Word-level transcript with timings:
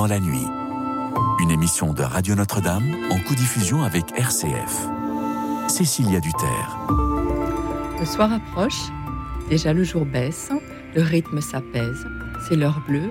dans 0.00 0.06
la 0.06 0.18
nuit. 0.18 0.46
Une 1.40 1.50
émission 1.50 1.92
de 1.92 2.02
Radio 2.02 2.34
Notre-Dame 2.34 2.96
en 3.10 3.18
co-diffusion 3.18 3.82
avec 3.82 4.18
RCF. 4.18 4.88
Cécilia 5.68 6.20
Duterre. 6.20 6.78
Le 7.98 8.06
soir 8.06 8.32
approche, 8.32 8.88
déjà 9.50 9.74
le 9.74 9.84
jour 9.84 10.06
baisse, 10.06 10.52
le 10.96 11.02
rythme 11.02 11.42
s'apaise, 11.42 12.06
c'est 12.48 12.56
l'heure 12.56 12.80
bleue, 12.88 13.10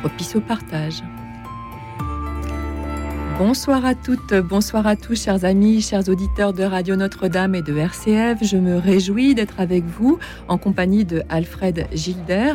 propice 0.00 0.36
au 0.36 0.40
partage. 0.40 1.02
Bonsoir 3.38 3.84
à 3.84 3.94
toutes, 3.94 4.34
bonsoir 4.34 4.86
à 4.88 4.96
tous, 4.96 5.22
chers 5.22 5.44
amis, 5.44 5.80
chers 5.80 6.08
auditeurs 6.08 6.52
de 6.52 6.64
Radio 6.64 6.96
Notre-Dame 6.96 7.54
et 7.54 7.62
de 7.62 7.76
RCF. 7.76 8.38
Je 8.42 8.56
me 8.56 8.76
réjouis 8.76 9.36
d'être 9.36 9.60
avec 9.60 9.84
vous 9.84 10.18
en 10.48 10.58
compagnie 10.58 11.04
de 11.04 11.22
Alfred 11.28 11.86
Gilder 11.92 12.54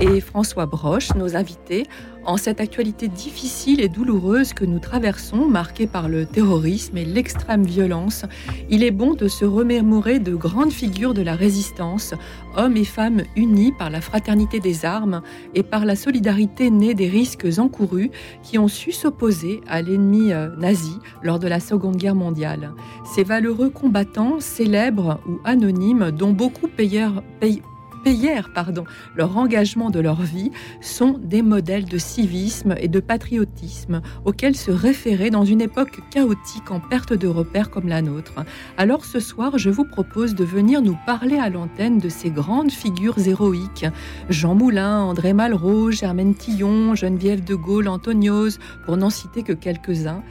et 0.00 0.22
François 0.22 0.64
Broche, 0.64 1.14
nos 1.16 1.36
invités, 1.36 1.86
en 2.24 2.36
cette 2.36 2.60
actualité 2.60 3.08
difficile 3.08 3.80
et 3.80 3.88
douloureuse 3.88 4.52
que 4.52 4.64
nous 4.64 4.78
traversons, 4.78 5.46
marquée 5.46 5.86
par 5.86 6.08
le 6.08 6.26
terrorisme 6.26 6.96
et 6.96 7.04
l'extrême 7.04 7.64
violence, 7.64 8.24
il 8.70 8.84
est 8.84 8.90
bon 8.90 9.14
de 9.14 9.28
se 9.28 9.44
remémorer 9.44 10.18
de 10.18 10.34
grandes 10.34 10.72
figures 10.72 11.14
de 11.14 11.22
la 11.22 11.34
résistance, 11.34 12.14
hommes 12.56 12.76
et 12.76 12.84
femmes 12.84 13.22
unis 13.36 13.72
par 13.72 13.90
la 13.90 14.00
fraternité 14.00 14.60
des 14.60 14.84
armes 14.84 15.22
et 15.54 15.62
par 15.62 15.84
la 15.84 15.96
solidarité 15.96 16.70
née 16.70 16.94
des 16.94 17.08
risques 17.08 17.46
encourus 17.58 18.10
qui 18.42 18.58
ont 18.58 18.68
su 18.68 18.92
s'opposer 18.92 19.60
à 19.68 19.82
l'ennemi 19.82 20.32
euh, 20.32 20.54
nazi 20.56 20.96
lors 21.22 21.38
de 21.38 21.48
la 21.48 21.60
Seconde 21.60 21.96
Guerre 21.96 22.14
mondiale. 22.14 22.72
Ces 23.04 23.24
valeureux 23.24 23.70
combattants, 23.70 24.40
célèbres 24.40 25.20
ou 25.28 25.38
anonymes, 25.44 26.10
dont 26.10 26.32
beaucoup 26.32 26.68
payèrent, 26.68 27.22
payèrent 27.40 27.71
pardon, 28.54 28.84
leur 29.16 29.36
engagement 29.36 29.90
de 29.90 30.00
leur 30.00 30.22
vie 30.22 30.50
sont 30.80 31.18
des 31.22 31.42
modèles 31.42 31.84
de 31.84 31.98
civisme 31.98 32.74
et 32.80 32.88
de 32.88 33.00
patriotisme 33.00 34.02
auxquels 34.24 34.56
se 34.56 34.70
référer 34.70 35.30
dans 35.30 35.44
une 35.44 35.60
époque 35.60 36.00
chaotique 36.10 36.70
en 36.70 36.80
perte 36.80 37.12
de 37.12 37.28
repères 37.28 37.70
comme 37.70 37.88
la 37.88 38.02
nôtre. 38.02 38.44
Alors 38.76 39.04
ce 39.04 39.20
soir, 39.20 39.58
je 39.58 39.70
vous 39.70 39.84
propose 39.84 40.34
de 40.34 40.44
venir 40.44 40.82
nous 40.82 40.96
parler 41.06 41.38
à 41.38 41.48
l'antenne 41.48 41.98
de 41.98 42.08
ces 42.08 42.30
grandes 42.30 42.72
figures 42.72 43.18
héroïques. 43.18 43.86
Jean 44.28 44.54
Moulin, 44.54 45.00
André 45.02 45.32
Malraux, 45.32 45.90
Germaine 45.90 46.34
Tillon, 46.34 46.94
Geneviève 46.94 47.44
de 47.44 47.54
Gaulle, 47.54 47.88
Antoniose, 47.88 48.58
pour 48.84 48.96
n'en 48.96 49.10
citer 49.10 49.42
que 49.42 49.52
quelques-uns 49.52 50.22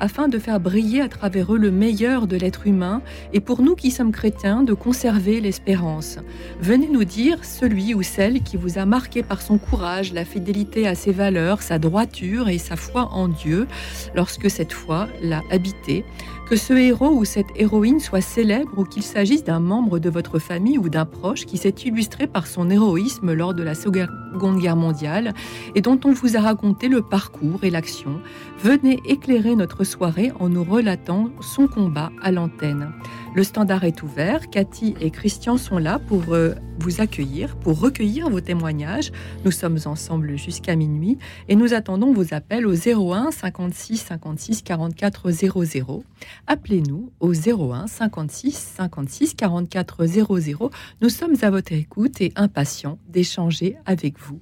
afin 0.00 0.28
de 0.28 0.38
faire 0.38 0.58
briller 0.58 1.02
à 1.02 1.08
travers 1.08 1.54
eux 1.54 1.58
le 1.58 1.70
meilleur 1.70 2.26
de 2.26 2.36
l'être 2.36 2.66
humain 2.66 3.02
et 3.32 3.40
pour 3.40 3.62
nous 3.62 3.76
qui 3.76 3.90
sommes 3.90 4.10
chrétiens 4.10 4.62
de 4.62 4.72
conserver 4.72 5.40
l'espérance. 5.40 6.18
Venez 6.60 6.88
nous 6.88 7.04
dire 7.04 7.44
celui 7.44 7.94
ou 7.94 8.02
celle 8.02 8.42
qui 8.42 8.56
vous 8.56 8.78
a 8.78 8.86
marqué 8.86 9.22
par 9.22 9.42
son 9.42 9.58
courage, 9.58 10.12
la 10.12 10.24
fidélité 10.24 10.88
à 10.88 10.94
ses 10.94 11.12
valeurs, 11.12 11.62
sa 11.62 11.78
droiture 11.78 12.48
et 12.48 12.58
sa 12.58 12.76
foi 12.76 13.10
en 13.12 13.28
Dieu 13.28 13.68
lorsque 14.14 14.50
cette 14.50 14.72
foi 14.72 15.06
l'a 15.22 15.42
habité. 15.50 16.04
Que 16.50 16.56
ce 16.56 16.72
héros 16.72 17.10
ou 17.10 17.24
cette 17.24 17.46
héroïne 17.54 18.00
soit 18.00 18.20
célèbre 18.20 18.72
ou 18.76 18.84
qu'il 18.84 19.04
s'agisse 19.04 19.44
d'un 19.44 19.60
membre 19.60 20.00
de 20.00 20.10
votre 20.10 20.40
famille 20.40 20.78
ou 20.78 20.88
d'un 20.88 21.04
proche 21.04 21.46
qui 21.46 21.58
s'est 21.58 21.76
illustré 21.84 22.26
par 22.26 22.48
son 22.48 22.70
héroïsme 22.70 23.32
lors 23.32 23.54
de 23.54 23.62
la 23.62 23.76
Seconde 23.76 24.58
Guerre 24.58 24.74
mondiale 24.74 25.32
et 25.76 25.80
dont 25.80 26.00
on 26.04 26.12
vous 26.12 26.36
a 26.36 26.40
raconté 26.40 26.88
le 26.88 27.02
parcours 27.02 27.62
et 27.62 27.70
l'action, 27.70 28.20
venez 28.62 29.00
éclairer 29.06 29.56
notre 29.56 29.84
soirée 29.84 30.32
en 30.38 30.48
nous 30.48 30.64
relatant 30.64 31.30
son 31.40 31.66
combat 31.66 32.10
à 32.22 32.30
l'antenne. 32.30 32.92
Le 33.34 33.44
standard 33.44 33.84
est 33.84 34.02
ouvert. 34.02 34.50
Cathy 34.50 34.94
et 35.00 35.10
Christian 35.10 35.56
sont 35.56 35.78
là 35.78 35.98
pour 35.98 36.34
euh, 36.34 36.54
vous 36.78 37.00
accueillir, 37.00 37.56
pour 37.56 37.78
recueillir 37.78 38.28
vos 38.28 38.40
témoignages. 38.40 39.12
Nous 39.44 39.50
sommes 39.50 39.78
ensemble 39.86 40.36
jusqu'à 40.36 40.76
minuit 40.76 41.16
et 41.48 41.56
nous 41.56 41.72
attendons 41.72 42.12
vos 42.12 42.34
appels 42.34 42.66
au 42.66 42.74
01 42.74 43.30
56 43.30 43.98
56 43.98 44.62
44 44.62 45.30
00. 45.30 46.04
Appelez-nous 46.46 47.12
au 47.20 47.32
01 47.32 47.86
56 47.86 48.72
56 48.76 49.34
44 49.34 50.06
00. 50.06 50.70
Nous 51.00 51.08
sommes 51.08 51.36
à 51.40 51.50
votre 51.50 51.72
écoute 51.72 52.20
et 52.20 52.32
impatients 52.36 52.98
d'échanger 53.08 53.76
avec 53.86 54.18
vous. 54.18 54.40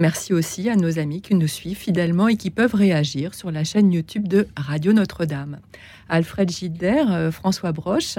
Merci 0.00 0.32
aussi 0.32 0.70
à 0.70 0.76
nos 0.76 1.00
amis 1.00 1.20
qui 1.20 1.34
nous 1.34 1.48
suivent 1.48 1.76
fidèlement 1.76 2.28
et 2.28 2.36
qui 2.36 2.50
peuvent 2.50 2.76
réagir 2.76 3.34
sur 3.34 3.50
la 3.50 3.64
chaîne 3.64 3.92
YouTube 3.92 4.28
de 4.28 4.46
Radio 4.56 4.92
Notre-Dame. 4.92 5.58
Alfred 6.08 6.48
Gilder, 6.48 7.04
euh, 7.10 7.32
François 7.32 7.72
Broche, 7.72 8.14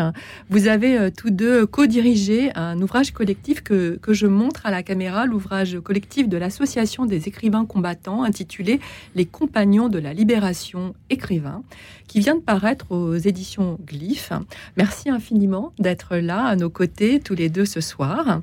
vous 0.50 0.67
avez 0.67 0.97
euh, 0.97 1.09
tous 1.09 1.29
deux 1.29 1.66
co-dirigé 1.66 2.51
un 2.56 2.81
ouvrage 2.81 3.12
collectif 3.12 3.63
que, 3.63 3.97
que 4.01 4.12
je 4.12 4.28
montre 4.28 4.66
à 4.66 4.72
la 4.72 4.84
caméra, 4.84 5.25
l'ouvrage 5.25 5.79
collectif 5.79 6.28
de 6.28 6.35
l'Association 6.35 7.06
des 7.06 7.29
écrivains 7.29 7.66
combattants 7.66 8.23
intitulé 8.23 8.81
Les 9.16 9.25
compagnons 9.25 9.88
de 9.88 10.00
la 10.00 10.13
libération 10.13 10.94
écrivains, 11.09 11.63
qui 12.09 12.19
vient 12.19 12.35
de 12.35 12.41
paraître 12.41 12.91
aux 12.91 13.16
éditions 13.16 13.79
Glyph. 13.85 14.34
Merci 14.75 15.09
infiniment 15.09 15.72
d'être 15.79 16.17
là 16.17 16.46
à 16.46 16.57
nos 16.57 16.69
côtés 16.69 17.22
tous 17.22 17.35
les 17.35 17.47
deux 17.47 17.66
ce 17.66 17.79
soir. 17.79 18.41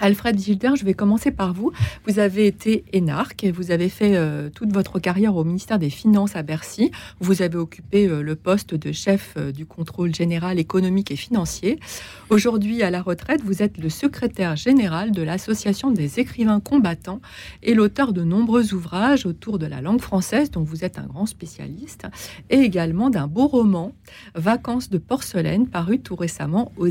Alfred 0.00 0.38
Gilder, 0.38 0.72
je 0.76 0.84
vais 0.84 0.94
commencer 0.94 1.30
par 1.30 1.54
vous. 1.54 1.72
Vous 2.06 2.18
avez 2.18 2.46
été 2.46 2.84
énarque 2.92 3.44
et 3.44 3.50
vous 3.50 3.70
avez 3.70 3.88
fait 3.88 4.16
euh, 4.16 4.50
toute 4.50 4.72
votre 4.72 4.98
carrière 4.98 5.36
au 5.36 5.44
ministère 5.44 5.78
des 5.78 5.90
Finances 5.90 6.36
à 6.36 6.42
Bercy. 6.42 6.90
Vous 7.20 7.40
avez 7.40 7.56
occupé 7.56 8.06
euh, 8.06 8.22
le 8.22 8.36
poste 8.36 8.74
de 8.74 8.92
chef 8.92 9.34
euh, 9.36 9.52
du 9.52 9.64
contrôle 9.64 10.14
général 10.14 10.58
économique 10.58 11.10
et 11.10 11.16
financier. 11.16 11.80
Aujourd'hui, 12.28 12.82
à 12.82 12.90
la 12.90 13.00
retraite, 13.00 13.40
vous 13.42 13.62
êtes 13.62 13.78
le 13.78 13.88
secrétaire 13.88 14.54
général 14.56 15.12
de 15.12 15.22
l'Association 15.22 15.90
des 15.90 16.20
écrivains 16.20 16.60
combattants 16.60 17.20
et 17.62 17.74
l'auteur 17.74 18.12
de 18.12 18.22
nombreux 18.22 18.74
ouvrages 18.74 19.24
autour 19.24 19.58
de 19.58 19.66
la 19.66 19.80
langue 19.80 20.00
française, 20.00 20.50
dont 20.50 20.62
vous 20.62 20.84
êtes 20.84 20.98
un 20.98 21.06
grand 21.06 21.26
spécialiste, 21.26 22.06
et 22.50 22.58
également 22.58 23.08
d'un 23.10 23.26
beau 23.26 23.46
roman, 23.46 23.92
Vacances 24.34 24.90
de 24.90 24.98
porcelaine, 24.98 25.68
paru 25.68 26.00
tout 26.00 26.16
récemment 26.16 26.72
aux, 26.76 26.88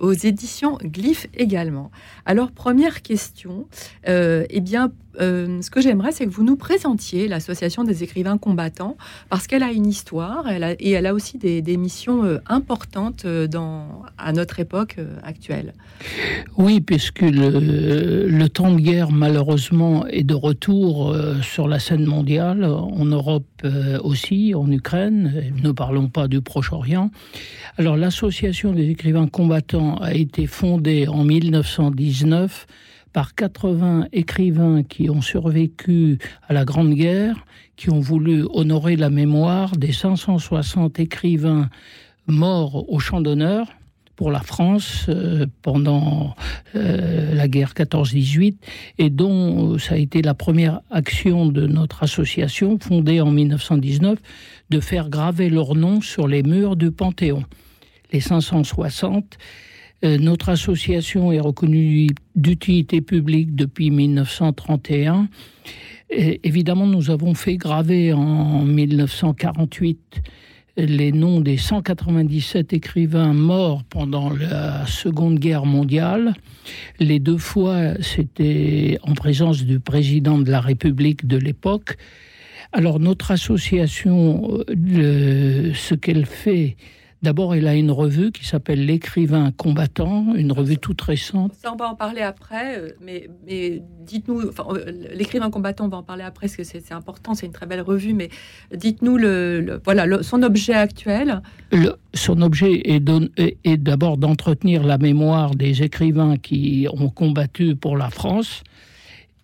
aux 0.00 0.12
éditions 0.12 0.78
Glyph 0.82 1.26
également. 1.34 1.90
Alors, 2.26 2.47
première 2.54 3.02
question, 3.02 3.66
euh, 4.08 4.44
eh 4.50 4.60
bien, 4.60 4.92
euh, 5.20 5.62
ce 5.62 5.70
que 5.70 5.80
j'aimerais, 5.80 6.12
c'est 6.12 6.26
que 6.26 6.30
vous 6.30 6.44
nous 6.44 6.56
présentiez 6.56 7.28
l'Association 7.28 7.84
des 7.84 8.02
écrivains 8.02 8.38
combattants, 8.38 8.96
parce 9.28 9.46
qu'elle 9.46 9.62
a 9.62 9.72
une 9.72 9.86
histoire 9.86 10.50
et 10.50 10.90
elle 10.90 11.06
a 11.06 11.14
aussi 11.14 11.38
des, 11.38 11.76
missions 11.76 12.24
euh, 12.24 12.38
importantes 12.46 13.26
dans, 13.26 14.02
à 14.16 14.32
notre 14.32 14.60
époque 14.60 14.96
actuelle. 15.22 15.74
Oui, 16.56 16.80
puisque 16.80 17.22
le, 17.22 18.46
temps 18.48 18.72
de 18.72 18.80
guerre, 18.80 19.10
malheureusement, 19.10 20.06
est 20.06 20.24
de 20.24 20.34
retour 20.34 21.14
sur 21.42 21.68
la 21.68 21.78
scène 21.78 22.06
mondiale, 22.06 22.64
en 22.64 23.04
Europe 23.04 23.44
aussi, 24.02 24.54
en 24.54 24.70
Ukraine, 24.70 25.52
ne 25.62 25.70
parlons 25.70 26.08
pas 26.08 26.28
du 26.28 26.40
Proche-Orient. 26.40 27.10
Alors, 27.76 27.96
l'Association 27.96 28.72
des 28.72 28.90
écrivains 28.90 29.28
combattants 29.28 29.96
a 29.96 30.14
été 30.14 30.46
fondée 30.46 31.06
en 31.06 31.24
1919 31.24 32.66
par 33.12 33.34
80 33.34 34.08
écrivains 34.12 34.82
qui 34.82 35.10
ont 35.10 35.22
survécu 35.22 36.18
à 36.46 36.52
la 36.52 36.64
Grande 36.64 36.94
Guerre, 36.94 37.44
qui 37.76 37.90
ont 37.90 38.00
voulu 38.00 38.44
honorer 38.52 38.96
la 38.96 39.10
mémoire 39.10 39.76
des 39.76 39.92
560 39.92 40.98
écrivains 41.00 41.68
morts 42.26 42.90
au 42.90 42.98
champ 42.98 43.20
d'honneur 43.20 43.68
pour 44.18 44.32
la 44.32 44.40
France 44.40 45.06
euh, 45.08 45.46
pendant 45.62 46.34
euh, 46.74 47.34
la 47.34 47.46
guerre 47.46 47.72
14-18 47.72 48.56
et 48.98 49.10
dont 49.10 49.74
euh, 49.74 49.78
ça 49.78 49.94
a 49.94 49.96
été 49.96 50.22
la 50.22 50.34
première 50.34 50.80
action 50.90 51.46
de 51.46 51.68
notre 51.68 52.02
association 52.02 52.78
fondée 52.80 53.20
en 53.20 53.30
1919 53.30 54.18
de 54.70 54.80
faire 54.80 55.08
graver 55.08 55.48
leurs 55.50 55.76
noms 55.76 56.00
sur 56.00 56.26
les 56.26 56.42
murs 56.42 56.74
du 56.74 56.90
Panthéon. 56.90 57.44
Les 58.12 58.20
560 58.20 59.24
euh, 59.24 59.44
notre 60.02 60.50
association 60.50 61.32
est 61.32 61.40
reconnue 61.40 62.08
d'utilité 62.36 63.00
publique 63.00 63.56
depuis 63.56 63.90
1931. 63.90 65.28
évidemment, 66.10 66.86
nous 66.86 67.10
avons 67.10 67.34
fait 67.34 67.56
graver 67.56 68.12
en 68.12 68.64
1948 68.64 70.22
les 70.78 71.10
noms 71.10 71.40
des 71.40 71.56
197 71.56 72.72
écrivains 72.72 73.32
morts 73.32 73.82
pendant 73.84 74.30
la 74.30 74.86
Seconde 74.86 75.38
Guerre 75.38 75.66
mondiale. 75.66 76.34
Les 77.00 77.18
deux 77.18 77.38
fois, 77.38 77.94
c'était 78.00 78.98
en 79.02 79.14
présence 79.14 79.64
du 79.64 79.80
président 79.80 80.38
de 80.38 80.50
la 80.50 80.60
République 80.60 81.26
de 81.26 81.36
l'époque. 81.36 81.96
Alors 82.72 83.00
notre 83.00 83.32
association, 83.32 84.62
euh, 84.70 85.72
ce 85.74 85.94
qu'elle 85.94 86.26
fait, 86.26 86.76
D'abord, 87.20 87.56
elle 87.56 87.66
a 87.66 87.74
une 87.74 87.90
revue 87.90 88.30
qui 88.30 88.46
s'appelle 88.46 88.86
L'écrivain 88.86 89.50
combattant, 89.50 90.34
une 90.36 90.52
revue 90.52 90.78
toute 90.78 91.00
récente. 91.00 91.52
Ça, 91.54 91.72
on 91.72 91.76
va 91.76 91.88
en 91.88 91.96
parler 91.96 92.20
après, 92.20 92.78
euh, 92.78 92.90
mais, 93.04 93.28
mais 93.44 93.82
dites-nous, 94.06 94.40
euh, 94.40 94.92
l'écrivain 95.14 95.50
combattant, 95.50 95.86
on 95.86 95.88
va 95.88 95.96
en 95.96 96.04
parler 96.04 96.22
après, 96.22 96.46
parce 96.46 96.56
que 96.56 96.62
c'est 96.62 96.92
important, 96.92 97.34
c'est 97.34 97.46
une 97.46 97.52
très 97.52 97.66
belle 97.66 97.80
revue, 97.80 98.14
mais 98.14 98.28
dites-nous 98.72 99.16
le, 99.16 99.80
voilà, 99.84 100.22
son 100.22 100.44
objet 100.44 100.74
actuel. 100.74 101.42
son 102.14 102.40
objet 102.40 102.82
est 102.86 103.76
d'abord 103.78 104.16
d'entretenir 104.16 104.84
la 104.84 104.96
mémoire 104.96 105.56
des 105.56 105.82
écrivains 105.82 106.36
qui 106.36 106.86
ont 106.92 107.10
combattu 107.10 107.74
pour 107.74 107.96
la 107.96 108.10
France 108.10 108.62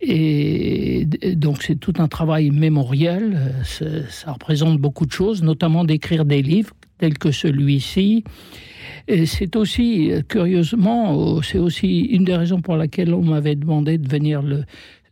Et 0.01 1.07
donc 1.35 1.63
c'est 1.63 1.77
tout 1.77 1.95
un 1.99 2.07
travail 2.07 2.51
mémoriel, 2.51 3.53
ça 3.65 4.33
représente 4.33 4.79
beaucoup 4.79 5.07
de 5.07 5.13
choses, 5.13 5.43
notamment 5.43 5.85
d'écrire 5.85 6.25
des 6.25 6.41
livres 6.41 6.75
tels 7.05 7.19
que 7.19 7.33
celui-ci. 7.33 8.25
C'est 9.27 9.57
aussi, 9.57 10.11
curieusement, 10.27 11.43
c'est 11.43 11.59
aussi 11.59 12.01
une 12.01 12.25
des 12.25 12.35
raisons 12.35 12.63
pour 12.63 12.77
laquelle 12.77 13.13
on 13.13 13.21
m'avait 13.23 13.57
demandé 13.57 13.99
de 13.99 14.09
venir 14.09 14.41
le, 14.41 14.65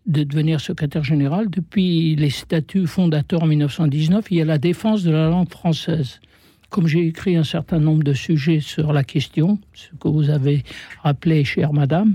de 0.06 0.22
devenir 0.24 0.58
secrétaire 0.60 1.04
général. 1.04 1.50
Depuis 1.50 2.16
les 2.16 2.30
statuts 2.30 2.86
fondateurs 2.86 3.42
en 3.42 3.46
1919, 3.46 4.24
il 4.30 4.38
y 4.38 4.40
a 4.40 4.46
la 4.46 4.56
défense 4.56 5.02
de 5.02 5.10
la 5.10 5.28
langue 5.28 5.50
française. 5.50 6.20
Comme 6.70 6.86
j'ai 6.86 7.06
écrit 7.06 7.36
un 7.36 7.44
certain 7.44 7.78
nombre 7.78 8.02
de 8.02 8.14
sujets 8.14 8.60
sur 8.60 8.94
la 8.94 9.04
question, 9.04 9.58
ce 9.74 9.88
que 10.00 10.08
vous 10.08 10.30
avez 10.30 10.62
rappelé, 11.02 11.44
chère 11.44 11.74
madame, 11.74 12.14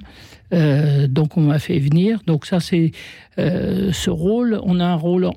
euh, 0.54 1.08
donc 1.08 1.38
on 1.38 1.42
m'a 1.42 1.60
fait 1.60 1.80
venir. 1.80 2.22
Donc 2.26 2.46
ça 2.46 2.60
c'est 2.60 2.92
euh, 3.38 3.92
ce 3.92 4.10
rôle. 4.10 4.60
On 4.64 4.80
a 4.80 4.86
un 4.86 4.96
rôle 4.96 5.30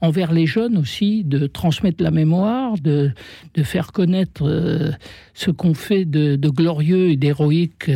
envers 0.00 0.32
les 0.32 0.46
jeunes 0.46 0.76
aussi 0.76 1.24
de 1.24 1.46
transmettre 1.46 2.02
la 2.02 2.10
mémoire, 2.10 2.74
de, 2.78 3.12
de 3.54 3.62
faire 3.62 3.92
connaître 3.92 4.46
euh, 4.46 4.90
ce 5.32 5.50
qu'on 5.50 5.74
fait 5.74 6.04
de, 6.04 6.36
glorieux 6.48 7.10
et 7.10 7.16
d'héroïque 7.16 7.88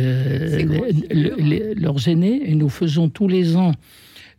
leurs 1.11 2.07
aînés. 2.07 2.41
Et 2.45 2.55
nous 2.55 2.69
faisons 2.69 3.09
tous 3.09 3.27
les 3.27 3.55
ans 3.55 3.73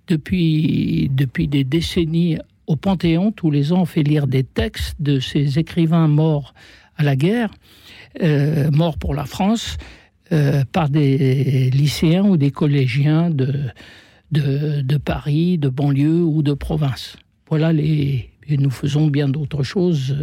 depuis 0.08 1.10
depuis 1.14 1.46
des 1.48 1.64
décennies 1.64 2.38
au 2.66 2.76
Panthéon. 2.76 3.30
Tous 3.32 3.50
les 3.50 3.72
ans 3.72 3.82
on 3.82 3.86
fait 3.86 4.02
lire 4.02 4.26
des 4.26 4.42
textes 4.42 4.96
de 5.00 5.20
ces 5.20 5.58
écrivains 5.58 6.08
morts 6.08 6.54
à 6.96 7.04
la 7.04 7.16
guerre, 7.16 7.50
morts 8.72 8.98
pour 8.98 9.14
la 9.14 9.24
France. 9.24 9.78
Euh, 10.32 10.62
par 10.70 10.88
des 10.88 11.70
lycéens 11.70 12.22
ou 12.24 12.36
des 12.36 12.52
collégiens 12.52 13.30
de, 13.30 13.52
de, 14.30 14.80
de, 14.80 14.96
Paris, 14.96 15.58
de 15.58 15.68
banlieue 15.68 16.22
ou 16.22 16.44
de 16.44 16.52
province. 16.52 17.16
Voilà 17.48 17.72
les. 17.72 18.30
Et 18.46 18.56
nous 18.56 18.70
faisons 18.70 19.08
bien 19.08 19.28
d'autres 19.28 19.64
choses. 19.64 20.16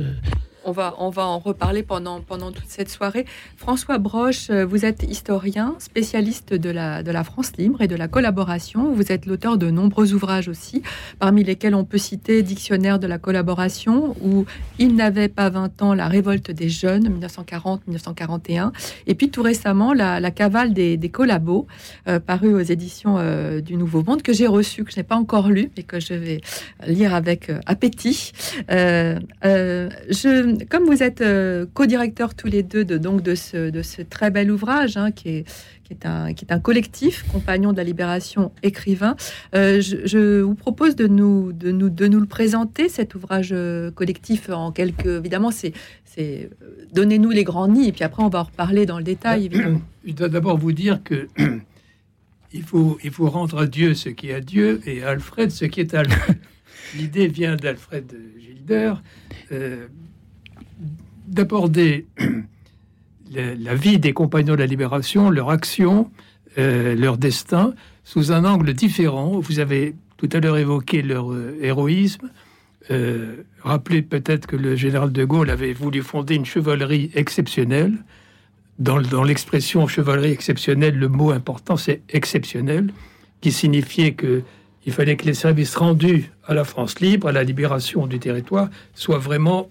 Euh, 0.68 0.70
on 0.70 0.72
va, 0.72 0.96
on 1.00 1.10
va 1.10 1.26
en 1.26 1.40
reparler 1.40 1.84
pendant, 1.84 2.22
pendant 2.22 2.52
toute 2.52 2.68
cette 2.68 2.90
soirée. 2.90 3.26
François 3.56 3.98
Broche, 3.98 4.50
euh, 4.50 4.66
vous 4.66 4.86
êtes 4.86 5.04
historien, 5.04 5.76
spécialiste 5.80 6.54
de 6.54 6.70
la, 6.70 7.04
de 7.04 7.12
la 7.12 7.24
France 7.24 7.54
libre 7.58 7.82
et 7.82 7.88
de 7.88 7.96
la 7.96 8.08
collaboration. 8.08 8.92
Vous 8.92 9.12
êtes 9.12 9.26
l'auteur 9.26 9.58
de 9.58 9.70
nombreux 9.70 10.14
ouvrages 10.14 10.50
aussi, 10.50 10.84
parmi 11.20 11.44
lesquels 11.44 11.76
on 11.76 11.86
peut 11.86 11.98
citer 11.98 12.44
Dictionnaire 12.44 13.00
de 13.00 13.08
la 13.08 13.18
collaboration 13.18 14.16
ou 14.22 14.46
Il 14.78 14.96
n'avait 14.96 15.30
pas 15.30 15.50
20 15.50 15.82
ans, 15.82 15.94
la 15.94 16.08
révolte 16.08 16.52
des 16.52 16.70
jeunes, 16.70 17.08
1940-1941. 17.20 18.72
Et 19.08 19.16
puis 19.16 19.30
tout 19.30 19.42
récemment, 19.42 19.94
La, 19.94 20.32
cavale 20.32 20.74
des, 20.74 20.98
des 20.98 21.10
collabos, 21.10 21.68
euh, 22.08 22.20
paru 22.20 22.54
aux 22.54 22.60
éditions 22.60 23.18
euh, 23.18 23.62
du 23.62 23.78
Nouveau 23.78 24.04
Monde, 24.04 24.22
que 24.22 24.34
j'ai 24.34 24.48
reçu, 24.48 24.84
que 24.84 24.92
je 24.92 24.98
n'ai 24.98 25.04
pas 25.04 25.16
encore 25.16 25.50
lu, 25.50 25.72
mais 25.78 25.84
que 25.84 26.00
je 26.00 26.14
vais 26.14 26.42
lire 26.86 27.16
avec 27.16 27.52
appétit. 27.66 28.34
je, 28.70 30.57
comme 30.66 30.86
vous 30.86 31.04
êtes 31.04 31.22
euh, 31.22 31.66
co-directeur 31.74 32.36
tous 32.36 32.48
les 32.48 32.64
deux 32.64 32.86
de, 32.86 32.98
donc 32.98 33.22
de, 33.22 33.36
ce, 33.36 33.70
de 33.70 33.82
ce 33.82 34.02
très 34.02 34.32
bel 34.32 34.52
ouvrage, 34.52 34.98
hein, 34.98 35.12
qui, 35.12 35.30
est, 35.30 35.46
qui, 35.84 35.94
est 35.94 36.06
un, 36.06 36.34
qui 36.34 36.46
est 36.46 36.52
un 36.52 36.60
collectif, 36.60 37.26
Compagnon 37.32 37.72
de 37.72 37.78
la 37.78 37.84
Libération, 37.84 38.52
écrivain, 38.64 39.16
euh, 39.56 39.82
je, 39.82 40.42
vous 40.42 40.56
propose 40.56 40.96
de 40.96 41.08
nous, 41.08 41.54
de, 41.54 41.72
nous, 41.72 41.90
de 41.90 42.08
nous 42.08 42.20
le 42.20 42.26
présenter, 42.26 42.90
cet 42.90 43.16
ouvrage 43.16 43.50
euh, 43.52 43.92
collectif, 43.92 44.50
en 44.50 44.72
quelques... 44.72 45.06
Évidemment, 45.06 45.52
c'est... 45.52 45.74
Donnez-nous 46.94 47.30
les 47.30 47.44
grands 47.44 47.68
nids, 47.68 47.90
et 47.90 47.92
puis 47.92 48.04
après, 48.04 48.24
on 48.24 48.30
va 48.30 48.40
en 48.40 48.44
reparler 48.44 48.88
dans 48.88 48.98
le 48.98 49.04
détail, 49.04 49.46
évidemment. 49.46 49.82
Je 50.08 50.14
dois 50.14 50.30
d'abord 50.30 50.58
vous 50.58 50.72
dire 50.72 51.02
que... 51.04 51.28
Il 52.54 52.64
faut, 52.64 52.98
il 53.04 53.12
faut 53.12 53.30
rendre 53.30 53.60
à 53.60 53.68
Dieu 53.68 53.94
ce 53.94 54.08
qui 54.08 54.30
est 54.30 54.34
à 54.34 54.40
Dieu 54.40 54.80
et 54.86 55.04
à 55.04 55.10
Alfred 55.10 55.52
ce 55.52 55.66
qui 55.66 55.82
est 55.82 55.94
à 55.94 56.00
Alfred. 56.00 56.38
L'idée 56.98 57.28
vient 57.28 57.58
d'Alfred 57.58 58.10
Gilder, 58.40 58.94
d'aborder 61.28 62.08
la 63.34 63.76
vie 63.76 64.00
des 64.00 64.14
compagnons 64.14 64.54
de 64.54 64.60
la 64.60 64.66
libération, 64.66 65.30
leur 65.30 65.50
action, 65.50 66.10
euh, 66.58 66.96
leur 66.96 67.18
destin, 67.18 67.74
sous 68.04 68.32
un 68.32 68.46
angle 68.46 68.74
différent. 68.74 69.40
Vous 69.40 69.60
avez 69.60 69.96
tout 70.18 70.30
à 70.32 70.40
l'heure 70.40 70.58
évoqué 70.58 71.02
leur 71.02 71.32
euh, 71.32 71.58
héroïsme. 71.62 72.30
Euh, 72.90 73.44
rappelez 73.62 74.02
peut-être 74.02 74.48
que 74.48 74.56
le 74.56 74.76
général 74.76 75.12
de 75.12 75.26
Gaulle 75.26 75.50
avait 75.50 75.74
voulu 75.74 76.02
fonder 76.02 76.36
une 76.36 76.46
chevalerie 76.46 77.12
exceptionnelle. 77.14 77.94
Dans, 78.80 79.02
dans 79.02 79.24
l'expression 79.24 79.88
chevalerie 79.88 80.32
exceptionnelle, 80.32 80.98
le 80.98 81.10
mot 81.10 81.32
important 81.32 81.78
c'est 81.78 82.02
exceptionnel, 82.10 82.94
qui 83.42 83.52
signifiait 83.52 84.14
que 84.14 84.44
il 84.86 84.94
fallait 84.94 85.18
que 85.18 85.26
les 85.26 85.34
services 85.34 85.76
rendus 85.76 86.32
à 86.46 86.54
la 86.54 86.64
France 86.64 87.02
libre, 87.02 87.28
à 87.28 87.34
la 87.34 87.44
libération 87.44 88.08
du 88.08 88.20
territoire, 88.20 88.70
soient 88.96 89.18
vraiment 89.18 89.70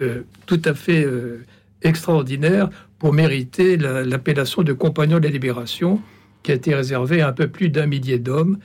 euh, 0.00 0.22
tout 0.46 0.60
à 0.64 0.74
fait 0.74 1.04
euh, 1.04 1.44
extraordinaire 1.82 2.70
pour 2.98 3.12
mériter 3.12 3.76
l'appellation 3.76 4.62
de 4.62 4.72
compagnon 4.72 5.18
de 5.18 5.24
la 5.24 5.30
libération, 5.30 6.00
qui 6.42 6.52
a 6.52 6.54
été 6.54 6.74
réservée 6.74 7.22
à 7.22 7.28
un 7.28 7.32
peu 7.32 7.48
plus 7.48 7.68
d'un 7.68 7.86
millier 7.86 8.18
d'hommes, 8.18 8.58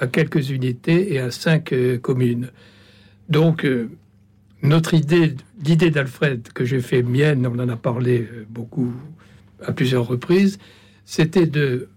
à 0.00 0.06
quelques 0.06 0.50
unités 0.50 1.14
et 1.14 1.18
à 1.18 1.30
cinq 1.30 1.72
euh, 1.72 1.98
communes. 1.98 2.50
Donc, 3.28 3.66
notre 4.62 4.92
idée, 4.92 5.34
l'idée 5.64 5.90
d'Alfred, 5.90 6.52
que 6.52 6.64
j'ai 6.64 6.80
fait 6.80 7.02
mienne, 7.02 7.46
on 7.46 7.58
en 7.58 7.68
a 7.70 7.76
parlé 7.76 8.28
beaucoup 8.50 8.92
à 9.66 9.72
plusieurs 9.72 10.06
reprises, 10.06 10.58
c'était 11.06 11.46
de 11.46 11.88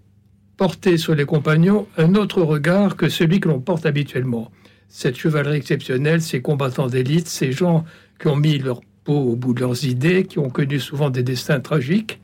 porter 0.56 0.96
sur 0.96 1.14
les 1.14 1.24
compagnons 1.24 1.86
un 1.96 2.14
autre 2.14 2.42
regard 2.42 2.96
que 2.96 3.08
celui 3.08 3.40
que 3.40 3.48
l'on 3.48 3.60
porte 3.60 3.86
habituellement. 3.86 4.50
Cette 4.88 5.16
chevalerie 5.16 5.58
exceptionnelle, 5.58 6.22
ces 6.22 6.40
combattants 6.40 6.88
d'élite, 6.88 7.28
ces 7.28 7.52
gens 7.52 7.84
qui 8.20 8.26
ont 8.28 8.36
mis 8.36 8.58
leur 8.58 8.80
peau 9.04 9.18
au 9.18 9.36
bout 9.36 9.54
de 9.54 9.60
leurs 9.60 9.84
idées, 9.84 10.24
qui 10.24 10.38
ont 10.38 10.50
connu 10.50 10.78
souvent 10.80 11.10
des 11.10 11.22
destins 11.22 11.60
tragiques, 11.60 12.20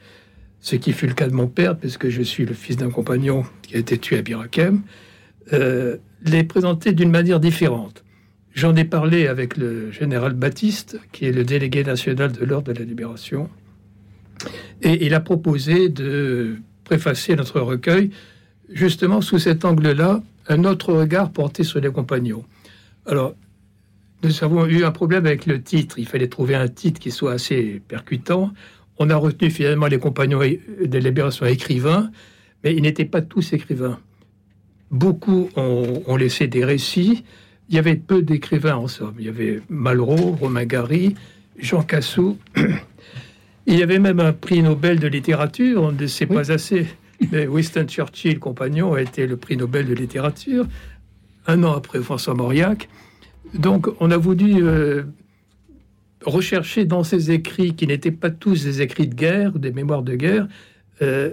ce 0.61 0.77
qui 0.77 0.93
fut 0.93 1.07
le 1.07 1.15
cas 1.15 1.29
de 1.29 1.35
mon 1.35 1.47
père, 1.47 1.77
puisque 1.77 2.09
je 2.09 2.23
suis 2.23 2.47
le 2.47 2.55
fils 2.55 2.77
d'un 2.77 2.91
compagnon 2.91 3.45
qui 3.63 3.77
a 3.77 3.79
été 3.79 3.99
tué 3.99 4.19
à 4.19 4.23
Birakem, 4.23 4.83
euh, 5.53 5.99
les 6.25 6.43
présenter 6.45 6.93
d'une 6.93 7.11
manière 7.11 7.41
différente. 7.41 8.05
J'en 8.55 8.75
ai 8.77 8.85
parlé 8.85 9.27
avec 9.27 9.57
le 9.57 9.91
général 9.91 10.33
Baptiste, 10.33 10.99
qui 11.13 11.27
est 11.27 11.33
le 11.33 11.45
délégué 11.45 11.85
national 11.85 12.33
de 12.33 12.45
l'Ordre 12.45 12.73
de 12.73 12.79
la 12.79 12.85
Libération, 12.85 13.51
et 14.83 15.05
il 15.07 15.15
a 15.15 15.21
proposé 15.21 15.89
de 15.89 16.57
préfacer 16.85 17.37
notre 17.37 17.61
recueil 17.61 18.11
justement 18.71 19.21
sous 19.21 19.39
cet 19.39 19.65
angle-là, 19.65 20.23
un 20.49 20.65
autre 20.65 20.93
regard 20.93 21.31
porté 21.31 21.65
sur 21.65 21.81
les 21.81 21.91
compagnons. 21.91 22.45
Alors, 23.07 23.35
nous 24.25 24.43
avons 24.43 24.67
eu 24.67 24.85
un 24.85 24.91
problème 24.91 25.27
avec 25.27 25.47
le 25.47 25.63
titre. 25.63 25.99
Il 25.99 26.07
fallait 26.07 26.29
trouver 26.29 26.55
un 26.55 26.69
titre 26.69 26.99
qui 26.99 27.11
soit 27.11 27.33
assez 27.33 27.83
percutant. 27.87 28.53
On 28.99 29.11
a 29.11 29.17
retenu 29.17 29.51
finalement 29.51 29.87
les 29.87 29.99
compagnons 29.99 30.39
de 30.41 30.99
libération 30.99 31.47
écrivains, 31.47 32.11
mais 32.63 32.75
ils 32.75 32.83
n'étaient 32.83 33.05
pas 33.05 33.23
tous 33.23 33.53
écrivains. 33.53 33.99
Beaucoup 34.91 35.51
ont, 35.57 36.17
laissé 36.17 36.47
des 36.47 36.65
récits. 36.65 37.25
Il 37.69 37.75
y 37.75 37.79
avait 37.79 37.97
peu 37.97 38.23
d'écrivains 38.23 38.77
en 38.77 38.89
somme. 38.89 39.15
Il 39.19 39.27
y 39.27 39.29
avait 39.29 39.61
Malraux, 39.69 40.37
Romain 40.41 40.65
Gary, 40.65 41.15
Jean 41.59 41.83
Cassou. 41.83 42.39
Il 43.67 43.79
y 43.79 43.83
avait 43.83 43.99
même 43.99 44.21
un 44.21 44.35
prix 44.35 44.63
Nobel 44.63 45.01
de 45.01 45.07
littérature, 45.07 45.83
on 45.83 45.93
ne 45.93 46.07
sait 46.07 46.27
pas 46.27 46.53
assez. 46.53 46.87
Mais 47.33 47.47
Winston 47.47 47.87
Churchill, 47.89 48.39
compagnon, 48.39 48.93
a 48.93 49.01
été 49.01 49.27
le 49.27 49.39
prix 49.39 49.57
Nobel 49.57 49.87
de 49.87 49.95
littérature, 49.95 50.67
un 51.47 51.65
an 51.65 51.73
après 51.73 52.01
François 52.01 52.35
Mauriac. 52.35 52.91
Donc, 53.55 53.87
on 54.01 54.11
a 54.11 54.17
voulu 54.17 54.67
euh, 54.67 55.05
rechercher 56.25 56.85
dans 56.85 57.05
ces 57.05 57.31
écrits, 57.31 57.75
qui 57.75 57.87
n'étaient 57.87 58.11
pas 58.11 58.31
tous 58.31 58.65
des 58.65 58.83
écrits 58.83 59.07
de 59.07 59.15
guerre 59.15 59.53
des 59.53 59.71
mémoires 59.71 60.03
de 60.03 60.17
guerre, 60.17 60.49
euh, 61.03 61.33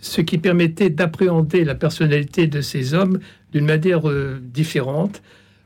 ce 0.00 0.20
qui 0.20 0.38
permettait 0.38 0.90
d'appréhender 0.90 1.64
la 1.64 1.74
personnalité 1.74 2.46
de 2.46 2.60
ces 2.60 2.92
hommes 2.94 3.18
d'une 3.52 3.64
manière 3.64 4.08
euh, 4.08 4.40
différente. 4.42 5.22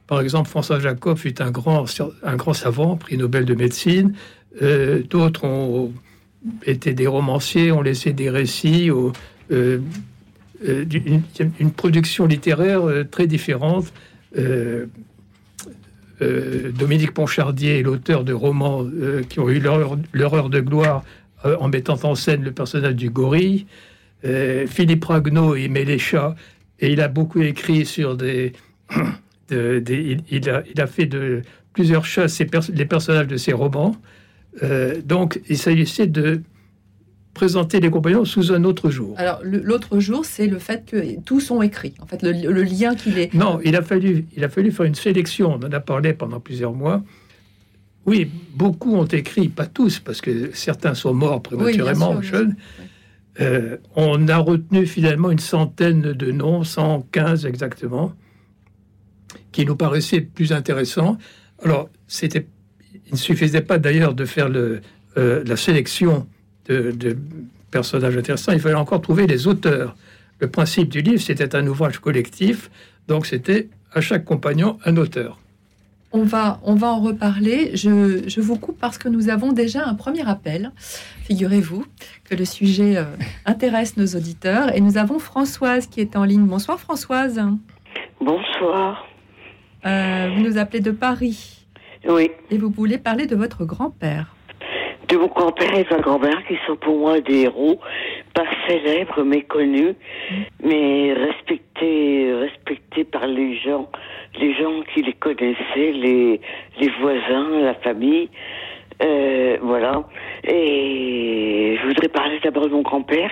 Par 0.07 0.21
exemple, 0.21 0.49
François 0.49 0.79
Jacob 0.79 1.19
fut 1.19 1.43
un 1.43 1.51
grand, 1.51 1.87
savant, 1.87 2.97
prix 2.97 3.17
Nobel 3.17 3.45
de 3.45 3.55
médecine. 3.55 4.15
D'autres 5.11 5.45
ont 5.45 5.93
été 6.65 6.95
des 6.95 7.09
romanciers, 7.09 7.73
ont 7.73 7.83
laissé 7.83 8.13
des 8.13 8.31
récits, 8.31 8.89
une, 9.51 9.83
production 11.77 12.27
littéraire 12.27 12.83
très 13.11 13.27
différente. 13.27 13.93
Dominique 16.21 17.13
Ponchardier, 17.13 17.83
l'auteur 17.83 18.25
de 18.25 18.33
romans 18.33 18.85
euh, 18.85 19.23
qui 19.23 19.41
ont 19.41 19.49
eu 19.49 19.61
leur, 19.61 20.35
heure 20.35 20.49
de 20.49 20.61
gloire 20.61 21.05
euh, 21.45 21.57
en 21.61 21.69
mettant 21.69 21.99
en 22.03 22.15
scène 22.15 22.43
le 22.43 22.53
personnage 22.53 22.97
du 22.97 23.11
gorille. 23.11 23.67
Philippe 24.67 25.05
Ragnaud 25.05 25.55
aimait 25.55 25.85
les 25.85 26.01
chats 26.01 26.35
et 26.81 26.91
il 26.91 27.01
a 27.01 27.07
beaucoup 27.07 27.43
écrit 27.43 27.87
sur 27.87 28.17
des. 28.17 28.55
il, 29.51 30.51
a, 30.51 30.87
fait 30.89 31.07
de 31.07 31.43
plusieurs 31.73 32.05
chats 32.05 32.27
les 32.75 32.87
personnages 32.87 33.29
de 33.29 33.37
ses 33.37 33.53
romans. 33.53 33.95
donc, 35.05 35.41
il 35.49 35.57
s'agissait 35.57 36.09
de 36.09 36.43
présenter 37.37 37.81
les 37.81 37.91
compagnons 37.91 38.25
sous 38.25 38.51
un 38.51 38.65
autre 38.65 38.89
jour. 38.89 39.15
Alors, 39.19 39.41
l'autre 39.45 40.01
jour, 40.01 40.25
c'est 40.25 40.47
le 40.47 40.59
fait 40.59 40.87
que 40.87 41.21
tous 41.21 41.41
sont 41.41 41.61
écrits. 41.61 41.93
En 42.01 42.07
fait, 42.07 42.23
le, 42.23 42.63
lien 42.63 42.95
qu'il 42.95 43.19
est. 43.19 43.35
Non, 43.35 43.61
il 43.63 43.77
a, 43.77 43.83
fallu, 43.83 44.25
il 44.35 44.43
a 44.43 44.49
fallu 44.49 44.73
faire 44.73 44.87
une 44.87 44.95
sélection. 44.95 45.53
On 45.53 45.67
en 45.67 45.71
a 45.71 45.81
parlé 45.81 46.15
pendant 46.15 46.41
plusieurs 46.41 46.73
mois. 46.73 47.03
Oui, 48.07 48.31
beaucoup 48.55 48.97
ont 48.97 49.05
écrit, 49.05 49.49
pas 49.49 49.67
tous, 49.67 49.99
parce 49.99 50.23
que 50.23 50.51
certains 50.55 50.95
sont 50.95 51.13
morts 51.13 51.43
prématurément, 51.43 52.23
jeunes. 52.23 52.57
Euh, 53.41 53.77
on 53.97 54.29
a 54.29 54.39
retenu 54.39 54.87
finalement 54.87 55.31
une 55.31 55.39
centaine 55.39 56.01
de 56.01 56.33
noms, 56.33 56.65
115 56.65 57.45
exactement, 57.45 58.15
qui 59.53 59.67
nous 59.67 59.77
paraissaient 59.77 60.23
plus 60.23 60.53
intéressants. 60.53 61.19
Alors, 61.63 61.91
c'était, 62.07 62.47
il 63.09 63.13
ne 63.13 63.19
suffisait 63.19 63.61
pas 63.61 63.79
d'ailleurs 63.79 64.15
de 64.15 64.25
faire 64.25 64.49
le, 64.49 64.81
euh, 65.19 65.45
la 65.45 65.57
sélection 65.57 66.27
de, 66.69 67.17
personnages 67.71 68.17
intéressants, 68.17 68.53
il 68.53 68.61
fallait 68.61 68.75
encore 68.75 69.01
trouver 69.01 69.27
les 69.27 69.47
auteurs. 69.47 69.97
Le 70.39 70.49
principe 70.49 70.89
du 70.89 71.01
livre, 71.01 71.21
c'était 71.21 71.57
un 71.57 71.67
ouvrage 71.67 71.99
collectif, 71.99 72.71
donc 73.09 73.27
c'était 73.27 73.69
à 73.93 74.01
chaque 74.01 74.25
compagnon 74.25 74.79
un 74.85 74.97
auteur. 74.97 75.39
On 76.13 76.23
va, 76.23 76.61
on 76.63 76.75
va 76.75 76.89
en 76.89 77.01
reparler. 77.01 77.73
Je, 77.75 78.23
je, 78.27 78.41
vous 78.41 78.57
coupe 78.57 78.79
parce 78.79 78.97
que 78.97 79.09
nous 79.09 79.29
avons 79.29 79.53
déjà 79.53 79.85
un 79.85 79.95
premier 79.95 80.27
appel. 80.27 80.71
Figurez-vous 81.25 81.85
que 82.25 82.35
le 82.35 82.45
sujet 82.45 82.97
euh, 82.97 83.05
intéresse 83.45 83.97
nos 83.97 84.07
auditeurs. 84.07 84.75
Et 84.75 84.81
nous 84.81 84.99
avons 84.99 85.19
Françoise 85.19 85.89
qui 85.89 86.01
est 86.01 86.17
en 86.17 86.25
ligne. 86.25 86.47
Bonsoir 86.47 86.79
Françoise. 86.79 87.43
Bonsoir. 88.21 89.07
Euh, 89.85 90.31
vous 90.35 90.43
nous 90.43 90.59
appelez 90.59 90.81
de 90.81 90.93
Paris. 90.93 91.67
Oui. 92.09 92.31
Et 92.51 92.57
vous 92.57 92.71
voulez 92.71 92.99
parler 92.99 93.27
de 93.27 93.37
votre 93.37 93.65
grand-père 93.65 94.36
de 95.09 95.17
mon 95.17 95.27
grand-père 95.27 95.75
et 95.75 95.85
de 95.85 95.95
ma 95.95 96.01
grand-mère 96.01 96.45
qui 96.47 96.57
sont 96.67 96.77
pour 96.77 96.99
moi 96.99 97.21
des 97.21 97.43
héros, 97.43 97.79
pas 98.35 98.45
célèbres 98.67 99.23
mais 99.23 99.43
connus, 99.43 99.95
mais 100.63 101.13
respectés, 101.13 102.33
respectés 102.35 103.05
par 103.05 103.27
les 103.27 103.59
gens, 103.59 103.89
les 104.41 104.55
gens 104.55 104.83
qui 104.93 105.03
les 105.03 105.13
connaissaient, 105.13 105.93
les, 105.93 106.41
les 106.81 106.91
voisins, 107.01 107.61
la 107.61 107.75
famille. 107.75 108.29
Euh, 109.03 109.59
voilà. 109.63 110.05
Et 110.45 111.77
je 111.81 111.87
voudrais 111.87 112.09
parler 112.09 112.41
d'abord 112.43 112.67
de 112.67 112.73
mon 112.73 112.83
grand-père, 112.83 113.31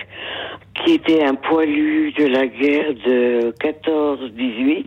qui 0.75 0.93
était 0.93 1.23
un 1.23 1.35
poilu 1.35 2.11
de 2.13 2.25
la 2.25 2.45
guerre 2.47 2.93
de 2.93 3.53
14-18. 3.59 4.85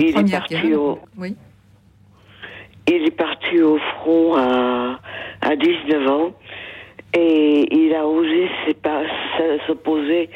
Il 0.00 0.08
est 0.08 0.30
parti 0.30 0.54
guerre, 0.54 0.80
au... 0.80 0.98
oui. 1.18 1.36
Il 2.88 3.06
est 3.06 3.16
parti 3.16 3.60
au 3.60 3.78
front 3.78 4.34
à 4.36 4.98
à 5.42 5.56
19 5.56 6.08
ans 6.08 6.32
et 7.14 7.66
il 7.70 7.94
a 7.94 8.06
osé 8.06 8.48
s'opposer 9.66 10.30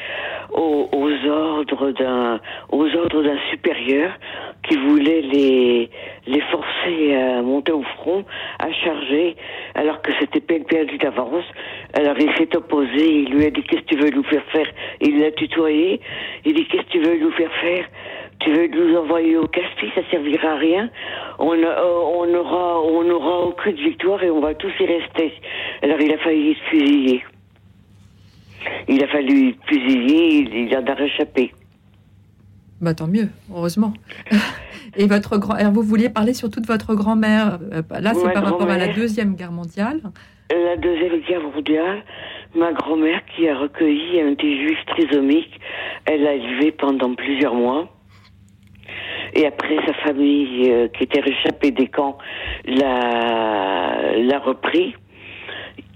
aux, 0.51 0.89
aux, 0.91 1.27
ordres 1.27 1.91
d'un 1.91 2.39
aux 2.69 2.95
ordres 2.95 3.23
d'un 3.23 3.37
supérieur 3.49 4.11
qui 4.67 4.77
voulait 4.77 5.21
les 5.21 5.89
les 6.27 6.41
forcer 6.41 7.15
à 7.15 7.41
monter 7.41 7.71
au 7.71 7.83
front, 7.83 8.25
à 8.59 8.71
charger, 8.71 9.35
alors 9.75 10.01
que 10.01 10.11
c'était 10.19 10.41
perdue 10.41 10.97
d'avance. 10.97 11.45
Alors 11.93 12.15
il 12.19 12.31
s'est 12.37 12.55
opposé, 12.55 13.21
il 13.21 13.29
lui 13.31 13.45
a 13.45 13.49
dit 13.49 13.63
qu'est-ce 13.63 13.81
que 13.81 13.95
tu 13.95 13.97
veux 13.97 14.11
nous 14.11 14.23
faire 14.23 14.43
faire? 14.51 14.67
Il 15.01 15.19
l'a 15.19 15.31
tutoyé, 15.31 15.99
il 16.45 16.53
dit 16.53 16.67
qu'est-ce 16.67 16.83
que 16.83 16.91
tu 16.91 16.99
veux 16.99 17.17
nous 17.17 17.31
faire 17.31 17.53
faire? 17.61 17.85
Tu 18.39 18.51
veux 18.53 18.67
nous 18.67 18.97
envoyer 18.97 19.37
au 19.37 19.47
casse 19.47 19.65
ça 19.95 20.01
servira 20.11 20.49
à 20.51 20.57
rien. 20.57 20.89
On, 21.39 21.53
euh, 21.53 21.75
on 22.15 22.33
aura, 22.33 22.81
on 22.81 23.09
aura 23.09 23.39
aucune 23.47 23.75
victoire 23.75 24.23
et 24.23 24.29
on 24.29 24.39
va 24.39 24.53
tous 24.53 24.71
y 24.79 24.85
rester. 24.85 25.33
Alors 25.81 25.99
il 25.99 26.11
a 26.11 26.17
fallu 26.17 26.53
se 26.53 26.63
fusiller. 26.69 27.23
Il 28.87 29.03
a 29.03 29.07
fallu 29.07 29.55
fusiller, 29.67 30.39
il, 30.39 30.55
il 30.55 30.77
en 30.77 30.85
a 30.85 30.93
réchappé. 30.93 31.51
Bah 32.81 32.93
tant 32.93 33.07
mieux, 33.07 33.29
heureusement. 33.53 33.93
Et 34.95 35.05
votre 35.05 35.37
grand, 35.37 35.55
vous 35.71 35.83
vouliez 35.83 36.09
parler 36.09 36.33
surtout 36.33 36.59
de 36.59 36.65
votre 36.65 36.95
grand-mère. 36.95 37.59
Euh, 37.73 37.81
là, 37.99 38.13
c'est 38.13 38.31
par 38.33 38.43
rapport 38.43 38.69
à 38.69 38.77
la 38.77 38.87
deuxième 38.87 39.35
guerre 39.35 39.51
mondiale. 39.51 40.01
La 40.49 40.77
deuxième 40.77 41.19
guerre 41.21 41.41
mondiale, 41.41 42.03
ma 42.55 42.71
grand-mère 42.71 43.21
qui 43.35 43.47
a 43.47 43.57
recueilli 43.57 44.21
un 44.21 44.31
des 44.31 44.57
juifs 44.65 44.85
trisomiques, 44.87 45.59
elle 46.05 46.23
l'a 46.23 46.33
élevé 46.33 46.71
pendant 46.71 47.13
plusieurs 47.15 47.53
mois. 47.53 47.89
Et 49.33 49.45
après, 49.45 49.75
sa 49.85 49.93
famille, 49.93 50.71
euh, 50.71 50.87
qui 50.89 51.03
était 51.03 51.19
réchappée 51.19 51.71
des 51.71 51.87
camps, 51.87 52.17
l'a, 52.65 54.13
l'a 54.15 54.39
repris. 54.39 54.95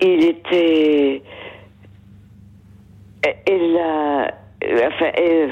Il 0.02 0.26
était. 0.26 1.22
Elle 3.24 3.78
a. 3.78 4.32
Enfin, 4.88 5.12
elle, 5.16 5.52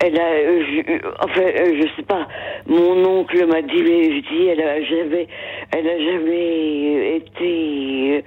elle 0.00 0.20
a. 0.20 0.60
Je, 0.60 1.08
enfin, 1.20 1.42
je 1.56 1.88
sais 1.96 2.02
pas. 2.02 2.28
Mon 2.66 3.04
oncle 3.04 3.46
m'a 3.46 3.62
dit, 3.62 3.82
mais 3.82 4.04
je 4.04 4.28
dis, 4.28 4.46
elle 4.46 4.60
a 4.62 4.82
jamais. 4.82 5.28
Elle 5.76 5.88
a 5.88 5.98
jamais 5.98 7.16
été. 7.16 8.24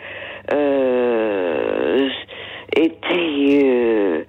Euh, 0.54 2.10
été. 2.76 3.62
Euh, 3.64 4.24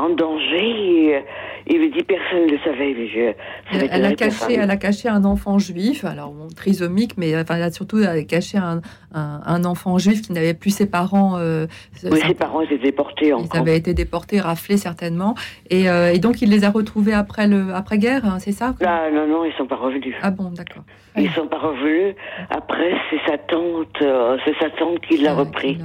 en 0.00 0.10
danger. 0.10 1.22
Il 1.66 1.80
me 1.80 1.88
dit 1.90 2.02
personne 2.02 2.46
ne 2.46 2.52
le 2.52 2.58
savait, 2.58 2.94
mais 2.94 3.08
je. 3.08 3.32
Elle, 3.72 4.04
a 4.04 4.12
caché, 4.14 4.54
elle 4.54 4.70
a 4.70 4.76
caché 4.76 5.08
un 5.08 5.24
enfant 5.24 5.58
juif, 5.58 6.04
alors 6.04 6.34
trisomique, 6.56 7.16
mais 7.16 7.36
enfin, 7.36 7.56
elle 7.56 7.62
a 7.62 7.70
surtout 7.70 8.00
caché 8.28 8.58
un, 8.58 8.80
un, 9.14 9.64
enfant 9.64 9.98
juif 9.98 10.22
qui 10.22 10.32
n'avait 10.32 10.54
plus 10.54 10.70
ses 10.70 10.86
parents. 10.86 11.38
Euh, 11.38 11.66
oui, 12.04 12.20
ses 12.26 12.34
parents 12.34 12.60
étaient 12.60 12.78
déportés 12.78 13.32
encore. 13.32 13.48
Ils 13.54 13.58
avaient 13.58 13.76
été 13.76 13.94
déportés, 13.94 14.40
raflés 14.40 14.76
certainement, 14.76 15.34
et, 15.70 15.88
euh, 15.88 16.12
et 16.12 16.18
donc 16.18 16.42
il 16.42 16.50
les 16.50 16.64
a 16.64 16.70
retrouvés 16.70 17.14
après 17.14 17.46
le 17.46 17.74
après 17.74 17.98
guerre, 17.98 18.24
hein, 18.24 18.38
c'est 18.38 18.52
ça 18.52 18.74
Là, 18.80 19.10
non, 19.10 19.26
non, 19.26 19.44
ils 19.44 19.52
sont 19.54 19.66
pas 19.66 19.76
revenus. 19.76 20.14
Ah 20.22 20.30
bon, 20.30 20.50
d'accord. 20.50 20.84
Ils 21.16 21.30
sont 21.30 21.46
pas 21.46 21.58
revenus. 21.58 22.14
Après, 22.48 22.94
c'est 23.10 23.20
sa 23.30 23.36
tante, 23.38 24.00
euh, 24.00 24.38
c'est 24.44 24.56
sa 24.58 24.70
tante 24.70 25.00
qui 25.00 25.18
l'a 25.18 25.32
ah, 25.32 25.34
repris. 25.34 25.78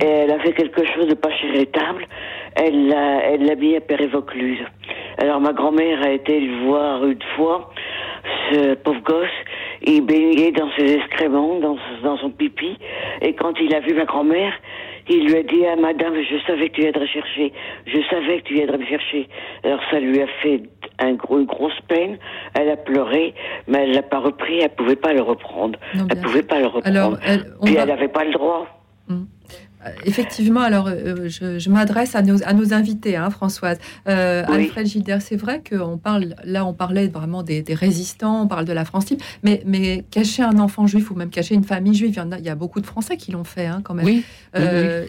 Et 0.00 0.06
elle 0.06 0.30
a 0.30 0.38
fait 0.38 0.52
quelque 0.52 0.84
chose 0.94 1.08
de 1.08 1.14
pas 1.14 1.30
charitable. 1.30 2.06
Elle 2.54 2.88
l'a, 2.88 3.24
elle 3.24 3.44
l'a 3.44 3.56
mis 3.56 3.76
à 3.76 3.80
Père-et-Vaucluse. 3.80 4.60
Alors 5.18 5.40
ma 5.40 5.52
grand-mère 5.52 6.02
a 6.02 6.10
été 6.10 6.40
le 6.40 6.64
voir 6.64 7.04
une 7.04 7.22
fois, 7.36 7.70
ce 8.50 8.74
pauvre 8.74 9.00
gosse, 9.02 9.28
il 9.82 10.02
baignait 10.02 10.52
dans 10.52 10.70
ses 10.76 10.94
excréments, 10.94 11.58
dans, 11.58 11.76
dans 12.02 12.16
son 12.18 12.30
pipi, 12.30 12.78
et 13.20 13.34
quand 13.34 13.54
il 13.60 13.74
a 13.74 13.80
vu 13.80 13.94
ma 13.94 14.04
grand-mère, 14.04 14.52
il 15.08 15.26
lui 15.26 15.36
a 15.36 15.42
dit 15.42 15.66
à 15.66 15.76
madame, 15.76 16.14
je 16.14 16.36
savais 16.46 16.68
que 16.68 16.76
tu 16.76 16.80
viendrais 16.82 17.06
chercher, 17.06 17.52
je 17.86 17.98
savais 18.10 18.40
que 18.40 18.48
tu 18.48 18.54
viendrais 18.54 18.78
me 18.78 18.86
chercher. 18.86 19.28
Alors 19.64 19.80
ça 19.90 20.00
lui 20.00 20.20
a 20.20 20.26
fait 20.42 20.62
un 20.98 21.14
gros, 21.14 21.38
une 21.38 21.46
grosse 21.46 21.80
peine, 21.88 22.18
elle 22.54 22.70
a 22.70 22.76
pleuré, 22.76 23.34
mais 23.66 23.84
elle 23.84 23.92
l'a 23.92 24.02
pas 24.02 24.20
repris, 24.20 24.60
elle 24.60 24.70
pouvait 24.70 24.96
pas 24.96 25.12
le 25.12 25.22
reprendre. 25.22 25.78
elle 25.94 26.20
pouvait 26.20 26.42
pas 26.42 26.58
le 26.60 26.66
reprendre. 26.66 26.86
Alors, 26.86 27.18
elle, 27.24 27.44
Puis 27.64 27.74
elle 27.76 27.88
n'avait 27.88 28.08
pas 28.08 28.24
le 28.24 28.32
droit. 28.32 28.66
Hum. 29.10 29.26
Euh, 29.84 29.90
effectivement, 30.04 30.60
alors 30.60 30.88
euh, 30.88 31.28
je, 31.28 31.70
m'adresse 31.70 32.14
à 32.14 32.22
nos, 32.22 32.42
à 32.44 32.52
nos 32.52 32.72
invités, 32.72 33.16
hein, 33.16 33.30
Françoise. 33.30 33.78
Euh, 34.08 34.44
Alfred 34.46 34.86
Gilder, 34.86 35.18
c'est 35.20 35.36
vrai 35.36 35.62
qu'on 35.68 35.98
parle, 35.98 36.34
là 36.44 36.64
on 36.64 36.72
parlait 36.72 37.08
vraiment 37.08 37.42
des, 37.42 37.64
résistants, 37.72 38.42
on 38.42 38.46
parle 38.46 38.64
de 38.64 38.72
la 38.72 38.84
France 38.84 39.10
libre, 39.10 39.24
mais, 39.42 39.62
mais 39.66 40.04
cacher 40.10 40.42
un 40.42 40.58
enfant 40.58 40.86
juif 40.86 41.10
ou 41.10 41.14
même 41.14 41.30
cacher 41.30 41.54
une 41.54 41.64
famille 41.64 41.94
juive, 41.94 42.12
il 42.14 42.18
y, 42.18 42.20
en 42.20 42.32
a, 42.32 42.38
il 42.38 42.44
y 42.44 42.48
a 42.48 42.54
beaucoup 42.54 42.80
de 42.80 42.86
Français 42.86 43.16
qui 43.16 43.32
l'ont 43.32 43.44
fait 43.44 43.66
hein, 43.66 43.80
quand 43.82 43.94
même. 43.94 44.06
Oui, 44.06 44.24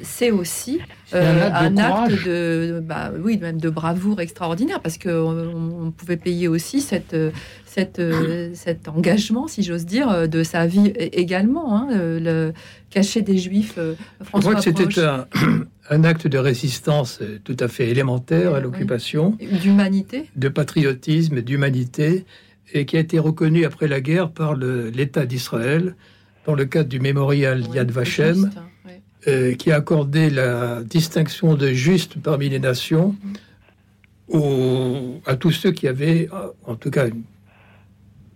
C'est 0.03 0.31
aussi 0.31 0.79
un 1.11 1.77
acte, 1.77 2.25
de, 2.25 2.81
bah, 2.83 3.11
oui, 3.21 3.37
même 3.37 3.59
de 3.59 3.69
bravoure 3.69 4.21
extraordinaire 4.21 4.79
parce 4.79 4.97
qu'on 4.97 5.83
on 5.85 5.91
pouvait 5.91 6.17
payer 6.17 6.47
aussi 6.47 6.81
cette, 6.81 7.15
cette, 7.73 8.01
cet 8.53 8.87
engagement, 8.87 9.47
si 9.47 9.63
j'ose 9.63 9.85
dire, 9.85 10.27
de 10.27 10.43
sa 10.43 10.67
vie 10.67 10.93
également. 10.97 11.75
Hein, 11.75 11.87
le, 11.91 12.53
cacher 12.93 13.21
des 13.23 13.37
juifs. 13.37 13.79
François 14.21 14.61
c'était 14.61 14.87
un, 15.89 16.03
acte 16.03 16.27
de 16.27 16.37
résistance 16.37 17.19
euh, 17.21 17.39
tout 17.43 17.57
à 17.59 17.67
fait 17.67 17.89
élémentaire 17.89 18.53
à 18.53 18.59
l'occupation. 18.59 19.37
D'humanité. 19.61 20.29
De 20.35 20.49
patriotisme, 20.49 21.41
d'humanité, 21.41 22.25
et 22.71 22.85
qui 22.85 22.97
a 22.97 22.99
été 22.99 23.19
reconnu 23.19 23.65
après 23.65 23.87
la 23.87 23.99
guerre 23.99 24.31
par 24.31 24.55
l'État 24.55 25.25
d'Israël, 25.25 25.95
dans 26.45 26.55
le 26.55 26.65
cadre 26.65 26.89
du 26.89 26.99
mémorial 26.99 27.63
Yad 27.73 27.91
Vashem, 27.91 28.51
euh, 29.27 29.55
qui 29.55 29.71
a 29.71 29.77
accordé 29.77 30.29
la 30.29 30.81
distinction 30.83 31.55
de 31.55 31.67
juste 31.69 32.21
parmi 32.21 32.49
les 32.49 32.59
nations 32.59 33.15
à 35.25 35.35
tous 35.35 35.51
ceux 35.51 35.71
qui 35.71 35.87
avaient, 35.87 36.29
en 36.65 36.75
tout 36.75 36.89
cas, 36.89 37.05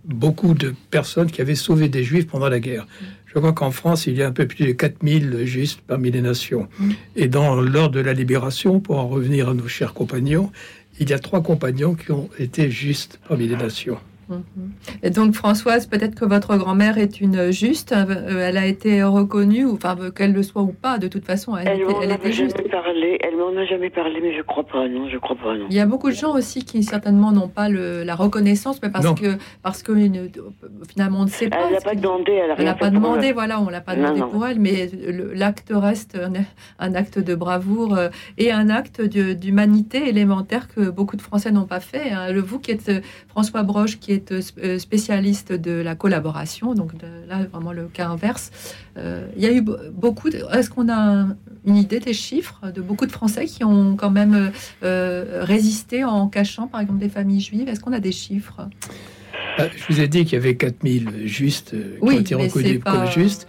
beaucoup 0.07 0.53
de 0.53 0.73
personnes 0.89 1.29
qui 1.29 1.41
avaient 1.41 1.55
sauvé 1.55 1.89
des 1.89 2.03
juifs 2.03 2.27
pendant 2.27 2.49
la 2.49 2.59
guerre. 2.59 2.87
Je 3.25 3.39
crois 3.39 3.53
qu'en 3.53 3.71
France, 3.71 4.07
il 4.07 4.17
y 4.17 4.23
a 4.23 4.27
un 4.27 4.31
peu 4.31 4.47
plus 4.47 4.65
de 4.65 4.71
4000 4.71 5.45
justes 5.45 5.81
parmi 5.85 6.09
les 6.11 6.21
nations. 6.21 6.67
Mm. 6.79 6.91
Et 7.15 7.27
dans 7.27 7.55
l'ordre 7.55 7.95
de 7.95 7.99
la 7.99 8.13
libération, 8.13 8.79
pour 8.79 8.97
en 8.97 9.07
revenir 9.07 9.49
à 9.49 9.53
nos 9.53 9.67
chers 9.67 9.93
compagnons, 9.93 10.51
il 10.99 11.09
y 11.09 11.13
a 11.13 11.19
trois 11.19 11.43
compagnons 11.43 11.93
qui 11.93 12.11
ont 12.11 12.29
été 12.39 12.71
justes 12.71 13.19
parmi 13.27 13.47
les 13.47 13.55
nations. 13.55 13.97
Mhm. 14.29 14.71
Et 15.03 15.09
donc 15.09 15.33
Françoise, 15.33 15.87
peut-être 15.87 16.15
que 16.15 16.25
votre 16.25 16.57
grand-mère 16.57 16.97
est 16.97 17.21
une 17.21 17.51
juste, 17.51 17.93
euh, 17.93 18.47
elle 18.47 18.57
a 18.57 18.65
été 18.65 19.01
reconnue, 19.03 19.65
ou 19.65 19.75
enfin 19.75 19.95
qu'elle 20.15 20.33
le 20.33 20.43
soit 20.43 20.61
ou 20.63 20.73
pas, 20.73 20.97
de 20.97 21.07
toute 21.07 21.25
façon, 21.25 21.55
elle, 21.55 21.67
Elle 21.67 21.81
était, 21.81 21.93
elle 22.03 22.11
a 22.11 22.15
était 22.15 22.31
jamais 22.31 22.49
juste. 22.49 22.69
parlé. 22.71 23.17
Elle 23.21 23.37
m'en 23.37 23.55
a 23.59 23.65
jamais 23.65 23.89
parlé, 23.89 24.19
mais 24.21 24.35
je 24.35 24.41
crois 24.41 24.63
pas. 24.65 24.87
Non, 24.87 25.07
je 25.09 25.17
crois 25.17 25.35
pas. 25.37 25.55
Non. 25.55 25.67
Il 25.69 25.75
y 25.75 25.79
a 25.79 25.85
beaucoup 25.85 26.09
de 26.09 26.15
gens 26.15 26.33
aussi 26.35 26.63
qui 26.65 26.83
certainement 26.83 27.31
n'ont 27.31 27.47
pas 27.47 27.69
le, 27.69 28.03
la 28.03 28.15
reconnaissance, 28.15 28.81
mais 28.83 28.89
parce 28.89 29.05
Non. 29.05 29.15
que 29.15 29.37
parce 29.63 29.81
que 29.83 29.91
une- 29.93 30.29
finalement 30.89 31.21
on 31.21 31.23
ne 31.25 31.29
sait 31.29 31.49
pas. 31.49 31.57
Elle 31.67 31.73
n'a 31.73 31.79
ce 31.79 31.85
pas 31.85 31.95
demandé. 31.95 32.31
Elle 32.33 32.51
a 32.51 32.53
Elle 32.53 32.57
rien 32.59 32.65
n'a 32.65 32.73
pas 32.75 32.89
demandé, 32.89 33.31
voilà, 33.31 33.61
on 33.61 33.69
l'a 33.69 33.81
pas 33.81 33.95
demandé 33.95 34.19
non. 34.19 34.29
pour 34.29 34.45
elle, 34.45 34.59
mais 34.59 34.89
l'acte 35.33 35.71
reste 35.73 36.17
un, 36.17 36.33
un 36.85 36.95
acte 36.95 37.19
de 37.19 37.35
bravoure 37.35 37.95
euh, 37.95 38.09
et 38.37 38.51
un 38.51 38.69
acte 38.69 39.01
d'humanité 39.01 40.09
élémentaire 40.09 40.67
que 40.67 40.89
beaucoup 40.89 41.15
de 41.15 41.21
Français 41.21 41.51
n'ont 41.51 41.65
pas 41.65 41.79
fait. 41.79 42.11
hein. 42.11 42.31
Le 42.31 42.41
vous 42.41 42.59
qui 42.59 42.71
êtes 42.71 42.89
euh, 42.89 42.99
François 43.29 43.63
Broche, 43.63 43.99
qui 43.99 44.11
est 44.11 44.16
euh, 44.31 44.41
euh, 44.63 44.79
spécialiste 44.79 45.51
de 45.53 45.71
la 45.71 45.95
collaboration, 45.95 46.73
donc 46.73 46.97
de- 46.97 47.27
là 47.27 47.45
vraiment 47.51 47.71
le 47.73 47.85
cas 47.87 48.07
inverse. 48.09 48.51
Euh, 48.97 49.27
il 49.35 49.41
y 49.43 49.45
a 49.45 49.51
eu 49.51 49.61
be- 49.61 49.89
beaucoup. 49.91 50.27
Est-ce 50.29 50.69
qu'on 50.69 50.89
a 50.91 51.27
une 51.65 51.75
idée 51.75 51.99
des 51.99 52.13
chiffres 52.13 52.61
de 52.73 52.81
beaucoup 52.81 53.05
de 53.05 53.11
Français 53.11 53.45
qui 53.45 53.63
ont 53.63 53.95
quand 53.95 54.11
même 54.11 54.51
euh, 54.83 55.39
résisté 55.43 56.03
en 56.03 56.27
cachant, 56.27 56.67
par 56.67 56.81
exemple, 56.81 56.99
des 56.99 57.09
familles 57.09 57.41
juives? 57.41 57.67
Est-ce 57.69 57.79
qu'on 57.79 57.93
a 57.93 57.99
des 57.99 58.11
chiffres? 58.11 58.67
Ah, 59.57 59.67
Je 59.75 59.83
vous 59.87 59.99
ai 60.01 60.07
dit 60.07 60.23
qu'il 60.25 60.33
y 60.33 60.35
avait 60.37 60.55
4000 60.55 61.27
justes 61.27 61.73
euh, 61.73 61.97
qui 61.97 62.03
Oui, 62.03 62.15
ont 62.15 62.19
été 62.19 62.35
reconnus 62.35 62.79
pas- 62.83 62.91
comme 62.91 63.05
justes. 63.11 63.47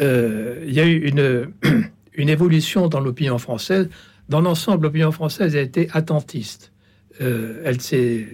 Euh, 0.00 0.64
il 0.66 0.72
y 0.74 0.80
a 0.80 0.84
eu 0.86 1.06
une, 1.08 1.48
une 2.14 2.28
évolution 2.28 2.88
dans 2.88 3.00
l'opinion 3.00 3.38
française. 3.38 3.88
Dans 4.28 4.40
l'ensemble, 4.40 4.84
l'opinion 4.84 5.12
française 5.12 5.54
a 5.56 5.60
été 5.60 5.88
attentiste. 5.92 6.72
Elle 7.20 7.80
s'est, 7.80 8.26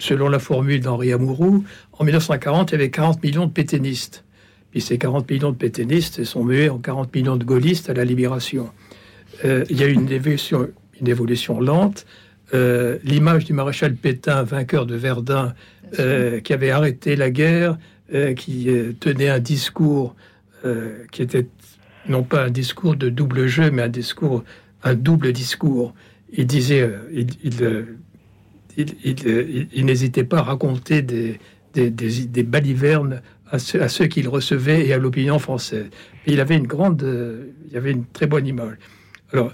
selon 0.00 0.28
la 0.28 0.38
formule 0.38 0.80
d'Henri 0.80 1.12
Amouroux, 1.12 1.64
en 1.92 2.04
1940, 2.04 2.70
il 2.70 2.72
y 2.72 2.74
avait 2.76 2.90
40 2.90 3.22
millions 3.22 3.46
de 3.46 3.52
pétainistes. 3.52 4.24
Puis 4.70 4.80
ces 4.80 4.98
40 4.98 5.30
millions 5.30 5.50
de 5.50 5.56
pétainistes 5.56 6.24
sont 6.24 6.44
mués 6.44 6.68
en 6.68 6.78
40 6.78 7.14
millions 7.14 7.36
de 7.36 7.44
gaullistes 7.44 7.90
à 7.90 7.94
la 7.94 8.04
Libération. 8.04 8.70
Euh, 9.44 9.64
il 9.68 9.80
y 9.80 9.84
a 9.84 9.86
une 9.86 10.10
évolution, 10.10 10.68
une 11.00 11.08
évolution 11.08 11.60
lente. 11.60 12.06
Euh, 12.54 12.98
L'image 13.04 13.44
du 13.44 13.52
maréchal 13.52 13.94
Pétain, 13.94 14.42
vainqueur 14.42 14.86
de 14.86 14.96
Verdun, 14.96 15.54
euh, 15.98 16.40
qui 16.40 16.52
avait 16.52 16.70
arrêté 16.70 17.16
la 17.16 17.30
guerre, 17.30 17.78
qui 18.36 18.68
tenait 18.98 19.28
un 19.28 19.38
discours 19.38 20.16
qui 21.12 21.22
était 21.22 21.46
non 22.08 22.24
pas 22.24 22.46
un 22.46 22.50
discours 22.50 22.96
de 22.96 23.08
double 23.08 23.46
jeu, 23.46 23.70
mais 23.70 23.82
un 23.82 23.88
discours, 23.88 24.42
un 24.82 24.96
double 24.96 25.32
discours. 25.32 25.94
Il 26.32 26.48
disait, 26.48 26.90
il, 27.12 27.86
euh, 28.78 29.66
il- 29.72 29.84
n'hésitait 29.84 30.24
pas 30.24 30.38
à 30.38 30.42
raconter 30.42 31.02
des, 31.02 31.38
balivernes 32.42 33.22
à 33.50 33.58
ceux, 33.58 34.06
qu'il 34.06 34.28
recevait 34.28 34.86
et 34.86 34.92
à 34.92 34.98
l'opinion 34.98 35.38
française. 35.38 35.86
Et 36.26 36.32
il 36.32 36.40
avait 36.40 36.56
une 36.56 36.66
grande, 36.66 37.02
euh, 37.02 37.46
il 37.70 37.76
avait 37.76 37.92
une 37.92 38.06
très 38.06 38.26
bonne 38.26 38.46
image. 38.46 38.76
Alors, 39.32 39.52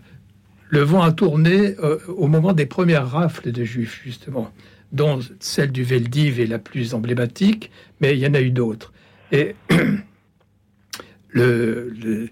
le 0.68 0.80
vent 0.80 1.02
a 1.02 1.12
tourné 1.12 1.76
euh, 1.82 1.98
au 2.08 2.26
moment 2.26 2.52
des 2.52 2.66
premières 2.66 3.08
rafles 3.08 3.52
de 3.52 3.64
juifs, 3.64 4.00
justement, 4.04 4.52
dont 4.92 5.20
celle 5.40 5.72
du 5.72 5.82
Veldiv 5.82 6.40
est 6.40 6.46
la 6.46 6.58
plus 6.58 6.94
emblématique, 6.94 7.70
mais 8.00 8.16
il 8.16 8.18
y 8.18 8.26
en 8.26 8.34
a 8.34 8.40
eu 8.40 8.50
d'autres. 8.50 8.92
Et 9.32 9.54
le, 11.28 12.28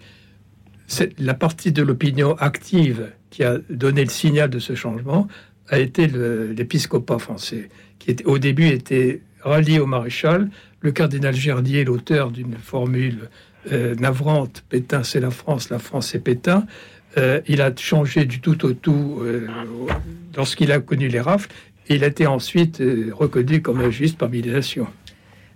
la 1.18 1.34
partie 1.34 1.72
de 1.72 1.82
l'opinion 1.82 2.34
active 2.36 3.10
qui 3.30 3.42
a 3.42 3.58
donné 3.70 4.04
le 4.04 4.10
signal 4.10 4.50
de 4.50 4.58
ce 4.58 4.74
changement 4.74 5.28
a 5.68 5.78
été 5.78 6.06
l'épiscopat 6.06 7.18
français, 7.18 7.68
qui 7.98 8.10
était- 8.10 8.24
au 8.26 8.38
début 8.38 8.66
était 8.66 9.20
rallié 9.42 9.78
au 9.80 9.86
maréchal. 9.86 10.50
Le 10.80 10.92
cardinal 10.92 11.34
Gerdier, 11.34 11.84
l'auteur 11.84 12.30
d'une 12.30 12.56
formule 12.56 13.30
euh, 13.72 13.94
navrante, 13.94 14.62
Pétain 14.68 15.02
c'est 15.04 15.20
la 15.20 15.30
France, 15.30 15.70
la 15.70 15.78
France 15.78 16.08
c'est 16.08 16.18
Pétain, 16.18 16.66
euh, 17.16 17.40
il 17.48 17.62
a 17.62 17.72
changé 17.74 18.26
du 18.26 18.40
tout 18.40 18.66
au 18.66 18.72
tout 18.74 19.20
euh, 19.22 19.46
lorsqu'il 20.36 20.70
a 20.72 20.80
connu 20.80 21.08
les 21.08 21.20
rafles. 21.20 21.48
Et 21.88 21.94
il 21.96 22.04
a 22.04 22.08
été 22.08 22.26
ensuite 22.26 22.80
euh, 22.80 23.10
reconnu 23.14 23.62
comme 23.62 23.80
un 23.80 23.90
juste 23.90 24.18
parmi 24.18 24.42
les 24.42 24.52
nations. 24.52 24.86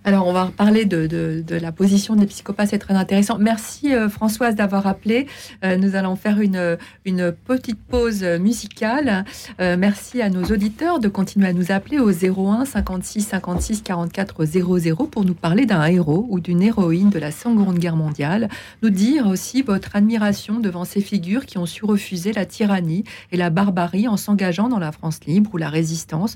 Alors, 0.05 0.27
on 0.27 0.33
va 0.33 0.45
reparler 0.45 0.85
de, 0.85 1.07
de- 1.07 1.55
la 1.59 1.71
position 1.73 2.15
des 2.15 2.25
psychopathes, 2.25 2.69
c'est 2.69 2.79
très 2.79 2.93
intéressant. 2.93 3.37
Merci 3.37 3.93
euh, 3.93 4.07
Françoise 4.07 4.55
d'avoir 4.55 4.87
appelé. 4.87 5.27
Euh, 5.65 5.75
nous 5.75 5.95
allons 5.95 6.15
faire 6.15 6.39
une, 6.39 6.77
une 7.03 7.33
petite 7.33 7.77
pause 7.83 8.23
musicale. 8.23 9.25
Euh, 9.59 9.75
merci 9.77 10.21
à 10.21 10.29
nos 10.29 10.43
auditeurs 10.45 10.99
de 10.99 11.09
continuer 11.09 11.47
à 11.47 11.53
nous 11.53 11.71
appeler 11.73 11.99
au 11.99 12.11
01 12.11 12.63
56 12.65 13.21
56 13.23 13.81
44 13.81 14.45
00 14.45 14.95
pour 15.07 15.25
nous 15.25 15.33
parler 15.33 15.65
d'un 15.65 15.83
héros 15.85 16.25
ou 16.29 16.39
d'une 16.39 16.61
héroïne 16.61 17.09
de 17.09 17.19
la 17.19 17.31
Seconde 17.31 17.77
Guerre 17.77 17.97
mondiale. 17.97 18.47
Nous 18.81 18.89
dire 18.91 19.27
aussi 19.27 19.61
votre 19.63 19.95
admiration 19.97 20.59
devant 20.61 20.85
ces 20.85 21.01
figures 21.01 21.45
qui 21.45 21.57
ont 21.57 21.65
su 21.65 21.83
refuser 21.83 22.31
la 22.31 22.45
tyrannie 22.45 23.03
et 23.33 23.37
la 23.37 23.49
barbarie 23.49 24.07
en 24.07 24.15
s'engageant 24.15 24.69
dans 24.69 24.79
la 24.79 24.93
France 24.93 25.19
libre 25.27 25.49
ou 25.53 25.57
la 25.57 25.69
résistance. 25.69 26.35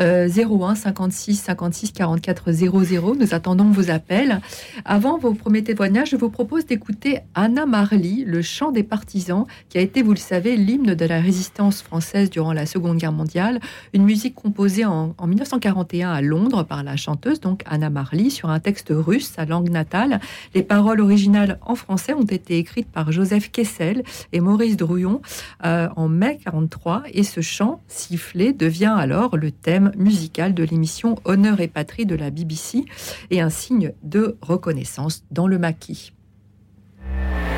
Euh, 0.00 0.28
01 0.28 0.74
56 0.76 1.36
56 1.36 1.92
44 1.92 2.52
00. 2.52 3.01
Nous 3.02 3.34
attendons 3.34 3.64
vos 3.64 3.90
appels. 3.90 4.40
Avant 4.84 5.18
vos 5.18 5.34
premiers 5.34 5.64
témoignages, 5.64 6.10
je 6.10 6.16
vous 6.16 6.30
propose 6.30 6.66
d'écouter 6.66 7.18
Anna 7.34 7.66
Marly, 7.66 8.24
le 8.24 8.42
chant 8.42 8.70
des 8.70 8.84
partisans, 8.84 9.44
qui 9.68 9.78
a 9.78 9.80
été, 9.80 10.02
vous 10.02 10.12
le 10.12 10.18
savez, 10.18 10.56
l'hymne 10.56 10.94
de 10.94 11.04
la 11.04 11.20
résistance 11.20 11.82
française 11.82 12.30
durant 12.30 12.52
la 12.52 12.64
Seconde 12.64 12.98
Guerre 12.98 13.12
mondiale. 13.12 13.58
Une 13.92 14.04
musique 14.04 14.36
composée 14.36 14.84
en, 14.84 15.16
en 15.18 15.26
1941 15.26 16.12
à 16.12 16.20
Londres 16.20 16.62
par 16.62 16.84
la 16.84 16.96
chanteuse, 16.96 17.40
donc 17.40 17.62
Anna 17.66 17.90
Marly, 17.90 18.30
sur 18.30 18.50
un 18.50 18.60
texte 18.60 18.92
russe, 18.92 19.32
sa 19.34 19.46
langue 19.46 19.70
natale. 19.70 20.20
Les 20.54 20.62
paroles 20.62 21.00
originales 21.00 21.58
en 21.62 21.74
français 21.74 22.14
ont 22.14 22.22
été 22.22 22.56
écrites 22.58 22.88
par 22.88 23.10
Joseph 23.10 23.50
Kessel 23.50 24.04
et 24.32 24.38
Maurice 24.38 24.76
Drouillon 24.76 25.22
euh, 25.64 25.88
en 25.96 26.08
mai 26.08 26.38
43 26.44 27.02
et 27.12 27.24
ce 27.24 27.40
chant 27.40 27.80
sifflé 27.88 28.52
devient 28.52 28.94
alors 28.96 29.36
le 29.36 29.50
thème 29.50 29.90
musical 29.96 30.54
de 30.54 30.62
l'émission 30.62 31.16
Honneur 31.24 31.60
et 31.60 31.68
Patrie 31.68 32.06
de 32.06 32.14
la 32.14 32.30
BBC 32.30 32.84
et 33.30 33.40
un 33.40 33.50
signe 33.50 33.92
de 34.02 34.38
reconnaissance 34.40 35.24
dans 35.30 35.46
le 35.46 35.58
maquis. 35.58 36.12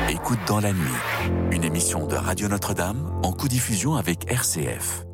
Écoute 0.09 0.39
dans 0.47 0.59
la 0.59 0.71
nuit, 0.71 1.01
une 1.51 1.63
émission 1.63 2.07
de 2.07 2.15
Radio 2.15 2.47
Notre-Dame 2.47 3.19
en 3.23 3.31
co-diffusion 3.31 3.95
avec 3.95 4.31
RCF. 4.31 5.04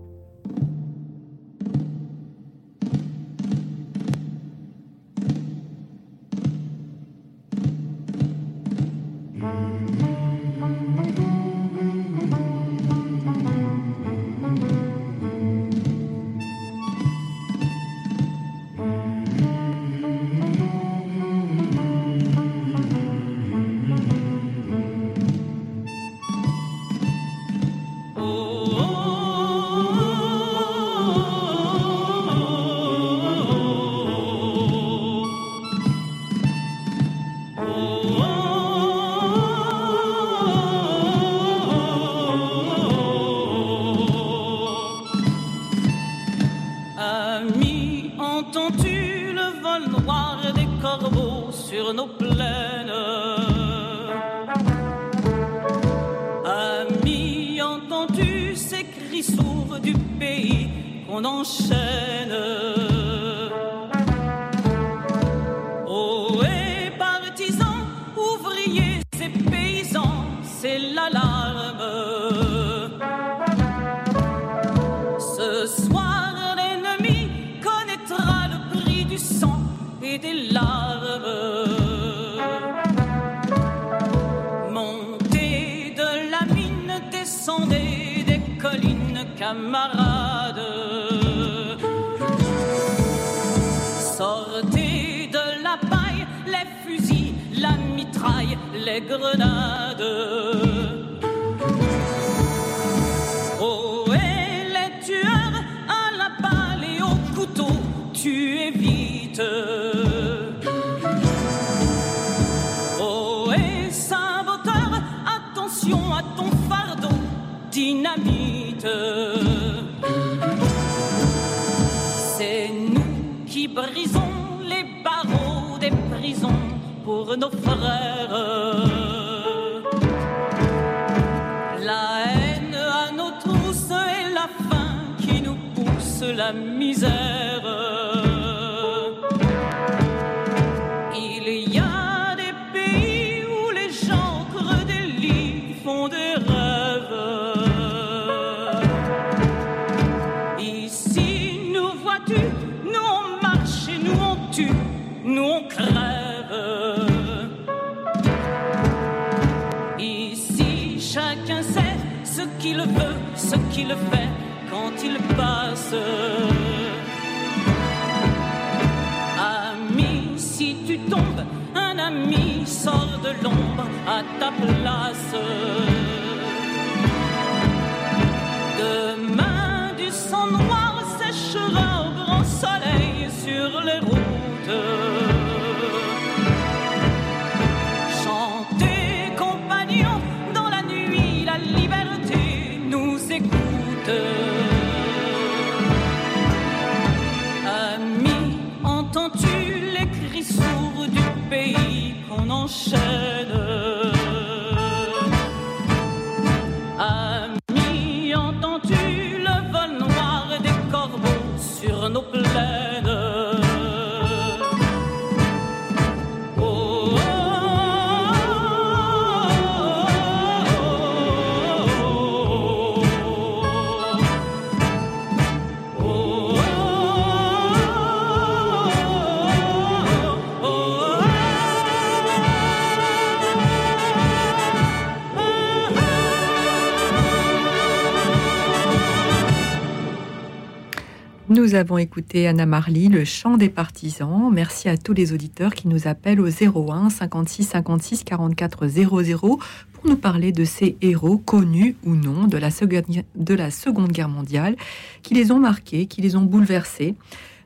Avons 241.82 241.98
écouté 241.98 242.48
Anna 242.48 242.68
Marly, 242.68 243.08
le 243.08 243.26
chant 243.26 243.58
des 243.58 243.68
partisans. 243.68 244.52
Merci 244.54 244.88
à 244.88 244.98
tous 244.98 245.14
les 245.14 245.34
auditeurs 245.34 245.74
qui 245.74 245.88
nous 245.88 246.08
appellent 246.08 246.40
au 246.40 246.48
01 246.48 247.10
56 247.10 247.64
56 247.64 248.24
44 248.24 248.88
00 248.88 249.60
pour 249.92 250.06
nous 250.06 250.16
parler 250.16 250.52
de 250.52 250.64
ces 250.64 250.96
héros 251.02 251.40
connus 251.40 251.96
ou 252.04 252.14
non 252.14 252.46
de 252.46 252.60
la 252.60 252.70
Seconde, 252.70 253.24
de 253.34 253.54
la 253.56 253.72
seconde 253.72 254.12
Guerre 254.12 254.30
mondiale, 254.30 254.76
qui 255.24 255.34
les 255.34 255.52
ont 255.52 255.58
marqués, 255.58 256.06
qui 256.06 256.22
les 256.22 256.36
ont 256.36 256.44
bouleversés. 256.44 257.16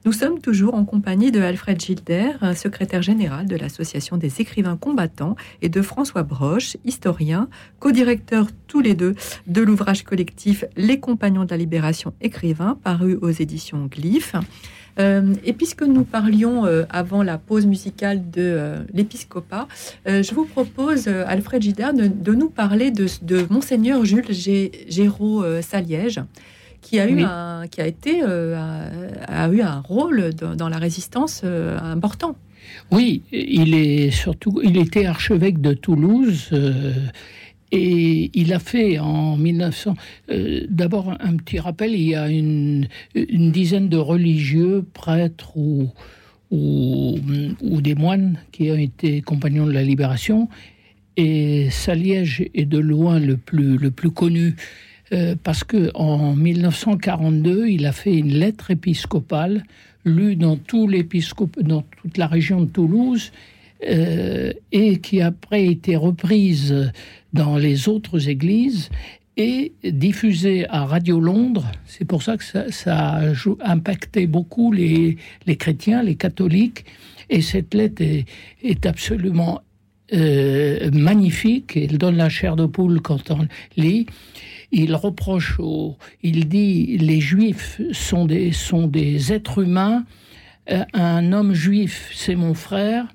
Nous 0.05 0.11
sommes 0.11 0.39
toujours 0.39 0.75
en 0.75 0.85
compagnie 0.85 1.31
de 1.31 1.41
Alfred 1.41 1.81
Gilder, 1.81 2.33
secrétaire 2.55 3.01
général 3.01 3.47
de 3.47 3.55
l'Association 3.55 4.17
des 4.17 4.39
écrivains 4.39 4.77
combattants, 4.77 5.35
et 5.63 5.69
de 5.69 5.81
François 5.81 6.21
Broche, 6.21 6.77
historien, 6.85 7.49
co-directeur 7.79 8.47
tous 8.67 8.81
les 8.81 8.93
deux 8.93 9.15
de 9.47 9.61
l'ouvrage 9.63 10.03
collectif 10.03 10.63
Les 10.77 10.99
Compagnons 10.99 11.43
de 11.43 11.49
la 11.49 11.57
Libération 11.57 12.13
écrivains, 12.21 12.77
paru 12.83 13.17
aux 13.19 13.31
éditions 13.31 13.87
Glyph. 13.87 14.35
Euh, 14.97 15.33
et 15.43 15.53
puisque 15.53 15.81
nous 15.81 16.03
parlions 16.03 16.65
euh, 16.65 16.83
avant 16.89 17.21
la 17.23 17.37
pause 17.37 17.65
musicale 17.65 18.29
de 18.29 18.41
euh, 18.41 18.83
l'épiscopat, 18.93 19.67
je 20.05 20.33
vous 20.35 20.45
propose, 20.45 21.07
Alfred 21.07 21.63
Gilder, 21.63 21.89
de, 21.95 22.33
nous 22.33 22.49
parler 22.49 22.91
de, 22.91 23.07
de 23.23 23.45
Monseigneur 23.49 24.05
Jules 24.05 24.29
Gé- 24.29 24.71
Géraud 24.87 25.43
Saliège, 25.61 26.21
qui 26.85 26.99
a 26.99 27.09
eu 27.09 27.15
Oui. 27.15 27.23
un, 27.25 27.65
qui 27.71 27.81
a 27.81 27.87
été, 27.87 28.21
euh, 28.21 28.55
a, 29.27 29.43
a 29.45 29.49
eu 29.49 29.61
un 29.61 29.79
rôle 29.81 30.33
dans, 30.35 30.55
dans 30.55 30.69
la 30.69 30.77
résistance 30.77 31.41
euh, 31.43 31.77
important. 31.79 32.35
Oui, 32.91 33.23
il 33.31 33.73
est 33.73 34.11
surtout, 34.11 34.61
il 34.63 34.77
était 34.77 35.05
archevêque 35.05 35.59
de 35.61 35.73
Toulouse 35.73 36.49
euh, 36.53 36.93
et 37.71 38.29
il 38.33 38.53
a 38.53 38.59
fait 38.59 38.99
en 38.99 39.35
1900. 39.37 39.95
euh, 40.31 40.61
D'abord 40.69 41.13
un 41.19 41.35
petit 41.37 41.59
rappel, 41.59 41.91
il 41.93 42.07
y 42.07 42.15
a 42.15 42.27
une, 42.29 42.87
une 43.15 43.51
dizaine 43.51 43.89
de 43.89 43.97
religieux, 43.97 44.85
prêtres 44.93 45.57
ou, 45.57 45.89
ou, 46.51 47.17
ou 47.61 47.81
des 47.81 47.95
moines 47.95 48.37
qui 48.51 48.69
ont 48.71 48.77
été 48.77 49.21
compagnons 49.21 49.65
de 49.65 49.71
la 49.71 49.83
libération. 49.83 50.47
Et 51.17 51.69
Saliège 51.71 52.45
est 52.53 52.65
de 52.65 52.77
loin 52.79 53.19
le 53.19 53.37
plus, 53.37 53.77
le 53.77 53.89
plus 53.91 54.11
connu 54.11 54.55
euh, 55.13 55.35
parce 55.43 55.63
que 55.63 55.91
en 55.93 56.35
1942, 56.35 57.67
il 57.67 57.85
a 57.85 57.91
fait 57.91 58.15
une 58.15 58.33
lettre 58.33 58.71
épiscopale 58.71 59.63
lue 60.03 60.35
dans, 60.35 60.57
tout 60.57 60.89
dans 61.61 61.81
toute 62.01 62.17
la 62.17 62.27
région 62.27 62.61
de 62.61 62.65
Toulouse 62.65 63.31
euh, 63.87 64.53
et 64.71 64.99
qui 64.99 65.21
après 65.21 65.65
été 65.65 65.95
reprise 65.95 66.91
dans 67.33 67.57
les 67.57 67.89
autres 67.89 68.29
églises 68.29 68.89
et 69.37 69.73
diffusée 69.83 70.65
à 70.69 70.85
Radio 70.85 71.19
Londres. 71.19 71.69
C'est 71.85 72.05
pour 72.05 72.23
ça 72.23 72.37
que 72.37 72.43
ça, 72.43 72.95
a 72.95 73.71
impacté 73.71 74.27
beaucoup 74.27 74.71
les, 74.71 75.17
les 75.45 75.55
chrétiens, 75.57 76.03
les 76.03 76.15
catholiques. 76.15 76.85
Et 77.29 77.41
cette 77.41 77.73
lettre 77.73 78.01
est, 78.01 78.25
est 78.63 78.85
absolument 78.85 79.61
euh, 80.13 80.91
magnifique. 80.91 81.75
Elle 81.75 81.97
donne 81.97 82.15
la 82.15 82.29
chair 82.29 82.55
de 82.55 82.67
poule 82.67 83.01
quand 83.01 83.31
on 83.31 83.47
lit. 83.75 84.05
Il 84.71 84.95
reproche, 84.95 85.59
il 86.21 86.47
dit, 86.47 86.97
les 86.97 87.19
juifs 87.19 87.81
sont 87.91 88.25
des, 88.25 88.51
sont 88.51 88.87
des 88.87 89.33
êtres 89.33 89.63
humains. 89.63 90.05
Euh, 90.71 90.83
un 90.93 91.31
homme 91.31 91.53
juif, 91.53 92.11
c'est 92.13 92.35
mon 92.35 92.53
frère. 92.53 93.07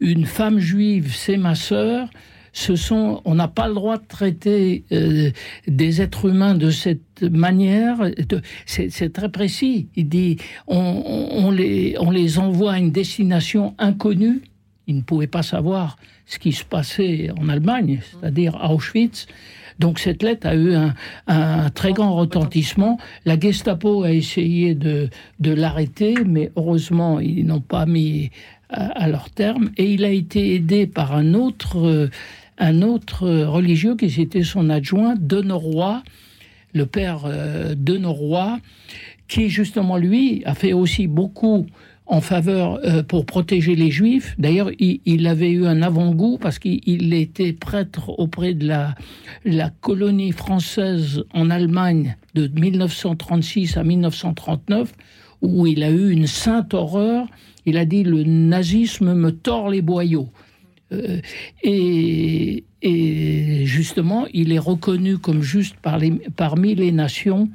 Une 0.00 0.26
femme 0.26 0.58
juive, 0.58 1.12
c'est 1.14 1.36
ma 1.36 1.54
sœur. 1.54 2.08
Ce 2.52 2.76
sont, 2.76 3.22
on 3.24 3.34
n'a 3.34 3.48
pas 3.48 3.66
le 3.66 3.74
droit 3.74 3.96
de 3.96 4.06
traiter 4.06 4.84
euh, 4.92 5.30
des 5.66 6.02
êtres 6.02 6.28
humains 6.28 6.54
de 6.54 6.70
cette 6.70 7.22
manière. 7.22 7.98
C'est 8.66 9.12
très 9.12 9.30
précis. 9.30 9.88
Il 9.96 10.08
dit, 10.08 10.36
on 10.66 11.50
les, 11.50 11.96
on 11.98 12.10
les 12.10 12.38
envoie 12.38 12.74
à 12.74 12.78
une 12.78 12.92
destination 12.92 13.74
inconnue. 13.78 14.42
Ils 14.86 14.96
ne 14.96 15.02
pouvaient 15.02 15.28
pas 15.28 15.42
savoir 15.42 15.96
ce 16.26 16.38
qui 16.38 16.52
se 16.52 16.64
passait 16.64 17.30
en 17.38 17.48
Allemagne, 17.48 18.00
c'est-à-dire 18.02 18.56
à 18.56 18.72
Auschwitz. 18.72 19.26
Donc 19.82 19.98
cette 19.98 20.22
lettre 20.22 20.46
a 20.46 20.54
eu 20.54 20.74
un, 21.26 21.70
très 21.70 21.92
grand 21.92 22.14
retentissement. 22.14 22.98
La 23.24 23.38
Gestapo 23.38 24.04
a 24.04 24.12
essayé 24.12 24.76
de, 24.76 25.10
l'arrêter, 25.40 26.14
mais 26.24 26.52
heureusement, 26.54 27.18
ils 27.18 27.44
n'ont 27.44 27.60
pas 27.60 27.84
mis 27.84 28.30
à, 28.68 29.08
leur 29.08 29.28
terme. 29.30 29.72
Et 29.76 29.92
il 29.92 30.04
a 30.04 30.10
été 30.10 30.54
aidé 30.54 30.86
par 30.86 31.16
un 31.16 31.34
autre, 31.34 31.78
euh, 32.60 33.48
religieux 33.48 33.96
qui 33.96 34.22
était 34.22 34.44
son 34.44 34.70
adjoint, 34.70 35.16
Denoroy, 35.18 36.04
le 36.74 36.86
père 36.86 37.24
euh, 37.26 37.74
Denoroy, 37.76 38.60
qui 39.26 39.48
justement, 39.48 39.96
lui, 39.96 40.44
a 40.44 40.54
fait 40.54 40.74
aussi 40.74 41.08
beaucoup 41.08 41.66
en 42.12 42.20
faveur 42.20 42.78
euh, 42.84 43.02
pour 43.02 43.24
protéger 43.24 43.74
les 43.74 43.90
Juifs. 43.90 44.34
D'ailleurs, 44.38 44.70
il, 44.78 45.26
avait 45.26 45.50
eu 45.50 45.64
un 45.64 45.80
avant-goût 45.80 46.36
parce 46.38 46.58
qu'il 46.58 46.80
il 46.84 47.14
était 47.14 47.54
prêtre 47.54 48.10
auprès 48.18 48.52
de 48.52 48.68
la, 48.68 49.70
colonie 49.80 50.32
française 50.32 51.24
en 51.32 51.48
Allemagne 51.48 52.18
de 52.34 52.48
1936 52.48 53.78
à 53.78 53.82
1939, 53.82 54.92
où 55.40 55.66
il 55.66 55.82
a 55.82 55.90
eu 55.90 56.10
une 56.10 56.26
sainte 56.26 56.74
horreur. 56.74 57.28
Il 57.64 57.78
a 57.78 57.86
dit 57.86 58.04
le 58.04 58.24
nazisme 58.24 59.14
me 59.14 59.30
tord 59.30 59.70
les 59.70 59.80
boyaux. 59.80 60.28
Euh, 60.92 61.18
et, 61.62 62.62
justement, 63.64 64.26
il 64.34 64.52
est 64.52 64.58
reconnu 64.58 65.16
comme 65.16 65.40
juste 65.40 65.76
parmi 65.80 66.74
les 66.74 66.92
nations 66.92 67.48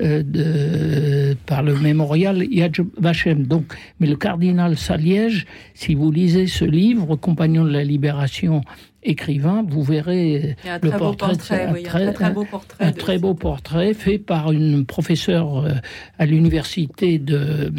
euh, 0.00 0.22
de- 0.24 1.36
par 1.46 1.62
le 1.62 1.74
mémorial 1.76 2.44
Yad 2.50 2.74
Vashem. 2.98 3.44
Donc, 3.44 3.64
mais 4.00 4.06
le 4.06 4.16
cardinal 4.16 4.76
Saliège, 4.76 5.46
si 5.74 5.94
vous 5.94 6.10
lisez 6.10 6.46
ce 6.46 6.64
livre, 6.64 7.16
Compagnon 7.16 7.64
de 7.64 7.70
la 7.70 7.84
Libération, 7.84 8.62
écrivain, 9.02 9.64
vous 9.68 9.82
verrez 9.82 10.56
Il 10.64 10.66
y 10.66 10.70
a 10.70 10.74
un 10.74 10.78
le 10.82 10.88
très 10.90 10.98
portrait 10.98 11.66
un 11.66 11.72
oui, 11.72 11.82
très- 11.82 12.30
beau 12.32 12.44
portrait. 12.44 12.84
un 12.84 12.92
très 12.92 13.18
beau 13.18 13.34
portrait 13.34 13.94
fait 13.94 14.18
par 14.18 14.52
une 14.52 14.84
professeure 14.86 15.58
euh, 15.64 15.72
à 16.18 16.24
l'université 16.26 17.18
de, 17.18 17.72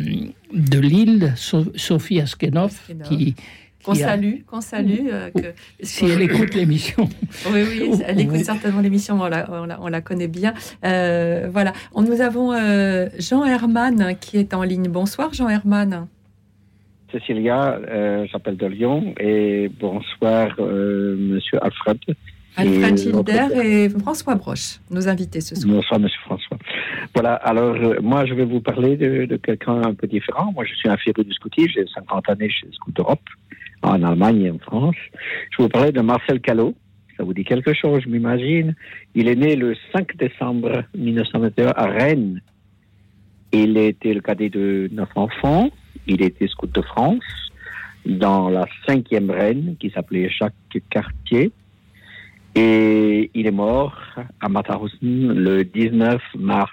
de 0.53 0.79
Lille, 0.79 1.33
So- 1.37 1.71
Sophie 1.75 2.19
Askenov, 2.19 2.71
Askenov. 2.89 3.07
qui, 3.07 3.35
Qu'on 3.83 3.95
salue, 3.95 4.41
qu'on 4.47 4.61
salue. 4.61 5.07
euh, 5.11 5.29
que- 5.31 5.53
si 5.81 6.05
elle 6.05 6.21
écoute 6.21 6.53
l'émission, 6.55 7.09
Oui, 7.51 7.63
oui, 7.67 7.91
elle 8.07 8.19
écoute 8.21 8.35
Oui. 8.37 8.43
certainement 8.43 8.79
l'émission, 8.81 9.19
on 9.21 9.27
la, 9.27 9.49
on, 9.51 9.65
la, 9.65 9.81
on 9.81 9.87
la 9.87 10.01
connaît 10.01 10.27
bien. 10.29 10.53
Euh, 10.85 11.49
voilà, 11.51 11.73
On- 11.93 12.01
nous 12.01 12.21
avons 12.21 12.53
euh, 12.53 13.09
Jean 13.19 13.43
Herman 13.45 14.15
qui 14.21 14.37
est 14.37 14.53
en 14.53 14.63
ligne. 14.63 14.87
Bonsoir 14.87 15.33
Jean 15.33 15.49
Herman. 15.49 16.07
Cécilia, 17.11 17.79
euh, 17.89 18.25
j'appelle 18.31 18.57
de 18.57 18.65
Lyon 18.65 19.13
et 19.19 19.69
bonsoir 19.79 20.55
euh, 20.59 21.15
Monsieur 21.17 21.63
Alfred. 21.63 21.99
Alfred 22.55 22.97
Gilder 22.97 23.47
et 23.63 23.89
François 23.89 24.35
Broche, 24.35 24.79
nos 24.91 25.07
invités 25.07 25.41
ce 25.41 25.55
soir. 25.55 25.73
Bonsoir 25.75 25.99
Monsieur 25.99 26.19
François. 26.21 26.57
Voilà, 27.15 27.33
alors 27.35 27.75
euh, 27.75 27.95
moi 28.01 28.25
je 28.25 28.33
vais 28.35 28.45
vous 28.45 28.61
parler 28.61 28.95
de, 28.95 29.25
de 29.25 29.35
quelqu'un 29.37 29.81
un 29.83 29.93
peu 29.93 30.07
différent. 30.07 30.51
Moi 30.53 30.63
je 30.65 30.73
suis 30.75 30.87
un 30.89 30.97
féru 30.97 31.23
du 31.23 31.33
scoutisme, 31.33 31.69
j'ai 31.75 31.85
50 31.93 32.29
années 32.29 32.49
chez 32.49 32.67
Scout 32.73 32.97
Europe, 32.99 33.21
en 33.83 34.01
Allemagne 34.03 34.41
et 34.43 34.51
en 34.51 34.59
France. 34.59 34.95
Je 35.51 35.61
vous 35.61 35.69
parler 35.69 35.91
de 35.91 36.01
Marcel 36.01 36.39
Callot. 36.39 36.73
Ça 37.17 37.23
vous 37.23 37.33
dit 37.33 37.43
quelque 37.43 37.73
chose, 37.73 38.01
je 38.03 38.09
m'imagine. 38.09 38.75
Il 39.13 39.27
est 39.27 39.35
né 39.35 39.55
le 39.55 39.75
5 39.91 40.15
décembre 40.17 40.83
1921 40.95 41.73
à 41.75 41.85
Rennes. 41.85 42.41
Il 43.51 43.77
était 43.77 44.13
le 44.13 44.21
cadet 44.21 44.49
de 44.49 44.89
neuf 44.91 45.09
enfants. 45.15 45.69
Il 46.07 46.23
était 46.23 46.47
scout 46.47 46.71
de 46.73 46.81
France 46.81 47.23
dans 48.05 48.49
la 48.49 48.65
cinquième 48.87 49.29
Rennes 49.29 49.75
qui 49.79 49.91
s'appelait 49.91 50.29
Jacques 50.29 50.53
Cartier. 50.89 51.51
Et 52.55 53.29
il 53.33 53.47
est 53.47 53.51
mort 53.51 53.99
à 54.41 54.49
Mauthausen 54.49 55.33
le 55.33 55.63
19 55.63 56.21
mars 56.37 56.71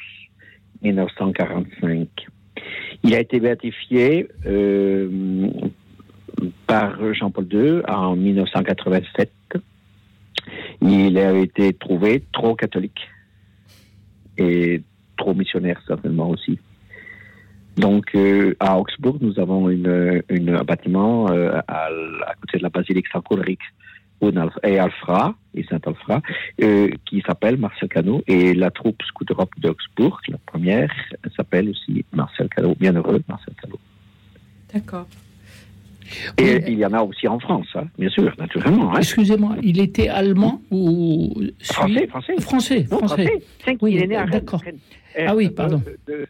1945. 0.83 2.09
Il 3.03 3.15
a 3.15 3.21
été 3.21 3.41
béatifié 3.41 4.29
euh, 4.47 5.09
par 6.67 7.15
Jean-Paul 7.15 7.47
II 7.53 7.83
en 7.89 8.17
1987. 8.17 9.31
Il 10.83 11.19
a 11.19 11.33
été 11.33 11.73
trouvé 11.75 12.25
trop 12.33 12.55
catholique 12.55 13.09
et 14.39 14.83
trop 15.17 15.35
missionnaire 15.35 15.81
certainement 15.87 16.31
aussi. 16.31 16.59
Donc 17.77 18.15
euh, 18.15 18.55
à 18.61 18.79
Augsbourg, 18.79 19.19
nous 19.21 19.39
avons 19.39 19.69
un 19.69 20.65
bâtiment 20.65 21.31
euh, 21.31 21.61
à, 21.69 21.89
côté 22.41 22.59
de 22.59 22.63
la 22.63 22.69
basilique 22.69 23.07
Saint-Colric 23.13 23.61
et 24.63 24.79
Alfra, 24.79 25.35
et 25.55 25.65
Saint-Alfra, 25.65 26.21
euh, 26.63 26.91
qui 27.07 27.23
s'appelle 27.27 27.57
Marcel 27.57 27.89
Cano. 27.89 28.23
Et 28.27 28.53
la 28.53 28.71
troupe 28.71 29.03
Scout 29.07 29.31
Europe 29.31 29.53
d'Augsbourg, 29.59 30.21
la 30.29 30.37
première, 30.45 30.93
elle 31.23 31.33
s'appelle 31.33 31.71
aussi 31.71 32.05
Marcel 32.13 32.49
Cano. 32.55 32.75
Bienheureux, 32.79 33.23
Marcel 33.29 33.55
Cano. 33.63 33.79
D'accord. 34.75 35.07
Et 36.39 36.55
Oui. 36.57 36.63
il 36.69 36.79
y 36.79 36.85
en 36.87 36.93
a 36.93 37.03
aussi 37.03 37.29
en 37.29 37.39
France, 37.39 37.67
hein, 37.75 37.85
bien 37.99 38.09
sûr, 38.11 38.33
naturellement. 38.39 38.93
hein. 38.93 38.99
excusez-moi, 38.99 39.57
il 39.63 39.81
était 39.81 40.09
allemand 40.09 40.61
ou 40.71 41.35
Français, 41.63 42.07
français. 42.09 42.35
Français, 42.41 42.87
Non, 42.91 42.99
français. 42.99 43.25
français. 43.61 43.79
Oui, 43.81 43.93
il 43.95 44.03
est 44.03 44.07
né 44.07 44.17
à 44.17 44.23
Rennes. 44.23 44.31
d'accord. 44.31 44.61
Rennes. 44.61 44.79
Ah 45.27 45.35
oui, 45.37 45.49
pardon. 45.51 45.83
E- 45.87 45.99
de- 46.07 46.27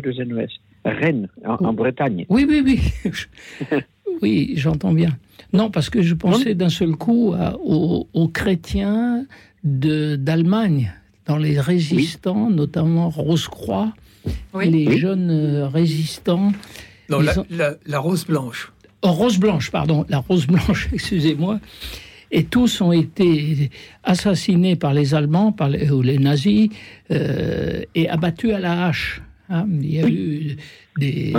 RE2NES. 0.00 0.48
Rennes, 0.84 1.28
en, 1.46 1.54
en 1.64 1.72
Bretagne. 1.72 2.26
Oui, 2.28 2.44
oui, 2.48 2.62
oui. 2.64 2.80
oui, 4.22 4.52
j'entends 4.56 4.92
bien. 4.92 5.10
Non, 5.52 5.70
parce 5.70 5.90
que 5.90 6.02
je 6.02 6.14
pensais 6.14 6.54
d'un 6.54 6.68
seul 6.68 6.92
coup 6.96 7.34
à- 7.38 7.56
aux, 7.62 8.08
aux 8.12 8.28
chrétiens 8.28 9.26
de- 9.64 10.16
d'Allemagne, 10.16 10.92
dans 11.26 11.36
les 11.36 11.60
résistants, 11.60 12.50
notamment 12.50 13.08
Rose-Croix, 13.10 13.92
Oui. 14.54 14.70
les 14.70 14.88
Oui. 14.88 14.98
jeunes 14.98 15.30
euh, 15.30 15.68
résistants. 15.68 16.52
Non, 17.08 17.20
Ils 17.20 17.26
la, 17.26 17.38
ont- 17.40 17.46
la- 17.50 17.74
la 17.86 17.98
rose 17.98 18.26
blanche. 18.26 18.72
Rose 19.02 19.38
Blanche, 19.38 19.70
pardon, 19.70 20.04
la 20.08 20.18
Rose 20.18 20.46
Blanche, 20.46 20.88
excusez-moi. 20.92 21.60
Et 22.30 22.44
tous 22.44 22.80
ont 22.80 22.92
été 22.92 23.70
assassinés 24.04 24.74
par 24.76 24.94
les 24.94 25.14
Allemands, 25.14 25.52
par 25.52 25.68
les, 25.68 25.90
ou 25.90 26.00
les 26.02 26.18
nazis, 26.18 26.70
euh, 27.10 27.82
et 27.94 28.08
abattus 28.08 28.52
à 28.54 28.58
la 28.58 28.86
hache. 28.86 29.20
hein. 29.50 29.66
Il 29.70 29.92
y 29.92 30.00
a 30.02 30.08
eu 30.08 30.56
des, 30.98 31.34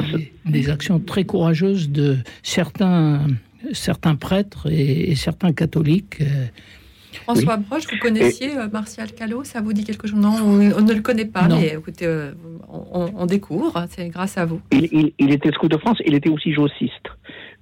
des 0.45 0.69
actions 0.69 0.99
très 0.99 1.23
courageuses 1.23 1.89
de 1.89 2.17
certains, 2.43 3.25
certains 3.71 4.15
prêtres 4.15 4.69
et, 4.71 5.11
et 5.11 5.15
certains 5.15 5.51
catholiques. 5.51 6.21
euh, 6.21 6.45
François 7.23 7.57
Broche, 7.57 7.83
vous 7.91 7.97
connaissiez 7.99 8.55
euh, 8.57 8.67
Martial 8.71 9.11
Callot 9.13 9.43
Ça 9.43 9.61
vous 9.61 9.73
dit 9.73 9.83
quelque 9.83 10.07
chose? 10.07 10.19
Non, 10.19 10.35
on, 10.43 10.71
on 10.77 10.81
ne 10.81 10.93
le 10.93 11.01
connaît 11.01 11.25
pas, 11.25 11.47
Non. 11.47 11.59
mais 11.59 11.69
écoutez, 11.75 12.05
euh, 12.05 12.33
on, 12.69 13.25
découvre, 13.25 13.85
c'est 13.89 14.09
grâce 14.09 14.37
à 14.37 14.45
vous. 14.45 14.61
Il, 14.71 14.89
il- 14.91 15.13
il 15.17 15.31
était 15.31 15.51
scout 15.51 15.71
de 15.71 15.77
France, 15.77 15.97
il 16.05 16.13
était 16.13 16.29
aussi 16.29 16.53
jossiste 16.53 17.07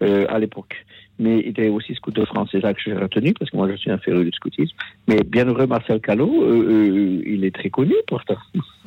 euh, 0.01 0.25
à 0.29 0.39
l'époque. 0.39 0.85
Mais 1.19 1.39
il 1.41 1.49
était 1.49 1.67
aussi 1.69 1.93
scout 1.93 2.15
de 2.15 2.25
France, 2.25 2.49
c'est 2.51 2.61
ça 2.61 2.73
que 2.73 2.79
j'ai 2.83 2.93
retenu, 2.95 3.33
parce 3.33 3.51
que 3.51 3.55
moi 3.57 3.69
je 3.69 3.75
suis 3.75 3.91
un 3.91 3.99
féru 3.99 4.25
du 4.25 4.31
scoutisme. 4.31 4.75
Mais 5.07 5.17
bienheureux 5.23 5.67
Marcel 5.67 5.99
Callot, 5.99 6.43
euh, 6.43 6.65
euh, 6.71 7.21
il 7.27 7.45
est 7.45 7.53
très 7.53 7.69
connu 7.69 7.93
pourtant. 8.07 8.37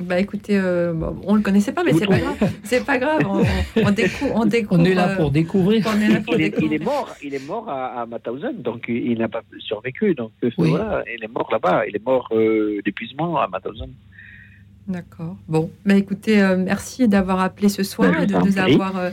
Bah 0.00 0.18
écoutez, 0.18 0.58
euh, 0.58 0.92
bon, 0.94 1.14
on 1.24 1.36
le 1.36 1.42
connaissait 1.42 1.72
pas, 1.72 1.84
mais 1.84 1.92
c'est 1.92 2.08
pas 2.08 2.18
grave. 2.18 2.50
C'est 2.64 2.84
pas 2.84 2.98
grave. 2.98 3.22
On, 3.28 3.44
on 3.86 3.90
découvre, 3.92 4.32
on 4.34 4.46
découvre. 4.46 4.80
On 4.80 4.84
est 4.84 4.94
là 4.94 5.14
pour 5.14 5.30
découvrir. 5.30 5.86
on 5.86 6.00
est 6.00 6.08
là 6.08 6.20
pour 6.20 6.34
Il 6.34 6.40
est, 6.42 6.46
il 6.46 6.50
découvrir. 6.50 6.80
est 6.80 6.84
mort, 6.84 7.14
il 7.22 7.34
est 7.34 7.46
mort 7.46 7.68
à, 7.68 8.00
à 8.02 8.06
Mauthausen, 8.06 8.60
donc 8.62 8.86
il 8.88 9.16
n'a 9.18 9.28
pas 9.28 9.42
survécu. 9.60 10.14
Donc 10.16 10.32
Oui. 10.42 10.70
voilà, 10.70 11.04
il 11.16 11.22
est 11.22 11.32
mort 11.32 11.48
là-bas, 11.52 11.86
il 11.86 11.94
est 11.94 12.04
mort 12.04 12.26
euh, 12.32 12.80
d'épuisement 12.84 13.38
à 13.38 13.46
Mauthausen. 13.46 13.90
D'accord. 14.88 15.36
Bon, 15.48 15.70
bah 15.86 15.94
écoutez, 15.94 16.42
euh, 16.42 16.56
merci 16.58 17.06
d'avoir 17.08 17.40
appelé 17.40 17.68
ce 17.68 17.82
soir 17.84 18.10
Ben, 18.12 18.24
et 18.24 18.26
de 18.26 18.34
nous 18.34 18.58
avoir 18.58 18.98
euh, 18.98 19.10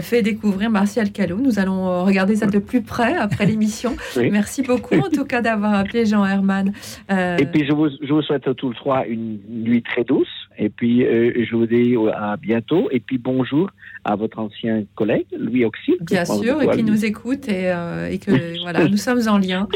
fait 0.00 0.22
découvrir 0.22 0.70
Martial 0.70 1.10
Callot. 1.12 1.36
Nous 1.38 1.58
allons 1.58 1.86
euh, 1.88 2.02
regarder 2.02 2.36
ça 2.36 2.46
de 2.46 2.58
plus 2.58 2.82
près 2.82 3.14
après 3.16 3.46
l'émission. 3.46 3.96
Oui. 4.16 4.30
Merci 4.30 4.62
beaucoup 4.62 4.94
en 4.96 5.08
tout 5.08 5.24
cas 5.24 5.40
d'avoir 5.40 5.74
appelé 5.74 6.04
Jean 6.06 6.24
Herman. 6.26 6.72
Euh, 7.10 7.36
Et 7.38 7.46
puis 7.46 7.64
je 7.66 7.72
vous, 7.72 7.88
je 7.88 8.12
vous 8.12 8.20
souhaite 8.22 8.46
à 8.46 8.54
tous 8.54 8.70
les 8.70 8.76
trois 8.76 9.06
une 9.06 9.38
nuit 9.48 9.82
très 9.82 10.04
douce. 10.04 10.28
Et 10.58 10.68
puis 10.68 11.04
euh, 11.04 11.44
je 11.48 11.56
vous 11.56 11.66
dis 11.66 11.94
à 12.14 12.36
bientôt. 12.36 12.88
Et 12.90 13.00
puis 13.00 13.16
bonjour 13.18 13.70
à 14.04 14.16
votre 14.16 14.38
ancien 14.38 14.84
collègue, 14.96 15.26
Louis 15.38 15.64
Auxil. 15.64 15.94
Bien 16.02 16.24
sûr, 16.24 16.60
et 16.62 16.68
qui 16.76 16.82
nous 16.82 17.04
écoute 17.04 17.48
et, 17.48 17.70
euh, 17.72 18.08
et 18.10 18.18
que 18.18 18.60
voilà, 18.62 18.86
nous 18.88 18.96
sommes 18.98 19.26
en 19.28 19.38
lien. 19.38 19.66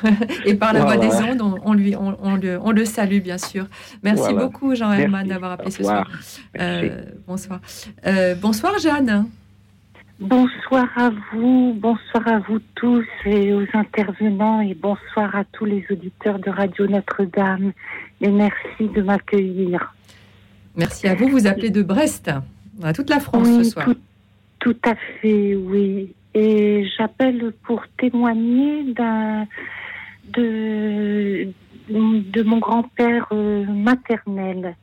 et 0.44 0.54
par 0.54 0.72
la 0.72 0.80
voix 0.80 0.96
Voilà. 0.96 1.10
des 1.10 1.30
ondes, 1.30 1.40
on, 1.42 1.70
on 1.70 1.72
lui, 1.72 1.96
on, 1.96 2.16
on 2.22 2.36
le, 2.36 2.58
on 2.62 2.72
le 2.72 2.84
salue 2.84 3.20
bien 3.20 3.38
sûr. 3.38 3.66
Merci 4.02 4.22
Voilà. 4.30 4.44
beaucoup 4.44 4.74
Jean 4.74 4.92
Herman 4.92 5.26
d'avoir 5.26 5.52
appelé 5.52 5.70
ce 5.70 5.82
soir. 5.82 6.10
Euh, 6.60 7.02
bonsoir. 7.26 7.60
Euh, 8.06 8.34
bonsoir 8.34 8.78
Jeanne. 8.78 9.26
Bonsoir 10.18 10.88
à 10.96 11.10
vous, 11.32 11.74
bonsoir 11.76 12.26
à 12.26 12.38
vous 12.38 12.58
tous 12.74 13.04
et 13.26 13.52
aux 13.52 13.66
intervenants 13.74 14.62
et 14.62 14.72
bonsoir 14.74 15.36
à 15.36 15.44
tous 15.44 15.66
les 15.66 15.84
auditeurs 15.90 16.38
de 16.38 16.48
Radio 16.48 16.86
Notre-Dame 16.86 17.72
et 18.22 18.28
merci 18.28 18.88
de 18.94 19.02
m'accueillir. 19.02 19.94
Merci 20.74 21.06
à 21.06 21.14
vous. 21.14 21.28
Vous 21.28 21.46
appelez 21.46 21.68
de 21.68 21.82
Brest, 21.82 22.30
à 22.82 22.92
toute 22.94 23.10
la 23.10 23.20
France 23.20 23.46
Oui, 23.46 23.64
ce 23.64 23.70
soir. 23.72 23.84
tout, 23.84 23.96
tout 24.60 24.76
à 24.88 24.94
fait, 24.94 25.54
oui. 25.54 26.14
Et 26.32 26.86
j'appelle 26.96 27.52
pour 27.64 27.84
témoigner 27.98 28.84
d'un 28.94 29.46
de, 30.32 31.48
de 31.90 32.42
mon 32.42 32.58
grand-père 32.58 33.26
euh, 33.32 33.66
maternel. 33.66 34.76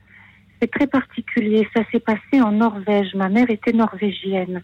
C'est 0.62 0.69
très 0.69 0.88
particulier. 0.88 1.67
Ça 1.76 1.82
s'est 1.91 2.00
passé 2.00 2.39
en 2.39 2.52
Norvège. 2.52 3.15
Ma 3.15 3.30
mère 3.30 3.50
était 3.50 3.74
norvégienne. 3.74 4.62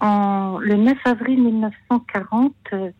En, 0.00 0.58
le 0.60 0.76
9 0.76 0.98
avril 1.04 1.42
1940, 1.42 2.54
euh, 2.72 2.90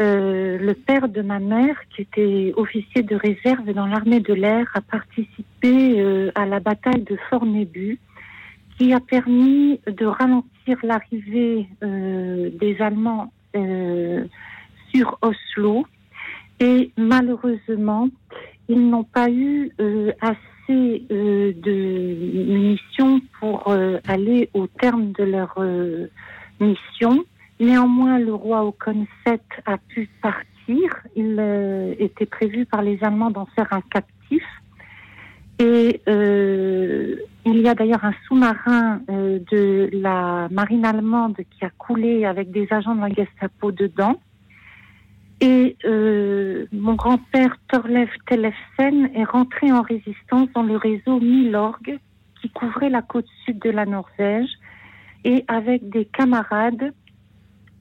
euh, 0.00 0.58
le 0.58 0.74
père 0.74 1.08
de 1.08 1.22
ma 1.22 1.38
mère, 1.38 1.76
qui 1.94 2.02
était 2.02 2.52
officier 2.56 3.02
de 3.02 3.14
réserve 3.14 3.72
dans 3.72 3.86
l'armée 3.86 4.20
de 4.20 4.32
l'air, 4.32 4.66
a 4.74 4.80
participé 4.80 6.00
euh, 6.00 6.30
à 6.34 6.46
la 6.46 6.60
bataille 6.60 7.02
de 7.02 7.16
Fort 7.28 7.44
Nébu, 7.44 7.98
qui 8.78 8.92
a 8.92 9.00
permis 9.00 9.80
de 9.86 10.06
ralentir 10.06 10.78
l'arrivée 10.82 11.68
des 11.82 12.76
Allemands 12.80 13.30
sur 14.92 15.18
Oslo. 15.20 15.86
Et 16.58 16.90
malheureusement, 16.96 18.08
ils 18.68 18.88
n'ont 18.88 19.04
pas 19.04 19.28
eu 19.30 19.70
euh, 19.80 20.12
euh, 20.70 21.52
de 21.56 21.72
munitions 21.72 23.20
pour 23.40 23.68
euh, 23.68 23.98
aller 24.06 24.48
au 24.54 24.66
terme 24.66 25.12
de 25.12 25.24
leur 25.24 25.54
euh, 25.58 26.06
mission. 26.60 27.24
Néanmoins, 27.58 28.18
le 28.18 28.32
roi 28.32 28.60
Haakon 28.60 29.06
VII 29.26 29.38
a 29.66 29.76
pu 29.76 30.08
partir. 30.22 30.78
Il 31.16 31.40
était 31.98 32.26
prévu 32.26 32.64
par 32.64 32.82
les 32.82 33.02
Allemands 33.02 33.30
d'en 33.30 33.46
faire 33.46 33.66
un 33.72 33.80
captif. 33.80 34.44
Et 35.58 36.00
il 36.06 37.60
y 37.60 37.68
a 37.68 37.74
d'ailleurs 37.74 38.04
un 38.04 38.14
sous-marin 38.26 39.00
de 39.08 39.90
la 39.92 40.48
marine 40.50 40.84
allemande 40.84 41.36
qui 41.36 41.64
a 41.64 41.70
coulé 41.70 42.24
avec 42.24 42.50
des 42.50 42.66
agents 42.70 42.94
de 42.94 43.00
la 43.00 43.08
Gestapo 43.08 43.70
dedans. 43.70 44.18
Et 45.42 45.76
euh, 45.84 46.66
mon 46.70 46.94
grand-père 46.94 47.56
Torlev 47.66 48.08
Tellefsen 48.26 49.10
est 49.12 49.24
rentré 49.24 49.72
en 49.72 49.82
résistance 49.82 50.48
dans 50.54 50.62
le 50.62 50.76
réseau 50.76 51.18
Milorg 51.18 51.98
qui 52.40 52.48
couvrait 52.50 52.90
la 52.90 53.02
côte 53.02 53.26
sud 53.44 53.58
de 53.58 53.70
la 53.70 53.84
Norvège. 53.84 54.48
Et 55.24 55.44
avec 55.48 55.88
des 55.88 56.04
camarades, 56.04 56.92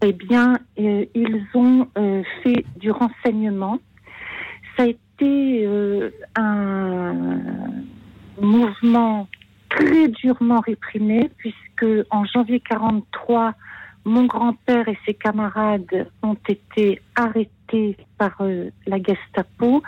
eh 0.04 0.12
bien, 0.12 0.58
euh, 0.80 1.06
ils 1.14 1.46
ont 1.54 1.88
euh, 2.00 2.24
fait 2.42 2.66
du 2.78 2.90
renseignement. 2.90 3.78
Ça 4.76 4.84
a 4.84 4.88
été 4.88 5.64
euh, 5.68 6.10
un 6.36 7.14
mouvement 8.42 9.28
très 9.70 10.08
durement 10.08 10.62
réprimé 10.62 11.30
puisque 11.38 11.86
en 12.10 12.26
janvier 12.26 12.60
43, 12.60 13.54
mon 14.06 14.26
grand-père 14.26 14.88
et 14.88 14.98
ses 15.06 15.14
camarades 15.14 16.08
ont 16.24 16.38
été 16.48 17.02
arrêtés 17.16 17.98
par 18.18 18.36
euh, 18.42 18.70
la 18.88 18.98
Gestapo, 19.02 19.84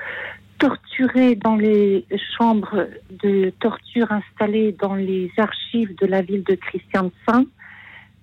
torturés 0.60 1.36
dans 1.36 1.56
les 1.56 2.06
chambres 2.38 2.88
de 3.24 3.52
torture 3.60 4.12
installées 4.12 4.72
dans 4.74 4.96
les 4.96 5.32
archives 5.38 5.96
de 5.96 6.06
la 6.06 6.22
ville 6.22 6.44
de 6.44 6.56
Christiansand, 6.56 7.46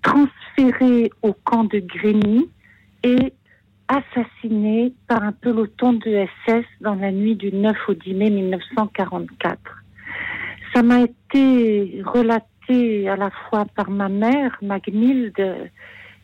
transférés 0.03 1.11
au 1.23 1.33
camp 1.33 1.65
de 1.65 1.81
Greny 1.81 2.49
et 3.03 3.33
assassinés 3.89 4.95
par 5.09 5.23
un 5.23 5.33
peloton 5.33 5.95
de 5.95 6.27
SS 6.47 6.65
dans 6.81 6.95
la 6.95 7.11
nuit 7.11 7.35
du 7.35 7.53
9 7.53 7.77
au 7.89 7.95
10 7.95 8.15
mai 8.15 8.31
1944. 8.31 9.59
Ça 10.73 10.83
m'a 10.83 11.01
été 11.01 12.01
relaté 12.07 12.47
à 12.71 13.17
la 13.17 13.31
fois 13.31 13.65
par 13.75 13.91
ma 13.91 14.09
mère, 14.09 14.59
Magnilde, 14.63 15.71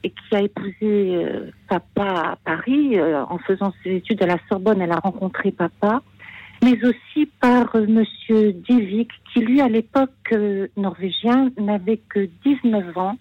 et 0.02 0.10
qui 0.10 0.36
a 0.36 0.42
épousé 0.42 0.74
euh, 0.82 1.50
papa 1.68 2.32
à 2.32 2.38
Paris. 2.44 2.98
Euh, 2.98 3.24
en 3.24 3.38
faisant 3.38 3.72
ses 3.82 3.96
études 3.96 4.22
à 4.22 4.26
la 4.26 4.38
Sorbonne, 4.48 4.80
elle 4.80 4.92
a 4.92 5.00
rencontré 5.00 5.50
papa. 5.50 6.02
Mais 6.62 6.78
aussi 6.84 7.26
par 7.40 7.74
euh, 7.74 7.86
Monsieur 7.86 8.52
Divik, 8.52 9.10
qui 9.32 9.40
lui, 9.40 9.60
à 9.60 9.68
l'époque 9.68 10.10
euh, 10.32 10.68
norvégien, 10.76 11.50
n'avait 11.58 12.00
que 12.08 12.28
19 12.44 12.96
ans, 12.96 13.18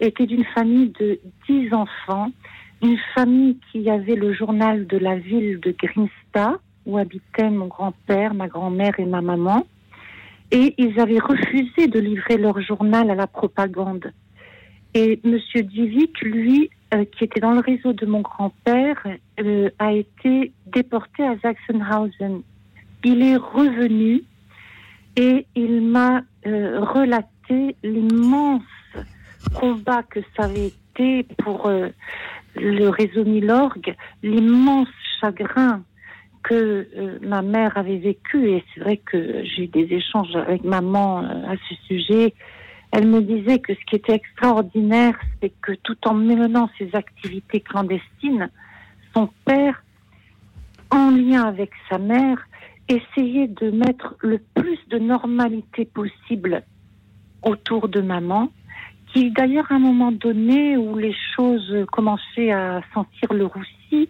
était 0.00 0.26
d'une 0.26 0.44
famille 0.44 0.92
de 1.00 1.18
10 1.48 1.74
enfants, 1.74 2.30
une 2.82 2.98
famille 3.14 3.58
qui 3.72 3.90
avait 3.90 4.14
le 4.14 4.32
journal 4.32 4.86
de 4.86 4.96
la 4.96 5.16
ville 5.16 5.60
de 5.60 5.74
Grimstad, 5.76 6.58
où 6.86 6.96
habitaient 6.96 7.50
mon 7.50 7.66
grand-père, 7.66 8.32
ma 8.32 8.48
grand-mère 8.48 8.98
et 8.98 9.04
ma 9.04 9.20
maman. 9.20 9.66
Et 10.50 10.74
ils 10.78 10.98
avaient 10.98 11.18
refusé 11.18 11.88
de 11.88 11.98
livrer 11.98 12.36
leur 12.36 12.60
journal 12.60 13.10
à 13.10 13.14
la 13.14 13.26
propagande. 13.26 14.12
Et 14.94 15.20
Monsieur 15.22 15.62
Divik, 15.62 16.20
lui, 16.22 16.70
euh, 16.94 17.04
qui 17.04 17.24
était 17.24 17.40
dans 17.40 17.52
le 17.52 17.60
réseau 17.60 17.92
de 17.92 18.06
mon 18.06 18.20
grand-père, 18.20 19.06
euh, 19.40 19.68
a 19.78 19.92
été 19.92 20.52
déporté 20.66 21.24
à 21.24 21.36
Sachsenhausen. 21.40 22.42
Il 23.04 23.22
est 23.22 23.36
revenu 23.36 24.22
et 25.16 25.46
il 25.54 25.82
m'a 25.82 26.22
euh, 26.46 26.80
relaté 26.80 27.76
l'immense 27.82 28.62
combat 29.54 30.02
que 30.02 30.20
ça 30.36 30.44
avait 30.44 30.68
été 30.68 31.24
pour 31.38 31.66
euh, 31.66 31.88
le 32.56 32.88
réseau 32.88 33.24
Milorg, 33.24 33.94
l'immense 34.22 34.88
chagrin 35.20 35.82
que 36.42 36.88
euh, 36.96 37.18
ma 37.22 37.42
mère 37.42 37.76
avait 37.76 37.98
vécu. 37.98 38.50
Et 38.50 38.64
c'est 38.74 38.80
vrai 38.80 38.96
que 38.96 39.44
j'ai 39.44 39.64
eu 39.64 39.66
des 39.66 39.88
échanges 39.92 40.34
avec 40.34 40.64
maman 40.64 41.22
euh, 41.22 41.52
à 41.52 41.56
ce 41.68 41.74
sujet. 41.86 42.34
Elle 42.90 43.06
me 43.06 43.20
disait 43.20 43.58
que 43.58 43.74
ce 43.74 43.80
qui 43.86 43.96
était 43.96 44.14
extraordinaire, 44.14 45.18
c'est 45.40 45.52
que 45.60 45.72
tout 45.72 45.96
en 46.06 46.14
menant 46.14 46.70
ses 46.78 46.94
activités 46.94 47.60
clandestines, 47.60 48.48
son 49.14 49.28
père, 49.44 49.82
en 50.90 51.10
lien 51.10 51.44
avec 51.44 51.70
sa 51.90 51.98
mère, 51.98 52.38
essayait 52.88 53.48
de 53.48 53.70
mettre 53.70 54.16
le 54.20 54.38
plus 54.54 54.78
de 54.88 54.98
normalité 54.98 55.84
possible 55.84 56.62
autour 57.42 57.88
de 57.88 58.00
maman, 58.00 58.50
qui 59.12 59.30
d'ailleurs 59.30 59.70
à 59.70 59.74
un 59.74 59.78
moment 59.78 60.12
donné 60.12 60.76
où 60.76 60.96
les 60.96 61.14
choses 61.36 61.86
commençaient 61.92 62.52
à 62.52 62.80
sentir 62.94 63.32
le 63.32 63.46
roussi, 63.46 64.08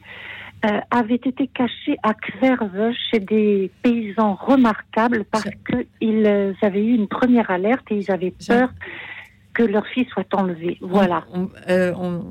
euh, 0.64 0.80
avait 0.90 1.14
été 1.16 1.46
caché 1.48 1.96
à 2.02 2.14
Kverve 2.14 2.92
chez 3.10 3.20
des 3.20 3.70
paysans 3.82 4.34
remarquables 4.34 5.24
parce 5.30 5.44
qu'ils 5.66 6.26
euh, 6.26 6.52
avaient 6.62 6.84
eu 6.84 6.94
une 6.94 7.08
première 7.08 7.50
alerte 7.50 7.84
et 7.90 7.96
ils 7.96 8.10
avaient 8.10 8.34
peur 8.46 8.70
que 9.54 9.62
leur 9.64 9.86
fille 9.88 10.06
soit 10.12 10.32
enlevée. 10.34 10.78
Voilà. 10.80 11.24
On, 11.34 11.48
euh, 11.68 11.92
on- 11.94 12.30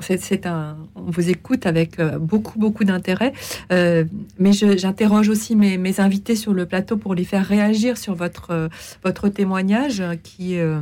c'est- 0.00 0.46
un, 0.46 0.76
on 0.96 1.02
vous 1.10 1.30
écoute 1.30 1.66
avec 1.66 2.00
euh, 2.00 2.18
beaucoup, 2.18 2.58
beaucoup 2.58 2.82
d'intérêt. 2.84 3.32
Euh, 3.72 4.04
mais 4.38 4.52
j'interroge 4.52 5.28
aussi 5.28 5.54
mes, 5.54 5.78
mes 5.78 6.00
invités 6.00 6.34
sur 6.34 6.52
le 6.52 6.66
plateau 6.66 6.96
pour 6.96 7.14
les 7.14 7.24
faire 7.24 7.44
réagir 7.46 7.96
sur 7.96 8.14
votre, 8.14 8.68
votre 9.04 9.28
témoignage 9.28 10.02
qui, 10.24 10.58
euh, 10.58 10.80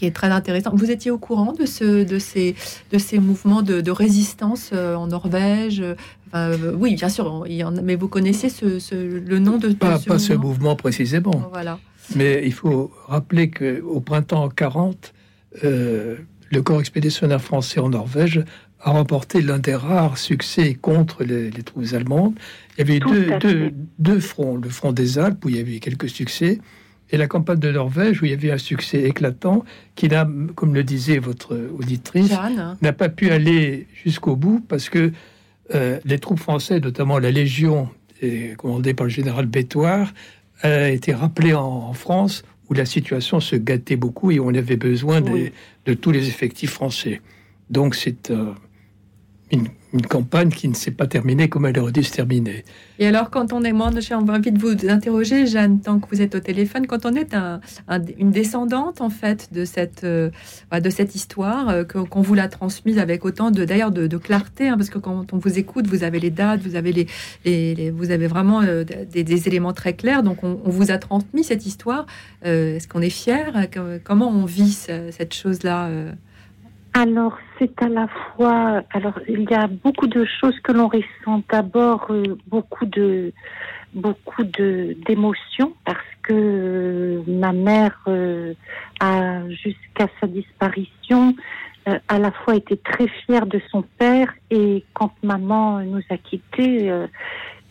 qui 0.00 0.06
est 0.06 0.12
très 0.12 0.28
intéressant. 0.30 0.70
Vous 0.72 0.90
étiez 0.90 1.10
au 1.10 1.18
courant 1.18 1.52
de, 1.52 1.66
ce, 1.66 2.04
de, 2.04 2.18
ces, 2.18 2.54
de 2.90 2.96
ces 2.96 3.18
mouvements 3.18 3.60
de, 3.60 3.82
de 3.82 3.90
résistance 3.90 4.70
euh, 4.72 4.94
en 4.94 5.08
Norvège 5.08 5.80
euh, 5.82 5.94
enfin, 6.28 6.52
euh, 6.52 6.72
Oui, 6.74 6.94
bien 6.94 7.10
sûr, 7.10 7.44
il 7.46 7.56
y 7.56 7.62
en 7.64 7.76
a- 7.76 7.82
mais 7.82 7.96
vous 7.96 8.08
connaissez 8.08 8.48
ce, 8.48 8.78
ce- 8.78 8.94
le 8.94 9.38
nom 9.38 9.58
de, 9.58 9.68
de 9.68 9.74
Pas, 9.74 9.98
ce 9.98 10.06
pas 10.06 10.18
ce 10.18 10.32
mouvement 10.32 10.48
mouvement 10.48 10.76
précisément. 10.76 11.50
Voilà. 11.52 11.78
Mais 12.16 12.40
il 12.46 12.54
faut 12.54 12.90
rappeler 13.08 13.50
qu'au 13.50 14.00
printemps 14.00 14.48
40, 14.48 15.12
euh, 15.64 16.16
le 16.50 16.62
corps 16.62 16.80
expéditionnaire 16.80 17.42
français 17.42 17.78
en 17.78 17.90
Norvège 17.90 18.42
a 18.80 18.92
remporté 18.92 19.42
l'un 19.42 19.58
des 19.58 19.74
rares 19.74 20.16
succès 20.16 20.72
contre 20.72 21.24
les, 21.24 21.50
les 21.50 21.62
troupes 21.62 21.92
allemandes. 21.92 22.32
Il 22.72 22.78
y 22.78 22.82
avait 22.90 23.00
deux, 23.00 23.38
deux- 23.38 23.70
deux 23.98 24.20
fronts, 24.20 24.56
le 24.56 24.70
front 24.70 24.92
des 24.92 25.18
Alpes 25.18 25.44
où 25.44 25.50
il 25.50 25.56
y 25.56 25.60
avait 25.60 25.76
eu 25.76 25.80
quelques 25.80 26.08
succès, 26.08 26.58
et 27.12 27.16
la 27.16 27.26
campagne 27.26 27.58
de 27.58 27.70
Norvège 27.72 28.22
où 28.22 28.24
il 28.24 28.30
y 28.30 28.34
avait 28.34 28.50
un 28.52 28.58
succès 28.58 29.02
éclatant 29.02 29.64
qui 29.96 30.08
n'a, 30.08 30.28
comme 30.54 30.74
le 30.74 30.84
disait 30.84 31.18
votre 31.18 31.56
auditrice, 31.78 32.28
n'a 32.82 32.92
pas 32.92 33.08
pu 33.08 33.30
aller 33.30 33.86
jusqu'au 34.04 34.36
bout 34.36 34.60
parce 34.68 34.88
que 34.88 35.12
euh, 35.74 35.98
les 36.04 36.18
troupes 36.18 36.38
françaises, 36.40 36.80
notamment 36.82 37.18
la 37.18 37.30
Légion, 37.30 37.88
et 38.22 38.54
commandée 38.58 38.92
par 38.94 39.04
le 39.04 39.10
général 39.10 39.46
Bétoir, 39.46 40.12
a 40.62 40.88
été 40.90 41.14
rappelée 41.14 41.54
en, 41.54 41.62
en 41.64 41.92
France 41.94 42.44
où 42.68 42.74
la 42.74 42.84
situation 42.84 43.40
se 43.40 43.56
gâtait 43.56 43.96
beaucoup 43.96 44.30
et 44.30 44.38
on 44.40 44.48
avait 44.54 44.76
besoin 44.76 45.20
des- 45.20 45.52
de 45.86 45.94
tous 45.94 46.10
les 46.12 46.28
effectifs 46.28 46.70
français. 46.70 47.20
Donc 47.70 47.94
c'est 47.94 48.30
euh, 48.30 48.52
une, 49.50 49.68
une 49.92 50.02
campagne 50.06 50.50
qui 50.50 50.68
ne 50.68 50.74
s'est 50.74 50.90
pas 50.90 51.06
terminée 51.06 51.48
comme 51.48 51.66
elle 51.66 51.78
aurait 51.78 51.92
dû 51.92 52.02
se 52.02 52.12
terminer. 52.12 52.64
Et 52.98 53.06
alors, 53.06 53.30
quand 53.30 53.52
on 53.52 53.62
est, 53.62 53.72
moi, 53.72 53.90
j'ai 53.98 54.14
envie 54.14 54.52
de 54.52 54.58
vous 54.58 54.74
interroger, 54.88 55.46
Jeanne, 55.46 55.80
tant 55.80 55.98
que 55.98 56.06
vous 56.14 56.20
êtes 56.22 56.34
au 56.34 56.40
téléphone, 56.40 56.86
quand 56.86 57.06
on 57.06 57.14
est 57.14 57.34
un- 57.34 57.60
un- 57.88 58.00
une 58.18 58.30
descendante, 58.30 59.00
en 59.00 59.10
fait, 59.10 59.48
de 59.52 59.64
cette, 59.64 60.04
euh, 60.04 60.30
bah, 60.70 60.80
histoire, 61.14 61.68
euh, 61.70 61.84
qu'on 61.84 62.20
vous 62.20 62.34
l'a 62.34 62.48
transmise 62.48 62.98
avec 62.98 63.24
autant 63.24 63.50
de, 63.50 63.64
d'ailleurs, 63.64 63.90
de, 63.90 64.06
clarté, 64.18 64.68
hein, 64.68 64.76
parce 64.76 64.90
que 64.90 64.98
quand 64.98 65.32
on 65.32 65.38
vous 65.38 65.58
écoute, 65.58 65.86
vous 65.86 66.04
avez 66.04 66.20
les 66.20 66.30
dates, 66.30 66.60
vous 66.60 66.76
avez 66.76 66.92
les, 66.92 67.06
les- 67.74 67.90
vous 67.90 68.10
avez 68.10 68.26
vraiment 68.26 68.62
euh, 68.62 68.84
des, 68.84 69.24
éléments 69.48 69.72
très 69.72 69.94
clairs. 69.94 70.22
Donc, 70.22 70.44
on, 70.44 70.60
on 70.64 70.70
vous 70.70 70.90
a 70.90 70.98
transmis 70.98 71.42
cette 71.44 71.66
histoire. 71.66 72.06
Est-ce 72.42 72.86
qu'on 72.86 73.00
est 73.02 73.10
fier 73.10 73.52
Comment 74.04 74.28
on 74.28 74.44
vit 74.44 74.72
ce- 74.72 75.10
cette 75.10 75.34
chose-là 75.34 75.88
Alors, 76.92 77.38
c'est 77.58 77.82
à 77.82 77.88
la 77.88 78.08
fois. 78.08 78.82
Alors, 78.92 79.18
il 79.28 79.48
y 79.48 79.54
a 79.54 79.68
beaucoup 79.68 80.08
de 80.08 80.24
choses 80.40 80.58
que 80.60 80.72
l'on 80.72 80.88
ressent. 80.88 81.42
D'abord, 81.50 82.06
euh, 82.10 82.36
beaucoup 82.48 82.86
de 82.86 83.32
beaucoup 83.94 84.44
de 84.44 84.96
d'émotions 85.06 85.74
parce 85.84 85.98
que 86.22 86.32
euh, 86.32 87.22
ma 87.26 87.52
mère 87.52 87.98
euh, 88.06 88.54
a 89.00 89.48
jusqu'à 89.48 90.08
sa 90.20 90.26
disparition 90.26 91.34
euh, 91.88 91.98
à 92.08 92.18
la 92.18 92.30
fois 92.30 92.56
été 92.56 92.76
très 92.76 93.08
fière 93.24 93.46
de 93.46 93.60
son 93.70 93.82
père 93.98 94.32
et 94.50 94.84
quand 94.92 95.12
maman 95.22 95.80
nous 95.80 96.02
a 96.10 96.18
quittés, 96.18 96.90
euh, 96.90 97.06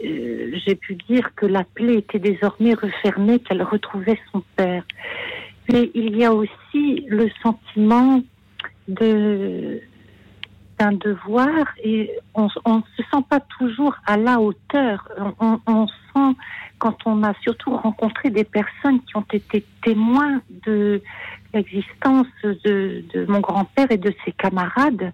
euh, 0.04 0.52
j'ai 0.66 0.76
pu 0.76 0.96
dire 0.96 1.36
que 1.36 1.46
la 1.46 1.64
plaie 1.64 1.96
était 1.96 2.20
désormais 2.20 2.74
refermée, 2.74 3.40
qu'elle 3.40 3.62
retrouvait 3.62 4.20
son 4.32 4.44
père. 4.56 4.84
Mais 5.72 5.92
il 5.94 6.18
y 6.18 6.26
a 6.26 6.34
aussi 6.34 7.06
le 7.08 7.30
sentiment 7.44 8.22
d'un 10.80 10.92
devoir 10.94 11.66
et 11.84 12.12
on 12.34 12.44
ne 12.46 12.82
se 12.96 13.04
sent 13.12 13.24
pas 13.30 13.40
toujours 13.58 13.96
à 14.06 14.18
la 14.18 14.40
hauteur. 14.40 15.08
On, 15.40 15.88
sent 15.88 16.36
quand 16.80 16.96
on 17.06 17.24
a 17.24 17.34
surtout 17.42 17.76
rencontré 17.76 18.30
des 18.30 18.44
personnes 18.44 19.02
qui 19.02 19.16
ont 19.16 19.26
été 19.32 19.66
témoins 19.84 20.42
de 20.66 21.02
l'existence 21.54 22.28
de, 22.44 23.04
de, 23.14 23.26
mon 23.26 23.40
grand-père 23.40 23.88
et 23.92 23.98
de 23.98 24.14
ses 24.24 24.32
camarades, 24.32 25.12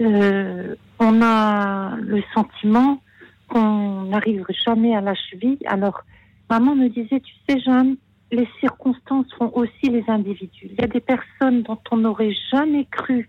euh, 0.00 0.74
on 0.98 1.22
a 1.22 1.96
le 1.96 2.22
sentiment 2.34 3.00
qu'on 3.48 4.04
n'arrive 4.04 4.44
jamais 4.64 4.94
à 4.94 5.00
la 5.00 5.14
cheville. 5.14 5.58
Alors, 5.66 6.02
maman 6.48 6.74
me 6.76 6.88
disait, 6.88 7.20
tu 7.20 7.32
sais, 7.48 7.58
Jeanne, 7.60 7.96
les 8.32 8.48
circonstances 8.60 9.26
font 9.38 9.50
aussi 9.54 9.90
les 9.90 10.04
individus. 10.08 10.68
Il 10.70 10.74
y 10.80 10.84
a 10.84 10.86
des 10.86 11.00
personnes 11.00 11.62
dont 11.62 11.78
on 11.90 11.96
n'aurait 11.98 12.34
jamais 12.52 12.86
cru 12.90 13.28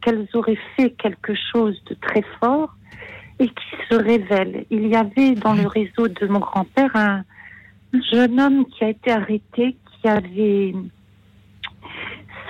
qu'elles 0.00 0.28
auraient 0.34 0.58
fait 0.76 0.90
quelque 0.90 1.34
chose 1.52 1.82
de 1.86 1.94
très 1.94 2.22
fort 2.40 2.74
et 3.38 3.48
qui 3.48 3.76
se 3.90 3.96
révèlent. 3.96 4.64
Il 4.70 4.86
y 4.86 4.96
avait 4.96 5.34
dans 5.34 5.54
le 5.54 5.66
réseau 5.66 6.08
de 6.08 6.26
mon 6.26 6.38
grand-père 6.38 6.94
un 6.94 7.24
jeune 8.12 8.40
homme 8.40 8.66
qui 8.66 8.84
a 8.84 8.90
été 8.90 9.10
arrêté, 9.10 9.76
qui 10.00 10.08
avait 10.08 10.74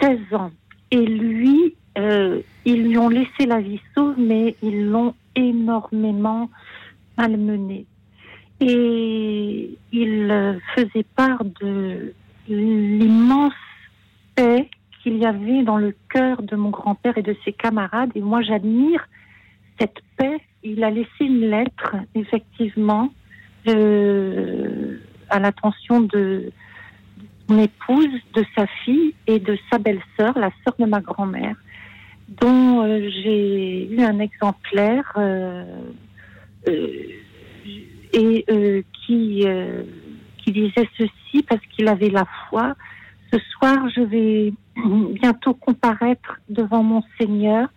16 0.01 0.19
ans. 0.33 0.51
Et 0.91 1.05
lui, 1.05 1.75
euh, 1.99 2.41
ils 2.65 2.85
lui 2.85 2.99
ont 2.99 3.09
laissé 3.09 3.47
la 3.47 3.61
vie 3.61 3.81
sauve, 3.95 4.15
mais 4.19 4.55
ils 4.63 4.87
l'ont 4.87 5.15
énormément 5.35 6.51
malmené. 7.17 7.87
Et 8.61 9.79
il 9.93 10.61
faisait 10.75 11.07
part 11.15 11.45
de 11.61 12.15
l'immense 12.49 13.53
paix 14.35 14.69
qu'il 15.03 15.19
y 15.19 15.27
avait 15.27 15.63
dans 15.63 15.77
le 15.77 15.95
cœur 16.09 16.43
de 16.43 16.57
mon 16.57 16.71
grand-père 16.71 17.17
et 17.19 17.23
de 17.23 17.37
ses 17.45 17.53
camarades. 17.53 18.11
Et 18.15 18.21
moi, 18.21 18.43
j'admire 18.43 19.07
cette 19.79 19.99
paix. 20.17 20.41
Il 20.63 20.83
a 20.83 20.91
laissé 20.91 21.09
une 21.21 21.49
lettre, 21.49 21.97
effectivement, 22.15 23.13
euh, 23.69 24.99
à 25.29 25.39
l'attention 25.39 26.01
de 26.01 26.51
mon 27.49 27.63
épouse, 27.63 28.09
de 28.35 28.45
sa 28.57 28.67
fille 28.85 29.15
et 29.27 29.39
de 29.39 29.57
sa 29.71 29.79
belle-sœur, 29.79 30.39
la 30.39 30.51
sœur 30.65 30.75
de 30.79 30.85
ma 30.85 31.01
grand-mère, 31.01 31.57
dont 32.29 32.83
euh, 32.83 33.09
j'ai 33.23 33.89
eu 33.89 34.01
un 34.01 34.19
exemplaire 34.19 35.13
euh, 35.17 35.65
et 36.67 37.21
qui 40.39 40.53
disait 40.53 40.89
ceci 40.97 41.43
parce 41.49 41.65
qu'il 41.67 41.89
avait 41.89 42.11
la 42.11 42.25
foi. 42.49 42.75
Ce 43.33 43.39
soir, 43.39 43.89
je 43.95 44.01
vais 44.01 44.53
bientôt 45.21 45.55
comparaître 45.55 46.39
devant 46.49 46.83
mon 46.83 47.03
Seigneur. 47.19 47.69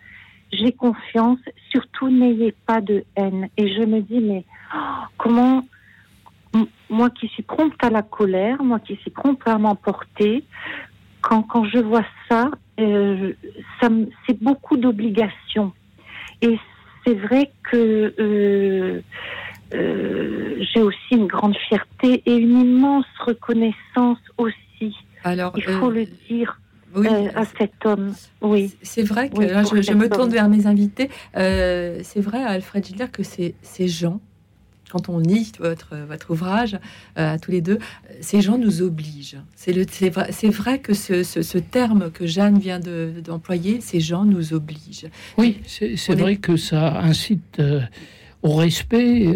J'ai 0.52 0.72
confiance, 0.72 1.38
surtout 1.70 2.08
n'ayez 2.08 2.54
pas 2.66 2.80
de 2.80 3.04
haine. 3.16 3.48
Et 3.56 3.72
je 3.72 3.82
me 3.82 4.00
dis, 4.00 4.20
mais 4.20 4.44
oh, 4.74 5.04
comment, 5.16 5.64
moi 6.88 7.10
qui 7.10 7.28
suis 7.28 7.42
prompte 7.42 7.82
à 7.84 7.90
la 7.90 8.02
colère, 8.02 8.62
moi 8.62 8.80
qui 8.80 8.96
suis 8.96 9.10
prompte 9.10 9.46
à 9.46 9.58
m'emporter, 9.58 10.44
quand, 11.20 11.42
quand 11.42 11.64
je 11.64 11.78
vois 11.78 12.04
ça, 12.28 12.50
euh, 12.80 13.32
c'est 14.26 14.42
beaucoup 14.42 14.76
d'obligations. 14.76 15.72
Et 16.42 16.58
c'est 17.04 17.14
vrai 17.14 17.50
que 17.70 17.76
euh, 17.76 18.12
euh, 18.18 19.00
j'ai 19.72 20.82
aussi 20.82 21.12
une 21.12 21.26
grande 21.26 21.56
fierté 21.68 22.22
et 22.26 22.36
une 22.36 22.58
immense 22.58 23.06
reconnaissance 23.24 24.18
aussi. 24.38 24.96
Alors, 25.24 25.52
il 25.56 25.64
faut 25.64 25.90
le 25.90 26.06
dire 26.28 26.60
oui. 26.94 27.06
Euh, 27.08 27.28
à 27.34 27.44
cet 27.44 27.84
homme. 27.84 28.14
Oui. 28.40 28.74
C'est 28.82 29.02
vrai 29.02 29.30
que 29.30 29.40
là, 29.40 29.62
je, 29.62 29.92
me 29.92 30.08
tourne 30.08 30.30
vers 30.30 30.48
mes 30.48 30.66
invités. 30.66 31.08
Euh, 31.36 32.00
c'est 32.02 32.20
vrai, 32.20 32.42
Alfred 32.42 32.84
Gilder, 32.84 33.06
que 33.12 33.22
ces, 33.22 33.54
ces 33.62 33.86
gens, 33.86 34.20
quand 34.90 35.08
on 35.08 35.18
lit 35.18 35.52
votre, 35.60 35.96
votre 35.96 36.32
ouvrage 36.32 36.74
euh, 37.16 37.34
à 37.34 37.38
tous 37.38 37.52
les 37.52 37.60
deux, 37.60 37.78
ces 38.20 38.40
gens 38.40 38.58
nous 38.58 38.82
obligent. 38.82 39.38
C'est 39.54 39.72
vrai, 40.08 40.28
vrai 40.50 40.78
que 40.80 40.94
ce, 40.94 41.22
ce, 41.22 41.58
terme 41.58 42.10
que 42.10 42.26
Jeanne 42.26 42.58
vient 42.58 42.80
d'employer, 42.80 43.80
ces 43.80 44.00
gens 44.00 44.24
nous 44.24 44.52
obligent. 44.52 45.08
Oui, 45.38 45.60
c'est 45.66 46.14
vrai 46.14 46.36
que 46.36 46.56
ça 46.56 46.98
incite 47.00 47.60
au 48.42 48.54
respect 48.54 49.26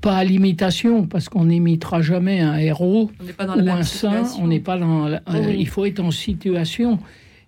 pas 0.00 0.16
à 0.16 0.24
l'imitation, 0.24 1.06
parce 1.06 1.28
qu'on 1.28 1.46
n'imitera 1.46 2.02
jamais 2.02 2.40
un 2.40 2.56
héros 2.56 3.10
ou 3.38 3.70
un 3.70 3.82
saint. 3.82 4.24
On 4.40 4.46
n'est 4.46 4.60
pas 4.60 4.78
dans. 4.78 5.18
Il 5.34 5.68
faut 5.68 5.84
être 5.84 6.00
en 6.00 6.10
situation. 6.10 6.98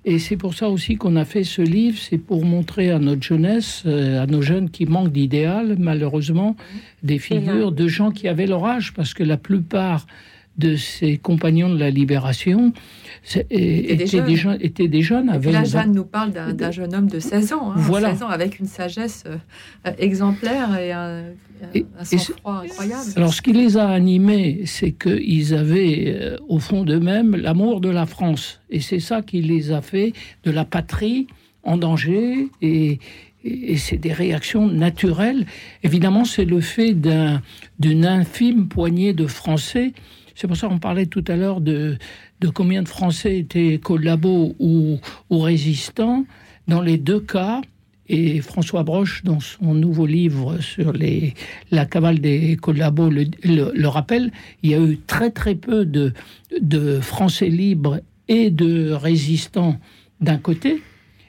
Et 0.06 0.18
c'est 0.18 0.36
pour 0.36 0.52
ça 0.52 0.68
aussi 0.68 0.96
qu'on 0.96 1.16
a 1.16 1.24
fait 1.24 1.44
ce 1.44 1.62
livre, 1.62 1.96
c'est 1.98 2.18
pour 2.18 2.44
montrer 2.44 2.90
à 2.90 2.98
notre 2.98 3.22
jeunesse, 3.22 3.84
euh, 3.86 4.22
à 4.22 4.26
nos 4.26 4.42
jeunes 4.42 4.68
qui 4.68 4.84
manquent 4.84 5.12
d'idéal, 5.12 5.76
malheureusement, 5.78 6.56
des 7.02 7.18
figures 7.18 7.72
de 7.72 7.88
gens 7.88 8.10
qui 8.10 8.28
avaient 8.28 8.46
leur 8.46 8.66
âge, 8.66 8.92
parce 8.92 9.14
que 9.14 9.22
la 9.22 9.38
plupart 9.38 10.06
de 10.58 10.76
ces 10.76 11.16
compagnons 11.16 11.70
de 11.70 11.78
la 11.78 11.88
libération 11.88 12.74
étaient, 13.24 14.20
des, 14.20 14.36
jeunes. 14.36 14.58
étaient 14.60 14.88
des 14.88 15.02
jeunes. 15.02 15.26
là, 15.26 15.64
Jeanne 15.64 15.92
nous 15.92 16.04
parle 16.04 16.32
d'un 16.32 16.70
jeune 16.70 16.94
homme 16.94 17.08
de 17.08 17.18
16 17.18 17.52
ans, 17.54 17.70
hein, 17.70 17.74
voilà. 17.76 18.10
16 18.10 18.22
ans, 18.24 18.28
avec 18.28 18.58
une 18.58 18.66
sagesse 18.66 19.24
euh, 19.26 19.90
exemplaire 19.98 20.76
et 20.76 20.92
un, 20.92 21.24
sang-froid 22.02 22.62
incroyable. 22.64 23.10
Alors, 23.16 23.32
ce 23.32 23.40
qui 23.40 23.52
les 23.52 23.76
a 23.76 23.88
animés, 23.88 24.62
c'est 24.66 24.92
qu'ils 24.92 25.54
avaient 25.54 26.04
euh, 26.06 26.36
au 26.48 26.58
fond 26.58 26.84
d'eux-mêmes 26.84 27.34
l'amour 27.36 27.80
de 27.80 27.88
la 27.88 28.06
France. 28.06 28.60
Et 28.70 28.80
c'est 28.80 29.00
ça 29.00 29.22
qui 29.22 29.40
les 29.40 29.72
a 29.72 29.80
fait 29.80 30.12
de 30.44 30.50
la 30.50 30.64
patrie 30.64 31.26
en 31.62 31.78
danger 31.78 32.48
et, 32.60 32.98
et 33.42 33.76
c'est 33.78 33.96
des 33.96 34.12
réactions 34.12 34.66
naturelles. 34.66 35.46
Évidemment, 35.82 36.26
c'est 36.26 36.44
le 36.44 36.60
fait 36.60 36.94
d'une 36.94 38.04
infime 38.04 38.68
poignée 38.68 39.14
de 39.14 39.26
Français 39.26 39.92
c'est 40.34 40.48
pour 40.48 40.56
ça 40.56 40.68
qu'on 40.68 40.78
parlait 40.78 41.06
tout 41.06 41.24
à 41.28 41.36
l'heure 41.36 41.60
de, 41.60 41.96
de 42.44 42.50
combien 42.50 42.82
de 42.82 42.88
Français 42.88 43.38
étaient 43.38 43.80
collabos 43.82 44.54
ou, 44.58 44.98
résistants. 45.30 46.26
Dans 46.68 46.82
les 46.82 46.98
deux 46.98 47.20
cas, 47.20 47.62
et 48.06 48.42
François 48.42 48.82
Broche, 48.82 49.24
dans 49.24 49.40
son 49.40 49.72
nouveau 49.72 50.04
livre 50.04 50.60
sur 50.60 50.92
la 51.70 51.86
cavale 51.86 52.18
des 52.18 52.56
collabos, 52.56 53.08
le, 53.08 53.24
le, 53.42 53.88
rappelle, 53.88 54.30
il 54.62 54.70
y 54.70 54.74
a 54.74 54.80
eu 54.80 54.98
très 54.98 55.30
très 55.30 55.54
peu 55.54 55.86
de, 55.86 56.12
de 56.60 57.00
Français 57.00 57.48
libres 57.48 58.00
et 58.28 58.50
de 58.50 58.90
résistants 58.92 59.78
d'un 60.20 60.36
côté, 60.36 60.82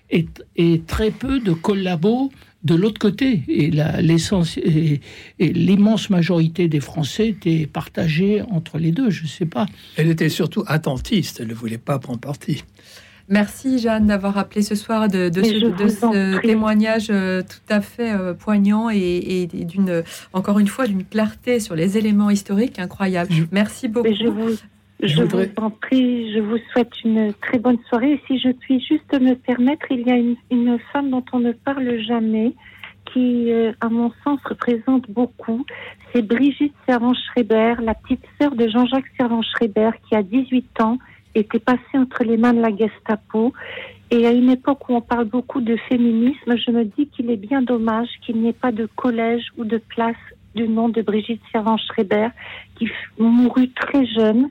et, 0.09 0.28
et, 0.57 0.82
très 0.82 1.11
peu 1.11 1.39
de 1.39 1.53
collabos 1.53 2.30
de 2.66 2.76
l'autre 2.76 2.99
côté. 2.99 3.43
Et 3.47 3.72
l'essence 4.01 4.57
et, 4.57 4.99
l'immense 5.39 6.09
majorité 6.09 6.68
des 6.68 6.82
Français 6.82 7.30
étaient 7.30 7.68
partagés 7.68 8.41
entre 8.51 8.78
les 8.78 8.91
deux. 8.91 9.09
Je 9.09 9.24
ne 9.24 9.28
sais 9.28 9.45
pas. 9.45 9.68
Elle 9.95 10.09
était 10.09 10.30
surtout 10.30 10.63
attentiste. 10.68 11.39
Elle 11.39 11.47
ne 11.47 11.53
voulait 11.53 11.78
pas 11.78 11.99
prendre 11.99 12.20
parti. 12.20 12.63
Merci 13.28 13.80
Jeanne 13.80 14.05
d'avoir 14.05 14.38
appelé 14.38 14.61
ce 14.61 14.76
soir 14.76 15.07
de, 15.07 15.32
ce, 15.34 16.41
témoignage 16.41 17.07
euh, 17.09 17.41
tout 17.41 17.74
à 17.74 17.82
fait 17.82 18.11
euh, 18.11 18.36
poignant 18.36 18.91
et, 18.91 19.47
d'une 19.51 20.03
encore 20.32 20.59
une 20.59 20.68
fois 20.68 20.86
d'une 20.86 21.03
clarté 21.03 21.59
sur 21.59 21.74
les 21.74 21.97
éléments 21.97 22.30
historiques 22.30 22.78
incroyables. 22.78 23.34
Merci 23.51 23.88
beaucoup. 23.88 24.13
Je 24.13 24.28
vous 24.28 24.55
en 25.57 25.69
prie, 25.69 26.33
je 26.33 26.39
vous 26.39 26.57
souhaite 26.71 27.03
une 27.03 27.33
très 27.33 27.59
bonne 27.59 27.77
soirée. 27.89 28.13
Et 28.13 28.21
si 28.27 28.39
je 28.39 28.49
puis 28.49 28.79
juste 28.79 29.13
me 29.19 29.33
permettre, 29.33 29.85
il 29.91 30.01
y 30.01 30.11
a 30.11 30.15
une, 30.15 30.79
femme 30.91 31.09
dont 31.09 31.23
on 31.33 31.39
ne 31.39 31.51
parle 31.51 31.99
jamais, 31.99 32.53
qui, 33.11 33.51
euh, 33.51 33.71
à 33.81 33.89
mon 33.89 34.11
sens, 34.23 34.39
représente 34.45 35.09
beaucoup. 35.09 35.65
C'est 36.11 36.21
Brigitte 36.21 36.73
Servan-Schreiber, 36.87 37.75
la 37.81 37.93
petite 37.93 38.25
sœur 38.41 38.55
de 38.55 38.67
Jean-Jacques 38.67 39.11
Servan-Schreiber, 39.17 39.91
qui 40.07 40.15
a 40.15 40.23
18 40.23 40.81
ans, 40.81 40.97
était 41.35 41.59
passée 41.59 41.95
entre 41.95 42.23
les 42.23 42.37
mains 42.37 42.53
de 42.53 42.61
la 42.61 42.75
Gestapo. 42.75 43.53
Et 44.11 44.25
à 44.25 44.31
une 44.31 44.49
époque 44.49 44.87
où 44.87 44.95
on 44.95 45.01
parle 45.01 45.25
beaucoup 45.25 45.61
de 45.61 45.75
féminisme, 45.89 46.55
je 46.57 46.71
me 46.71 46.85
dis 46.85 47.07
qu'il 47.07 47.29
est 47.29 47.37
bien 47.37 47.61
dommage 47.61 48.07
qu'il 48.25 48.37
n'y 48.37 48.49
ait 48.49 48.53
pas 48.53 48.71
de 48.71 48.87
collège 48.95 49.43
ou 49.57 49.65
de 49.65 49.77
place 49.77 50.15
du 50.55 50.69
nom 50.69 50.87
de 50.87 51.01
Brigitte 51.01 51.41
Servan-Schreiber, 51.51 52.29
qui 52.77 52.89
mourut 53.19 53.69
très 53.71 54.05
jeune 54.05 54.49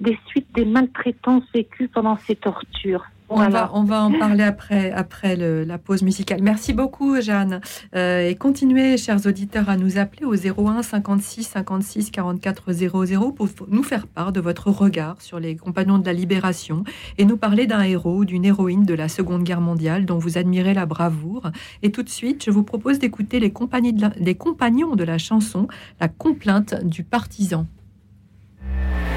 des 0.00 0.18
suites 0.26 0.48
des 0.54 0.64
maltraitances 0.64 1.44
vécues 1.54 1.88
pendant 1.88 2.16
ces 2.26 2.36
tortures. 2.36 3.04
On, 3.28 3.48
va, 3.48 3.70
on 3.74 3.82
va 3.82 4.02
en 4.04 4.12
parler 4.12 4.44
après, 4.44 4.92
après 4.92 5.34
la 5.36 5.78
pause 5.78 6.02
musicale. 6.02 6.40
Merci 6.42 6.72
beaucoup, 6.72 7.20
Jeanne. 7.20 7.60
Euh, 7.96 8.28
et 8.28 8.36
continuez, 8.36 8.96
chers 8.96 9.26
auditeurs, 9.26 9.68
à 9.68 9.76
nous 9.76 9.98
appeler 9.98 10.24
au 10.24 10.34
01 10.34 10.82
56 10.82 11.42
56 11.42 12.10
44 12.12 12.72
00 12.72 13.32
pour 13.32 13.48
nous 13.68 13.82
faire 13.82 14.06
part 14.06 14.32
de 14.32 14.40
votre 14.40 14.70
regard 14.70 15.20
sur 15.20 15.40
les 15.40 15.56
compagnons 15.56 15.98
de 15.98 16.06
la 16.06 16.12
libération 16.12 16.84
et 17.18 17.24
nous 17.24 17.36
parler 17.36 17.66
d'un 17.66 17.82
héros 17.82 18.18
ou 18.18 18.24
d'une 18.24 18.44
héroïne 18.44 18.84
de 18.84 18.94
la 18.94 19.08
Seconde 19.08 19.42
Guerre 19.42 19.60
mondiale 19.60 20.04
dont 20.04 20.18
vous 20.18 20.38
admirez 20.38 20.74
la 20.74 20.86
bravoure. 20.86 21.50
Et 21.82 21.90
tout 21.90 22.04
de 22.04 22.08
suite, 22.08 22.44
je 22.44 22.52
vous 22.52 22.62
propose 22.62 23.00
d'écouter 23.00 23.40
les, 23.40 23.52
les 24.20 24.34
compagnons 24.36 24.94
de 24.94 25.04
la 25.04 25.18
chanson 25.18 25.66
La 26.00 26.06
complainte 26.06 26.84
du 26.84 27.02
partisan. 27.02 27.66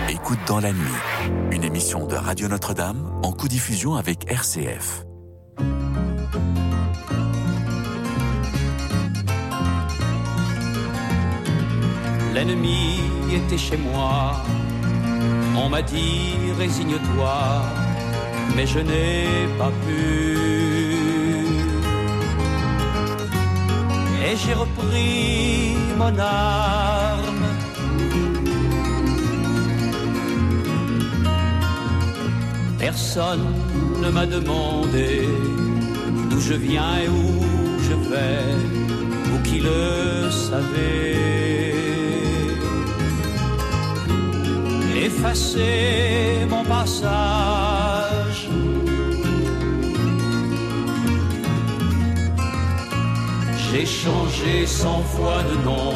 Écoute 0.09 0.39
dans 0.47 0.59
la 0.59 0.71
nuit, 0.71 0.99
une 1.51 1.63
émission 1.63 2.07
de 2.07 2.15
Radio 2.15 2.47
Notre-Dame 2.47 3.11
en 3.21 3.31
co-diffusion 3.31 3.95
avec 3.95 4.31
RCF. 4.31 5.05
L'ennemi 12.33 12.99
était 13.31 13.57
chez 13.57 13.77
moi. 13.77 14.35
On 15.55 15.69
m'a 15.69 15.81
dit 15.81 16.35
résigne-toi, 16.57 17.61
mais 18.55 18.65
je 18.65 18.79
n'ai 18.79 19.47
pas 19.57 19.71
pu. 19.85 20.37
Et 24.25 24.35
j'ai 24.37 24.53
repris 24.53 25.75
mon 25.97 26.17
arme. 26.17 26.98
Personne 32.91 33.45
ne 34.01 34.09
m'a 34.09 34.25
demandé 34.25 35.21
d'où 36.27 36.39
je 36.41 36.55
viens 36.55 36.93
et 37.03 37.07
où 37.07 37.27
je 37.87 37.95
vais, 38.09 38.45
vous 39.25 39.41
qui 39.43 39.59
le 39.59 40.31
savez. 40.31 41.75
Effacez 45.05 46.47
mon 46.49 46.63
passage. 46.63 48.49
J'ai 53.65 53.85
changé 53.85 54.65
cent 54.65 55.03
fois 55.13 55.43
de 55.43 55.55
nom, 55.63 55.93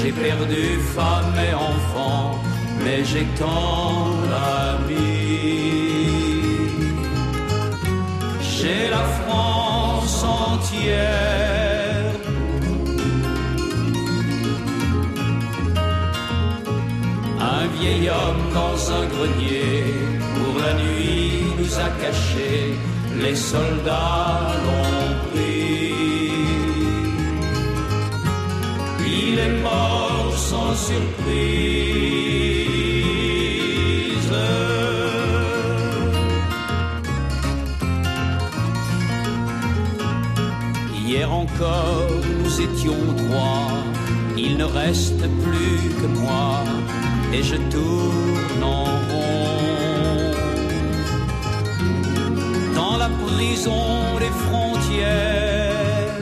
j'ai 0.00 0.12
perdu 0.12 0.64
femme 0.94 1.36
et 1.46 1.52
enfant, 1.52 2.40
mais 2.82 3.04
j'ai 3.04 3.26
tant 3.38 4.12
d'amis. 4.30 5.75
J'ai 8.66 8.88
la 8.90 9.04
France 9.18 10.24
entière. 10.24 12.14
Un 17.54 17.66
vieil 17.78 18.10
homme 18.10 18.44
dans 18.60 18.78
un 18.98 19.04
grenier, 19.14 19.84
pour 20.34 20.54
la 20.64 20.72
nuit 20.82 21.44
nous 21.58 21.74
a 21.86 21.88
cachés, 22.02 22.74
les 23.22 23.36
soldats 23.36 24.52
l'ont 24.64 25.10
pris. 25.30 25.92
Il 29.20 29.38
est 29.38 29.56
mort 29.62 30.32
sans 30.34 30.74
surprise. 30.74 32.15
Encore 41.56 42.08
nous 42.42 42.60
étions 42.60 43.02
trois, 43.16 43.68
il 44.36 44.56
ne 44.56 44.64
reste 44.64 45.20
plus 45.44 45.90
que 46.00 46.06
moi, 46.06 46.64
et 47.32 47.42
je 47.42 47.56
tourne 47.56 48.62
en 48.62 48.84
rond. 49.10 50.32
Dans 52.74 52.96
la 52.98 53.08
prison 53.26 54.18
des 54.18 54.34
frontières, 54.46 56.12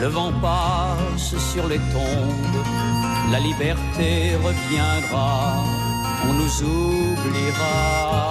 le 0.00 0.06
vent 0.06 0.32
passe 0.40 1.34
sur 1.52 1.66
les 1.66 1.82
tombes, 1.92 2.64
la 3.32 3.40
liberté 3.40 4.36
reviendra, 4.44 5.64
on 6.28 6.32
nous 6.34 6.62
oubliera. 6.62 8.23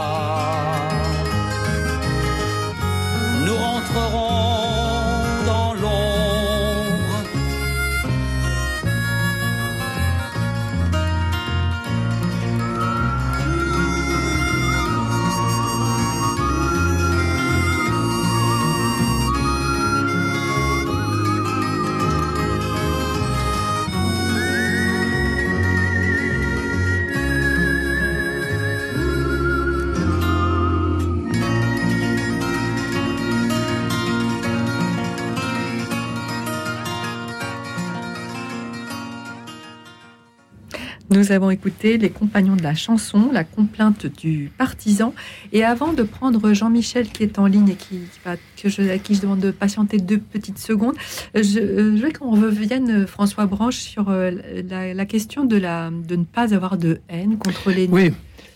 Nous 41.24 41.32
avons 41.32 41.51
écouté 41.51 41.97
les 41.97 42.09
compagnons 42.09 42.57
de 42.57 42.63
la 42.63 42.76
chanson, 42.76 43.30
la 43.32 43.45
complainte 43.45 44.07
du 44.07 44.51
partisan. 44.57 45.13
Et 45.53 45.63
avant 45.63 45.93
de 45.93 46.03
prendre 46.03 46.51
Jean-Michel 46.51 47.07
qui 47.07 47.24
est 47.24 47.39
en 47.39 47.45
ligne 47.45 47.69
et 47.69 47.76
qui, 47.76 48.01
va, 48.26 48.36
que 48.36 48.67
je, 48.67 48.82
à 48.89 48.97
qui 48.97 49.15
je 49.15 49.21
demande 49.21 49.39
de 49.39 49.51
patienter 49.51 49.99
deux 49.99 50.17
petites 50.17 50.57
secondes, 50.57 50.95
je, 51.34 51.41
je 51.41 52.05
veux 52.05 52.11
qu'on 52.11 52.32
revienne, 52.32 53.07
François 53.07 53.45
Branche, 53.45 53.78
sur 53.78 54.09
euh, 54.09 54.32
la, 54.69 54.93
la 54.93 55.05
question 55.05 55.45
de, 55.45 55.55
la, 55.55 55.91
de 55.91 56.17
ne 56.17 56.26
pas 56.26 56.53
avoir 56.53 56.78
de 56.78 56.99
haine 57.07 57.38
contre 57.38 57.71
les... 57.71 57.88
Oui, 57.88 58.11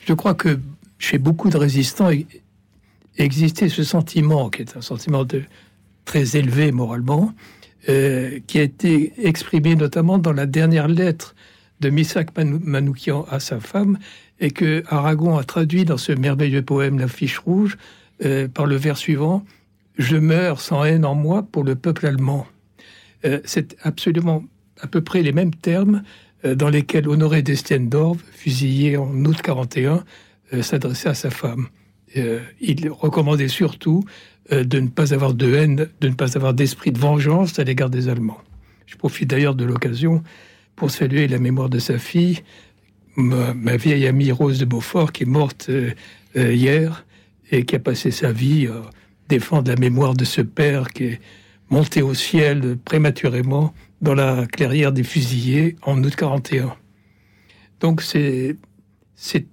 je 0.06 0.12
crois 0.12 0.34
que 0.34 0.60
chez 1.00 1.20
beaucoup 1.20 1.50
de 1.50 1.56
résistants 1.56 2.12
e- 2.12 2.26
existait 3.18 3.70
ce 3.70 3.86
sentiment, 3.86 4.50
qui 4.50 4.64
est 4.64 4.76
un 4.76 4.82
sentiment 4.82 5.24
de, 5.24 5.44
très 6.04 6.36
élevé 6.36 6.74
moralement, 6.74 7.32
euh, 7.88 8.40
qui 8.46 8.60
a 8.60 8.64
été 8.64 9.14
exprimé 9.26 9.78
notamment 9.78 10.18
dans 10.18 10.34
la 10.34 10.46
dernière 10.46 10.90
lettre 10.90 11.34
de 11.80 11.90
Misak 11.90 12.36
Manou- 12.36 12.62
Manoukian 12.64 13.26
à 13.30 13.40
sa 13.40 13.60
femme, 13.60 13.98
et 14.40 14.52
que 14.52 14.84
Aragon 14.88 15.38
a 15.38 15.44
traduit 15.44 15.86
dans 15.86 15.98
ce 15.98 16.12
merveilleux 16.12 16.62
poème 16.62 17.00
La 17.00 17.08
fiche 17.08 17.40
rouge 17.40 17.78
euh, 18.24 18.48
par 18.48 18.66
le 18.66 18.76
vers 18.76 18.98
suivant 18.98 19.44
Je 19.98 20.16
meurs 20.18 20.62
sans 20.62 20.84
haine 20.86 21.06
en 21.06 21.16
moi 21.16 21.44
pour 21.44 21.64
le 21.64 21.76
peuple 21.76 22.06
allemand. 22.06 22.46
Euh, 23.26 23.40
C'est 23.46 23.76
absolument 23.82 24.44
à 24.80 24.88
peu 24.88 25.02
près 25.02 25.24
les 25.24 25.32
mêmes 25.32 25.54
termes 25.56 26.04
euh, 26.46 26.54
dans 26.54 26.70
lesquels 26.70 27.08
Honoré 27.08 27.42
d'Estienne 27.42 27.90
d'Orve, 27.90 28.22
fusillé 28.32 28.96
en 28.98 29.10
août 29.26 29.42
41, 29.42 30.04
euh, 30.54 30.62
s'adressait 30.62 31.10
à 31.10 31.14
sa 31.16 31.30
femme. 31.32 31.68
Il 32.62 32.90
recommandait 32.90 33.50
surtout 33.50 34.04
de 34.50 34.80
ne 34.80 34.88
pas 34.88 35.14
avoir 35.14 35.34
de 35.34 35.54
haine, 35.54 35.88
de 36.00 36.08
ne 36.08 36.14
pas 36.14 36.38
avoir 36.38 36.54
d'esprit 36.54 36.92
de 36.92 36.98
vengeance 36.98 37.60
à 37.60 37.64
l'égard 37.66 37.90
des 37.90 38.08
Allemands. 38.08 38.40
Je 38.86 38.96
profite 38.96 39.30
d'ailleurs 39.30 39.56
de 39.56 39.66
l'occasion 39.66 40.24
pour 40.78 40.92
saluer 40.92 41.28
la 41.28 41.40
mémoire 41.40 41.70
de 41.70 41.80
sa 41.80 41.98
fille, 41.98 42.40
ma, 43.18 43.76
vieille 43.76 44.08
amie 44.08 44.32
Rose 44.32 44.60
de 44.60 44.66
Beaufort, 44.66 45.12
qui 45.12 45.24
est 45.24 45.26
morte 45.26 45.66
euh, 45.70 45.92
euh, 46.38 46.54
hier 46.54 47.06
et 47.52 47.66
qui 47.66 47.76
a 47.76 47.80
passé 47.80 48.12
sa 48.12 48.32
vie 48.32 48.68
à 48.68 48.84
défendre 49.28 49.70
la 49.70 49.76
mémoire 49.76 50.14
de 50.14 50.24
ce 50.24 50.42
père 50.42 50.90
qui 50.90 51.06
est 51.06 51.20
monté 51.70 52.04
au 52.04 52.14
ciel 52.14 52.78
prématurément 52.78 53.74
dans 54.02 54.14
la 54.14 54.46
clairière 54.46 54.92
des 54.92 55.04
fusillés 55.04 55.78
en 55.82 56.04
août 56.04 56.16
41. 56.16 56.76
Donc 57.80 58.04
c'est 58.04 58.56
ces 59.16 59.48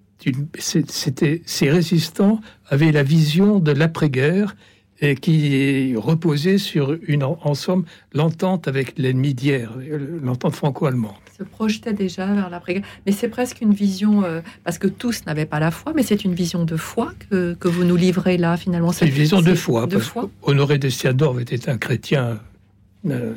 résistants 1.70 2.40
avaient 2.68 2.92
la 2.92 3.02
vision 3.02 3.60
de 3.60 3.72
l'après-guerre 3.72 4.54
et 5.00 5.14
qui 5.16 5.94
reposait 5.96 6.58
sur 6.58 6.96
une 7.06 7.24
en, 7.24 7.54
somme 7.54 7.84
l'entente 8.12 8.68
avec 8.68 8.98
l'ennemi 8.98 9.34
d'hier, 9.34 9.72
euh, 9.78 10.20
l'entente 10.22 10.54
franco-allemande. 10.54 11.14
se 11.36 11.42
projetait 11.42 11.92
déjà 11.92 12.26
vers 12.26 12.48
l'après-guerre. 12.48 12.84
Mais 13.06 13.12
c'est 13.12 13.28
presque 13.28 13.60
une 13.60 13.74
vision, 13.74 14.24
euh, 14.24 14.40
parce 14.62 14.78
que 14.78 14.86
tous 14.86 15.26
n'avaient 15.26 15.46
pas 15.46 15.58
la 15.58 15.70
foi, 15.70 15.92
mais 15.94 16.02
c'est 16.02 16.24
une 16.24 16.34
vision 16.34 16.64
de 16.64 16.76
foi 16.76 17.12
que, 17.30 17.54
que 17.54 17.68
vous 17.68 17.84
nous 17.84 17.96
livrez 17.96 18.36
là, 18.36 18.56
finalement. 18.56 18.92
C'est 18.92 19.06
une 19.06 19.12
vision 19.12 19.42
de 19.42 19.54
foi. 19.54 19.86
De 19.86 19.96
parce 19.96 20.08
foi. 20.08 20.30
Honoré 20.42 20.78
de 20.78 20.88
Siadorf 20.88 21.40
était 21.40 21.68
un 21.68 21.76
chrétien, 21.76 22.40
euh, 23.06 23.34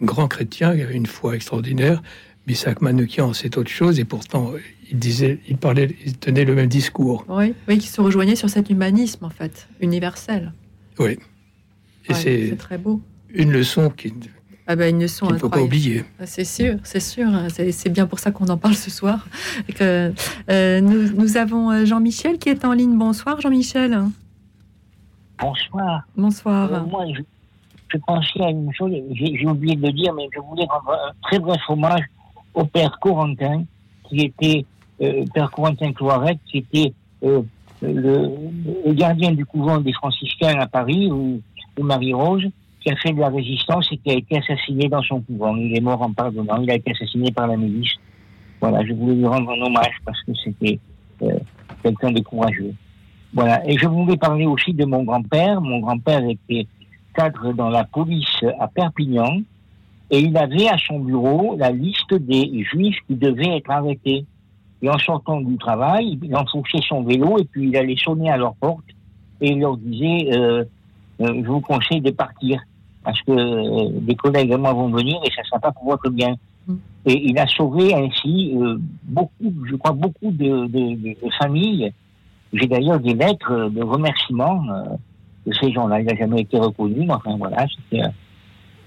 un 0.00 0.04
grand 0.04 0.28
chrétien, 0.28 0.74
il 0.74 0.82
avait 0.82 0.94
une 0.94 1.06
foi 1.06 1.34
extraordinaire. 1.34 2.02
Misak 2.46 2.82
Manoukian, 2.82 3.32
c'est 3.34 3.56
autre 3.56 3.70
chose, 3.70 4.00
et 4.00 4.04
pourtant, 4.04 4.52
il 4.90 4.98
disait, 4.98 5.38
il 5.48 5.56
parlait, 5.56 5.96
il 6.04 6.18
tenait 6.18 6.44
le 6.44 6.54
même 6.56 6.66
discours. 6.66 7.24
Oui, 7.28 7.54
oui, 7.68 7.78
qui 7.78 7.86
se 7.86 8.00
rejoignait 8.00 8.34
sur 8.34 8.50
cet 8.50 8.68
humanisme, 8.68 9.24
en 9.24 9.30
fait, 9.30 9.68
universel. 9.80 10.52
Oui. 10.98 11.18
Et 12.08 12.12
Ouais, 12.12 12.14
c'est 12.14 12.56
très 12.58 12.78
beau. 12.78 13.00
une 13.32 13.52
leçon 13.52 13.90
qui- 13.90 14.12
Ah 14.66 14.76
ben, 14.76 14.94
une 14.94 15.02
leçon 15.02 15.26
qu'il 15.26 15.34
ne 15.34 15.40
faut 15.40 15.48
pas 15.48 15.60
oublier. 15.62 16.04
Ah, 16.20 16.26
C'est 16.26 16.44
sûr, 16.44 16.76
c'est 16.84 17.00
sûr. 17.00 17.26
hein. 17.28 17.48
C'est 17.48 17.88
bien 17.90 18.06
pour 18.06 18.18
ça 18.20 18.30
qu'on 18.30 18.46
en 18.46 18.56
parle 18.56 18.74
ce 18.74 18.90
soir. 18.90 19.26
Et 19.68 19.72
que, 19.72 20.12
euh, 20.50 20.80
nous, 20.80 21.12
nous 21.12 21.36
avons 21.36 21.70
euh, 21.70 21.84
Jean-Michel 21.84 22.38
qui 22.38 22.48
est 22.48 22.64
en 22.64 22.72
ligne. 22.72 22.96
Bonsoir, 22.96 23.40
Jean-Michel. 23.40 23.98
Bonsoir. 25.40 26.02
Bonsoir. 26.16 26.72
Euh, 26.72 26.80
moi, 26.84 27.04
je, 27.14 27.22
je 27.92 27.98
pensais 28.06 28.40
à 28.40 28.50
une 28.50 28.72
chose, 28.72 28.92
j'ai 29.12 29.46
oublié 29.46 29.76
de 29.76 29.86
le 29.86 29.92
dire, 29.92 30.14
mais 30.14 30.28
je 30.34 30.40
voulais 30.40 30.66
rendre 30.66 30.92
un 30.92 31.12
très 31.22 31.38
bref 31.38 31.60
hommage 31.68 32.02
au 32.54 32.64
père 32.64 32.98
Corentin, 33.00 33.64
qui 34.08 34.20
était, 34.20 34.64
euh, 35.00 35.24
père 35.34 35.50
Corentin 35.50 35.92
Cloiret, 35.92 36.38
qui 36.46 36.58
était 36.58 36.92
euh, 37.24 37.42
le, 37.82 38.30
le 38.86 38.92
gardien 38.92 39.32
du 39.32 39.44
couvent 39.44 39.78
des 39.78 39.92
franciscains 39.92 40.58
à 40.58 40.66
Paris, 40.66 41.10
ou, 41.10 41.40
ou 41.78 41.82
Marie-Rose, 41.82 42.48
qui 42.80 42.90
a 42.90 42.96
fait 42.96 43.12
de 43.12 43.20
la 43.20 43.28
résistance 43.28 43.88
et 43.92 43.96
qui 43.98 44.10
a 44.10 44.14
été 44.14 44.38
assassiné 44.38 44.88
dans 44.88 45.02
son 45.02 45.20
couvent. 45.20 45.54
Il 45.56 45.76
est 45.76 45.80
mort 45.80 46.02
en 46.02 46.12
pardonnant, 46.12 46.60
il 46.62 46.70
a 46.70 46.74
été 46.74 46.92
assassiné 46.92 47.30
par 47.30 47.46
la 47.46 47.56
milice. 47.56 47.94
Voilà, 48.60 48.84
je 48.84 48.92
voulais 48.92 49.14
lui 49.14 49.26
rendre 49.26 49.50
un 49.50 49.60
hommage 49.60 49.96
parce 50.04 50.20
que 50.22 50.32
c'était 50.44 50.78
euh, 51.22 51.38
quelqu'un 51.82 52.12
de 52.12 52.20
courageux. 52.20 52.74
Voilà, 53.34 53.66
et 53.68 53.78
je 53.78 53.86
voulais 53.86 54.16
parler 54.16 54.46
aussi 54.46 54.74
de 54.74 54.84
mon 54.84 55.04
grand-père. 55.04 55.60
Mon 55.60 55.80
grand-père 55.80 56.22
était 56.28 56.66
cadre 57.14 57.52
dans 57.52 57.70
la 57.70 57.84
police 57.84 58.44
à 58.60 58.68
Perpignan 58.68 59.40
et 60.10 60.20
il 60.20 60.36
avait 60.36 60.68
à 60.68 60.76
son 60.78 61.00
bureau 61.00 61.56
la 61.56 61.70
liste 61.70 62.14
des 62.14 62.64
juifs 62.64 62.98
qui 63.06 63.14
devaient 63.14 63.56
être 63.56 63.70
arrêtés. 63.70 64.26
Et 64.82 64.88
en 64.90 64.98
sortant 64.98 65.40
du 65.40 65.56
travail, 65.58 66.18
il 66.22 66.34
enfoncait 66.36 66.80
son 66.88 67.02
vélo 67.04 67.38
et 67.38 67.44
puis 67.44 67.68
il 67.68 67.76
allait 67.76 67.96
sonner 67.96 68.30
à 68.30 68.36
leur 68.36 68.54
porte 68.56 68.84
et 69.40 69.50
il 69.52 69.60
leur 69.60 69.76
disait 69.76 70.28
euh, 70.36 70.64
euh, 71.20 71.42
Je 71.42 71.48
vous 71.48 71.60
conseille 71.60 72.00
de 72.00 72.10
partir 72.10 72.60
parce 73.04 73.20
que 73.22 73.32
euh, 73.32 73.90
des 74.00 74.14
collègues 74.16 74.52
à 74.52 74.58
moi 74.58 74.72
vont 74.72 74.88
venir 74.90 75.16
et 75.24 75.30
ça 75.34 75.42
ne 75.42 75.46
sera 75.46 75.60
pas 75.60 75.72
pour 75.72 75.84
votre 75.84 76.10
bien. 76.10 76.34
Mm. 76.66 76.74
Et 77.06 77.28
il 77.30 77.38
a 77.38 77.46
sauvé 77.46 77.94
ainsi 77.94 78.54
beaucoup, 79.04 79.52
je 79.68 79.76
crois, 79.76 79.92
beaucoup 79.92 80.30
de, 80.30 80.66
de- 80.66 80.94
de- 80.96 81.16
de 81.24 81.30
familles. 81.40 81.92
J'ai 82.52 82.66
d'ailleurs 82.66 83.00
des 83.00 83.14
lettres 83.14 83.70
de 83.70 83.82
remerciement 83.82 84.62
euh, 84.70 84.84
de 85.46 85.52
ces 85.54 85.72
gens-là. 85.72 86.00
Il 86.00 86.06
n'a 86.06 86.14
jamais 86.16 86.42
été 86.42 86.58
reconnu, 86.58 87.06
mais 87.06 87.12
enfin 87.14 87.36
voilà. 87.36 87.66
c'était, 87.68 88.02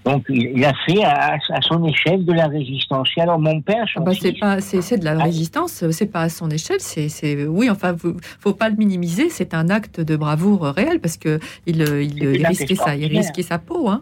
donc 0.06 0.24
il, 0.30 0.64
a 0.64 0.72
fait 0.86 1.04
à, 1.04 1.34
à 1.50 1.62
son 1.62 1.84
échelle 1.86 2.24
de 2.26 2.32
la 2.34 2.48
résistance. 2.48 3.10
Et 3.18 3.22
alors 3.22 3.40
mon 3.40 3.60
père, 3.62 3.86
son 3.94 4.02
Ah 4.02 4.04
bah, 4.06 4.12
c'est 4.20 4.38
pas, 4.40 4.62
c'est 4.62 4.82
c'est 4.82 4.98
de 5.00 5.06
la 5.06 5.18
résistance. 5.18 5.84
C'est 5.92 6.12
pas 6.12 6.22
à 6.22 6.30
son 6.30 6.50
échelle. 6.50 6.80
C'est, 6.80 7.10
c'est, 7.10 7.46
oui, 7.48 7.70
enfin, 7.70 7.92
vous- 7.94 8.16
faut 8.40 8.54
pas 8.54 8.70
le 8.70 8.76
minimiser. 8.76 9.30
C'est 9.30 9.54
un 9.54 9.70
acte 9.70 10.00
de 10.00 10.16
bravoure 10.16 10.62
réel 10.66 11.00
parce 11.00 11.18
que 11.18 11.40
il, 11.66 11.82
euh, 11.82 12.04
il, 12.04 12.18
il 12.24 12.46
risquait 12.46 12.66
il 12.66 12.72
extraordinaire. 12.74 13.18
risquait 13.24 13.42
sa 13.42 13.58
peau, 13.58 13.90
hein. 13.90 14.02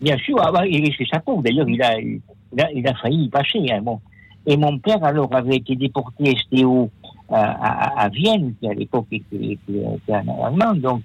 Bien 0.00 0.16
sûr, 0.18 0.36
ah 0.40 0.50
bah, 0.50 0.66
il 0.66 0.82
risquait 0.82 1.06
sa 1.12 1.20
peau. 1.20 1.42
D'ailleurs, 1.42 1.68
il 1.68 1.82
a, 1.82 2.00
il, 2.00 2.20
a, 2.58 2.72
il 2.72 2.86
a 2.88 2.94
failli 2.94 3.24
y 3.24 3.28
passer. 3.28 3.58
hein, 3.70 3.80
bon. 3.82 4.00
Et 4.46 4.56
mon 4.56 4.78
père, 4.78 5.04
alors, 5.04 5.28
avait 5.34 5.56
été 5.56 5.76
déporté 5.76 6.34
STO 6.38 6.90
à, 7.28 7.42
à, 7.42 8.04
à 8.04 8.08
Vienne, 8.08 8.54
qui 8.58 8.66
à 8.66 8.72
l'époque 8.72 9.06
était, 9.12 9.36
était, 9.36 9.58
était 9.96 10.14
en 10.14 10.44
Allemagne. 10.46 10.80
Donc, 10.80 11.02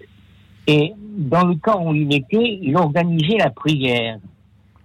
et 0.67 0.93
dans 0.97 1.45
le 1.45 1.55
camp 1.55 1.87
où 1.87 1.93
il 1.93 2.13
était, 2.13 2.59
il 2.61 2.75
organisait 2.75 3.37
la 3.37 3.49
prière. 3.49 4.19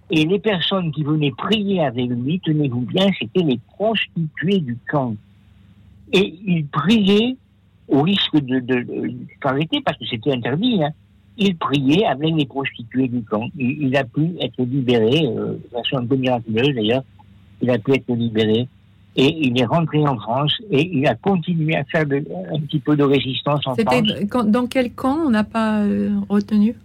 Et 0.09 0.25
les 0.25 0.39
personnes 0.39 0.91
qui 0.91 1.03
venaient 1.03 1.31
prier 1.31 1.81
avec 1.81 2.09
lui, 2.09 2.39
tenez-vous 2.43 2.81
bien, 2.81 3.07
c'était 3.17 3.43
les 3.43 3.59
prostituées 3.75 4.59
du 4.59 4.77
camp. 4.89 5.15
Et 6.11 6.35
il 6.45 6.65
priait 6.67 7.37
au 7.87 8.01
risque 8.01 8.35
de, 8.35 8.59
de, 8.59 8.81
de, 8.81 9.13
arrêté, 9.43 9.81
parce 9.83 9.97
que 9.97 10.05
c'était 10.05 10.33
interdit, 10.33 10.83
hein, 10.83 10.91
il 11.37 11.55
priait 11.55 12.05
avec 12.05 12.33
les 12.35 12.45
prostituées 12.45 13.07
du 13.07 13.23
camp. 13.23 13.47
Il, 13.57 13.83
il 13.83 13.97
a 13.97 14.03
pu 14.03 14.35
être 14.39 14.61
libéré, 14.63 15.25
euh, 15.25 15.53
de 15.53 15.69
façon 15.71 15.97
un 15.97 16.05
peu 16.05 16.15
miraculeuse 16.15 16.75
d'ailleurs, 16.75 17.03
il 17.61 17.69
a 17.69 17.79
pu 17.79 17.93
être 17.93 18.13
libéré. 18.13 18.67
Et 19.17 19.47
il 19.47 19.59
est 19.59 19.65
rentré 19.65 19.99
en 20.07 20.15
France 20.17 20.53
et 20.71 20.89
il 20.97 21.05
a 21.05 21.15
continué 21.15 21.75
à 21.75 21.83
faire 21.83 22.05
de- 22.05 22.23
un 22.53 22.59
petit 22.61 22.79
peu 22.79 22.95
de 22.95 23.03
résistance 23.03 23.59
en 23.67 23.75
France. 23.75 23.93
C'était 23.93 24.25
dans 24.45 24.67
quel 24.67 24.93
camp 24.93 25.17
on 25.25 25.29
n'a 25.31 25.43
pas 25.43 25.81
euh, 25.83 26.11
retenu? 26.29 26.75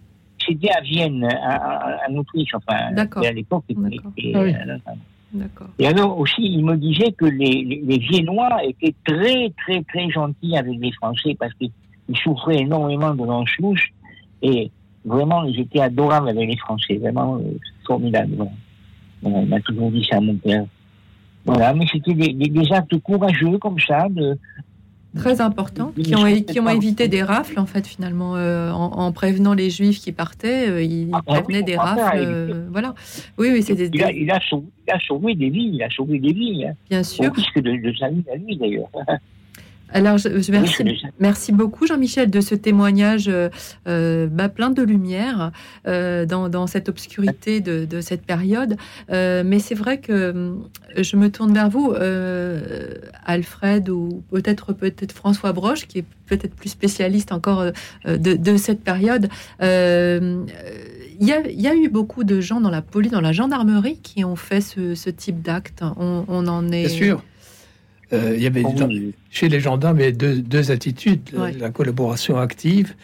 C'était 0.45 0.71
à 0.71 0.81
Vienne, 0.81 1.25
à- 1.25 1.55
à- 1.55 2.11
en 2.11 2.17
Autriche, 2.17 2.51
enfin, 2.55 2.93
D'accord. 2.93 3.23
et 3.23 3.29
à 3.29 3.33
l'époque. 3.33 3.65
Ah 3.69 4.41
oui. 4.43 4.53
D'accord. 5.35 5.69
Et 5.79 5.87
alors 5.87 6.19
aussi, 6.19 6.41
il 6.43 6.65
me 6.65 6.77
disait 6.77 7.13
que 7.13 7.27
les, 7.27 7.63
les, 7.65 7.83
les 7.85 7.99
Viennois 7.99 8.49
étaient 8.65 8.95
très, 9.05 9.53
très, 9.65 9.83
très 9.85 10.11
gentils 10.11 10.57
avec 10.57 10.79
les 10.81 10.93
Français 10.93 11.37
parce 11.39 11.53
qu'ils 11.55 11.71
souffraient 12.25 12.59
énormément 12.61 13.15
de 13.15 13.25
l'anschluss 13.25 13.81
et 14.43 14.71
vraiment, 15.05 15.45
ils 15.45 15.61
étaient 15.61 15.81
adorables 15.81 16.29
avec 16.29 16.49
les 16.49 16.57
Français, 16.57 16.97
vraiment 16.97 17.37
euh, 17.37 17.57
formidable. 17.87 18.33
Voilà. 18.37 19.43
Il 19.43 19.49
m'a 19.49 19.61
toujours 19.61 19.91
dit 19.91 20.07
ça, 20.11 20.21
mon 20.21 20.35
père. 20.37 20.65
Voilà, 21.47 21.73
mais 21.75 21.87
c'était 21.91 22.15
des, 22.15 22.33
des, 22.33 22.49
des 22.49 22.73
actes 22.73 22.99
courageux 23.01 23.59
comme 23.59 23.79
ça, 23.81 24.07
de, 24.11 24.39
Très 25.17 25.41
important, 25.41 25.93
Des 25.97 26.03
qui 26.03 26.15
ont, 26.15 26.27
qui 26.43 26.61
ont 26.61 26.69
évité 26.69 27.09
des 27.09 27.23
rafles, 27.23 27.59
en 27.59 27.65
fait, 27.65 27.87
finalement, 27.87 28.37
euh, 28.37 28.71
en, 28.71 28.93
en 28.99 29.13
prévenant 29.13 29.55
les 29.55 29.71
Juifs 29.71 29.99
qui 30.01 30.13
partaient, 30.13 30.69
euh, 30.69 30.83
ils 30.83 31.09
Ah, 31.15 31.23
oui, 31.27 31.33
prévenaient 31.41 31.63
des 31.63 31.77
rafles. 31.77 32.19
euh, 32.19 32.67
voilà. 32.71 32.95
Oui, 33.39 33.49
oui, 33.51 33.63
c'est 33.63 33.75
des, 33.75 33.89
il, 33.95 34.03
a, 34.03 34.13
des- 34.13 34.19
il, 34.19 34.31
a 34.31 34.39
sauvé, 34.41 34.67
il 34.87 34.93
a 34.93 35.01
sauvé 35.01 35.35
des 35.35 35.49
vies, 35.49 35.71
il 35.73 35.83
a 35.83 35.89
sauvé 35.89 36.19
des 36.19 36.33
vies, 36.35 36.67
hein, 36.67 36.75
bien 36.91 37.01
au 37.01 37.05
sûr. 37.05 37.33
risque 37.33 37.59
de, 37.61 37.77
de 37.91 37.97
sa 37.97 38.11
vie 38.11 38.25
à 38.31 38.37
lui 38.37 38.57
d'ailleurs. 38.59 38.91
Alors, 39.93 40.19
je, 40.19 40.41
je- 40.41 40.51
merci, 40.51 40.83
merci 41.21 41.53
beaucoup, 41.53 41.87
Jean-Michel, 41.87 42.29
de 42.31 42.41
ce 42.41 42.55
témoignage 42.55 43.29
euh, 43.29 43.49
euh, 43.87 44.27
bah, 44.27 44.49
plein 44.49 44.71
de 44.71 44.83
lumière 44.83 45.53
euh, 45.87 46.27
dans, 46.27 46.49
dans 46.49 46.67
cette 46.67 46.89
obscurité 46.89 47.61
de, 47.61 47.85
de 47.85 48.01
cette 48.01 48.23
période. 48.23 48.77
Euh, 49.11 49.43
mais 49.47 49.59
c'est 49.61 49.77
vrai 49.77 49.99
que 50.01 50.55
je 50.97 51.17
me 51.17 51.31
tourne 51.31 51.55
vers 51.55 51.71
vous, 51.71 51.93
euh, 51.93 52.95
Alfred, 53.25 53.89
ou 53.89 54.23
peut-être 54.31 54.73
peut-être 54.73 55.13
François 55.13 55.53
Broche, 55.53 55.87
qui 55.87 55.99
est 56.01 56.05
peut-être 56.27 56.55
plus 56.55 56.71
spécialiste 56.71 57.31
encore 57.33 57.61
euh, 57.61 57.71
de, 58.17 58.35
de 58.35 58.57
cette 58.57 58.83
période. 58.83 59.29
Euh, 59.63 60.45
Il 61.19 61.27
y, 61.27 61.33
a, 61.33 61.41
il 61.49 61.61
y 61.61 61.67
a 61.69 61.75
eu 61.75 61.89
beaucoup 61.89 62.25
de 62.25 62.41
gens 62.43 62.61
dans 62.61 62.69
la 62.71 62.83
police, 62.83 63.13
dans 63.13 63.23
la 63.23 63.33
gendarmerie, 63.33 63.99
qui 64.03 64.23
ont 64.25 64.37
fait 64.37 64.61
ce, 64.61 64.95
ce 64.95 65.09
type 65.09 65.41
d'acte. 65.41 65.83
On, 65.97 66.25
on 66.29 66.47
en 66.47 66.71
est. 66.73 66.87
Bien 66.89 66.89
sûr. 66.89 67.23
Euh, 68.13 68.35
il 68.37 68.43
y 68.43 68.47
avait 68.47 68.63
dans- 68.63 68.89
chez 69.31 69.49
les 69.49 69.59
gendarmes 69.61 69.97
il 69.99 70.01
y 70.01 70.05
avait 70.05 70.13
deux, 70.13 70.37
deux 70.41 70.71
attitudes 70.71 71.29
la- 71.33 71.41
Ouais. 71.43 71.53
la 71.59 71.71
collaboration 71.71 72.39
active 72.39 72.95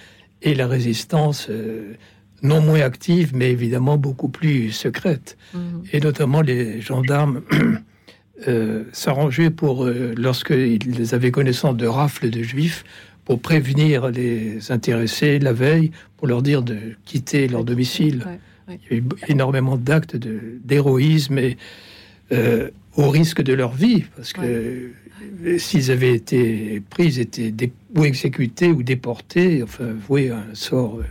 et 0.43 0.55
la 0.55 0.67
résistance 0.69 1.49
euh, 1.51 1.95
non 2.43 2.61
moins 2.61 2.81
active, 2.81 3.33
mais 3.35 3.51
évidemment 3.51 3.97
beaucoup 3.99 4.29
plus 4.29 4.71
secrète. 4.71 5.37
Mhm. 5.55 5.83
Et 5.93 6.01
notamment 6.01 6.41
les 6.41 6.81
gendarmes 6.81 7.43
euh, 8.49 8.85
s'arrangeaient 8.93 9.51
pour, 9.51 9.85
euh, 9.85 10.15
lorsqu'ils 10.17 11.15
avaient 11.15 11.31
connaissance 11.31 11.77
de 11.77 11.87
rafles 11.87 12.31
de 12.31 12.43
juifs, 12.43 12.85
pour 13.25 13.41
prévenir 13.41 14.09
les 14.11 14.73
intéressés 14.73 15.39
la 15.39 15.53
veille, 15.53 15.93
pour 16.17 16.27
leur 16.27 16.43
dire 16.43 16.63
de 16.63 16.77
quitter 17.05 17.47
leur 17.47 17.65
domicile. 17.65 18.25
Ouais, 18.27 18.39
ouais. 18.75 18.81
Il 18.91 18.97
y 18.97 19.01
a 19.01 19.03
eu 19.03 19.05
énormément 19.29 19.77
d'actes 19.77 20.17
d'héroïsme 20.17 21.39
et 21.39 21.57
euh, 22.33 22.71
au 22.97 23.09
risque 23.11 23.43
de 23.43 23.53
leur 23.53 23.73
vie, 23.73 24.05
parce 24.17 24.33
que 24.33 24.91
s'ils 25.59 25.91
avaient 25.91 26.15
été 26.15 26.83
pris, 26.91 27.07
ils 27.07 27.21
étaient 27.21 27.71
ou 27.97 28.05
exécutés 28.05 28.69
ou 28.69 28.83
déportés, 28.83 29.63
enfin 29.63 29.93
voués 30.09 30.31
à 30.31 30.39
un 30.39 30.55
sort 30.55 30.99
euh, 30.99 31.05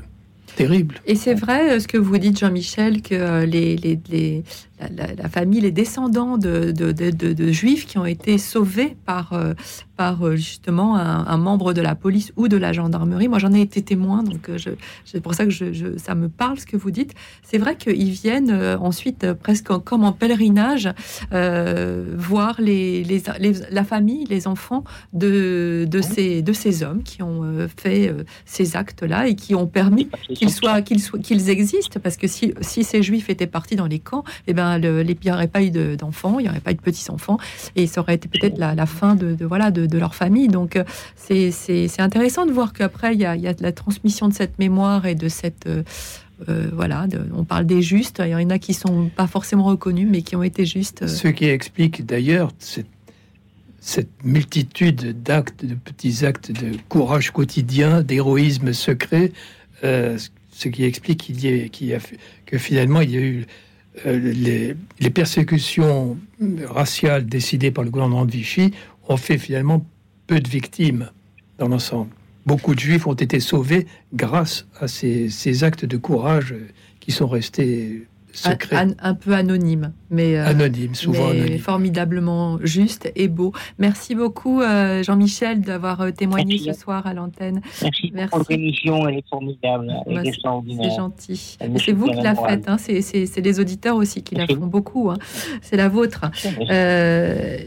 terrible. 0.56 0.96
Et 1.06 1.16
c'est 1.16 1.34
vrai 1.34 1.72
euh, 1.72 1.80
ce 1.80 1.88
que 1.88 1.98
vous 1.98 2.18
dites, 2.18 2.40
Jean-Michel, 2.40 3.02
que 3.02 3.16
euh, 3.16 3.46
les, 3.46 3.78
les- 3.78 4.00
les- 4.12 4.44
la, 4.90 5.30
famille, 5.30 5.62
les 5.62 5.72
descendants 5.72 6.38
de, 6.38 6.72
de- 6.72 6.92
de- 6.92 7.12
de- 7.12 7.34
de 7.34 7.52
juifs 7.52 7.86
qui 7.86 7.98
ont 7.98 8.06
été 8.06 8.38
sauvés 8.38 8.96
par, 9.06 9.34
euh, 9.34 9.54
par 9.98 10.24
euh, 10.26 10.36
justement 10.36 10.96
un, 10.98 11.26
un 11.28 11.38
membre 11.38 11.74
de 11.74 11.82
la 11.82 11.96
police 11.96 12.32
ou 12.36 12.48
de 12.48 12.58
la 12.58 12.74
gendarmerie. 12.74 13.28
Moi, 13.28 13.40
j'en 13.40 13.54
ai 13.54 13.62
été 13.62 13.82
témoin, 13.82 14.24
donc 14.24 14.50
euh, 14.50 14.58
je- 14.58 14.72
c'est 15.06 15.22
pour 15.22 15.34
ça 15.36 15.46
que 15.46 15.52
je, 15.52 15.72
je- 15.74 15.98
ça 15.98 16.16
me 16.16 16.30
parle 16.30 16.60
ce 16.60 16.66
que 16.66 16.78
vous 16.78 16.92
dites. 16.92 17.14
C'est 17.44 17.58
vrai 17.58 17.76
qu'ils 17.76 18.12
viennent 18.12 18.52
ensuite, 18.80 19.34
presque 19.34 19.70
en- 19.72 19.80
comme 19.80 20.04
en 20.04 20.12
pèlerinage, 20.12 20.90
euh, 21.34 22.04
voir 22.18 22.56
les, 22.60 23.04
les- 23.04 23.24
les- 23.40 23.54
la 23.72 23.84
famille, 23.84 24.26
les 24.30 24.48
enfants 24.48 24.84
de, 25.14 25.86
de, 25.90 26.02
ces, 26.02 26.42
de 26.42 26.54
ces 26.54 26.84
hommes 26.84 27.04
qui 27.04 27.22
ont 27.24 27.68
fait 27.78 28.14
ces 28.46 28.76
actes-là 28.76 29.28
et 29.28 29.36
qui 29.36 29.56
ont 29.56 29.68
permis 29.68 30.10
qu'ils 30.34 30.50
soient, 30.52 30.82
qu'ils 30.82 31.00
soient, 31.02 31.20
qu'ils 31.20 31.50
existent, 31.50 32.00
parce 32.02 32.18
que 32.18 32.28
si, 32.28 32.54
si 32.62 32.84
ces 32.84 33.04
juifs 33.04 33.30
étaient 33.30 33.48
partis 33.48 33.76
dans 33.76 33.86
les 33.88 34.00
camps, 34.00 34.24
eh 34.48 34.54
ben, 34.54 34.70
le- 34.78 35.01
les- 35.01 35.17
il 35.22 35.26
n'y 35.28 35.32
aurait 35.32 35.47
pas 35.47 35.61
eu 35.63 35.72
de- 35.72 35.95
d'enfants, 35.95 36.39
il 36.39 36.43
n'y 36.43 36.49
aurait 36.49 36.59
pas 36.59 36.72
eu 36.72 36.76
de 36.76 36.82
petits 36.82 37.09
enfants, 37.11 37.38
et 37.76 37.88
ça 37.88 38.01
aurait 38.01 38.15
été 38.15 38.28
peut-être 38.28 38.57
la, 38.57 38.76
la 38.76 38.86
fin 38.86 39.15
de, 39.15 39.38
voilà 39.45 39.72
de, 39.72 39.97
leur 39.97 40.15
famille. 40.15 40.47
Donc 40.47 40.76
euh, 40.76 40.84
c'est 41.15 41.99
intéressant 41.99 42.45
de 42.45 42.51
voir 42.51 42.74
qu'après 42.74 43.13
il 43.13 43.22
y 43.22 43.26
a, 43.26 43.36
y 43.36 43.47
a 43.47 43.53
de 43.53 43.63
la 43.63 43.72
transmission 43.72 44.28
de 44.28 44.34
cette 44.34 44.57
mémoire 44.59 45.05
et 45.05 45.15
de 45.15 45.30
cette 45.30 45.67
euh, 45.67 45.84
euh, 46.49 46.69
voilà, 46.74 47.05
on 47.36 47.43
parle 47.43 47.65
des 47.67 47.84
justes. 47.84 48.22
Il 48.26 48.32
y 48.32 48.36
en 48.36 48.49
a 48.49 48.57
qui 48.57 48.74
sont 48.74 49.11
pas 49.15 49.28
forcément 49.28 49.65
reconnus, 49.65 50.07
mais 50.09 50.24
qui 50.24 50.36
ont 50.36 50.41
été 50.41 50.65
justes. 50.65 51.05
Ce 51.05 51.28
qui 51.28 51.45
explique 51.45 52.03
d'ailleurs 52.03 52.51
cette, 52.59 52.88
multitude 54.24 55.22
d'actes, 55.22 55.65
de 55.65 55.76
petits 55.76 56.26
actes 56.26 56.51
de 56.51 56.78
courage 56.89 57.30
quotidien, 57.32 58.01
d'héroïsme 58.01 58.74
secret, 58.74 59.32
ce 60.61 60.67
qui 60.69 60.84
explique 60.84 61.22
qu'il 61.22 61.39
y 61.43 61.47
ait, 61.47 61.95
a, 61.95 61.99
que 62.45 62.57
finalement 62.57 63.01
il 63.01 63.11
y 63.11 63.17
a 63.17 63.22
eu 63.22 63.45
les, 64.06 64.76
les 65.00 65.10
persécutions 65.10 66.18
raciales 66.66 67.26
décidées 67.26 67.72
par 67.72 67.84
le 67.84 67.89
gouvernement 67.89 68.26
de 68.26 68.32
Vichy 68.32 68.72
ont 69.08 69.18
fait 69.18 69.38
finalement 69.38 69.86
peu 70.28 70.39
de 70.39 70.48
victimes 70.48 71.10
dans 71.58 71.68
l'ensemble. 71.68 72.12
beaucoup 72.46 72.74
de 72.74 72.80
juifs 72.80 73.06
ont 73.06 73.14
été 73.14 73.39
sauvés 73.39 73.86
grâce 74.14 74.66
à 74.80 74.88
ces 74.88 75.64
actes 75.64 75.86
de 75.86 75.98
courage 75.98 76.56
qui 77.00 77.12
sont 77.12 77.28
restés 77.28 78.08
Un, 78.72 78.88
un 79.00 79.14
peu 79.14 79.34
anonyme, 79.34 79.92
mais, 80.10 80.38
euh, 80.38 80.46
Anonyme, 80.48 80.96
souvent 80.96 81.28
mais 81.34 81.42
anonyme. 81.42 81.60
formidablement 81.60 82.60
juste 82.64 83.12
et 83.16 83.28
beau. 83.28 83.52
Merci 83.78 84.16
beaucoup, 84.16 84.62
euh, 84.62 85.04
Jean-Michel, 85.04 85.60
d'avoir 85.62 86.00
euh, 86.00 86.12
témoigné 86.12 86.56
Merci. 86.56 86.74
ce 86.74 86.80
soir 86.82 87.06
à 87.06 87.14
l'antenne. 87.14 87.60
Merci, 87.82 88.12
Merci. 88.14 88.30
pour 88.30 88.38
votre 88.40 88.52
émission, 88.52 89.08
elle 89.08 89.18
est 89.18 89.28
formidable, 89.30 89.88
Bah, 90.08 90.22
C'est 90.24 90.96
gentil. 90.96 91.58
C'est 91.78 91.92
vous 91.92 92.08
qui 92.08 92.16
la 92.22 92.24
la 92.24 92.36
faites, 92.36 92.70
hein. 92.70 92.78
c'est 92.78 93.42
les 93.42 93.60
auditeurs 93.60 93.98
aussi 93.98 94.24
qui 94.24 94.36
la 94.36 94.42
Merci. 94.44 94.56
font 94.56 94.68
beaucoup. 94.68 95.10
hein. 95.12 95.18
C'est 95.62 95.76
la 95.78 95.90
vôtre. 95.90 96.22
Euh, 96.72 97.58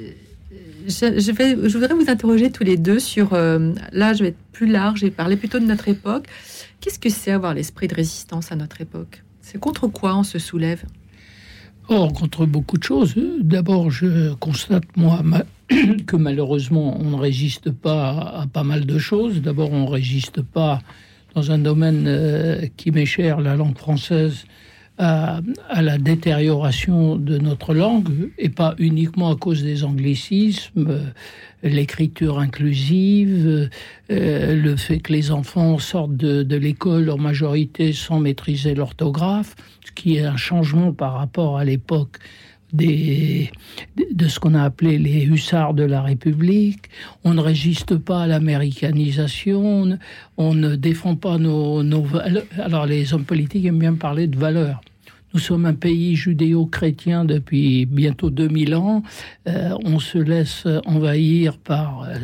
je, 0.87 1.19
je 1.21 1.33
vais, 1.33 1.57
je 1.69 1.79
voudrais 1.79 1.95
vous 1.95 2.09
interroger 2.11 2.51
tous 2.51 2.65
les 2.65 2.77
deux 2.77 2.99
sur. 2.99 3.35
euh, 3.35 3.73
là, 3.93 4.13
je 4.15 4.23
vais 4.23 4.29
être 4.31 4.39
plus 4.53 4.67
large 4.67 5.05
et 5.05 5.11
parler 5.11 5.37
plutôt 5.37 5.59
de 5.59 5.67
notre 5.67 5.89
époque. 5.89 6.27
Qu'est-ce 6.81 6.99
que 6.99 7.09
c'est 7.11 7.31
avoir 7.33 7.55
l'esprit 7.55 7.89
de 7.89 7.95
résistance 7.95 8.53
à 8.53 8.57
notre 8.57 8.81
époque? 8.81 9.23
Contre 9.61 9.89
quoi 9.89 10.17
on 10.17 10.23
se 10.23 10.39
soulève? 10.39 10.85
Or, 11.89 12.13
contre 12.13 12.47
beaucoup 12.47 12.79
de 12.79 12.83
choses. 12.83 13.15
D'abord, 13.41 13.91
je 13.91 14.33
constate, 14.35 14.85
moi, 14.97 15.23
que 16.07 16.17
malheureusement, 16.17 16.99
on 16.99 17.11
ne 17.11 17.17
résiste 17.17 17.71
pas 17.71 18.11
à, 18.11 18.43
à 18.43 18.47
pas 18.47 18.65
mal 18.65 18.87
de 18.87 18.99
choses. 18.99 19.43
D'abord, 19.43 19.71
on 19.73 19.85
ne 19.85 19.91
résiste 19.91 20.43
pas 20.43 20.81
dans 21.35 21.51
un 21.51 21.59
domaine 21.59 22.05
euh, 22.07 22.67
qui 22.77 22.91
m'est 22.91 23.07
cher, 23.07 23.41
la 23.41 23.57
langue 23.57 23.77
française, 23.77 24.45
à, 24.99 25.41
à 25.69 25.83
la 25.83 25.99
détérioration 25.99 27.17
de 27.17 27.39
notre 27.39 27.75
langue, 27.75 28.31
et 28.39 28.49
pas 28.49 28.75
uniquement 28.79 29.31
à 29.33 29.37
cause 29.37 29.63
des 29.63 29.85
anglicismes, 29.85 31.01
l'écriture 31.63 32.39
inclusive, 32.39 33.71
euh, 34.11 34.63
le 34.63 34.77
fait 34.77 34.99
que 35.01 35.13
les 35.13 35.31
enfants 35.31 35.79
sortent 35.79 36.17
de, 36.17 36.43
de 36.43 36.57
l'école 36.57 37.11
en 37.11 37.19
majorité 37.19 37.93
sans 37.93 38.21
maîtriser 38.21 38.75
l'orthographe, 38.75 39.57
ce 39.85 39.93
qui 39.93 40.17
est 40.17 40.25
un 40.25 40.37
changement 40.37 40.93
par 40.93 41.15
rapport 41.15 41.59
à 41.59 41.65
l'époque 41.65 42.19
de 42.75 44.29
ce 44.29 44.39
qu'on 44.41 44.55
a 44.55 44.63
appelé 44.63 44.99
les 44.99 45.25
hussards 45.25 45.75
de 45.75 45.85
la 45.85 46.03
République. 46.03 46.91
On 47.25 47.35
ne 47.35 47.41
résiste 47.41 47.97
pas 47.97 48.23
à 48.23 48.27
l'américanisation, 48.27 49.99
on 50.37 50.55
ne 50.55 50.77
défend 50.77 51.17
pas 51.17 51.39
nos, 51.39 51.83
nos 51.83 52.03
valeurs. 52.03 52.45
Alors 52.59 52.87
les 52.87 53.15
hommes 53.15 53.25
politiques 53.25 53.65
aiment 53.65 53.79
bien 53.79 53.95
parler 53.95 54.27
de 54.27 54.39
valeurs. 54.39 54.81
Nous 55.33 55.41
sommes 55.41 55.67
un 55.67 55.75
pays 55.75 56.15
judéo-chrétien 56.15 57.25
depuis 57.25 57.87
bientôt 57.87 58.31
2000 58.31 58.75
ans. 58.77 59.03
Euh, 59.49 59.77
on 59.85 59.99
se 59.99 60.19
laisse 60.19 60.67
envahir 60.87 61.59
par... 61.59 62.03
euh, 62.09 62.19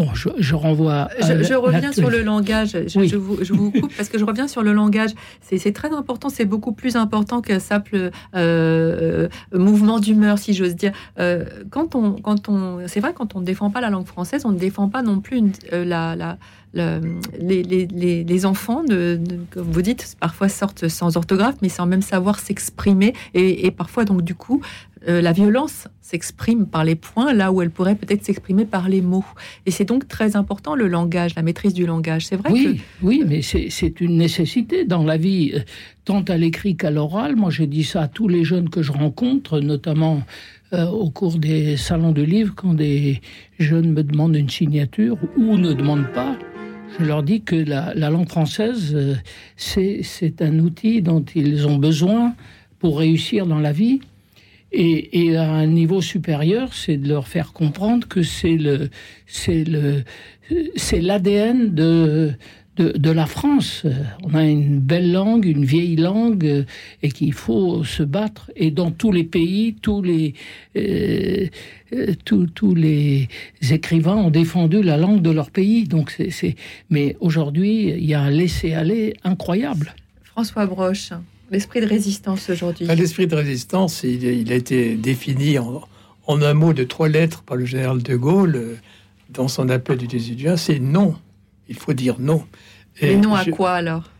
bon, 0.00 0.14
je, 0.14 0.28
je 0.38 0.54
renvoie... 0.54 1.08
à 1.20 1.38
Je, 1.38 1.42
je 1.44 1.54
reviens 1.54 1.92
sur 1.92 2.10
le 2.10 2.22
langage. 2.22 2.70
Je, 2.86 2.98
Oui. 2.98 3.12
vous, 3.14 3.38
je 3.42 3.52
vous 3.52 3.70
coupe 3.70 3.92
parce 3.96 4.08
que 4.08 4.18
je 4.18 4.24
reviens 4.24 4.48
sur 4.48 4.62
le 4.62 4.72
langage. 4.72 5.10
C'est 5.42 5.72
très 5.72 5.92
important. 5.92 6.28
C'est 6.30 6.44
beaucoup 6.46 6.72
plus 6.72 6.96
important 6.96 7.40
qu'un 7.42 7.58
simple 7.58 8.10
euh, 8.36 9.28
mouvement 9.52 9.98
d'humeur, 9.98 10.38
si 10.38 10.54
j'ose 10.54 10.74
dire. 10.76 10.92
Euh, 11.18 11.44
quand 11.70 11.94
on, 11.94 12.12
quand 12.12 12.48
on, 12.48 12.80
c'est 12.86 13.00
vrai, 13.00 13.12
quand 13.14 13.34
on 13.36 13.40
ne 13.40 13.44
défend 13.44 13.70
pas 13.70 13.80
la 13.80 13.90
langue 13.90 14.06
française, 14.06 14.42
on 14.44 14.52
ne 14.52 14.58
défend 14.58 14.88
pas 14.88 15.02
non 15.02 15.20
plus 15.20 15.36
une- 15.38 15.52
euh, 15.72 15.84
la, 15.84 16.16
la, 16.16 16.38
la- 16.74 17.00
les, 17.38 17.62
les, 17.62 17.86
les, 17.86 18.24
les 18.24 18.46
enfants, 18.46 18.82
de, 18.84 19.18
de- 19.20 19.38
comme 19.50 19.70
vous 19.70 19.82
dites, 19.82 20.16
parfois 20.20 20.48
sortent 20.48 20.88
sans 20.88 21.16
orthographe, 21.16 21.56
mais 21.62 21.68
sans 21.68 21.86
même 21.86 22.02
savoir 22.02 22.38
s'exprimer. 22.38 23.12
Et, 23.34 23.66
et 23.66 23.70
parfois, 23.70 24.04
donc, 24.04 24.22
du 24.22 24.34
coup, 24.34 24.60
euh, 25.08 25.22
la 25.22 25.32
violence 25.32 25.88
s'exprime 26.00 26.66
par 26.66 26.84
les 26.84 26.94
points 26.94 27.32
là 27.32 27.52
où 27.52 27.62
elle 27.62 27.70
pourrait 27.70 27.94
peut-être 27.94 28.24
s'exprimer 28.24 28.64
par 28.64 28.88
les 28.88 29.00
mots. 29.00 29.24
Et 29.64 29.70
c'est 29.70 29.84
donc 29.84 30.08
très 30.08 30.36
important 30.36 30.74
le 30.74 30.88
langage, 30.88 31.34
la 31.36 31.42
maîtrise 31.42 31.72
du 31.72 31.86
langage. 31.86 32.26
C'est 32.26 32.36
vrai 32.36 32.50
Oui, 32.50 32.80
oui, 33.02 33.24
mais 33.26 33.40
c'est 33.42 34.00
une 34.00 34.16
nécessité 34.16 34.84
dans 34.84 35.04
la 35.04 35.16
vie, 35.16 35.52
euh, 35.54 35.60
tant 36.04 36.22
à 36.22 36.36
l'écrit 36.36 36.76
qu'à 36.76 36.90
l'oral. 36.90 37.36
Moi, 37.36 37.50
j'ai 37.50 37.66
dit 37.66 37.84
ça 37.84 38.02
à 38.02 38.08
tous 38.08 38.28
les 38.28 38.44
jeunes 38.44 38.68
que 38.68 38.82
je 38.82 38.92
rencontre, 38.92 39.60
notamment 39.60 40.22
euh, 40.72 40.86
au 40.86 41.10
cours 41.10 41.38
des 41.38 41.76
salons 41.76 42.12
de 42.12 42.22
livres, 42.22 42.54
quand 42.54 42.74
des 42.74 43.20
jeunes 43.58 43.92
me 43.92 44.02
demandent 44.02 44.36
une 44.36 44.50
signature 44.50 45.16
ou 45.36 45.56
ne 45.56 45.72
demandent 45.72 46.12
pas. 46.12 46.36
Je 46.98 47.04
leur 47.04 47.22
dis 47.22 47.40
que 47.40 47.56
la, 47.56 47.94
la 47.94 48.10
langue 48.10 48.28
française, 48.28 48.92
euh, 48.94 49.14
c'est 49.56 50.42
un 50.42 50.58
outil 50.58 51.02
dont 51.02 51.24
ils 51.34 51.66
ont 51.66 51.76
besoin 51.76 52.34
pour 52.78 52.98
réussir 52.98 53.46
dans 53.46 53.58
la 53.58 53.72
vie. 53.72 54.00
Et, 54.72 55.36
à 55.36 55.50
un 55.50 55.66
niveau 55.66 56.00
supérieur, 56.00 56.74
c'est 56.74 56.96
de 56.96 57.08
leur 57.08 57.26
faire 57.26 57.52
comprendre 57.52 58.06
que 58.06 58.22
c'est 58.22 58.56
le, 58.56 58.90
c'est 59.26 59.64
le, 59.64 60.04
c'est 60.76 61.00
l'ADN 61.00 61.74
de, 61.74 62.34
de, 62.76 63.10
la 63.10 63.26
France. 63.26 63.84
On 64.22 64.34
a 64.34 64.44
une 64.44 64.78
belle 64.78 65.12
langue, 65.12 65.44
une 65.44 65.64
vieille 65.64 65.96
langue, 65.96 66.46
euh, 66.46 66.64
et 67.02 67.10
qu'il 67.10 67.32
faut 67.32 67.84
se 67.84 68.02
battre. 68.02 68.50
Et 68.56 68.70
dans 68.70 68.90
tous 68.90 69.12
les 69.12 69.24
pays, 69.24 69.74
tous 69.74 70.02
les, 70.02 70.34
euh, 70.76 71.46
euh, 71.92 72.14
tous, 72.24 72.46
tous 72.46 72.74
les 72.74 73.28
écrivains 73.70 74.16
ont 74.16 74.30
défendu 74.30 74.82
la 74.82 74.96
langue 74.96 75.22
de 75.22 75.30
leur 75.30 75.50
pays. 75.50 75.84
Donc 75.84 76.10
c'est... 76.10 76.56
Mais 76.90 77.16
aujourd'hui, 77.20 77.90
il 77.90 78.04
y 78.04 78.14
a 78.14 78.22
un 78.22 78.30
laisser-aller 78.30 79.14
incroyable. 79.24 79.94
François 80.22 80.66
Broche, 80.66 81.10
l'esprit 81.50 81.80
de 81.80 81.86
résistance 81.86 82.48
aujourd'hui. 82.50 82.86
Ah, 82.88 82.94
L'esprit 82.94 83.26
de 83.26 83.34
résistance, 83.36 84.02
il, 84.04 84.22
il 84.24 84.52
a 84.52 84.54
été 84.54 84.94
défini 84.96 85.58
en, 85.58 85.82
en 86.26 86.42
un 86.42 86.54
mot 86.54 86.72
de 86.72 86.84
trois 86.84 87.08
lettres 87.08 87.42
par 87.42 87.56
le 87.56 87.64
général 87.64 88.02
de 88.02 88.16
Gaulle 88.16 88.56
euh, 88.56 88.76
dans 89.30 89.48
son 89.48 89.68
appel 89.68 89.96
du 89.98 90.06
18 90.06 90.38
juin, 90.38 90.56
c'est 90.56 90.78
non. 90.78 91.14
Il 91.68 91.76
faut 91.76 91.92
dire 91.92 92.16
non. 92.18 92.44
Mais 93.02 93.16
non 93.16 93.34
à 93.34 93.44
je- 93.44 93.50
quoi 93.50 93.72
alors? 93.72 94.10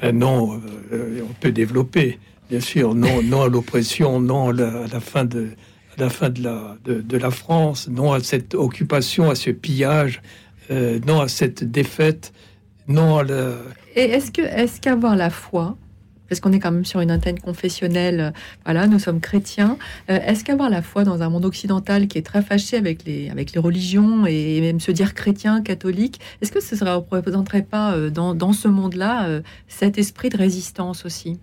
Ben 0.00 0.16
non, 0.16 0.60
euh, 0.92 1.20
on 1.28 1.32
peut 1.40 1.50
développer, 1.52 2.18
bien 2.50 2.60
sûr. 2.60 2.94
Non, 2.94 3.22
non 3.22 3.42
à 3.42 3.48
l'oppression, 3.48 4.20
non 4.20 4.50
à 4.50 4.52
la, 4.52 4.68
à 4.84 4.86
la 4.86 5.00
fin 5.00 5.24
de 5.24 5.48
à 5.96 6.00
la 6.02 6.08
fin 6.10 6.30
de 6.30 6.42
la 6.42 6.76
de, 6.84 7.00
de 7.00 7.16
la 7.18 7.30
France, 7.32 7.88
non 7.88 8.12
à 8.12 8.20
cette 8.20 8.54
occupation, 8.54 9.28
à 9.30 9.34
ce 9.34 9.50
pillage, 9.50 10.22
euh, 10.70 11.00
non 11.06 11.20
à 11.20 11.28
cette 11.28 11.64
défaite, 11.64 12.32
non 12.86 13.18
à 13.18 13.24
la 13.24 13.54
Et 13.96 14.02
est-ce 14.04 14.30
que 14.30 14.42
est-ce 14.42 14.80
qu'avoir 14.80 15.16
la 15.16 15.30
foi, 15.30 15.76
parce 16.28 16.40
qu'on 16.40 16.52
est 16.52 16.58
quand 16.60 16.70
même 16.72 16.84
sur 16.84 17.00
une 17.00 17.10
antenne 17.12 17.38
confessionnelle, 17.40 18.20
euh, 18.20 18.30
voilà, 18.64 18.86
nous 18.86 18.98
sommes 18.98 19.20
chrétiens, 19.20 19.78
euh, 20.10 20.18
est-ce 20.26 20.44
qu'avoir 20.44 20.70
la 20.70 20.82
foi 20.82 21.04
dans 21.04 21.22
un 21.22 21.28
monde 21.30 21.44
occidental 21.44 22.06
qui 22.08 22.18
est 22.18 22.22
très 22.22 22.42
fâché 22.42 22.76
avec 22.76 23.04
les 23.04 23.30
avec 23.30 23.52
les 23.52 23.60
religions 23.60 24.26
et 24.26 24.60
même 24.60 24.80
se 24.80 24.90
dire 24.92 25.14
chrétien, 25.14 25.62
catholique, 25.62 26.20
est-ce 26.40 26.52
que 26.52 26.60
ce 26.60 26.74
ne 26.84 26.90
représenterait 26.90 27.62
pas 27.62 27.94
euh, 27.94 28.10
dans, 28.10 28.34
dans 28.34 28.52
ce 28.52 28.68
monde-là 28.68 29.26
euh, 29.28 29.40
cet 29.68 29.98
esprit 29.98 30.28
de 30.28 30.36
résistance 30.36 31.04
aussi? 31.04 31.38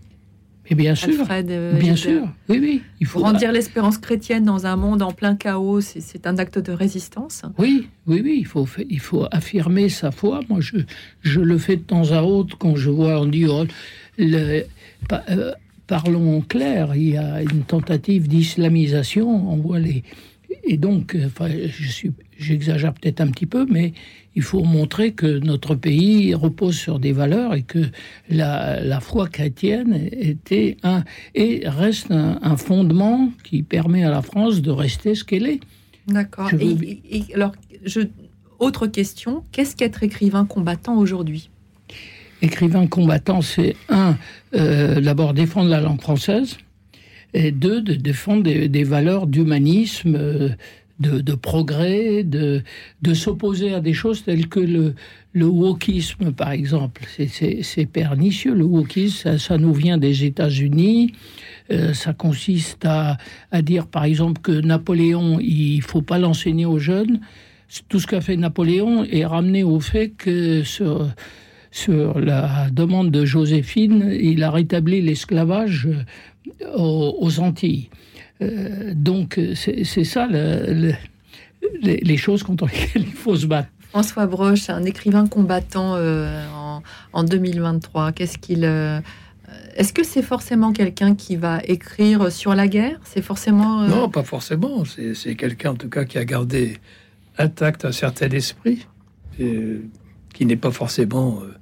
Et 0.68 0.74
bien 0.74 0.96
sûr, 0.96 1.10
Alfred, 1.20 1.78
bien 1.80 1.96
sûr, 1.96 2.28
oui, 2.50 2.58
oui. 2.60 2.82
Il 3.00 3.06
faut 3.06 3.20
Grandir 3.20 3.52
l'espérance 3.52 4.00
chrétienne 4.00 4.46
dans 4.46 4.66
un 4.66 4.76
monde 4.76 5.04
en 5.04 5.12
plein 5.12 5.36
chaos, 5.36 5.80
c'est- 5.80 6.26
un 6.26 6.40
acte 6.40 6.58
de 6.58 6.72
résistance? 6.72 7.44
Oui, 7.60 7.88
oui, 8.08 8.22
oui, 8.24 8.38
il 8.40 8.48
faut, 8.48 8.66
fa- 8.66 8.82
il 8.90 9.00
faut 9.00 9.28
affirmer 9.32 9.90
sa 9.90 10.10
foi. 10.10 10.40
Moi, 10.50 10.62
je, 10.62 10.78
je 11.22 11.40
le 11.40 11.60
fais 11.60 11.76
de 11.76 11.84
temps 11.84 12.12
à 12.14 12.24
autre 12.24 12.58
quand 12.58 12.76
je 12.76 12.90
vois, 12.90 13.22
on 13.22 13.26
dit, 13.28 13.46
oh, 13.46 13.66
le- 14.18 14.64
pa- 15.08 15.24
euh, 15.30 15.52
parlons 15.88 16.42
clair, 16.42 16.96
il 16.96 17.10
y 17.10 17.18
a 17.18 17.42
une 17.42 17.64
tentative 17.64 18.28
d'islamisation, 18.28 19.52
on 19.52 19.58
voit 19.58 19.80
les... 19.80 20.04
Et 20.68 20.78
donc, 20.78 21.16
euh, 21.16 21.26
enfin, 21.28 21.50
je 21.50 22.08
j'exagère 22.38 22.94
peut-être 22.94 23.22
un 23.22 23.28
petit 23.28 23.46
peu, 23.46 23.66
mais 23.70 23.94
il 24.36 24.42
faut 24.42 24.64
montrer 24.64 25.12
que 25.14 25.40
notre 25.40 25.76
pays 25.76 26.34
repose 26.34 26.76
sur 26.76 27.00
des 27.00 27.12
valeurs 27.14 27.54
et 27.54 27.62
que 27.62 27.80
la, 28.30 28.82
la 28.84 29.00
foi 29.00 29.28
chrétienne 29.30 30.10
était 30.12 30.76
un 30.84 31.04
et 31.36 31.62
reste 31.66 32.12
un, 32.12 32.40
un 32.42 32.58
fondement 32.58 33.32
qui 33.44 33.64
permet 33.64 34.04
à 34.04 34.10
la 34.10 34.22
France 34.22 34.62
de 34.62 34.72
rester 34.72 35.16
ce 35.16 35.24
qu'elle 35.24 35.46
est. 35.48 35.60
D'accord. 36.08 36.50
Veux 36.52 36.62
Et, 36.62 36.74
bi- 36.74 37.00
et- 37.10 37.24
et 37.30 37.36
alors, 37.36 37.54
je, 37.86 38.02
autre 38.60 38.88
question, 38.88 39.44
qu'est-ce 39.52 39.76
qu'être 39.76 40.04
écrivain 40.04 40.46
combattant 40.46 40.98
aujourd'hui? 40.98 41.50
Écrivain 42.42 42.88
combattant, 42.88 43.42
c'est 43.42 43.76
un, 43.90 44.18
euh, 44.56 45.02
d'abord 45.02 45.34
défendre 45.34 45.70
la 45.70 45.82
langue 45.82 46.02
française, 46.02 46.58
et 47.34 47.52
deux, 47.52 47.82
de 47.82 47.94
défendre 47.94 48.44
des, 48.44 48.84
valeurs 48.84 49.28
d'humanisme, 49.28 50.16
euh, 50.16 50.50
de, 51.00 51.36
progrès, 51.36 52.24
de, 52.24 52.64
s'opposer 53.14 53.74
à 53.74 53.82
des 53.82 53.94
choses 53.94 54.24
telles 54.24 54.48
que 54.48 54.62
le, 54.62 54.96
wokisme, 55.46 56.32
par 56.32 56.52
exemple. 56.52 57.02
C'est- 57.08 57.86
pernicieux, 57.92 58.54
le 58.54 58.64
wokisme, 58.64 59.38
ça, 59.38 59.58
nous 59.58 59.74
vient 59.74 59.98
des 59.98 60.24
États-Unis. 60.24 61.14
Euh, 61.72 61.94
ça 61.94 62.14
consiste 62.14 62.86
à, 62.86 63.18
dire, 63.62 63.88
par 63.88 64.06
exemple, 64.06 64.42
que 64.42 64.54
Napoléon, 64.54 65.40
il 65.42 65.82
faut 65.82 66.02
pas 66.02 66.20
l'enseigner 66.20 66.66
aux 66.66 66.80
jeunes. 66.80 67.20
Tout 67.90 68.00
ce 68.00 68.08
qu'a 68.08 68.22
fait 68.22 68.38
Napoléon 68.38 69.04
est 69.04 69.26
ramené 69.26 69.64
au 69.64 69.82
fait 69.82 70.10
que 70.16 70.64
sur, 70.64 71.10
sur 71.76 72.18
la 72.20 72.70
demande 72.72 73.12
de 73.12 73.26
Joséphine, 73.26 74.10
il 74.18 74.44
a 74.44 74.50
rétabli 74.52 75.02
l'esclavage 75.02 75.88
euh, 75.88 76.78
aux, 76.78 77.18
aux 77.20 77.40
Antilles. 77.42 77.90
Euh, 78.42 78.94
donc 78.96 79.38
c'est 79.56 80.04
ça 80.06 80.26
le- 80.26 80.74
le- 80.74 80.94
les, 81.82 81.98
les 81.98 82.18
choses 82.18 82.44
contre 82.44 82.66
lesquelles 82.72 83.04
il 83.04 83.12
faut 83.14 83.36
se 83.36 83.46
battre. 83.46 83.68
François 83.90 84.26
Broche, 84.26 84.70
un 84.70 84.84
écrivain 84.86 85.28
combattant 85.28 85.96
euh, 85.96 86.46
en, 86.54 86.82
en 87.12 87.24
2023, 87.26 88.14
qu'est-ce 88.14 88.38
qu'il... 88.38 88.64
euh, 88.64 89.02
Est-ce 89.76 89.92
que 89.92 90.04
c'est 90.06 90.22
forcément 90.22 90.72
quelqu'un 90.72 91.14
qui 91.16 91.36
va 91.36 91.60
écrire 91.66 92.32
sur 92.32 92.56
la 92.56 92.68
guerre? 92.70 93.00
C'est 93.04 93.22
forcément... 93.22 93.82
euh, 93.84 93.88
Non, 93.90 94.10
pas 94.10 94.24
forcément. 94.24 94.86
C'est 94.86 95.14
c'est 95.14 95.36
quelqu'un, 95.36 95.72
en 95.72 95.76
tout 95.76 95.90
cas, 95.90 96.06
qui 96.06 96.18
a 96.18 96.24
gardé 96.26 96.78
intact 97.38 97.84
un 97.84 97.92
certain 97.92 98.30
esprit, 98.30 98.86
qui 100.34 100.46
n'est 100.46 100.56
pas 100.56 100.72
forcément, 100.72 101.40
euh, 101.42 101.54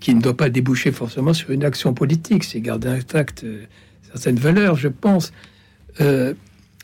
qui 0.00 0.14
ne 0.14 0.20
doit 0.20 0.36
pas 0.36 0.50
déboucher 0.50 0.92
forcément 0.92 1.34
sur 1.34 1.50
une 1.50 1.64
action 1.64 1.94
politique. 1.94 2.44
C'est 2.44 2.60
garder 2.60 2.88
intact 2.88 3.44
euh, 3.44 3.64
certaines 4.08 4.38
valeurs, 4.38 4.76
je 4.76 4.88
pense. 4.88 5.32
euh, 6.00 6.34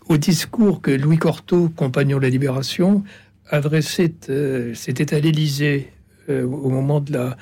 au 0.08 0.18
discours 0.18 0.80
que 0.80 0.90
Louis 0.90 1.18
Cortot, 1.18 1.68
compagnon 1.68 2.18
de 2.18 2.22
la 2.22 2.28
Libération, 2.28 3.02
adressait, 3.50 4.14
euh, 4.28 4.72
c'était 4.74 5.14
à 5.14 5.18
l'Élysée 5.18 5.90
euh, 6.28 6.44
au 6.44 6.70
moment 6.70 7.00
de 7.00 7.12
la, 7.12 7.36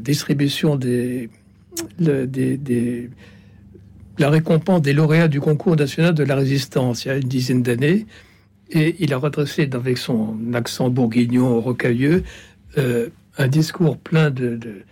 distribution 0.00 0.76
des, 0.76 1.28
la 1.98 3.10
récompense 4.30 4.80
des 4.80 4.92
lauréats 4.92 5.28
du 5.28 5.40
concours 5.40 5.76
national 5.76 6.14
de 6.14 6.24
la 6.24 6.36
résistance 6.36 7.04
il 7.04 7.08
y 7.08 7.10
a 7.10 7.16
une 7.16 7.28
dizaine 7.28 7.62
d'années. 7.62 8.06
Et 8.70 8.96
il 9.00 9.12
a 9.12 9.18
redressé 9.18 9.68
avec 9.72 9.98
son 9.98 10.36
accent 10.54 10.88
bourguignon 10.88 11.60
rocailleux 11.60 12.22
un 13.38 13.48
discours 13.48 13.98
plein 13.98 14.30
de, 14.30 14.56
de- 14.56 14.82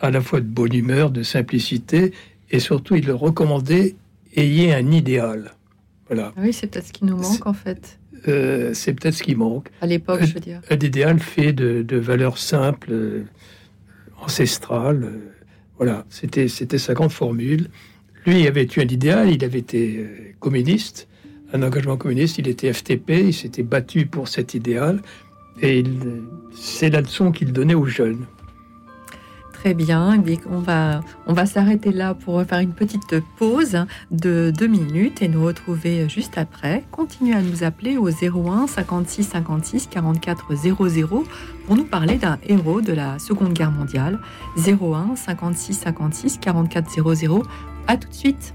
à 0.00 0.10
la 0.10 0.20
fois 0.20 0.40
de 0.40 0.46
bonne 0.46 0.74
humeur, 0.74 1.10
de 1.10 1.22
simplicité, 1.22 2.12
et 2.50 2.58
surtout 2.60 2.94
il 2.96 3.06
le 3.06 3.14
recommandait 3.14 3.96
ayez 4.36 4.72
un 4.74 4.90
idéal. 4.90 5.52
Voilà, 6.06 6.32
Ah 6.36 6.40
Oui, 6.42 6.52
c'est 6.52 6.66
peut-être 6.68 6.86
ce 6.86 6.92
qui 6.92 7.04
nous 7.04 7.16
manque 7.16 7.46
en 7.46 7.52
fait, 7.52 7.98
Euh, 8.28 8.74
c'est 8.74 8.92
peut-être 8.94 9.14
ce 9.14 9.22
qui 9.22 9.34
manque. 9.34 9.68
à 9.80 9.86
l'époque, 9.86 10.22
je 10.24 10.34
veux 10.34 10.40
dire. 10.40 10.60
Un 10.70 10.76
idéal 10.76 11.18
fait 11.20 11.52
de, 11.52 11.82
de 11.82 11.96
valeurs 11.96 12.38
simples, 12.38 12.90
euh, 12.92 13.24
ancestrales. 14.22 15.04
euh, 15.04 15.32
voilà, 15.76 16.04
c'était 16.10 16.48
c'était 16.48 16.78
sa 16.78 16.92
grande 16.94 17.12
formule. 17.12 17.68
Lui 18.26 18.46
avait 18.46 18.64
eu 18.76 18.80
un 18.80 18.88
idéal, 18.88 19.30
il 19.30 19.42
avait 19.44 19.60
été 19.60 20.34
communiste, 20.38 21.08
un 21.54 21.62
engagement 21.62 21.96
communiste, 21.96 22.36
il 22.38 22.48
était 22.48 22.70
FTP, 22.72 23.10
il 23.28 23.32
s'était 23.34 23.62
battu 23.62 24.04
pour 24.06 24.28
cet 24.28 24.52
idéal, 24.54 25.00
et 25.60 25.84
c'est 26.52 26.90
la 26.90 27.00
leçon 27.00 27.32
qu'il 27.32 27.52
donnait 27.52 27.74
aux 27.74 27.86
jeunes. 27.86 28.26
Très 29.52 29.74
bien. 29.74 30.16
Bien, 30.16 30.38
on 30.50 30.60
va, 30.60 31.02
on 31.26 31.34
va 31.34 31.44
s'arrêter 31.44 31.92
là 31.92 32.14
pour 32.14 32.42
faire 32.44 32.60
une 32.60 32.72
petite 32.72 33.16
pause 33.36 33.84
de 34.10 34.50
deux 34.56 34.66
minutes 34.66 35.20
et 35.20 35.28
nous 35.28 35.44
retrouver 35.44 36.08
juste 36.08 36.38
après. 36.38 36.84
Continuez 36.90 37.34
à 37.34 37.42
nous 37.42 37.62
appeler 37.62 37.98
au 37.98 38.08
01 38.08 38.66
56 38.66 39.24
56 39.24 39.88
44 39.88 40.54
00 40.54 41.24
pour 41.66 41.76
nous 41.76 41.84
parler 41.84 42.16
d'un 42.16 42.38
héros 42.46 42.80
de 42.80 42.94
la 42.94 43.18
Seconde 43.18 43.52
Guerre 43.52 43.70
mondiale. 43.70 44.18
01 44.56 45.16
56 45.16 45.74
56 45.74 46.38
44 46.38 47.14
00. 47.14 47.42
À 47.86 47.98
tout 47.98 48.08
de 48.08 48.14
suite. 48.14 48.54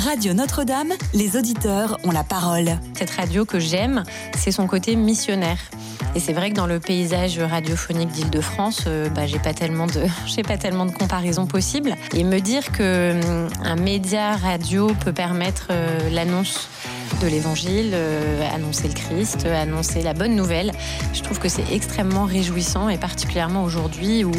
Radio 0.00 0.32
Notre-Dame, 0.32 0.94
les 1.12 1.36
auditeurs 1.36 1.98
ont 2.04 2.10
la 2.10 2.24
parole. 2.24 2.78
Cette 2.96 3.10
radio 3.10 3.44
que 3.44 3.58
j'aime, 3.58 4.02
c'est 4.34 4.50
son 4.50 4.66
côté 4.66 4.96
missionnaire. 4.96 5.58
Et 6.14 6.20
c'est 6.20 6.32
vrai 6.32 6.48
que 6.48 6.54
dans 6.54 6.66
le 6.66 6.80
paysage 6.80 7.38
radiophonique 7.38 8.08
d'Île-de-France, 8.08 8.84
euh, 8.86 9.10
bah, 9.10 9.26
j'ai 9.26 9.38
pas 9.38 9.52
tellement 9.52 9.86
de, 9.86 10.06
j'ai 10.26 10.42
pas 10.42 10.56
tellement 10.56 10.86
de 10.86 10.90
comparaisons 10.90 11.46
possibles. 11.46 11.96
Et 12.14 12.24
me 12.24 12.40
dire 12.40 12.72
que 12.72 13.12
hum, 13.12 13.48
un 13.62 13.76
média 13.76 14.36
radio 14.36 14.86
peut 15.04 15.12
permettre 15.12 15.68
euh, 15.70 16.08
l'annonce 16.10 16.68
de 17.20 17.26
l'évangile, 17.26 17.90
euh, 17.92 18.42
annoncer 18.54 18.88
le 18.88 18.94
Christ, 18.94 19.44
annoncer 19.44 20.00
la 20.00 20.14
bonne 20.14 20.34
nouvelle, 20.34 20.72
je 21.12 21.20
trouve 21.20 21.38
que 21.38 21.50
c'est 21.50 21.70
extrêmement 21.72 22.24
réjouissant 22.24 22.88
et 22.88 22.96
particulièrement 22.96 23.64
aujourd'hui 23.64 24.24
où 24.24 24.32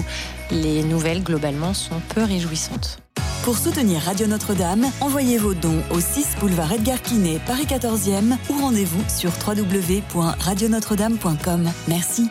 les 0.49 0.83
nouvelles 0.83 1.21
globalement 1.21 1.75
sont 1.75 2.01
peu 2.15 2.23
réjouissantes. 2.23 2.97
Pour 3.43 3.57
soutenir 3.57 4.01
Radio 4.01 4.27
Notre-Dame, 4.27 4.85
envoyez 4.99 5.39
vos 5.39 5.55
dons 5.55 5.81
au 5.89 5.99
6 5.99 6.35
boulevard 6.39 6.73
Edgar 6.73 7.01
Quinet, 7.01 7.39
Paris 7.47 7.65
14e 7.65 8.37
ou 8.49 8.61
rendez-vous 8.61 9.03
sur 9.09 9.31
www.radionotre-dame.com. 9.47 11.71
Merci. 11.87 12.29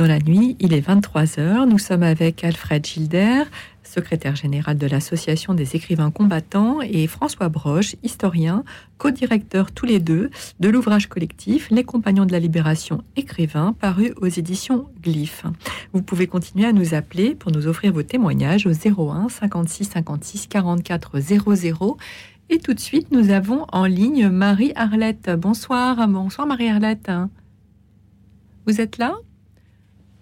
Dans 0.00 0.06
la 0.06 0.18
nuit, 0.18 0.56
il 0.60 0.72
est 0.72 0.80
23h. 0.80 1.68
Nous 1.68 1.76
sommes 1.76 2.02
avec 2.02 2.42
Alfred 2.42 2.86
Gilder, 2.86 3.42
secrétaire 3.82 4.34
général 4.34 4.78
de 4.78 4.86
l'Association 4.86 5.52
des 5.52 5.76
écrivains 5.76 6.10
combattants, 6.10 6.80
et 6.80 7.06
François 7.06 7.50
Broche, 7.50 7.96
historien, 8.02 8.64
co-directeur 8.96 9.72
tous 9.72 9.84
les 9.84 9.98
deux 9.98 10.30
de 10.58 10.70
l'ouvrage 10.70 11.10
collectif 11.10 11.68
Les 11.70 11.84
Compagnons 11.84 12.24
de 12.24 12.32
la 12.32 12.38
Libération 12.38 13.04
écrivains, 13.14 13.74
paru 13.78 14.14
aux 14.22 14.26
éditions 14.26 14.88
Glyph. 15.02 15.44
Vous 15.92 16.00
pouvez 16.00 16.26
continuer 16.26 16.66
à 16.66 16.72
nous 16.72 16.94
appeler 16.94 17.34
pour 17.34 17.52
nous 17.52 17.66
offrir 17.66 17.92
vos 17.92 18.02
témoignages 18.02 18.66
au 18.66 18.70
01 18.70 19.28
56 19.28 19.84
56 19.84 20.46
44 20.46 21.20
00. 21.20 21.98
Et 22.48 22.58
tout 22.58 22.72
de 22.72 22.80
suite, 22.80 23.12
nous 23.12 23.28
avons 23.28 23.66
en 23.70 23.84
ligne 23.84 24.30
Marie-Arlette. 24.30 25.30
Bonsoir, 25.36 26.08
bonsoir 26.08 26.46
Marie-Arlette. 26.46 27.10
Vous 28.66 28.80
êtes 28.80 28.96
là? 28.96 29.18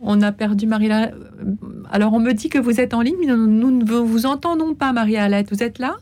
On 0.00 0.22
a 0.22 0.32
perdu 0.32 0.66
marie 0.66 0.88
-La... 0.88 1.10
Alors, 1.90 2.12
on 2.12 2.20
me 2.20 2.32
dit 2.32 2.48
que 2.48 2.58
vous 2.58 2.80
êtes 2.80 2.94
en 2.94 3.00
ligne, 3.00 3.16
mais 3.20 3.26
nous 3.26 3.70
ne 3.70 3.84
vous 3.84 4.26
entendons 4.26 4.74
pas, 4.74 4.92
Marie-Alette. 4.92 5.50
Vous 5.50 5.62
êtes 5.62 5.78
là? 5.78 5.96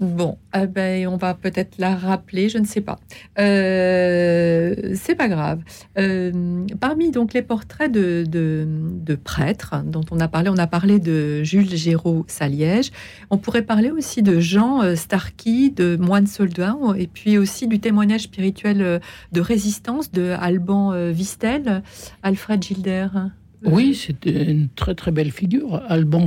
Bon, 0.00 0.38
eh 0.54 0.66
ben, 0.66 1.06
on 1.08 1.18
va 1.18 1.34
peut-être 1.34 1.76
la 1.76 1.94
rappeler, 1.94 2.48
je 2.48 2.56
ne 2.56 2.64
sais 2.64 2.80
pas. 2.80 2.98
Euh, 3.38 4.94
c'est 4.94 5.14
pas 5.14 5.28
grave. 5.28 5.60
Euh, 5.98 6.64
parmi 6.80 7.10
donc 7.10 7.34
les 7.34 7.42
portraits 7.42 7.92
de, 7.92 9.18
prêtres 9.22 9.74
dont 9.84 10.04
on 10.10 10.18
a 10.18 10.26
parlé, 10.26 10.48
on 10.48 10.56
a 10.56 10.66
parlé 10.66 11.00
de 11.00 11.42
Jules 11.42 11.76
Géraud 11.76 12.24
Saliège. 12.28 12.92
On 13.28 13.36
pourrait 13.36 13.60
parler 13.60 13.90
aussi 13.90 14.22
de 14.22 14.40
Jean 14.40 14.82
euh, 14.82 14.94
Starky, 14.94 15.70
de 15.70 15.98
moine 16.00 16.26
soldat, 16.26 16.78
et 16.96 17.06
puis 17.06 17.36
aussi 17.36 17.68
du 17.68 17.78
témoignage 17.78 18.22
spirituel 18.22 19.02
de 19.32 19.40
résistance 19.42 20.10
de 20.12 20.34
Alban 20.40 21.10
Vistel, 21.10 21.82
Alfred 22.22 22.62
Gilder. 22.62 23.08
Oui, 23.66 23.94
c'était 23.94 24.50
une 24.50 24.70
très 24.70 24.94
très 24.94 25.10
belle 25.10 25.30
figure, 25.30 25.82
Alban 25.88 26.24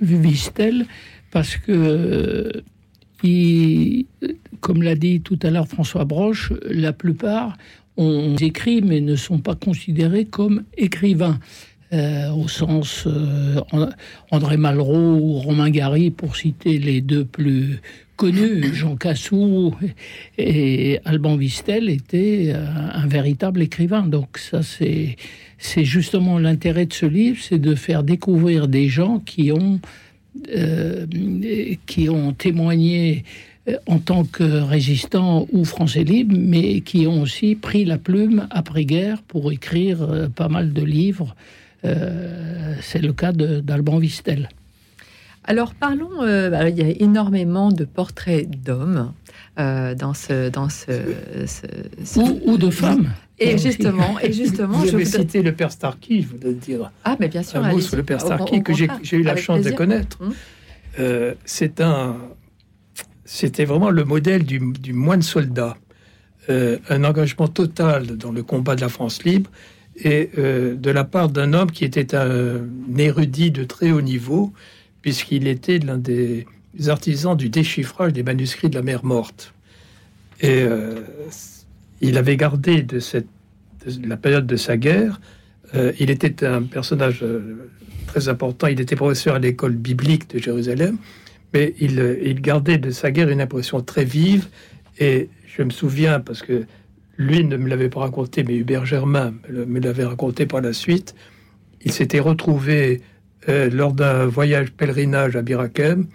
Vistel, 0.00 0.86
parce 1.30 1.56
que 1.56 2.62
qui, 3.20 4.06
comme 4.60 4.82
l'a 4.82 4.94
dit 4.94 5.20
tout 5.20 5.38
à 5.42 5.50
l'heure 5.50 5.68
François 5.68 6.04
Broche, 6.04 6.52
la 6.68 6.92
plupart 6.92 7.56
ont 7.96 8.36
écrit 8.36 8.82
mais 8.82 9.00
ne 9.00 9.16
sont 9.16 9.38
pas 9.38 9.54
considérés 9.54 10.24
comme 10.24 10.64
écrivains. 10.76 11.38
Euh, 11.92 12.30
au 12.30 12.46
sens 12.46 13.02
euh, 13.08 13.60
André 14.30 14.56
Malraux 14.56 15.16
ou 15.16 15.32
Romain 15.40 15.70
Gary, 15.70 16.10
pour 16.10 16.36
citer 16.36 16.78
les 16.78 17.00
deux 17.00 17.24
plus 17.24 17.80
connus, 18.14 18.72
Jean 18.74 18.94
Cassou 18.94 19.74
et 20.38 21.00
Alban 21.04 21.34
Vistel 21.34 21.90
étaient 21.90 22.52
euh, 22.54 22.64
un 22.92 23.08
véritable 23.08 23.60
écrivain. 23.60 24.06
Donc 24.06 24.38
ça, 24.38 24.60
c'est 24.62 25.16
justement 25.84 26.38
l'intérêt 26.38 26.86
de 26.86 26.92
ce 26.92 27.06
livre, 27.06 27.38
c'est 27.42 27.58
de 27.58 27.74
faire 27.74 28.04
découvrir 28.04 28.68
des 28.68 28.86
gens 28.86 29.18
qui 29.18 29.50
ont 29.50 29.80
euh, 30.54 31.06
qui 31.86 32.08
ont 32.08 32.32
témoigné 32.32 33.24
euh, 33.68 33.76
en 33.86 33.98
tant 33.98 34.24
que 34.24 34.44
résistants 34.44 35.48
ou 35.52 35.64
français 35.64 36.04
libres, 36.04 36.36
mais 36.38 36.82
qui 36.82 37.06
ont 37.08 37.22
aussi 37.22 37.56
pris 37.56 37.84
la 37.84 37.98
plume 37.98 38.46
après-guerre 38.50 39.22
pour 39.22 39.50
écrire 39.50 40.02
euh, 40.02 40.28
pas 40.28 40.48
mal 40.48 40.72
de 40.72 40.82
livres. 40.82 41.34
C'est 41.82 43.00
le 43.00 43.14
cas 43.14 43.32
d'Alban 43.32 43.96
Vistel. 43.96 44.50
Alors 45.44 45.74
parlons, 45.74 46.18
bah, 46.18 46.68
il 46.68 46.78
y 46.78 46.82
a 46.82 47.02
énormément 47.02 47.72
de 47.72 47.84
portraits 47.84 48.48
d'hommes 48.50 49.12
dans 49.56 50.14
ce... 50.14 50.48
Dans 50.50 50.68
ce, 50.68 50.92
ou, 52.46 52.56
de 52.56 52.70
femmes. 52.70 53.10
Et 53.38 53.56
justement, 53.56 54.20
et 54.20 54.32
justement, 54.32 54.78
vous 54.78 54.94
avez 54.94 55.04
cité 55.06 55.42
le 55.42 55.52
père 55.52 55.72
Starky, 55.72 56.22
je 56.22 56.28
voudrais 56.28 56.52
dire. 56.52 56.92
Ah, 57.04 57.16
mais 57.18 57.28
bien 57.28 57.42
sûr. 57.42 57.64
Un 57.64 57.72
mot 57.72 57.80
sur 57.80 57.96
le 57.96 58.02
père 58.02 58.20
Starky 58.20 58.62
que 58.62 58.74
j'ai 58.74 59.16
eu 59.16 59.22
la 59.22 59.36
chance 59.36 59.62
de 59.62 59.70
connaître. 59.70 60.18
Hum. 60.20 60.34
Euh, 60.98 61.34
c'est 61.44 61.80
un, 61.80 62.16
c'était 63.24 63.64
vraiment 63.64 63.90
le 63.90 64.04
modèle 64.04 64.44
du, 64.44 64.92
moine 64.92 65.22
soldat, 65.22 65.76
euh, 66.48 66.78
un 66.88 67.04
engagement 67.04 67.48
total 67.48 68.16
dans 68.16 68.32
le 68.32 68.42
combat 68.42 68.74
de 68.74 68.80
la 68.80 68.88
France 68.88 69.22
libre 69.24 69.50
et 69.96 70.30
euh, 70.36 70.74
de 70.74 70.90
la 70.90 71.04
part 71.04 71.28
d'un 71.28 71.52
homme 71.52 71.70
qui 71.70 71.84
était 71.84 72.14
un 72.14 72.60
érudit 72.98 73.50
de 73.50 73.64
très 73.64 73.92
haut 73.92 74.00
niveau, 74.00 74.52
puisqu'il 75.02 75.46
était 75.46 75.78
l'un 75.78 75.98
des 75.98 76.46
artisans 76.88 77.36
du 77.36 77.48
déchiffrage 77.48 78.12
des 78.12 78.22
manuscrits 78.22 78.68
de 78.68 78.74
la 78.74 78.82
mer 78.82 79.04
morte. 79.04 79.54
Et 80.40 80.64
il 82.00 82.16
avait 82.16 82.36
gardé 82.36 82.82
de, 82.82 82.98
cette, 82.98 83.26
la 84.02 84.16
période 84.16 84.46
de 84.46 84.56
sa 84.56 84.76
guerre, 84.76 85.20
euh, 85.74 85.92
il 86.00 86.10
était 86.10 86.44
un 86.44 86.62
personnage 86.62 87.20
euh, 87.22 87.70
très 88.06 88.28
important, 88.28 88.66
il 88.66 88.80
était 88.80 88.96
professeur 88.96 89.36
à 89.36 89.38
l'école 89.38 89.74
biblique 89.74 90.28
de 90.30 90.38
Jérusalem, 90.38 90.96
mais 91.52 91.74
il, 91.78 92.00
euh, 92.00 92.18
il, 92.22 92.40
gardait 92.40 92.78
de 92.78 92.90
sa 92.90 93.10
guerre 93.10 93.28
une 93.28 93.40
impression 93.40 93.80
très 93.80 94.04
vive, 94.04 94.48
et 94.98 95.28
je 95.46 95.62
me 95.62 95.70
souviens, 95.70 96.20
parce 96.20 96.42
que 96.42 96.64
lui 97.16 97.44
ne 97.44 97.56
me 97.56 97.68
l'avait 97.68 97.88
pas 97.88 98.00
raconté, 98.00 98.42
mais 98.42 98.56
Hubert 98.56 98.86
Germain 98.86 99.34
me 99.48 99.78
l'avait 99.78 100.04
raconté 100.04 100.46
par 100.46 100.60
la 100.60 100.72
suite, 100.72 101.14
il 101.82 101.92
s'était 101.92 102.20
retrouvé 102.20 103.02
lors 103.72 103.92
d'un 103.92 104.26
voyage 104.26 104.72
pèlerinage 104.72 105.36
à 105.36 105.42
Birakem, 105.42 106.06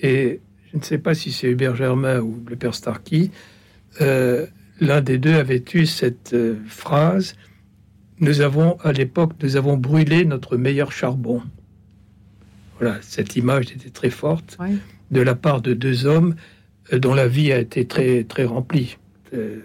et 0.00 0.40
je 0.72 0.78
ne 0.78 0.82
sais 0.82 0.98
pas 0.98 1.14
si 1.14 1.32
c'est 1.32 1.48
Hubert 1.48 1.76
Germain 1.76 2.20
ou 2.20 2.42
le 2.48 2.56
père 2.56 2.74
Starky, 2.74 3.30
l'un 4.80 5.00
des 5.00 5.18
deux 5.18 5.34
avait 5.34 5.64
eu 5.74 5.86
cette 5.86 6.34
euh, 6.34 6.56
phrase 6.66 7.34
Nous 8.20 8.40
avons, 8.40 8.78
à 8.82 8.92
l'époque, 8.92 9.32
nous 9.42 9.56
avons 9.56 9.76
brûlé 9.76 10.24
notre 10.24 10.56
meilleur 10.56 10.92
charbon. 10.92 11.42
Voilà, 12.78 12.98
cette 13.02 13.36
image 13.36 13.72
était 13.72 13.90
très 13.90 14.10
forte 14.10 14.58
de 15.10 15.20
la 15.20 15.34
part 15.34 15.60
de 15.60 15.74
deux 15.74 16.06
hommes 16.06 16.36
euh, 16.92 16.98
dont 16.98 17.14
la 17.14 17.28
vie 17.28 17.52
a 17.52 17.58
été 17.58 17.86
très, 17.86 18.24
très 18.24 18.44
remplie 18.44 18.98
euh, 19.34 19.60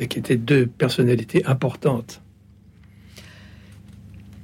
et 0.00 0.08
qui 0.08 0.18
étaient 0.18 0.36
deux 0.36 0.66
personnalités 0.66 1.44
importantes. 1.46 2.20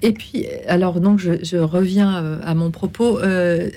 Et 0.02 0.12
puis, 0.12 0.46
alors 0.66 1.00
donc, 1.00 1.18
je, 1.18 1.56
reviens 1.56 2.40
à 2.42 2.54
mon 2.54 2.70
propos. 2.70 3.20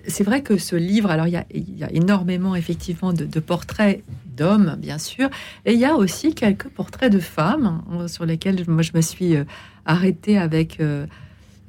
c'est 0.07 0.23
vrai 0.23 0.41
que 0.41 0.57
ce 0.57 0.75
livre, 0.75 1.11
alors 1.11 1.27
il 1.27 1.33
y 1.33 1.83
a, 1.83 1.91
énormément 1.91 2.55
effectivement 2.55 3.11
de 3.13 3.39
portraits 3.39 4.03
d'hommes, 4.35 4.75
bien 4.77 4.97
sûr. 4.97 5.29
Et 5.65 5.73
il 5.73 5.79
y 5.79 5.85
a 5.85 5.95
aussi 5.95 6.33
quelques 6.33 6.67
portraits 6.67 7.11
de 7.11 7.19
femmes 7.19 7.81
hein, 7.91 8.07
sur 8.07 8.25
lesquels 8.25 8.63
moi 8.67 8.81
je 8.81 8.91
me 8.93 9.01
suis 9.01 9.35
euh, 9.35 9.43
arrêtée 9.85 10.37
avec 10.37 10.79
euh, 10.79 11.05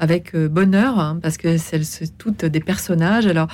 avec 0.04 0.34
euh, 0.34 0.48
bonheur 0.48 0.98
hein, 0.98 1.18
parce 1.20 1.36
que 1.36 1.56
c'est 1.58 2.16
toutes 2.16 2.44
des 2.44 2.60
personnages. 2.60 3.26
Alors, 3.26 3.48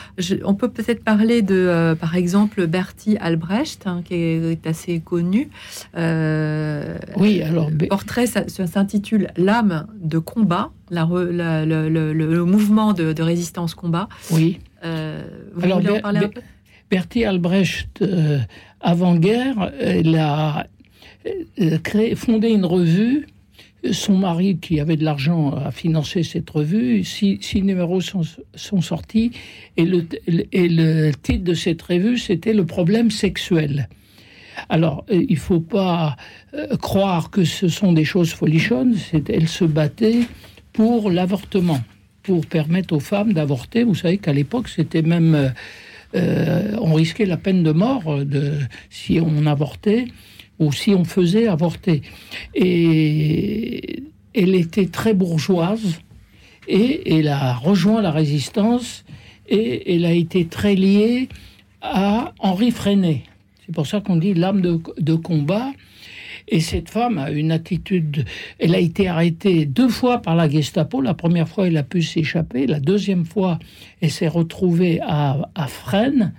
on 0.44 0.54
peut 0.54 0.68
peut-être 0.68 1.02
parler 1.02 1.42
de, 1.42 1.96
par 1.98 2.16
exemple, 2.16 2.66
Bertie 2.66 3.16
Albrecht, 3.18 3.86
hein, 3.86 4.02
qui 4.04 4.14
est, 4.14 4.66
assez 4.66 5.00
connu. 5.00 5.48
oui, 5.96 7.42
alors 7.42 7.70
le 7.70 7.88
portrait 7.88 8.26
s'intitule 8.26 9.28
L'âme 9.36 9.86
de 10.00 10.18
combat, 10.18 10.70
la, 10.90 11.06
le, 11.06 12.44
mouvement 12.44 12.92
de, 12.92 13.22
résistance 13.22 13.74
combat. 13.74 14.08
Oui. 14.30 14.58
vous 14.82 14.90
voulez 15.60 15.72
en 15.72 16.00
parler 16.00 16.20
un 16.20 16.28
peu? 16.28 16.40
Bertie 16.90 17.24
Albrecht, 17.24 18.02
euh, 18.02 18.40
avant-guerre, 18.80 19.72
elle 19.78 20.16
a 20.16 20.66
euh, 21.60 21.78
créé, 21.78 22.16
fondé 22.16 22.48
une 22.48 22.64
revue. 22.64 23.28
Son 23.92 24.18
mari, 24.18 24.58
qui 24.58 24.80
avait 24.80 24.96
de 24.96 25.04
l'argent, 25.04 25.52
a 25.52 25.70
financé 25.70 26.22
cette 26.22 26.50
revue. 26.50 27.02
Six, 27.04 27.40
numéros 27.62 28.00
sont, 28.00 28.22
sortis. 28.80 29.32
Et 29.76 29.84
le, 29.84 31.12
titre 31.22 31.44
de 31.44 31.54
cette 31.54 31.80
revue, 31.82 32.18
c'était 32.18 32.52
Le 32.52 32.66
problème 32.66 33.10
sexuel. 33.10 33.88
Alors, 34.68 35.04
euh, 35.10 35.24
il 35.28 35.34
ne 35.34 35.40
faut 35.40 35.60
pas 35.60 36.16
croire 36.80 37.30
que 37.30 37.44
ce 37.44 37.68
sont 37.68 37.92
des 37.92 38.04
choses 38.04 38.32
folichonnes. 38.32 38.96
Elle 39.28 39.48
se 39.48 39.64
battait 39.64 40.22
pour 40.72 41.10
l'avortement, 41.10 41.80
pour 42.22 42.44
permettre 42.44 42.94
aux 42.94 43.00
femmes 43.00 43.32
d'avorter. 43.32 43.84
Vous 43.84 43.94
savez 43.94 44.18
qu'à 44.18 44.32
l'époque, 44.32 44.68
c'était 44.68 45.02
même 45.02 45.52
euh, 46.14 46.76
on 46.80 46.94
risquait 46.94 47.26
la 47.26 47.36
peine 47.36 47.62
de 47.62 47.72
mort 47.72 48.18
si 48.88 49.20
on 49.20 49.46
avortait 49.46 50.06
ou 50.60 50.72
si 50.72 50.94
on 50.94 51.04
faisait 51.04 51.48
avorter. 51.48 52.02
Et 52.54 54.04
elle 54.34 54.54
était 54.54 54.86
très 54.86 55.14
bourgeoise 55.14 56.00
et 56.68 57.18
elle 57.18 57.28
a 57.28 57.54
rejoint 57.54 58.02
la 58.02 58.12
résistance 58.12 59.04
et 59.48 59.96
elle 59.96 60.04
a 60.04 60.12
été 60.12 60.46
très 60.46 60.76
liée 60.76 61.28
à 61.80 62.32
Henri 62.38 62.70
Freinet. 62.70 63.24
C'est 63.66 63.74
pour 63.74 63.86
ça 63.86 64.00
qu'on 64.00 64.16
dit 64.16 64.34
l'âme 64.34 64.60
de 64.60 65.14
combat. 65.14 65.72
Et 66.48 66.58
cette 66.60 66.90
femme 66.90 67.18
a 67.18 67.30
une 67.30 67.52
attitude. 67.52 68.24
Elle 68.58 68.74
a 68.74 68.78
été 68.78 69.06
arrêtée 69.06 69.66
deux 69.66 69.88
fois 69.88 70.18
par 70.18 70.34
la 70.34 70.48
Gestapo. 70.48 71.00
La 71.00 71.14
première 71.14 71.48
fois, 71.48 71.68
elle 71.68 71.76
a 71.76 71.84
pu 71.84 72.02
s'échapper. 72.02 72.66
La 72.66 72.80
deuxième 72.80 73.24
fois, 73.24 73.60
elle 74.00 74.10
s'est 74.10 74.28
retrouvée 74.28 75.00
à, 75.00 75.48
à 75.54 75.68
Fresnes. 75.68 76.32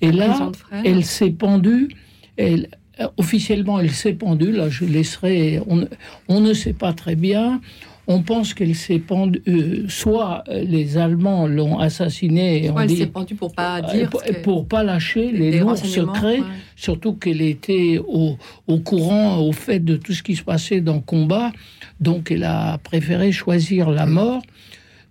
Et 0.00 0.10
là, 0.10 0.50
elle 0.84 1.04
s'est 1.04 1.30
pendue. 1.30 1.88
Elle, 2.36 2.68
officiellement, 3.16 3.80
elle 3.80 3.90
s'est 3.90 4.12
pendue. 4.14 4.52
Là, 4.52 4.68
je 4.68 4.84
laisserai. 4.84 5.60
On, 5.68 5.86
on 6.28 6.40
ne 6.40 6.52
sait 6.52 6.72
pas 6.72 6.92
très 6.92 7.16
bien. 7.16 7.60
On 8.06 8.20
pense 8.20 8.52
qu'elle 8.52 8.74
s'est 8.74 8.98
pendue. 8.98 9.42
euh, 9.48 9.84
soit 9.88 10.44
euh, 10.48 10.62
les 10.62 10.98
Allemands 10.98 11.46
l'ont 11.46 11.78
assassinée. 11.78 12.66
et 12.66 12.70
on 12.70 12.74
Ouais, 12.74 12.84
elle 12.84 12.96
s'est 12.96 13.06
pendue 13.06 13.34
pour 13.34 13.52
pas 13.54 13.78
euh, 13.78 13.92
dire. 13.92 14.10
pour, 14.42 14.68
pas 14.68 14.82
lâcher 14.82 15.32
les 15.32 15.52
des 15.52 15.58
lourds 15.60 15.78
secrets, 15.78 16.40
ouais. 16.40 16.46
surtout 16.76 17.14
qu'elle 17.14 17.40
était 17.40 17.98
au, 18.06 18.36
au 18.66 18.78
courant, 18.80 19.38
au 19.38 19.52
fait 19.52 19.80
de 19.80 19.96
tout 19.96 20.12
ce 20.12 20.22
qui 20.22 20.36
se 20.36 20.42
passait 20.42 20.82
dans 20.82 20.96
le 20.96 21.00
combat. 21.00 21.50
Donc, 21.98 22.30
elle 22.30 22.44
a 22.44 22.76
préféré 22.76 23.32
choisir 23.32 23.90
la 23.90 24.04
mort. 24.04 24.42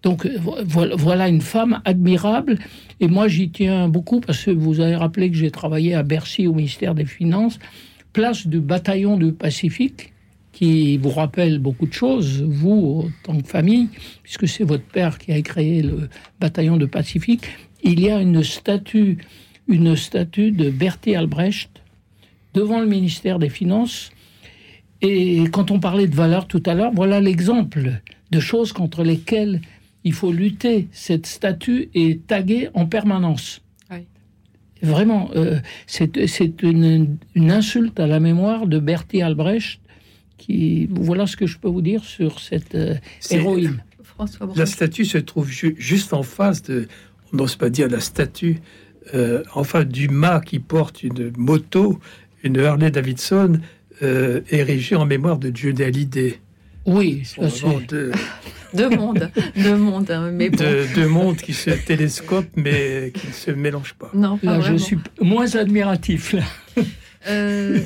Donc, 0.04 0.26
euh, 0.26 0.38
vo- 0.38 0.96
voilà, 0.98 1.28
une 1.30 1.42
femme 1.42 1.82
admirable. 1.86 2.58
Et 3.00 3.08
moi, 3.08 3.28
j'y 3.28 3.50
tiens 3.50 3.88
beaucoup 3.88 4.20
parce 4.20 4.44
que 4.44 4.52
vous 4.52 4.80
avez 4.80 4.96
rappelé 4.96 5.32
que 5.32 5.38
j'ai 5.38 5.52
travaillé 5.52 5.96
à 5.96 6.04
Bercy 6.04 6.46
au 6.48 6.54
ministère 6.54 6.94
des 6.94 7.06
Finances, 7.06 7.58
place 8.12 8.46
du 8.46 8.60
bataillon 8.60 9.18
du 9.18 9.32
Pacifique 9.32 10.12
qui 10.52 10.98
vous 10.98 11.10
rappelle 11.10 11.58
beaucoup 11.58 11.88
de 11.88 11.94
choses, 11.94 12.44
vous, 12.44 13.06
en 13.08 13.34
tant 13.34 13.42
que 13.42 13.48
famille, 13.48 13.88
puisque 14.22 14.48
c'est 14.48 14.64
votre 14.64 14.84
père 14.84 15.18
qui 15.18 15.32
a 15.32 15.42
créé 15.42 15.82
le 15.82 16.10
bataillon 16.40 16.78
de 16.78 16.86
Pacifique. 16.86 17.46
Il 17.84 18.00
y 18.00 18.12
a 18.12 18.22
une 18.22 18.44
statue, 18.44 19.18
une 19.68 19.96
statue 19.96 20.52
de 20.52 20.70
Berthe 20.70 21.08
Albrecht 21.08 21.82
devant 22.54 22.80
le 22.80 22.86
ministère 22.86 23.40
des 23.40 23.50
Finances. 23.50 24.12
Et 25.02 25.46
quand 25.52 25.72
on 25.72 25.80
parlait 25.80 26.08
de 26.08 26.16
valeurs 26.16 26.48
tout 26.48 26.62
à 26.68 26.76
l'heure, 26.76 26.92
voilà 26.94 27.20
l'exemple 27.20 28.02
de 28.30 28.40
choses 28.40 28.74
contre 28.74 29.04
lesquelles 29.04 29.60
il 30.04 30.14
faut 30.14 30.32
lutter. 30.32 30.88
Cette 30.92 31.26
statue 31.26 31.90
est 31.94 32.26
taguée 32.28 32.70
en 32.74 32.86
permanence. 32.86 33.62
Oui. 33.92 34.00
Vraiment, 34.82 35.30
euh, 35.36 35.60
c'est 35.88 36.18
une, 36.64 37.18
une 37.36 37.52
insulte 37.52 38.00
à 38.00 38.08
la 38.08 38.20
mémoire 38.20 38.68
de 38.68 38.80
Bertie 38.80 39.22
Albrecht. 39.22 39.80
Qui, 40.38 40.88
voilà 40.92 41.26
ce 41.26 41.38
que 41.38 41.48
je 41.48 41.58
peux 41.58 41.70
vous 41.70 41.82
dire 41.82 42.04
sur 42.04 42.40
cette 42.40 42.76
euh, 42.76 42.96
héroïne. 43.32 43.82
François. 44.04 44.50
La 44.56 44.66
statue 44.66 45.06
se 45.06 45.18
trouve 45.18 45.50
ju- 45.50 45.76
juste 45.78 46.12
en 46.12 46.24
face 46.24 46.62
de, 46.64 46.88
on 47.32 47.38
n'ose 47.38 47.56
pas 47.56 47.70
dire 47.70 47.88
la 47.88 48.02
statue, 48.02 48.58
euh, 49.14 49.44
en 49.54 49.64
face 49.64 49.86
du 49.88 50.10
mât 50.10 50.42
qui 50.42 50.60
porte 50.60 51.02
une 51.02 51.32
moto, 51.38 52.00
une 52.44 52.60
Harley 52.60 52.92
Davidson, 52.92 53.60
euh, 54.02 54.42
érigée 54.50 54.96
en 54.96 55.06
mémoire 55.06 55.38
de 55.38 55.50
Johnny 55.56 55.82
Hallyday. 55.84 56.40
Oui, 56.86 57.22
ça 57.24 57.50
c'est. 57.50 57.66
deux, 58.74 58.90
mondes, 58.90 59.30
deux 59.56 59.76
mondes, 59.78 60.12
hein, 60.12 60.30
mais 60.34 60.50
bon. 60.50 60.58
deux- 60.58 60.86
deux 60.96 61.08
mondes 61.08 61.38
qui 61.38 61.54
se 61.54 61.70
télescopent 61.72 62.56
mais 62.56 63.12
qui 63.14 63.28
ne 63.28 63.32
se 63.34 63.52
mélangent 63.52 63.96
pas. 63.96 64.12
Non, 64.14 64.38
pas 64.38 64.58
Là, 64.58 64.62
je 64.62 64.76
suis 64.76 64.98
moins 65.22 65.56
admiratif. 65.56 66.34
Là. 66.34 66.44
Euh, 67.30 67.80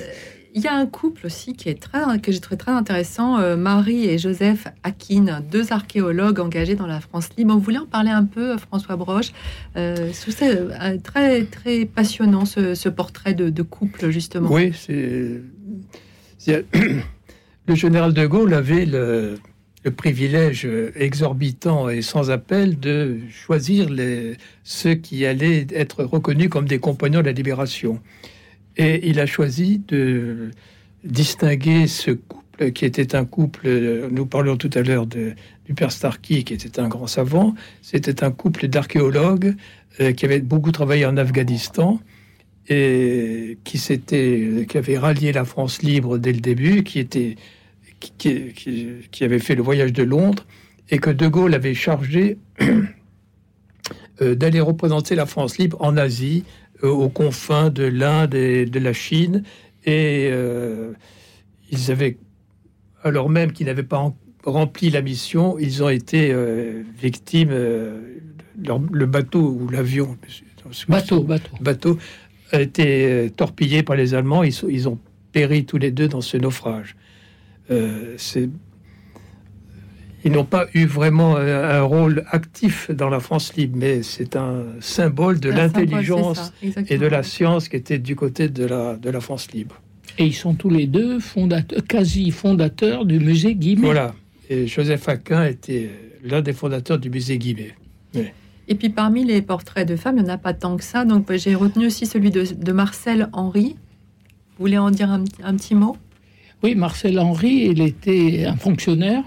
Il 0.55 0.63
y 0.63 0.67
a 0.67 0.73
un 0.73 0.87
couple 0.87 1.27
aussi 1.27 1.53
qui 1.53 1.69
est 1.69 1.79
très, 1.79 1.99
que 2.19 2.31
j'ai 2.31 2.39
trouvé 2.39 2.57
très 2.57 2.71
intéressant, 2.71 3.37
euh, 3.37 3.55
Marie 3.55 4.05
et 4.09 4.17
Joseph 4.17 4.67
Akin, 4.81 5.41
deux 5.51 5.71
archéologues 5.71 6.39
engagés 6.39 6.73
dans 6.73 6.87
la 6.87 6.99
France 6.99 7.29
libre. 7.37 7.53
Vous 7.53 7.59
voulez 7.59 7.77
en 7.77 7.85
parler 7.85 8.09
un 8.09 8.23
peu, 8.23 8.57
François 8.57 8.95
Broche? 8.95 9.33
Euh, 9.75 10.11
ça 10.13 10.45
euh, 10.45 10.97
très, 11.03 11.43
très 11.43 11.85
passionnant, 11.85 12.45
ce, 12.45 12.73
ce 12.73 12.89
portrait 12.89 13.35
de, 13.35 13.49
de 13.51 13.61
couple, 13.61 14.09
justement. 14.09 14.49
Oui, 14.51 14.73
c'est. 14.75 15.41
c'est- 16.39 16.65
Le 17.69 17.75
général 17.75 18.13
de 18.13 18.25
Gaulle 18.25 18.53
avait 18.53 18.85
le, 18.85 19.37
le 19.83 19.91
privilège 19.91 20.67
exorbitant 20.95 21.89
et 21.89 22.01
sans 22.01 22.29
appel 22.31 22.79
de 22.79 23.19
choisir 23.29 23.89
les, 23.89 24.35
ceux 24.63 24.95
qui 24.95 25.25
allaient 25.25 25.67
être 25.73 26.03
reconnus 26.03 26.49
comme 26.49 26.67
des 26.67 26.79
compagnons 26.79 27.21
de 27.21 27.25
la 27.25 27.31
libération. 27.31 28.01
Et 28.75 29.07
il 29.07 29.19
a 29.19 29.25
choisi 29.25 29.81
de 29.87 30.51
distinguer 31.03 31.87
ce 31.87 32.11
couple 32.11 32.71
qui 32.73 32.85
était 32.85 33.15
un 33.15 33.25
couple, 33.25 34.09
nous 34.11 34.25
parlions 34.25 34.57
tout 34.57 34.69
à 34.73 34.81
l'heure 34.81 35.05
du 35.05 35.35
père 35.75 35.91
Starkey 35.91 36.43
qui 36.43 36.53
était 36.53 36.79
un 36.79 36.87
grand 36.87 37.07
savant, 37.07 37.53
c'était 37.81 38.23
un 38.23 38.31
couple 38.31 38.67
d'archéologues 38.67 39.55
euh, 39.99 40.11
qui 40.11 40.25
avaient 40.25 40.39
beaucoup 40.39 40.71
travaillé 40.71 41.05
en 41.05 41.17
Afghanistan 41.17 41.99
et 42.69 43.57
qui 43.63 43.77
qui 43.77 44.77
avait 44.77 44.97
rallié 44.97 45.31
la 45.31 45.45
France 45.45 45.81
libre 45.81 46.17
dès 46.17 46.33
le 46.33 46.41
début, 46.41 46.83
qui 46.83 46.99
était, 46.99 47.37
qui, 47.99 48.11
qui- 48.17 48.53
qui- 48.53 48.87
qui 49.11 49.23
avait 49.23 49.39
fait 49.39 49.55
le 49.55 49.61
voyage 49.63 49.93
de 49.93 50.03
Londres 50.03 50.45
et 50.89 50.99
que 50.99 51.09
De 51.09 51.27
Gaulle 51.27 51.53
avait 51.53 51.73
chargé 51.73 52.37
euh, 54.21 54.35
d'aller 54.35 54.59
représenter 54.59 55.15
la 55.15 55.25
France 55.25 55.57
libre 55.57 55.77
en 55.81 55.97
Asie, 55.97 56.43
euh, 56.83 56.89
aux 56.89 57.09
confins 57.09 57.69
de 57.69 57.83
l'Inde 57.83 58.35
et 58.35 58.65
de 58.65 58.79
la 58.79 58.93
Chine, 58.93 59.43
et 59.85 60.29
euh, 60.31 60.93
ils 61.71 61.91
avaient, 61.91 62.17
alors 63.03 63.29
même 63.29 63.51
qu'ils 63.51 63.67
n'avaient 63.67 63.83
pas 63.83 64.13
rempli 64.43 64.89
la 64.89 65.01
mission, 65.01 65.57
ils 65.59 65.83
ont 65.83 65.89
été 65.89 66.31
euh, 66.31 66.83
victimes. 67.01 67.49
euh, 67.51 68.01
leur- 68.63 68.81
le 68.91 69.05
bateau 69.05 69.55
ou 69.61 69.69
l'avion, 69.69 70.17
Bateau, 70.89 71.21
bateau. 71.23 71.51
bateau 71.61 71.97
a 72.51 72.59
été 72.61 73.31
torpillé 73.37 73.83
par 73.83 73.95
les 73.95 74.13
Allemands. 74.15 74.43
Ils 74.43 74.89
ont 74.89 74.97
péri 75.31 75.63
tous 75.65 75.77
les 75.77 75.91
deux 75.91 76.07
dans 76.07 76.21
ce 76.21 76.37
naufrage. 76.37 76.95
Euh, 77.71 78.13
c'est- 78.17 78.49
ils 80.23 80.31
n'ont 80.31 80.45
pas 80.45 80.65
eu 80.73 80.85
vraiment 80.85 81.37
euh, 81.37 81.79
un 81.79 81.83
rôle 81.83 82.23
actif 82.31 82.89
dans 82.91 83.09
la 83.09 83.19
France 83.19 83.55
libre, 83.55 83.77
mais 83.79 84.03
c'est 84.03 84.35
un 84.35 84.63
symbole 84.81 85.39
de 85.39 85.49
l'intelligence 85.49 86.51
et 86.89 86.97
de 86.97 87.05
la 87.05 87.23
science 87.23 87.69
qui 87.69 87.75
était 87.77 87.99
du 87.99 88.15
côté 88.15 88.49
de 88.49 88.65
la, 88.65 88.95
de 88.97 89.09
la 89.09 89.21
France 89.21 89.51
libre. 89.51 89.79
Et 90.17 90.25
ils 90.25 90.33
sont 90.33 90.55
tous 90.55 90.69
les 90.69 90.87
deux 90.87 91.19
fondateurs, 91.19 91.83
quasi 91.87 92.31
fondateurs 92.31 93.05
du 93.05 93.19
musée 93.19 93.55
Guimet. 93.55 93.85
Voilà. 93.85 94.15
Et 94.49 94.65
Joseph 94.67 95.07
Aquin 95.07 95.45
était 95.45 95.89
l'un 96.23 96.41
des 96.41 96.53
fondateurs 96.53 96.97
du 96.99 97.09
musée 97.09 97.37
Guimet. 97.37 97.75
Et 98.69 98.75
puis 98.75 98.89
parmi 98.89 99.23
les 99.23 99.41
portraits 99.41 99.87
de 99.87 99.95
femmes, 99.95 100.17
il 100.17 100.23
n'y 100.23 100.29
en 100.29 100.33
a 100.33 100.37
pas 100.37 100.53
tant 100.53 100.75
que 100.75 100.83
ça. 100.83 101.05
Donc 101.05 101.27
bah, 101.27 101.37
j'ai 101.37 101.55
retenu 101.55 101.85
aussi 101.85 102.05
celui 102.05 102.31
de, 102.31 102.43
de 102.53 102.71
Marcel 102.73 103.29
Henry. 103.33 103.75
Vous 104.57 104.63
voulez 104.65 104.77
en 104.77 104.89
dire 104.91 105.09
un, 105.11 105.23
un 105.43 105.55
petit 105.55 105.75
mot? 105.75 105.95
Oui, 106.63 106.75
Marcel 106.75 107.19
Henry, 107.19 107.67
il 107.71 107.81
était 107.81 108.45
un 108.45 108.55
fonctionnaire 108.55 109.23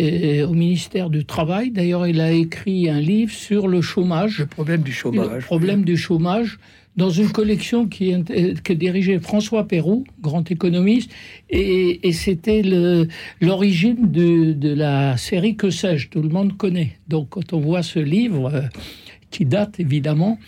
euh, 0.00 0.46
au 0.46 0.52
ministère 0.54 1.08
du 1.10 1.24
Travail. 1.24 1.70
D'ailleurs, 1.70 2.06
il 2.06 2.20
a 2.20 2.30
écrit 2.32 2.88
un 2.90 3.00
livre 3.00 3.32
sur 3.32 3.68
le 3.68 3.80
chômage. 3.80 4.40
Le 4.40 4.46
problème 4.46 4.82
du 4.82 4.90
Le 4.90 4.94
chômage. 4.96 5.44
problème 5.44 5.84
du 5.84 5.96
chômage 5.96 6.58
dans 6.96 7.10
une 7.10 7.30
collection 7.30 7.86
qui, 7.86 8.10
est- 8.10 8.60
que 8.62 8.72
dirigeait 8.72 9.18
François 9.20 9.66
Perroux, 9.66 10.04
grand 10.20 10.50
économiste, 10.50 11.10
et, 11.48 12.06
et 12.06 12.12
c'était 12.12 12.62
le- 12.62 13.06
l'origine 13.40 14.10
de, 14.10 14.52
de 14.52 14.74
la 14.74 15.16
série 15.16 15.54
Que 15.56 15.70
sais-je, 15.70 16.08
tout 16.08 16.20
le 16.22 16.28
monde 16.28 16.56
connaît. 16.56 16.98
Donc 17.08 17.30
quand 17.30 17.52
on 17.52 17.60
voit 17.60 17.82
ce 17.84 17.98
livre, 18.00 18.50
euh, 18.52 18.60
qui 19.30 19.44
date 19.44 19.78
évidemment, 19.78 20.38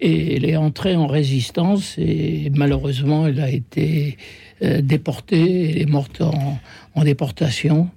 et 0.00 0.36
elle 0.36 0.44
est 0.44 0.56
entrée 0.56 0.94
en 0.94 1.06
résistance, 1.06 1.96
et 1.98 2.50
malheureusement 2.54 3.26
elle 3.26 3.40
a 3.40 3.50
été 3.50 4.16
euh, 4.62 4.80
déportée, 4.80 5.70
elle 5.70 5.78
est 5.82 5.86
morte 5.90 6.20
en, 6.20 6.58
en 6.94 7.04
déportation, 7.04 7.88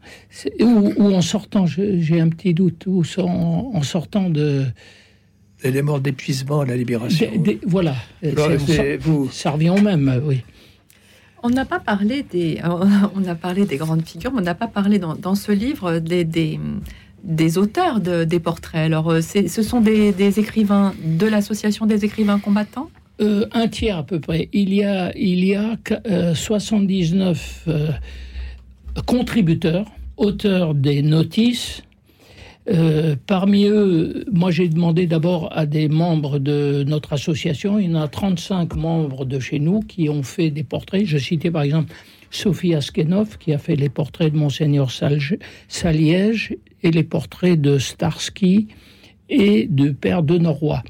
ou, 0.59 0.91
ou 0.97 1.13
en 1.13 1.21
sortant, 1.21 1.65
j'ai 1.65 2.19
un 2.19 2.29
petit 2.29 2.53
doute, 2.53 2.83
ou 2.87 3.03
en, 3.17 3.71
en 3.73 3.81
sortant 3.83 4.29
de... 4.29 4.65
Elle 5.63 5.75
est 5.75 5.81
morte 5.81 6.03
d'épuisement 6.03 6.61
à 6.61 6.65
la 6.65 6.77
libération. 6.77 7.29
Des- 7.31 7.37
des- 7.37 7.59
voilà, 7.65 7.95
vous, 8.99 9.29
ça 9.29 9.51
revient 9.51 9.69
au 9.71 9.81
même, 9.81 10.21
oui. 10.25 10.41
On 11.43 11.49
n'a 11.49 11.63
pas 11.65 11.79
parlé 11.79 12.23
des, 12.23 12.59
on 13.15 13.25
a 13.25 13.35
parlé 13.35 13.65
des 13.65 13.77
grandes 13.77 14.05
figures, 14.05 14.31
mais 14.33 14.39
on 14.39 14.43
n'a 14.43 14.55
pas 14.55 14.67
parlé 14.67 14.99
dans, 14.99 15.15
dans 15.15 15.35
ce 15.35 15.51
livre 15.53 15.99
des, 15.99 16.23
des, 16.25 16.59
des 17.23 17.57
auteurs 17.57 17.99
de- 18.01 18.23
des 18.25 18.39
portraits. 18.41 18.81
Alors, 18.85 19.09
euh, 19.11 19.21
ce 19.21 19.61
sont 19.63 19.79
des, 19.81 20.11
des 20.11 20.39
écrivains 20.39 20.93
de 21.03 21.25
l'association 21.27 21.85
des 21.85 22.03
écrivains 22.05 22.39
combattants? 22.39 22.89
Euh, 23.21 23.45
un 23.51 23.67
tiers 23.67 23.97
à 23.97 24.03
peu 24.03 24.19
près. 24.19 24.49
Il 24.53 24.73
y 24.73 24.83
a, 24.83 25.11
il 25.17 25.43
y 25.43 25.53
a 25.55 25.77
euh, 26.07 26.33
79 26.33 27.65
euh, 27.67 27.91
contributeurs, 29.05 29.87
auteurs 30.15 30.73
des 30.73 31.01
notices. 31.01 31.83
Euh, 32.69 33.15
parmi 33.25 33.65
eux, 33.65 34.25
moi 34.31 34.51
j'ai 34.51 34.69
demandé 34.69 35.07
d'abord 35.07 35.49
à 35.51 35.65
des 35.65 35.89
membres 35.89 36.39
de 36.39 36.83
notre 36.87 37.13
association, 37.13 37.79
il 37.79 37.89
y 37.89 37.95
en 37.95 37.99
a 37.99 38.07
35 38.07 38.75
membres 38.75 39.25
de 39.25 39.39
chez 39.39 39.59
nous 39.59 39.79
qui 39.79 40.07
ont 40.07 40.23
fait 40.23 40.51
des 40.51 40.63
portraits. 40.63 41.05
Je 41.05 41.17
citais 41.17 41.49
par 41.49 41.63
exemple 41.63 41.91
Sophie 42.29 42.75
Askenov 42.75 43.37
qui 43.39 43.53
a 43.53 43.57
fait 43.57 43.75
les 43.75 43.89
portraits 43.89 44.31
de 44.31 44.37
Monseigneur 44.37 44.91
Saliège 44.91 46.55
et 46.83 46.91
les 46.91 47.03
portraits 47.03 47.59
de 47.59 47.79
Starsky 47.79 48.67
et 49.29 49.67
de 49.67 49.89
Père 49.89 50.21
de 50.21 50.37
Norrois. 50.37 50.83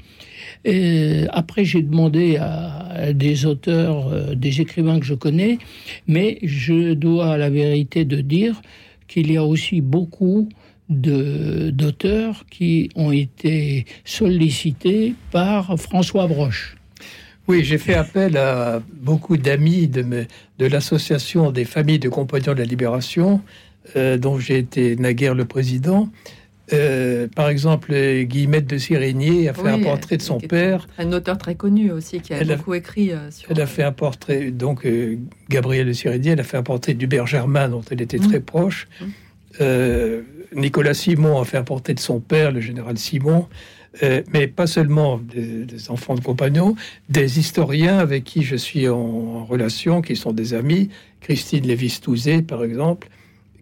Après, 0.64 1.64
j'ai 1.64 1.82
demandé 1.82 2.36
à 2.36 3.12
des 3.12 3.46
auteurs, 3.46 4.08
euh, 4.08 4.34
des 4.34 4.60
écrivains 4.60 5.00
que 5.00 5.06
je 5.06 5.14
connais, 5.14 5.58
mais 6.06 6.38
je 6.42 6.94
dois 6.94 7.32
à 7.32 7.36
la 7.36 7.50
vérité 7.50 8.04
de 8.04 8.20
dire 8.20 8.60
qu'il 9.08 9.32
y 9.32 9.36
a 9.36 9.44
aussi 9.44 9.80
beaucoup 9.80 10.48
d'auteurs 10.88 12.44
qui 12.50 12.90
ont 12.96 13.12
été 13.12 13.86
sollicités 14.04 15.14
par 15.30 15.78
François 15.78 16.26
Broche. 16.26 16.76
Oui, 17.46 17.62
j'ai 17.64 17.78
fait 17.78 17.94
appel 17.94 18.36
à 18.36 18.82
beaucoup 19.00 19.36
d'amis 19.36 19.86
de, 19.86 20.04
de 20.58 20.66
l'association 20.66 21.52
des 21.52 21.64
familles 21.64 22.00
de 22.00 22.08
compagnons 22.08 22.54
de 22.54 22.58
la 22.58 22.64
libération, 22.64 23.40
euh, 23.96 24.18
dont 24.18 24.38
j'ai 24.38 24.58
été 24.58 24.96
naguère 24.96 25.34
le 25.34 25.44
président. 25.44 26.08
Euh, 26.72 27.26
par 27.34 27.48
exemple, 27.48 27.92
Guillemette 28.22 28.66
de 28.66 28.78
Sirigny 28.78 29.48
a 29.48 29.54
fait 29.54 29.62
Oui, 29.62 29.70
un 29.70 29.78
portrait 29.82 30.16
de 30.16 30.22
euh, 30.22 30.26
son 30.26 30.38
père. 30.38 30.86
Un 30.98 31.12
auteur 31.12 31.36
très 31.38 31.54
connu 31.54 31.90
aussi 31.90 32.20
qui 32.20 32.32
a 32.32 32.38
Elle 32.38 32.52
a- 32.52 32.56
beaucoup 32.56 32.74
écrit 32.74 33.10
euh, 33.10 33.30
sur. 33.30 33.50
Elle 33.50 33.60
a 33.60 33.66
fait 33.66 33.82
un 33.82 33.92
portrait, 33.92 34.50
donc 34.50 34.86
euh, 34.86 35.18
Gabrielle 35.48 35.86
de 35.88 35.92
Sirigny, 35.92 36.28
elle 36.28 36.40
a 36.40 36.44
fait 36.44 36.56
un 36.56 36.62
portrait 36.62 36.94
d'Hubert 36.94 37.26
Germain, 37.26 37.68
dont 37.68 37.82
elle 37.90 38.00
était 38.00 38.18
Mm. 38.18 38.28
très 38.28 38.40
proche. 38.40 38.88
Euh, 39.60 40.22
Nicolas 40.54 40.94
Simon 40.94 41.40
a 41.40 41.44
fait 41.44 41.56
un 41.56 41.64
portrait 41.64 41.94
de 41.94 42.00
son 42.00 42.20
père, 42.20 42.52
le 42.52 42.60
général 42.60 42.98
Simon. 42.98 43.46
Euh, 44.04 44.22
mais 44.32 44.46
pas 44.46 44.68
seulement 44.68 45.18
des, 45.18 45.64
des 45.64 45.90
enfants 45.90 46.14
de 46.14 46.20
compagnons, 46.20 46.76
des 47.08 47.40
historiens 47.40 47.98
avec 47.98 48.22
qui 48.22 48.42
je 48.44 48.54
suis 48.54 48.88
en, 48.88 48.96
en 48.96 49.44
relation, 49.44 50.00
qui 50.00 50.14
sont 50.14 50.30
des 50.32 50.54
amis. 50.54 50.90
Christine 51.20 51.66
Lévis-Touzé, 51.66 52.42
par 52.42 52.62
exemple, 52.62 53.08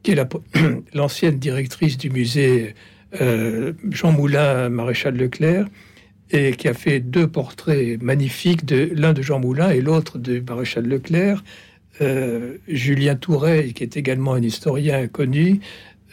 qui 0.02 0.10
est 0.10 0.14
la- 0.14 0.28
l'ancienne 0.94 1.38
directrice 1.38 1.96
du 1.96 2.10
musée 2.10 2.74
euh, 3.20 3.72
Jean 3.90 4.12
Moulin, 4.12 4.68
maréchal 4.68 5.16
Leclerc, 5.16 5.66
et 6.30 6.52
qui 6.52 6.68
a 6.68 6.74
fait 6.74 7.00
deux 7.00 7.26
portraits 7.26 8.00
magnifiques, 8.02 8.64
de 8.66 8.90
l'un 8.94 9.12
de 9.14 9.22
Jean 9.22 9.40
Moulin 9.40 9.70
et 9.70 9.80
l'autre 9.80 10.18
de 10.18 10.40
maréchal 10.46 10.86
Leclerc. 10.86 11.42
Euh, 12.00 12.58
Julien 12.68 13.16
Touret, 13.16 13.72
qui 13.74 13.82
est 13.82 13.96
également 13.96 14.34
un 14.34 14.42
historien 14.42 15.08
connu, 15.08 15.60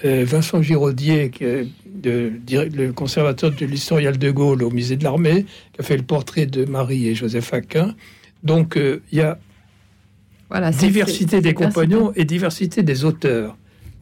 euh, 0.03 0.23
Vincent 0.25 0.61
Giraudier, 0.61 1.29
qui 1.29 1.43
est 1.43 1.67
de- 1.85 2.31
dir- 2.45 2.67
le 2.73 2.91
conservateur 2.91 3.51
de 3.51 3.65
l'historial 3.65 4.17
de 4.17 4.31
Gaulle 4.31 4.63
au 4.63 4.71
musée 4.71 4.95
de 4.97 5.03
l'armée, 5.03 5.45
qui 5.73 5.81
a 5.81 5.83
fait 5.83 5.97
le 5.97 6.03
portrait 6.03 6.45
de 6.47 6.65
Marie 6.65 7.07
et 7.07 7.13
Joseph 7.15 7.53
Aquin. 7.53 7.93
Donc 8.43 8.77
il 8.77 9.17
y 9.17 9.21
a 9.21 9.37
Voilà, 10.49 10.71
diversité 10.71 11.41
des 11.41 11.53
compagnons 11.53 12.11
et 12.15 12.25
diversité 12.25 12.83
des 12.83 13.03
auteurs. 13.05 13.57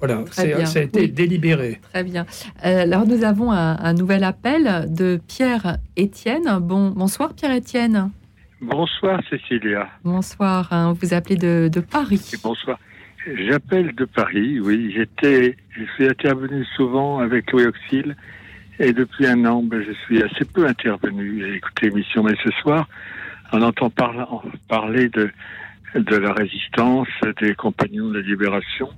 Voilà, 0.05 0.21
Très 0.25 0.41
c'est- 0.41 0.55
bien. 0.57 0.65
ça 0.65 0.79
a 0.79 0.81
été 0.81 0.99
Oui. 0.99 1.09
délibéré. 1.11 1.79
Très 1.93 2.03
bien. 2.03 2.25
Euh, 2.65 2.81
alors 2.81 3.07
nous 3.07 3.23
avons 3.23 3.53
un, 3.53 3.77
un 3.79 3.93
nouvel 3.93 4.25
appel 4.25 4.85
de 4.93 5.17
Pierre 5.29 5.77
Étienne. 5.95 6.43
Bon, 6.59 6.89
bonsoir 6.89 7.33
Pierre 7.33 7.53
Étienne. 7.53 8.11
Bonsoir 8.59 9.21
Cécilia. 9.29 9.87
Bonsoir. 10.03 10.67
hein, 10.73 10.93
vous 11.01 11.13
appelez 11.13 11.37
de, 11.37 11.69
de 11.71 11.79
Paris. 11.79 12.31
Et 12.33 12.37
bonsoir. 12.43 12.79
J'appelle 13.47 13.95
de 13.95 14.03
Paris, 14.03 14.59
oui. 14.59 14.91
J'étais, 14.93 15.55
je 15.69 15.83
suis 15.95 16.05
intervenu 16.09 16.65
souvent 16.75 17.19
avec 17.19 17.49
Louis 17.53 17.63
Auxil 17.67 18.17
et 18.79 18.91
depuis 18.91 19.25
un 19.25 19.45
an, 19.45 19.63
ben, 19.63 19.81
je 19.87 19.93
suis 20.05 20.21
assez 20.21 20.43
peu 20.43 20.67
intervenu 20.67 21.45
à 21.45 21.55
écouter 21.55 21.87
l'émission. 21.87 22.23
Mais 22.23 22.35
ce 22.43 22.51
soir, 22.61 22.89
on 23.53 23.61
entend 23.61 23.89
parler 24.67 25.07
de, 25.07 25.29
de 25.95 26.15
la 26.17 26.33
résistance, 26.33 27.07
des 27.39 27.55
compagnons 27.55 28.09
de 28.09 28.15
la 28.19 28.27
libération. 28.27 28.89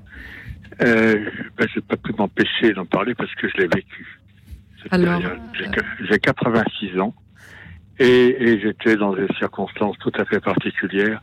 Euh, 0.81 1.30
ben, 1.57 1.68
je 1.69 1.76
n'ai 1.80 1.85
pas 1.88 1.95
pu 1.97 2.11
m'empêcher 2.18 2.73
d'en 2.73 2.85
parler 2.85 3.15
parce 3.15 3.34
que 3.35 3.47
je 3.49 3.57
l'ai 3.57 3.68
vécu. 3.68 4.19
Alors, 4.91 5.19
période. 5.19 5.39
J'ai 5.53 5.65
que- 5.72 6.06
J'ai 6.11 6.19
86 6.19 6.99
ans. 6.99 7.14
Et, 7.97 8.06
et 8.49 8.60
j'étais 8.60 8.97
dans 8.97 9.14
des 9.14 9.27
circonstances 9.39 9.97
tout 9.99 10.11
à 10.18 10.26
fait 10.26 10.41
particulières 10.41 11.22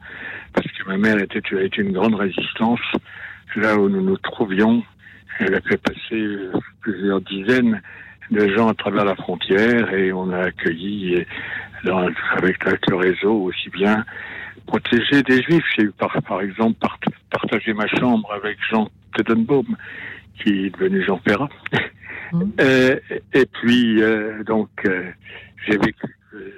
parce 0.55 0.67
que 0.69 0.89
ma 0.89 0.97
mère 0.97 1.19
était, 1.19 1.43
a 1.55 1.61
été 1.63 1.83
une 1.83 1.93
grande 1.93 2.15
résistance. 2.15 2.81
Là 3.57 3.77
où 3.77 3.91
nous 3.91 4.01
nous 4.01 4.17
trouvions, 4.17 4.83
elle 5.39 5.55
a 5.55 5.61
fait 5.61 5.77
passer 5.77 6.15
euh, 6.15 6.51
plusieurs 6.81 7.21
dizaines 7.21 7.83
de 8.31 8.49
gens 8.57 8.69
à 8.69 8.75
travers 8.75 9.05
la 9.05 9.15
frontière 9.15 9.93
et 9.93 10.13
on 10.15 10.31
a 10.33 10.45
accueilli 10.47 11.15
et 11.17 11.27
dans- 11.85 12.09
avec, 12.39 12.67
avec 12.67 12.87
le 12.89 12.97
réseau 12.97 13.35
aussi 13.43 13.69
bien 13.69 14.05
protéger 14.67 15.23
des 15.25 15.43
juifs. 15.43 15.65
J'ai 15.77 15.85
eu 15.85 15.91
par, 15.93 16.17
par 16.23 16.41
exemple 16.41 16.79
part- 16.81 16.99
partagé 17.31 17.75
ma 17.75 17.87
chambre 17.87 18.33
avec 18.33 18.57
Jean 18.71 18.89
Tedenbaum 19.17 19.77
qui 20.39 20.67
est 20.67 20.71
devenu 20.71 21.05
Jean 21.05 21.19
Ferrat. 21.19 21.49
Euh, 22.61 22.99
et 23.35 23.45
puis, 23.45 24.03
euh, 24.03 24.43
donc, 24.45 24.71
euh, 24.87 25.11
j'ai 25.67 25.77
vécu. 25.77 26.07
euh, 26.33 26.51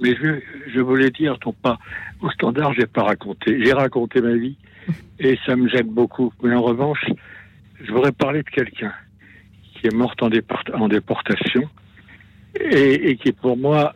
mais 0.00 0.16
je, 0.16 0.40
je 0.74 0.80
voulais 0.80 1.10
dire, 1.10 1.36
non 1.44 1.52
pas 1.52 1.78
au 2.22 2.30
standard, 2.30 2.72
j'ai 2.72 2.86
pas 2.86 3.02
raconté. 3.02 3.62
J'ai 3.62 3.74
raconté 3.74 4.22
ma 4.22 4.32
vie 4.32 4.56
et 5.18 5.38
ça 5.44 5.54
me 5.54 5.68
gêne 5.68 5.88
beaucoup. 5.88 6.32
Mais 6.42 6.54
en 6.54 6.62
revanche, 6.62 7.04
je 7.82 7.92
voudrais 7.92 8.12
parler 8.12 8.42
de 8.42 8.48
quelqu'un 8.48 8.94
qui 9.74 9.86
est 9.86 9.94
mort 9.94 10.14
en, 10.22 10.88
déportation 10.88 11.68
et, 12.58 13.10
et 13.10 13.16
qui, 13.16 13.32
pour 13.32 13.58
moi, 13.58 13.94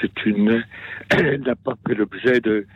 c'est 0.00 0.26
une 0.26 0.64
n'a 1.46 1.54
pas 1.54 1.74
fait 1.86 1.94
l'objet 1.94 2.40
de, 2.40 2.66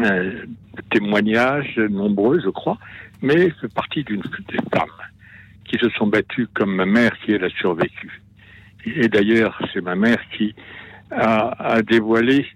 euh, 0.00 0.44
témoignages 0.90 1.78
nombreux, 1.78 2.40
je 2.40 2.50
crois, 2.50 2.78
mais 3.22 3.50
fait 3.50 3.72
partie 3.72 4.04
d'une 4.04 4.22
des 4.48 4.58
femmes 4.72 4.88
qui 5.64 5.78
se 5.78 5.88
sont 5.90 6.06
battues 6.06 6.48
comme 6.54 6.74
ma 6.74 6.86
mère 6.86 7.12
qui 7.20 7.32
elle 7.32 7.44
a 7.44 7.50
survécu. 7.50 8.22
Et 8.86 9.08
d'ailleurs, 9.08 9.60
c'est 9.72 9.82
ma 9.82 9.96
mère 9.96 10.20
qui 10.36 10.54
a, 11.10 11.74
a 11.74 11.82
dévoilé 11.82 12.46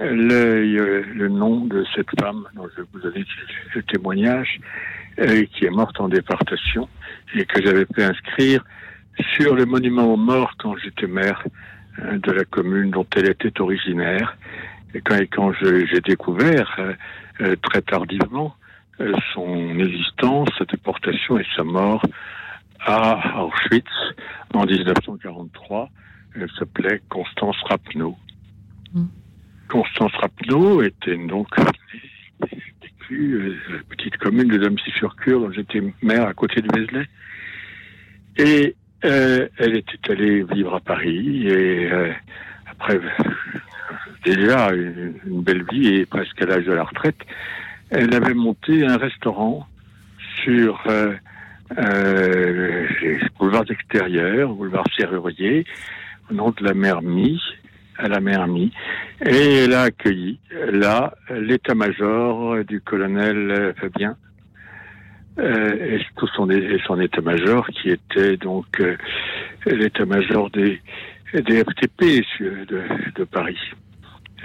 le, 0.00 1.02
le 1.02 1.28
nom 1.28 1.64
de 1.64 1.84
cette 1.94 2.10
femme 2.20 2.46
dont 2.54 2.68
je 2.76 2.82
vous 2.92 3.00
donner 3.00 3.24
le 3.74 3.82
témoignage, 3.82 4.60
euh, 5.18 5.44
qui 5.52 5.64
est 5.64 5.70
morte 5.70 6.00
en 6.00 6.08
déportation 6.08 6.88
et 7.34 7.44
que 7.44 7.62
j'avais 7.62 7.86
fait 7.94 8.04
inscrire 8.04 8.64
sur 9.34 9.54
le 9.54 9.66
monument 9.66 10.12
aux 10.12 10.16
morts 10.16 10.54
quand 10.58 10.76
j'étais 10.76 11.08
maire 11.08 11.42
euh, 12.00 12.18
de 12.18 12.30
la 12.30 12.44
commune 12.44 12.90
dont 12.90 13.06
elle 13.16 13.28
était 13.28 13.60
originaire. 13.60 14.36
Et 14.98 15.00
quand, 15.00 15.16
et 15.16 15.28
quand 15.28 15.52
j'ai 15.52 16.00
découvert 16.00 16.74
euh, 16.80 16.92
euh, 17.40 17.56
très 17.62 17.82
tardivement 17.82 18.56
euh, 19.00 19.12
son 19.32 19.78
existence, 19.78 20.48
sa 20.58 20.64
déportation 20.64 21.38
et 21.38 21.46
sa 21.54 21.62
mort 21.62 22.02
à 22.80 23.44
Auschwitz 23.44 23.86
en 24.54 24.66
1943, 24.66 25.88
elle 26.34 26.50
s'appelait 26.58 27.00
Constance 27.08 27.56
Rapneau. 27.68 28.16
Constance 29.68 30.12
Rapneau 30.14 30.82
était 30.82 31.16
donc 31.16 31.46
vécue, 32.82 33.56
la 33.70 33.78
petite 33.88 34.16
commune 34.16 34.48
de 34.48 34.58
Domcy-sur-Cure 34.58 35.40
dont 35.40 35.52
j'étais 35.52 35.80
maire 36.02 36.26
à 36.26 36.34
côté 36.34 36.60
de 36.60 36.68
Vézelay. 36.76 37.06
Et 38.36 38.74
euh, 39.04 39.48
elle 39.58 39.76
était 39.76 40.10
allée 40.10 40.42
vivre 40.42 40.74
à 40.74 40.80
Paris 40.80 41.46
et 41.46 41.88
après 42.66 42.98
déjà 44.24 44.70
une, 44.72 45.42
belle 45.42 45.64
vie 45.70 45.88
et 45.88 46.06
presque 46.06 46.40
à 46.42 46.46
l'âge 46.46 46.64
de 46.64 46.72
la 46.72 46.84
retraite, 46.84 47.20
elle 47.90 48.14
avait 48.14 48.34
monté 48.34 48.84
un 48.84 48.96
restaurant 48.96 49.66
sur 50.42 50.80
euh, 50.86 51.14
euh, 51.76 52.86
les 53.02 53.18
boulevards 53.38 53.70
extérieurs, 53.70 54.52
boulevard 54.52 54.84
Serrurier, 54.96 55.64
au 56.30 56.34
nom 56.34 56.50
de 56.50 56.64
la 56.64 56.74
mère 56.74 57.02
Mie, 57.02 57.40
à 57.98 58.08
la 58.08 58.20
mère 58.20 58.46
Mie, 58.46 58.72
et 59.24 59.64
elle 59.64 59.74
a 59.74 59.82
accueilli 59.82 60.38
là 60.70 61.14
l'état-major 61.30 62.64
du 62.64 62.80
colonel 62.80 63.50
euh, 63.50 63.72
Fabien 63.74 64.16
euh, 65.38 65.96
et 65.96 66.00
tout 66.16 66.28
son, 66.28 66.48
état-major 66.48 67.66
qui 67.68 67.90
était 67.90 68.36
donc 68.36 68.66
euh, 68.80 68.96
l'état-major 69.66 70.50
des, 70.50 70.80
des 71.34 71.64
FTP 71.64 72.24
de 72.40 73.24
Paris. 73.24 73.58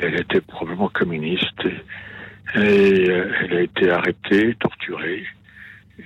Elle 0.02 0.20
était 0.20 0.42
probablement 0.42 0.90
communiste 0.90 1.66
et, 2.56 3.10
euh, 3.10 3.32
elle 3.42 3.54
a 3.54 3.62
été 3.62 3.90
arrêtée, 3.90 4.56
torturée 4.60 5.24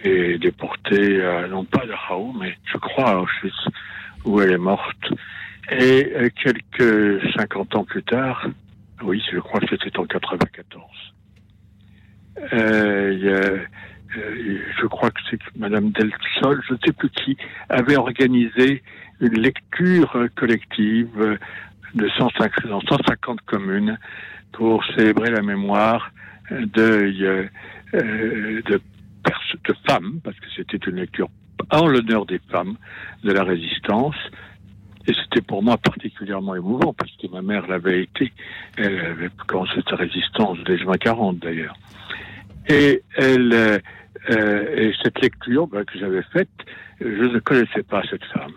et 0.03 0.37
déportée 0.37 1.23
à, 1.23 1.47
non 1.47 1.63
pas 1.63 1.83
à 1.83 1.87
Dachau, 1.87 2.33
mais 2.39 2.57
je 2.65 2.77
crois 2.77 3.09
à 3.09 3.17
Auschwitz, 3.17 3.67
où 4.25 4.41
elle 4.41 4.51
est 4.51 4.57
morte. 4.57 5.13
Et 5.71 6.13
euh, 6.15 6.29
quelques 6.41 7.33
50 7.35 7.75
ans 7.75 7.83
plus 7.83 8.03
tard, 8.03 8.47
oui, 9.03 9.21
je 9.31 9.39
crois 9.39 9.59
que 9.59 9.67
c'était 9.69 9.97
en 9.99 10.05
94, 10.05 10.83
euh, 12.53 12.55
euh, 12.55 13.65
je 14.79 14.85
crois 14.85 15.11
que 15.11 15.19
c'est 15.29 15.39
Madame 15.57 15.91
Del 15.91 16.11
Sol, 16.41 16.61
je 16.67 16.73
ne 16.73 16.79
sais 16.85 16.93
plus 16.93 17.09
qui, 17.09 17.37
avait 17.69 17.97
organisé 17.97 18.81
une 19.19 19.39
lecture 19.39 20.27
collective 20.35 21.37
de 21.95 22.07
150, 22.09 22.67
dans 22.67 22.81
150 22.81 23.41
communes 23.41 23.97
pour 24.51 24.83
célébrer 24.95 25.31
la 25.31 25.41
mémoire 25.41 26.11
euh, 26.51 26.65
de, 26.65 26.81
euh, 26.81 27.49
euh, 27.93 28.61
de, 28.63 28.81
de 29.65 29.75
femmes, 29.87 30.19
parce 30.23 30.37
que 30.39 30.47
c'était 30.55 30.77
une 30.89 30.97
lecture 30.97 31.29
en 31.71 31.87
l'honneur 31.87 32.25
des 32.25 32.39
femmes 32.49 32.75
de 33.23 33.31
la 33.31 33.43
résistance. 33.43 34.15
Et 35.07 35.13
c'était 35.13 35.41
pour 35.41 35.63
moi 35.63 35.77
particulièrement 35.77 36.55
émouvant, 36.55 36.93
parce 36.93 37.11
que 37.15 37.27
ma 37.27 37.41
mère 37.41 37.65
l'avait 37.67 38.03
été. 38.03 38.33
Elle 38.77 38.99
avait 38.99 39.29
commencé 39.47 39.81
sa 39.89 39.95
résistance 39.95 40.57
dès 40.65 40.77
juin 40.77 40.97
40 40.97 41.39
d'ailleurs. 41.39 41.75
Et 42.67 43.01
elle, 43.15 43.53
euh, 43.53 43.79
euh, 44.29 44.75
et 44.75 44.93
cette 45.01 45.21
lecture 45.21 45.67
bah, 45.67 45.85
que 45.85 45.97
j'avais 45.97 46.23
faite, 46.33 46.49
je 46.99 47.05
ne 47.05 47.39
connaissais 47.39 47.83
pas 47.83 48.01
cette 48.09 48.25
femme. 48.25 48.55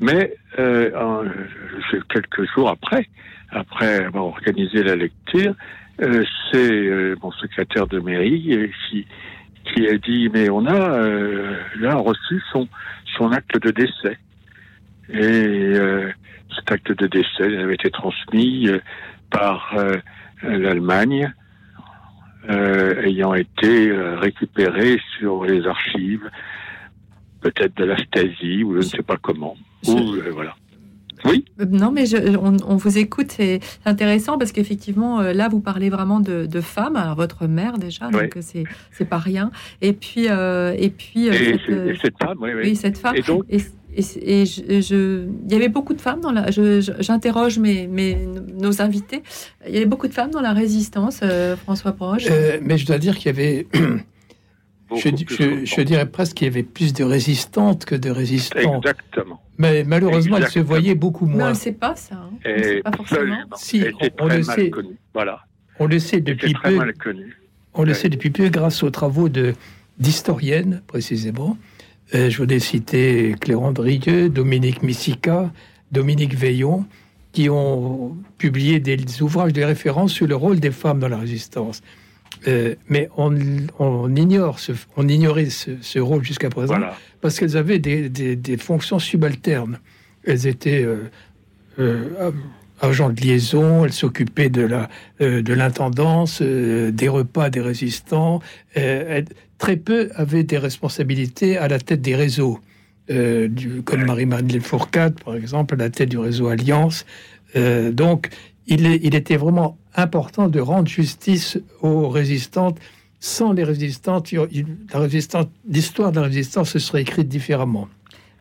Mais 0.00 0.34
euh, 0.58 1.24
quelques 2.08 2.44
jours 2.54 2.68
après, 2.68 3.06
après 3.50 4.04
avoir 4.04 4.26
organisé 4.26 4.82
la 4.82 4.96
lecture, 4.96 5.54
euh, 6.02 6.24
c'est 6.50 6.72
euh, 6.72 7.16
mon 7.22 7.30
secrétaire 7.32 7.86
de 7.86 8.00
mairie 8.00 8.48
euh, 8.52 8.68
qui, 8.88 9.06
qui 9.64 9.88
a 9.88 9.96
dit 9.96 10.28
mais 10.32 10.50
on 10.50 10.66
a 10.66 10.98
euh, 10.98 11.56
là 11.78 11.94
reçu 11.94 12.42
son, 12.52 12.68
son 13.16 13.30
acte 13.30 13.56
de 13.62 13.70
décès. 13.70 14.18
Et 15.10 15.20
euh, 15.20 16.10
cet 16.56 16.72
acte 16.72 16.92
de 16.92 17.06
décès 17.06 17.58
avait 17.58 17.74
été 17.74 17.90
transmis 17.90 18.68
par 19.30 19.76
l'Allemagne, 20.42 21.32
ayant 22.48 23.34
été 23.34 23.90
récupéré 23.92 25.00
sur 25.18 25.44
les 25.44 25.66
archives, 25.66 26.30
peut-être 27.44 27.76
de 27.76 27.84
la 27.84 27.96
Stasi 27.98 28.64
ou 28.64 28.72
je 28.72 28.78
ne 28.78 28.82
sais 28.82 29.02
pas 29.02 29.16
comment. 29.20 29.54
Ou, 29.86 29.92
euh, 30.14 30.30
voilà. 30.32 30.54
Oui. 31.26 31.44
Euh, 31.60 31.64
Non, 31.70 31.90
mais 31.90 32.04
je- 32.06 32.36
on, 32.36 32.56
on 32.66 32.76
vous 32.76 32.98
écoute, 32.98 33.32
c'est 33.32 33.60
intéressant 33.86 34.36
parce 34.38 34.52
qu'effectivement, 34.52 35.20
euh, 35.20 35.32
là, 35.32 35.48
vous 35.48 35.60
parlez 35.60 35.88
vraiment 35.90 36.20
de, 36.20 36.46
de 36.46 36.60
femmes. 36.60 36.96
Alors, 36.96 37.16
votre 37.16 37.46
mère 37.46 37.78
déjà, 37.78 38.08
donc 38.10 38.36
c'est 38.40 38.64
c'est 38.92 39.04
pas 39.08 39.18
rien. 39.18 39.50
Et 39.80 39.92
puis, 39.92 40.26
euh, 40.28 40.74
et 40.78 40.90
puis, 40.90 41.26
Et, 41.28 41.32
cette, 41.32 41.60
c'est- 41.66 41.88
et 41.92 41.96
cette 42.02 42.18
femme, 42.18 42.38
oui, 42.40 42.50
oui. 42.54 42.60
oui, 42.64 42.76
cette 42.76 42.98
femme. 42.98 43.16
Et 43.16 43.22
donc, 43.22 43.44
Et, 43.48 43.58
et- 43.96 44.40
et 44.40 44.44
je, 44.46 44.80
je- 44.82 45.26
il 45.46 45.52
y 45.52 45.54
avait 45.56 45.68
beaucoup 45.70 45.94
de 45.94 46.00
femmes 46.00 46.20
dans 46.20 46.32
la. 46.32 46.50
je- 46.50 46.80
je- 46.80 46.92
J'interroge 47.00 47.58
mes, 47.58 47.86
mes, 47.86 48.18
nos 48.60 48.82
invités. 48.82 49.22
Il 49.66 49.72
y 49.72 49.76
avait 49.78 49.86
beaucoup 49.86 50.08
de 50.08 50.12
femmes 50.14 50.30
dans 50.30 50.42
la 50.42 50.52
résistance, 50.52 51.20
euh, 51.22 51.56
François 51.56 51.92
Proche. 51.92 52.26
Euh, 52.30 52.58
mais 52.60 52.76
je 52.76 52.84
dois 52.86 52.98
dire 52.98 53.16
qu'il 53.16 53.26
y 53.26 53.34
avait. 53.38 53.66
je, 54.96 55.80
dirais 55.82 56.06
presque 56.06 56.36
qu'il 56.36 56.46
y 56.46 56.50
avait 56.50 56.62
plus 56.62 56.92
de 56.92 57.04
résistantes 57.04 57.84
que 57.84 57.94
de 57.94 58.10
résistants. 58.10 58.76
exactement. 58.78 59.40
Mais 59.58 59.84
malheureusement, 59.84 60.36
elles 60.36 60.42
se 60.44 60.58
Exactement. 60.58 60.66
voyaient 60.66 60.94
beaucoup 60.94 61.26
mais 61.26 61.34
on 61.34 61.38
moins. 61.38 61.48
ne 61.50 61.54
sait 61.54 61.72
pas 61.72 61.94
ça. 61.96 62.16
hein. 62.16 62.30
On 62.44 62.48
ne 62.58 62.62
sait 62.62 62.78
Et 62.78 62.82
pas 62.82 62.92
forcément. 62.92 63.36
Si, 63.56 63.84
on 64.20 64.26
le 64.28 64.42
sait. 64.42 64.70
connu. 64.70 64.96
Voilà. 65.12 65.40
On 65.78 65.86
le 65.86 65.98
sait 65.98 66.20
depuis 66.20 66.52
très 66.54 66.70
peu. 66.70 66.76
mal 66.76 66.94
connu. 66.94 67.36
On 67.74 67.82
le 67.84 67.94
sait 67.94 68.08
depuis 68.08 68.30
peu 68.30 68.48
grâce 68.48 68.82
aux 68.82 68.90
travaux 68.90 69.28
de 69.28 69.54
d'historiennes, 69.98 70.82
précisément. 70.86 71.56
Euh, 72.14 72.28
je 72.30 72.38
voudrais 72.38 72.58
citer 72.58 73.34
Claire 73.40 73.60
Andrieux, 73.62 74.28
Dominique 74.28 74.82
Missica, 74.82 75.52
Dominique 75.92 76.34
Veillon, 76.34 76.84
qui 77.32 77.48
ont 77.48 78.16
publié 78.38 78.80
des 78.80 79.22
ouvrages 79.22 79.52
de 79.52 79.62
référence 79.62 80.12
sur 80.12 80.26
le 80.26 80.36
rôle 80.36 80.60
des 80.60 80.70
femmes 80.72 80.98
dans 81.00 81.08
la 81.08 81.18
résistance. 81.18 81.80
Euh, 82.46 82.74
mais 82.88 83.08
on, 83.16 83.34
on 83.78 84.14
ignore 84.14 84.58
ce, 84.58 84.72
on 84.96 85.08
ignorait 85.08 85.48
ce, 85.50 85.70
ce 85.80 85.98
rôle 85.98 86.22
jusqu'à 86.24 86.50
présent 86.50 86.74
Voilà. 86.76 86.96
parce 87.20 87.38
qu'elles 87.38 87.56
avaient 87.56 87.78
des, 87.78 88.08
des- 88.08 88.36
des 88.36 88.56
fonctions 88.56 88.98
subalternes. 88.98 89.78
Elles 90.26 90.46
étaient 90.46 90.82
euh, 90.84 91.04
euh, 91.78 92.30
agents 92.80 93.10
de 93.10 93.20
liaison, 93.20 93.84
elles 93.84 93.92
s'occupaient 93.92 94.50
de 94.50 94.62
la 94.62 94.88
de 95.20 95.54
l'intendance, 95.54 96.42
des 96.42 97.08
repas 97.08 97.48
des 97.50 97.60
résistants. 97.60 98.40
Elles- 98.74 99.26
très 99.58 99.76
peu 99.76 100.10
avaient 100.16 100.42
des 100.44 100.58
responsabilités 100.58 101.56
à 101.56 101.68
la 101.68 101.78
tête 101.78 102.02
des 102.02 102.16
réseaux, 102.16 102.58
du, 103.08 103.82
comme 103.84 104.04
Marie-Madeleine 104.04 104.60
Fourcade, 104.60 105.22
par 105.24 105.36
exemple, 105.36 105.74
à 105.74 105.78
la 105.78 105.90
tête 105.90 106.08
du 106.10 106.18
réseau 106.18 106.48
Alliance. 106.48 107.06
Donc, 107.92 108.28
il, 108.66 108.86
est- 108.86 109.00
il 109.02 109.14
était 109.14 109.36
vraiment 109.36 109.76
important 109.94 110.48
de 110.48 110.60
rendre 110.60 110.88
justice 110.88 111.58
aux 111.82 112.08
résistantes. 112.08 112.78
Sans 113.20 113.52
les 113.54 113.64
résistantes, 113.64 114.32
la 114.32 114.98
résistance, 114.98 115.46
l'histoire 115.66 116.12
de 116.12 116.16
la 116.20 116.26
résistance 116.26 116.70
se 116.72 116.78
serait 116.78 117.00
écrite 117.02 117.26
différemment. 117.28 117.88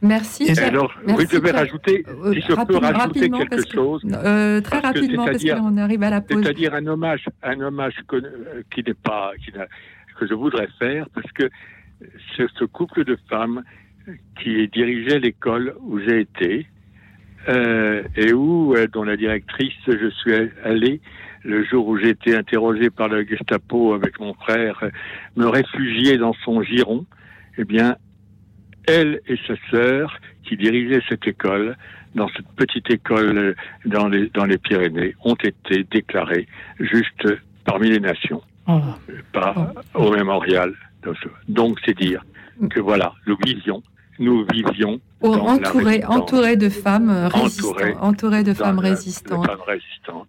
Merci. 0.02 0.44
Et 0.44 0.60
alors, 0.60 0.92
Merci, 1.08 1.22
oui, 1.24 1.28
je 1.32 1.38
vais 1.38 1.42
Pierre. 1.44 1.56
rajouter, 1.56 2.06
Euh, 2.10 2.34
si 2.34 2.42
je 2.42 2.48
peux 2.48 2.54
rapide- 2.56 2.76
rajouter 2.84 3.30
quelque 3.30 3.56
que- 3.64 3.72
chose. 3.74 4.02
Euh, 4.12 4.60
très 4.60 4.82
Parce 4.82 4.94
que 4.96 5.00
rapidement, 5.00 5.26
parce 5.26 5.42
qu'on 5.46 5.78
arrive 5.78 6.04
à 6.04 6.10
la 6.10 6.20
pause. 6.20 6.44
C'est-à-dire 6.44 6.74
un 6.74 6.86
hommage, 6.88 7.24
un 7.44 7.62
hommage 7.62 7.96
que, 8.10 8.18
euh, 8.18 8.64
qui 8.74 8.84
n'est 8.86 8.94
pas, 8.94 9.32
qui 9.42 9.54
n'a- 9.58 9.68
que 10.20 10.28
je 10.28 10.34
voudrais 10.34 10.68
faire, 10.78 11.08
parce 11.14 11.32
que 11.32 11.50
c'est 12.36 12.48
ce 12.60 12.66
couple 12.66 13.06
de 13.06 13.18
femmes 13.30 13.64
qui 14.42 14.68
dirigeait 14.68 15.20
l'école 15.20 15.76
où 15.80 15.98
j'ai 16.00 16.20
été 16.20 16.68
euh, 17.48 18.04
et 18.16 18.34
où, 18.34 18.76
euh, 18.76 18.88
dont 18.88 19.04
la 19.04 19.18
directrice, 19.18 19.74
je 19.88 20.10
suis 20.10 20.34
allé 20.64 21.02
le 21.44 21.64
jour 21.66 21.88
où 21.88 21.98
j'ai 21.98 22.10
été 22.10 22.36
interrogé 22.36 22.90
par 22.90 23.10
le 23.10 23.26
Gestapo 23.26 23.94
avec 23.94 24.20
mon 24.20 24.34
frère, 24.34 24.80
euh, 24.84 24.90
me 25.36 25.48
réfugier 25.48 26.18
dans 26.18 26.34
son 26.46 26.62
giron. 26.64 27.06
Eh 27.58 27.66
bien, 27.66 27.98
elle 28.88 29.22
et 29.28 29.38
sa 29.48 29.56
sœur, 29.70 30.18
qui 30.44 30.58
dirigeaient 30.58 31.04
cette 31.08 31.28
école, 31.28 31.76
dans 32.16 32.30
cette 32.30 32.48
petite 32.56 32.90
école 32.90 33.38
euh, 33.38 33.56
dans 33.86 34.08
les, 34.08 34.30
dans 34.30 34.46
les 34.46 34.58
Pyrénées, 34.58 35.16
ont 35.24 35.36
été 35.36 35.84
déclarées 35.84 36.48
juste 36.80 37.28
parmi 37.66 37.90
les 37.90 38.00
nations, 38.00 38.42
Ah, 38.68 38.98
pas 39.32 39.74
au 39.94 40.12
mémorial. 40.12 40.74
Donc, 41.48 41.80
c'est 41.86 41.98
dire 41.98 42.24
que 42.70 42.80
voilà, 42.80 43.14
nous 43.28 43.38
vivions, 43.46 43.84
nous 44.20 44.46
vivions 44.52 45.02
la 45.13 45.13
entouré, 45.24 46.04
entouré 46.06 46.56
de 46.58 46.70
femmes 46.70 47.10
euh, 47.10 47.28
résistantes. 47.28 47.78
Entouré 48.02 48.44
de 48.44 48.54
femmes 48.54 48.80
résistantes. 48.80 49.48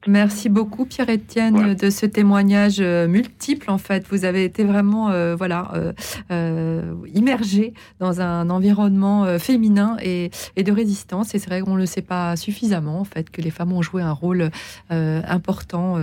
Merci 0.06 0.48
beaucoup 0.48 0.84
Pierre-Étienne 0.84 1.54
Voilà. 1.56 1.74
de 1.74 1.90
ce 1.90 2.06
témoignage 2.06 2.76
euh, 2.80 3.08
multiple 3.08 3.70
en 3.70 3.78
fait. 3.78 4.06
Vous 4.10 4.24
avez 4.24 4.44
été 4.44 4.64
vraiment 4.64 5.10
euh, 5.10 5.34
voilà 5.34 5.70
euh, 5.74 5.92
euh, 6.30 6.94
immergé 7.12 7.74
dans 7.98 8.20
un 8.20 8.50
environnement 8.50 9.38
féminin 9.38 9.96
et, 10.02 10.30
et 10.56 10.62
de 10.62 10.72
résistance. 10.72 11.34
Et 11.34 11.38
c'est 11.38 11.48
vrai 11.48 11.60
qu'on 11.60 11.74
ne 11.74 11.80
le 11.80 11.86
sait 11.86 12.02
pas 12.02 12.36
suffisamment 12.36 13.00
en 13.00 13.04
fait 13.04 13.30
que 13.30 13.40
les 13.42 13.50
femmes 13.50 13.72
ont 13.72 13.82
joué 13.82 14.02
un 14.02 14.12
rôle 14.12 14.50
important. 14.90 15.96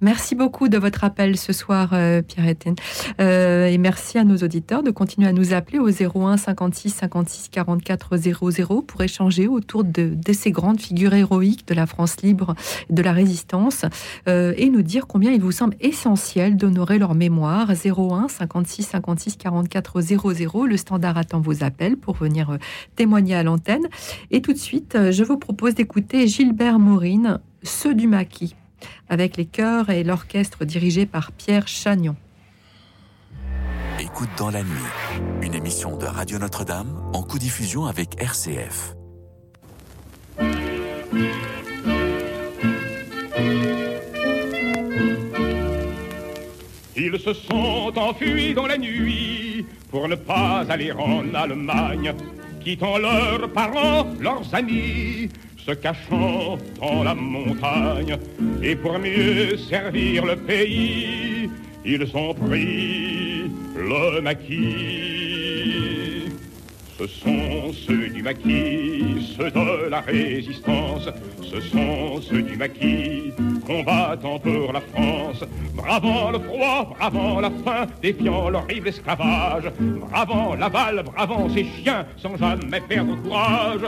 Merci 0.00 0.34
beaucoup 0.34 0.68
de 0.68 0.78
votre 0.78 1.04
appel 1.04 1.36
ce 1.36 1.52
soir 1.52 1.90
Pierre-Étienne 2.26 2.76
et 3.18 3.78
merci 3.78 4.18
à 4.18 4.24
nos 4.24 4.36
auditeurs 4.36 4.82
de 4.82 4.90
continuer 4.90 5.28
à 5.28 5.32
nous 5.32 5.52
appeler 5.52 5.78
au 5.78 5.88
01 5.88 6.36
56 6.36 6.90
56 6.90 7.48
44 7.48 8.19
00 8.20 8.82
pour 8.82 9.02
échanger 9.02 9.48
autour 9.48 9.84
de, 9.84 10.16
ces 10.32 10.50
grandes 10.50 10.80
figures 10.80 11.14
héroïques 11.14 11.66
de 11.66 11.74
la 11.74 11.86
France 11.86 12.22
libre 12.22 12.54
de 12.88 13.02
la 13.02 13.12
résistance 13.12 13.84
euh, 14.28 14.54
et 14.56 14.70
nous 14.70 14.82
dire 14.82 15.06
combien 15.06 15.32
il 15.32 15.40
vous 15.40 15.52
semble 15.52 15.76
essentiel 15.80 16.56
d'honorer 16.56 16.98
leur 16.98 17.14
mémoire. 17.14 17.70
01 17.70 18.28
56 18.28 18.82
56 18.82 19.36
44 19.36 20.00
00. 20.00 20.66
Le 20.66 20.76
standard 20.76 21.18
attend 21.18 21.40
vos 21.40 21.64
appels 21.64 21.96
pour 21.96 22.14
venir 22.14 22.50
euh, 22.50 22.58
témoigner 22.96 23.34
à 23.34 23.42
l'antenne. 23.42 23.88
Et 24.30 24.40
tout 24.40 24.52
de 24.52 24.58
suite, 24.58 24.94
euh, 24.94 25.12
je 25.12 25.24
vous 25.24 25.38
propose 25.38 25.74
d'écouter 25.74 26.26
Gilbert 26.28 26.78
Maurine, 26.78 27.40
Ceux 27.62 27.94
du 27.94 28.06
maquis, 28.06 28.54
avec 29.08 29.36
les 29.36 29.46
chœurs 29.46 29.90
et 29.90 30.04
l'orchestre 30.04 30.64
dirigé 30.64 31.06
par 31.06 31.32
Pierre 31.32 31.68
Chagnon. 31.68 32.16
Écoute 34.00 34.30
dans 34.38 34.48
la 34.48 34.62
nuit, 34.62 34.90
une 35.42 35.54
émission 35.54 35.98
de 35.98 36.06
Radio 36.06 36.38
Notre-Dame 36.38 36.88
en 37.12 37.22
co-diffusion 37.22 37.84
avec 37.84 38.18
RCF. 38.18 38.94
Ils 46.96 47.18
se 47.18 47.34
sont 47.34 47.92
enfuis 47.94 48.54
dans 48.54 48.66
la 48.66 48.78
nuit 48.78 49.66
pour 49.90 50.08
ne 50.08 50.14
pas 50.14 50.64
aller 50.70 50.92
en 50.92 51.34
Allemagne, 51.34 52.14
quittant 52.64 52.96
leurs 52.96 53.52
parents, 53.52 54.06
leurs 54.18 54.54
amis, 54.54 55.28
se 55.58 55.72
cachant 55.72 56.56
dans 56.80 57.04
la 57.04 57.14
montagne. 57.14 58.16
Et 58.62 58.76
pour 58.76 58.98
mieux 58.98 59.58
servir 59.58 60.24
le 60.24 60.36
pays, 60.36 61.50
ils 61.84 62.16
ont 62.16 62.34
pris 62.34 63.50
le 63.76 64.20
maquis. 64.20 65.89
Ce 67.00 67.06
sont 67.06 67.72
ceux 67.72 68.10
du 68.10 68.22
maquis, 68.22 69.34
ceux 69.34 69.50
de 69.50 69.88
la 69.88 70.00
résistance. 70.02 71.08
Ce 71.42 71.58
sont 71.58 72.20
ceux 72.20 72.42
du 72.42 72.58
maquis, 72.58 73.32
combattant 73.66 74.38
pour 74.38 74.70
la 74.70 74.82
France. 74.82 75.42
Bravant 75.74 76.30
le 76.30 76.40
froid, 76.40 76.94
bravant 76.98 77.40
la 77.40 77.50
faim, 77.64 77.86
défiant 78.02 78.50
l'horrible 78.50 78.88
esclavage. 78.88 79.72
Bravant 79.80 80.54
la 80.56 80.68
balle, 80.68 81.02
bravant 81.02 81.48
ces 81.48 81.64
chiens, 81.64 82.04
sans 82.18 82.36
jamais 82.36 82.82
perdre 82.86 83.16
courage. 83.22 83.86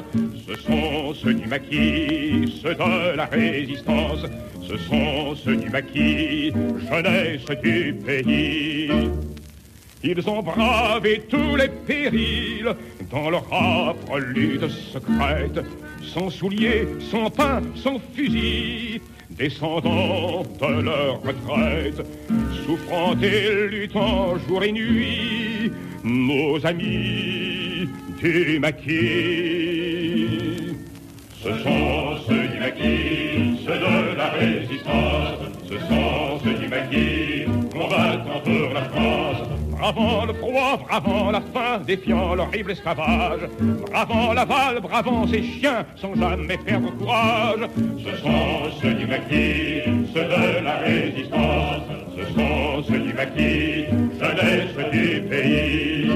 Ce 0.49 0.55
sont 0.63 1.13
ceux 1.13 1.35
du 1.35 1.47
maquis, 1.47 2.61
ceux 2.63 2.75
de 2.75 3.15
la 3.15 3.27
résistance. 3.27 4.25
Ce 4.67 4.79
sont 4.79 5.35
ceux 5.37 5.57
du 5.57 5.69
maquis, 5.69 6.51
jeunesse 6.91 7.45
du 7.63 7.93
pays. 8.07 8.89
Ils 10.05 10.29
ont 10.29 10.43
bravé 10.43 11.23
tous 11.29 11.55
les 11.55 11.69
périls 11.69 12.75
dans 13.09 13.31
leur 13.31 13.45
âpre 13.53 14.19
lutte 14.19 14.69
secrète, 14.69 15.61
sans 16.03 16.29
souliers, 16.29 16.89
sans 17.09 17.31
pain, 17.31 17.63
sans 17.77 18.01
fusil, 18.13 19.01
descendant 19.31 20.43
de 20.61 20.83
leur 20.83 21.23
retraite, 21.23 22.05
souffrant 22.67 23.15
et 23.23 23.69
luttant 23.69 24.37
jour 24.49 24.65
et 24.65 24.73
nuit, 24.73 25.71
nos 26.03 26.67
amis 26.67 27.89
du 28.21 28.59
maquis. 28.59 28.89
Ce 31.45 31.49
sont 31.63 32.17
ceux 32.27 32.49
du 32.49 32.59
maquis, 32.59 33.57
ceux 33.65 33.79
de 33.79 34.17
la 34.17 34.31
résistance. 34.31 35.39
Ce 35.69 35.79
sont 35.79 36.41
ceux 36.43 36.55
du 36.55 36.67
maquis, 36.67 37.45
combattant 37.73 38.41
pour 38.45 38.75
la 38.75 38.83
France. 38.83 39.52
Bravant 39.83 40.27
le 40.27 40.35
froid, 40.35 40.79
bravant 40.89 41.33
la 41.33 41.41
faim, 41.41 41.81
défiant 41.85 42.37
l'horrible 42.37 42.71
esclavage. 42.71 43.41
Bravant 43.91 44.33
l'aval, 44.33 44.81
bravant 44.81 45.27
ces 45.27 45.43
chiens, 45.43 45.85
sans 45.97 46.15
jamais 46.15 46.57
perdre 46.57 46.97
courage. 46.97 47.69
Ce 47.99 48.17
sont 48.23 48.71
ceux 48.81 48.95
du 48.95 49.07
maquis, 49.07 49.83
ceux 50.15 50.23
de 50.23 50.65
la 50.65 50.77
résistance. 50.77 51.83
Ce 52.17 52.33
sont 52.33 52.85
ceux 52.87 53.01
du 53.01 53.13
maquis, 53.13 53.87
jeunesse 54.21 54.93
du 54.93 55.21
pays. 55.23 56.13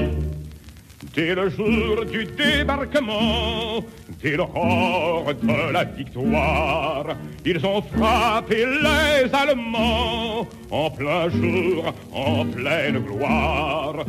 Dès 1.17 1.33
le 1.33 1.49
jour 1.49 2.05
du 2.05 2.25
débarquement, 2.25 3.83
dès 4.21 4.37
l'aurore 4.37 5.33
de 5.33 5.73
la 5.73 5.83
victoire, 5.83 7.07
ils 7.43 7.65
ont 7.65 7.81
frappé 7.81 8.63
les 8.67 9.33
Allemands 9.33 10.47
en 10.69 10.91
plein 10.91 11.27
jour, 11.29 11.91
en 12.13 12.45
pleine 12.45 12.99
gloire, 12.99 14.05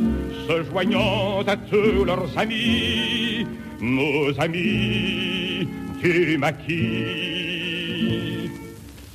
se 0.47 0.63
joignant 0.65 1.41
à 1.47 1.57
tous 1.57 2.05
leurs 2.05 2.37
amis, 2.37 3.47
nos 3.81 4.39
amis 4.39 5.67
du 6.03 6.37
maquis. 6.37 6.91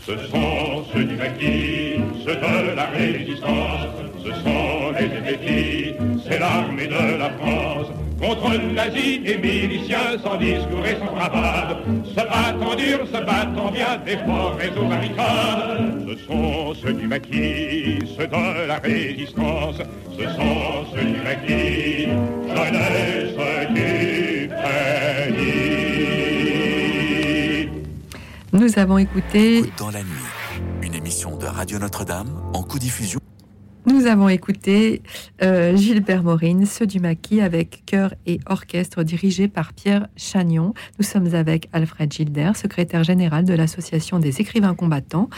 Ce 0.05 0.17
sont 0.33 0.85
ceux 0.93 1.05
du 1.05 1.15
maquis, 1.15 2.01
ceux 2.27 2.35
de 2.35 2.75
la 2.75 2.87
résistance, 2.87 4.14
ce 4.25 4.31
sont 4.31 4.93
les 4.99 5.07
effectifs, 5.07 5.97
c'est 6.27 6.39
l'armée 6.39 6.87
de 6.87 7.19
la 7.19 7.31
France. 7.31 7.89
Contre 8.21 8.57
nazis 8.73 9.21
et 9.27 9.37
miliciens 9.37 10.17
sans 10.23 10.37
discours 10.37 10.87
et 10.87 10.97
sans 10.99 11.13
bravade, 11.13 11.77
se 12.07 12.15
battant 12.15 12.75
dur, 12.75 13.07
se 13.07 13.21
battant 13.25 13.71
bien, 13.71 13.99
des 14.07 14.17
forêts 14.19 14.73
aux 14.79 14.89
barricades. 14.89 16.07
Ce 16.09 16.17
sont 16.27 16.75
ceux 16.75 16.95
du 16.95 17.07
maquis, 17.07 17.99
ceux 18.17 18.27
de 18.27 18.67
la 18.67 18.79
résistance, 18.79 19.77
ce 20.17 20.25
sont 20.25 20.87
ceux 20.95 21.05
du 21.05 21.21
maquis, 21.21 22.09
jeunesse 22.49 23.37
du 23.69 24.49
pays. 24.49 25.75
Nous 28.53 28.79
avons 28.79 28.99
écouté. 28.99 29.65
Dans 29.77 29.91
la 29.91 30.01
nuit, 30.01 30.31
une 30.81 30.95
émission 30.95 31.37
de 31.37 31.47
Radio 31.47 31.79
Notre-Dame 31.79 32.31
en 32.55 32.63
co-diffusion. 32.63 33.21
Nous 33.87 34.07
avons 34.07 34.31
écouté 34.31 35.03
euh, 35.43 35.77
Gilbert 35.77 36.23
Morin, 36.23 36.65
ceux 36.65 36.87
du 36.87 37.01
maquis, 37.01 37.43
avec 37.43 37.83
chœur 37.85 38.15
et 38.25 38.41
orchestre 38.47 39.03
dirigé 39.03 39.47
par 39.47 39.75
Pierre 39.75 40.09
Chagnon. 40.17 40.73
Nous 40.99 41.05
sommes 41.05 41.35
avec 41.35 41.69
Alfred 41.75 42.11
Gilder, 42.11 42.53
secrétaire 42.55 43.05
général 43.05 43.45
de 43.45 43.53
l'Association 43.53 44.19
des 44.19 44.41
écrivains 44.41 44.75
combattants, 44.75 45.29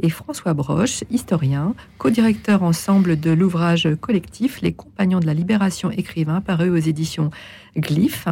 et 0.00 0.08
François 0.08 0.54
Broche, 0.54 1.02
historien, 1.10 1.74
co-directeur 1.98 2.62
ensemble 2.62 3.18
de 3.18 3.32
l'ouvrage 3.32 3.88
collectif 4.00 4.60
Les 4.62 4.72
Compagnons 4.72 5.18
de 5.18 5.26
la 5.26 5.34
Libération 5.34 5.90
écrivains, 5.90 6.40
paru 6.40 6.70
aux 6.70 6.76
éditions 6.76 7.30
Glyph. 7.76 8.26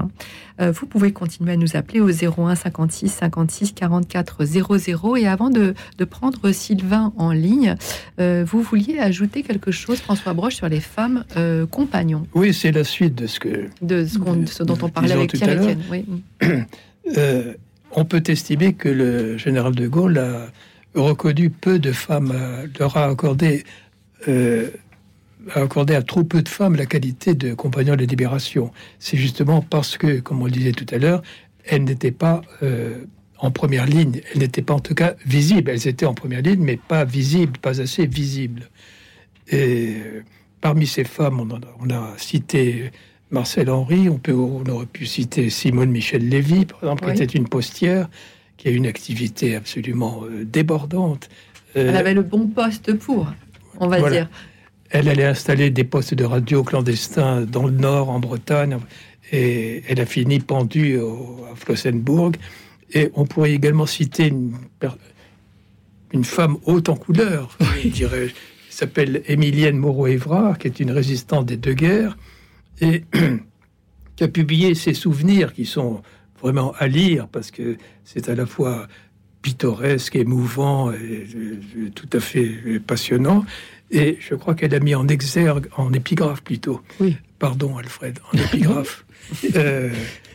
Euh, 0.60 0.70
vous 0.72 0.86
pouvez 0.86 1.12
continuer 1.12 1.52
à 1.52 1.56
nous 1.56 1.76
appeler 1.76 2.00
au 2.00 2.08
01 2.10 2.54
56 2.54 3.08
56 3.08 3.72
44 3.72 4.44
00. 4.44 5.16
Et 5.16 5.26
avant 5.26 5.50
de, 5.50 5.74
de 5.98 6.04
prendre 6.04 6.50
Sylvain 6.52 7.12
en 7.16 7.32
ligne, 7.32 7.74
euh, 8.20 8.44
vous 8.46 8.62
vouliez 8.62 8.98
ajouter 8.98 9.42
quelque 9.42 9.70
chose, 9.70 9.98
François 10.00 10.32
Broche, 10.32 10.54
sur 10.56 10.68
les 10.68 10.80
femmes 10.80 11.24
euh, 11.36 11.66
compagnons 11.66 12.26
Oui, 12.34 12.54
c'est 12.54 12.72
la 12.72 12.84
suite 12.84 13.14
de 13.14 13.26
ce 13.26 13.40
que. 13.40 13.68
de 13.82 14.04
ce, 14.06 14.18
qu'on- 14.18 14.46
ce 14.46 14.62
dont 14.62 14.78
on 14.82 14.88
parlait 14.88 15.12
avec 15.12 15.30
tout 15.30 15.36
Pierre 15.38 15.50
à 15.50 15.54
l'heure. 15.54 15.64
Etienne. 15.70 15.82
Oui. 15.90 16.04
On 17.96 18.04
peut 18.04 18.22
estimer 18.26 18.72
que 18.72 18.88
le 18.88 19.36
général 19.38 19.74
de 19.74 19.86
Gaulle 19.86 20.18
a 20.18 20.46
reconnu 20.94 21.48
peu 21.50 21.78
de 21.78 21.92
femmes, 21.92 22.32
leur 22.78 22.96
a 22.96 23.04
accordé, 23.06 23.64
euh, 24.26 24.68
a 25.52 25.60
accordé 25.62 25.94
à 25.94 26.02
trop 26.02 26.24
peu 26.24 26.42
de 26.42 26.48
femmes 26.48 26.76
la 26.76 26.86
qualité 26.86 27.34
de 27.34 27.54
compagnon 27.54 27.96
de 27.96 28.04
libération. 28.04 28.70
C'est 28.98 29.16
justement 29.16 29.60
parce 29.62 29.96
que, 29.96 30.20
comme 30.20 30.40
on 30.42 30.46
le 30.46 30.50
disait 30.52 30.72
tout 30.72 30.86
à 30.94 30.98
l'heure, 30.98 31.22
elles 31.64 31.84
n'étaient 31.84 32.10
pas 32.12 32.42
euh, 32.62 33.04
en 33.38 33.50
première 33.50 33.86
ligne, 33.86 34.20
elles 34.32 34.40
n'étaient 34.40 34.62
pas 34.62 34.74
en 34.74 34.80
tout 34.80 34.94
cas 34.94 35.14
visibles. 35.26 35.70
Elles 35.70 35.88
étaient 35.88 36.06
en 36.06 36.14
première 36.14 36.42
ligne, 36.42 36.62
mais 36.62 36.76
pas 36.76 37.04
visibles, 37.04 37.58
pas 37.58 37.80
assez 37.80 38.06
visibles. 38.06 38.68
Et 39.48 39.96
euh, 39.96 40.22
parmi 40.60 40.86
ces 40.86 41.04
femmes, 41.04 41.40
on, 41.40 41.54
a, 41.54 41.60
on 41.80 41.90
a 41.90 42.14
cité 42.16 42.90
Marcel 43.30 43.68
Henry, 43.70 44.08
on, 44.08 44.18
peut, 44.18 44.32
on 44.32 44.64
aurait 44.66 44.86
pu 44.86 45.06
citer 45.06 45.50
Simone 45.50 45.90
Michel 45.90 46.28
Lévy, 46.28 46.64
par 46.66 46.78
exemple, 46.82 47.04
Oui. 47.06 47.14
qui 47.14 47.22
était 47.22 47.36
une 47.38 47.48
postière, 47.48 48.08
qui 48.56 48.68
a 48.68 48.70
une 48.70 48.86
activité 48.86 49.56
absolument 49.56 50.22
euh, 50.24 50.44
débordante. 50.44 51.28
Elle 51.74 51.96
avait 51.96 52.14
le 52.14 52.22
bon 52.22 52.46
poste 52.46 52.94
pour, 52.94 53.26
on 53.80 53.88
va 53.88 53.98
Voilà. 53.98 54.16
dire. 54.16 54.28
Elle 54.94 55.08
allait 55.08 55.24
installer 55.24 55.70
des 55.70 55.82
postes 55.82 56.14
de 56.14 56.24
radio 56.24 56.62
clandestins 56.62 57.40
dans 57.42 57.66
le 57.66 57.72
nord, 57.72 58.10
en 58.10 58.20
Bretagne, 58.20 58.78
et 59.32 59.82
elle 59.88 60.00
a 60.00 60.06
fini 60.06 60.38
pendue 60.38 60.98
au- 60.98 61.46
à 61.52 61.56
Flossenburg. 61.56 62.36
Et 62.92 63.10
on 63.14 63.26
pourrait 63.26 63.50
également 63.50 63.86
citer 63.86 64.28
une, 64.28 64.54
femme 66.22 66.58
haute 66.64 66.88
en 66.88 66.94
couleur, 66.94 67.58
je 67.82 67.88
dirais, 67.88 68.28
qui 68.70 68.76
s'appelle 68.76 69.22
Émilienne 69.26 69.78
Moreau-Évrard, 69.78 70.58
qui 70.58 70.68
est 70.68 70.78
une 70.78 70.92
résistante 70.92 71.46
des 71.46 71.56
deux 71.56 71.74
guerres, 71.74 72.16
et 72.80 73.02
qui 74.16 74.22
a 74.22 74.28
publié 74.28 74.76
ses 74.76 74.94
souvenirs 74.94 75.54
qui 75.54 75.66
sont 75.66 76.02
vraiment 76.40 76.72
à 76.78 76.86
lire, 76.86 77.26
parce 77.26 77.50
que 77.50 77.78
c'est 78.04 78.28
à 78.28 78.36
la 78.36 78.46
fois 78.46 78.86
pittoresque, 79.42 80.14
émouvant 80.14 80.92
et, 80.92 81.26
et 81.84 81.90
tout 81.90 82.08
à 82.12 82.20
fait 82.20 82.78
passionnant. 82.86 83.44
Et 83.94 84.18
je 84.20 84.34
crois 84.34 84.54
qu'elle 84.54 84.74
a 84.74 84.80
mis 84.80 84.94
en 84.94 85.08
exergue, 85.08 85.68
en 85.76 85.92
épigraphe 85.92 86.42
plutôt. 86.42 86.80
Oui. 87.00 87.16
Pardon, 87.38 87.76
Alfred, 87.76 88.18
en 88.32 88.38
épigraphe. 88.38 89.04
euh, 89.56 89.90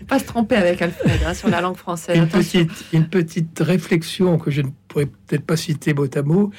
Pas 0.07 0.19
se 0.19 0.25
tromper 0.25 0.55
avec 0.55 0.81
Alfred 0.81 1.19
hein, 1.25 1.33
sur 1.33 1.49
la 1.49 1.61
langue 1.61 1.75
française. 1.75 2.17
une, 2.17 2.23
Attention. 2.23 2.65
petite, 2.65 2.85
une 2.93 3.07
petite 3.07 3.59
réflexion 3.59 4.37
que 4.37 4.49
je 4.51 4.61
ne 4.61 4.69
pourrais 4.87 5.05
peut-être 5.05 5.45
pas 5.45 5.57
citer 5.57 5.93
mot 5.93 6.07
à 6.17 6.21
mot, 6.23 6.51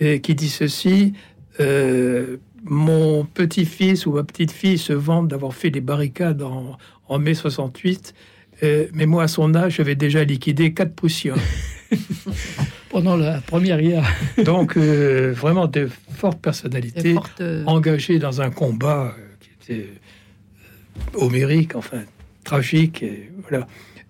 et 0.00 0.20
qui 0.20 0.34
dit 0.34 0.48
ceci 0.48 1.12
euh, 1.60 2.36
Mon 2.64 3.24
petit-fils 3.24 4.06
ou 4.06 4.12
ma 4.12 4.24
petite-fille 4.24 4.78
se 4.78 4.92
vantent 4.92 5.28
d'avoir 5.28 5.54
fait 5.54 5.70
des 5.70 5.80
barricades 5.80 6.42
en, 6.42 6.78
en 7.08 7.18
mai 7.18 7.34
68, 7.34 8.14
euh, 8.62 8.86
mais 8.92 9.06
moi, 9.06 9.24
à 9.24 9.28
son 9.28 9.54
âge, 9.54 9.76
j'avais 9.76 9.94
déjà 9.94 10.24
liquidé 10.24 10.74
quatre 10.74 10.94
Prussiens. 10.94 11.34
Pendant 12.90 13.16
la 13.16 13.40
première 13.40 13.80
guerre. 13.80 14.04
Donc, 14.44 14.76
euh, 14.76 15.32
vraiment 15.36 15.66
de 15.66 15.88
fortes 16.16 16.40
personnalités 16.40 17.02
Des 17.02 17.14
fortes, 17.14 17.40
euh, 17.40 17.64
engagées 17.66 18.18
dans 18.18 18.40
un 18.40 18.50
combat 18.50 19.14
euh, 19.18 19.22
qui 19.40 19.72
était 19.72 19.88
euh, 19.88 21.18
homérique, 21.24 21.74
enfin 21.76 22.02
tragique. 22.44 23.02
Et 23.02 23.30
voilà. 23.48 23.66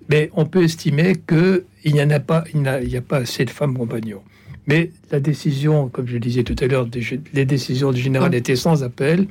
Mais 0.08 0.30
on 0.34 0.46
peut 0.46 0.62
estimer 0.62 1.14
que 1.16 1.64
il 1.84 1.94
n'y 1.94 2.02
en 2.02 2.10
a 2.10 2.20
pas, 2.20 2.44
il 2.54 2.60
n'y 2.60 2.96
a, 2.96 3.00
pas 3.00 3.18
assez 3.18 3.44
de 3.44 3.50
femmes 3.50 3.76
compagnons. 3.76 4.22
Mais 4.66 4.90
la 5.10 5.20
décision, 5.20 5.88
comme 5.88 6.06
je 6.06 6.14
le 6.14 6.20
disais 6.20 6.42
tout 6.44 6.56
à 6.60 6.66
l'heure, 6.66 6.86
des- 6.86 7.20
les 7.32 7.44
décisions 7.44 7.90
du 7.92 8.00
général 8.00 8.34
étaient 8.34 8.56
sans 8.56 8.82
appel. 8.84 9.26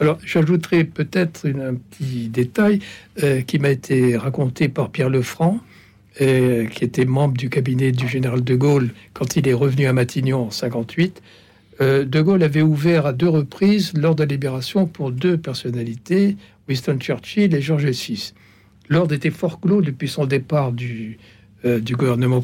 Alors, 0.00 0.18
j'ajouterai 0.24 0.84
peut-être 0.84 1.46
un 1.48 1.74
petit 1.74 2.28
détail 2.28 2.78
euh, 3.22 3.40
qui 3.42 3.58
m'a 3.58 3.70
été 3.70 4.16
raconté 4.16 4.68
par 4.68 4.90
Pierre 4.90 5.10
Lefranc, 5.10 5.58
euh, 6.20 6.66
qui 6.66 6.84
était 6.84 7.04
membre 7.04 7.36
du 7.36 7.48
cabinet 7.48 7.92
du 7.92 8.08
général 8.08 8.42
de 8.42 8.54
Gaulle 8.54 8.90
quand 9.12 9.36
il 9.36 9.46
est 9.46 9.54
revenu 9.54 9.86
à 9.86 9.92
Matignon 9.92 10.46
en 10.46 10.50
58. 10.50 11.22
Euh, 11.80 12.04
de 12.04 12.20
Gaulle 12.20 12.42
avait 12.42 12.62
ouvert 12.62 13.06
à 13.06 13.12
deux 13.12 13.28
reprises 13.28 13.92
lors 13.94 14.16
de 14.16 14.24
libération 14.24 14.86
pour 14.86 15.12
deux 15.12 15.36
personnalités, 15.36 16.36
Winston 16.68 16.98
Churchill 16.98 17.54
et 17.54 17.60
George 17.60 17.86
VI. 17.86 18.32
L'ordre 18.88 19.14
était 19.14 19.30
fort 19.30 19.60
clos 19.60 19.80
depuis 19.80 20.08
son 20.08 20.26
départ 20.26 20.72
du, 20.72 21.18
euh, 21.64 21.80
gouvernement, 21.80 22.42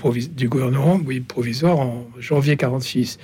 provisoire 1.27 1.81
en 1.81 2.07
janvier 2.19 2.57
46. 2.57 3.19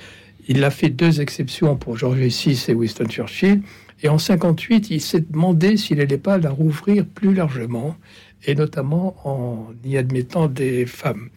Il 0.47 0.63
a 0.63 0.69
fait 0.69 0.89
deux 0.89 1.21
exceptions 1.21 1.75
pour 1.77 1.97
George 1.97 2.17
VI 2.17 2.65
et 2.67 2.73
Winston 2.73 3.07
Churchill. 3.07 3.61
Et 4.03 4.09
en 4.09 4.17
58, 4.17 4.89
il 4.89 4.99
s'est 4.99 5.23
demandé 5.29 5.77
s'il 5.77 5.99
n'allait 5.99 6.17
pas 6.17 6.37
la 6.39 6.49
rouvrir 6.49 7.05
plus 7.05 7.33
largement, 7.33 7.95
et 8.45 8.55
notamment 8.55 9.15
en 9.23 9.67
y 9.85 9.97
admettant 9.97 10.47
des 10.47 10.85
femmes. 10.85 11.29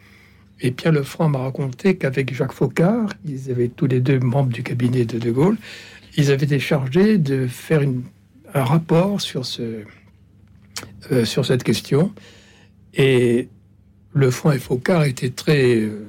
Et 0.61 0.71
Pierre 0.71 0.93
Lefranc 0.93 1.29
m'a 1.29 1.39
raconté 1.39 1.97
qu'avec 1.97 2.33
Jacques 2.33 2.53
Faucard, 2.53 3.09
ils 3.27 3.51
avaient 3.51 3.67
tous 3.67 3.87
les 3.87 3.99
deux 3.99 4.19
membres 4.19 4.51
du 4.51 4.63
cabinet 4.63 5.05
de 5.05 5.19
De 5.19 5.31
Gaulle, 5.31 5.57
ils 6.17 6.31
avaient 6.31 6.45
été 6.45 6.59
chargés 6.59 7.17
de 7.17 7.45
faire 7.47 7.81
une- 7.81 8.03
un 8.53 8.63
rapport 8.63 9.19
sur, 9.19 9.45
ce, 9.45 9.83
euh, 11.11 11.25
sur 11.25 11.45
cette 11.45 11.63
question. 11.63 12.13
Et 12.93 13.49
Lefranc 14.13 14.53
et 14.53 14.59
Faucard 14.59 15.03
étaient 15.03 15.29
très 15.29 15.75
euh, 15.75 16.05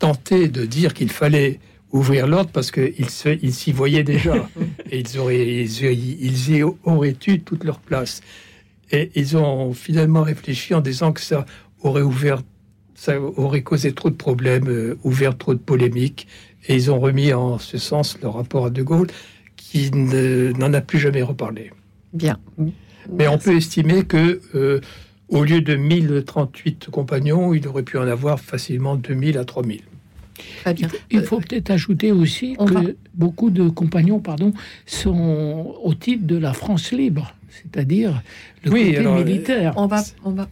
tentés 0.00 0.48
de 0.48 0.66
dire 0.66 0.92
qu'il 0.94 1.10
fallait 1.10 1.60
ouvrir 1.92 2.26
l'ordre 2.26 2.50
parce 2.50 2.72
qu'ils 2.72 3.08
s'y 3.08 3.70
voyaient 3.72 4.02
déjà 4.02 4.48
et 4.90 4.98
ils, 4.98 5.18
auraient, 5.18 5.46
ils, 5.62 5.84
ils 6.20 6.56
y 6.56 6.62
auraient 6.82 7.16
eu 7.28 7.38
toute 7.38 7.62
leur 7.62 7.78
place. 7.78 8.20
Et 8.94 9.10
ils 9.16 9.36
ont 9.36 9.72
finalement 9.72 10.22
réfléchi 10.22 10.72
en 10.72 10.80
disant 10.80 11.12
que 11.12 11.20
ça 11.20 11.46
aurait 11.82 12.02
ouvert, 12.02 12.42
ça 12.94 13.20
aurait 13.20 13.62
causé 13.62 13.92
trop 13.92 14.08
de 14.08 14.14
problèmes, 14.14 14.68
euh, 14.68 14.96
ouvert 15.02 15.36
trop 15.36 15.52
de 15.52 15.58
polémiques. 15.58 16.28
Et 16.68 16.76
ils 16.76 16.90
ont 16.92 17.00
remis 17.00 17.32
en 17.32 17.58
ce 17.58 17.76
sens 17.76 18.16
le 18.22 18.28
rapport 18.28 18.66
à 18.66 18.70
De 18.70 18.82
Gaulle, 18.84 19.08
qui 19.56 19.90
ne- 19.90 20.52
n'en 20.52 20.72
a 20.72 20.80
plus 20.80 21.00
jamais 21.00 21.22
reparlé. 21.22 21.72
Bien. 22.12 22.38
Mais 23.12 23.26
on 23.26 23.36
peut 23.36 23.56
estimer 23.56 24.04
que, 24.04 24.40
euh, 24.54 24.80
au 25.28 25.42
lieu 25.42 25.60
de 25.60 25.74
1038 25.74 26.86
compagnons, 26.92 27.52
il 27.52 27.66
aurait 27.66 27.82
pu 27.82 27.98
en 27.98 28.06
avoir 28.06 28.38
facilement 28.38 28.94
2000 28.94 29.36
à 29.38 29.44
3000. 29.44 29.80
Très 30.62 30.74
bien. 30.74 30.88
Il 31.10 31.22
faut 31.22 31.38
peut-être 31.40 31.70
ajouter 31.70 32.12
aussi 32.12 32.54
que 32.56 32.96
beaucoup 33.14 33.50
de 33.50 33.68
compagnons 33.68 34.20
pardon, 34.20 34.52
sont 34.86 35.74
au 35.82 35.94
titre 35.94 36.26
de 36.26 36.36
la 36.36 36.52
France 36.52 36.92
libre, 36.92 37.34
c'est-à-dire 37.62 38.22
le 38.64 38.70
Oui, 38.72 38.84
côté 38.86 38.98
alors, 38.98 39.16
euh, 39.16 39.24
militaire. 39.24 39.72
On 39.76 39.86
va, 39.86 40.02
on 40.24 40.30
va. 40.30 40.48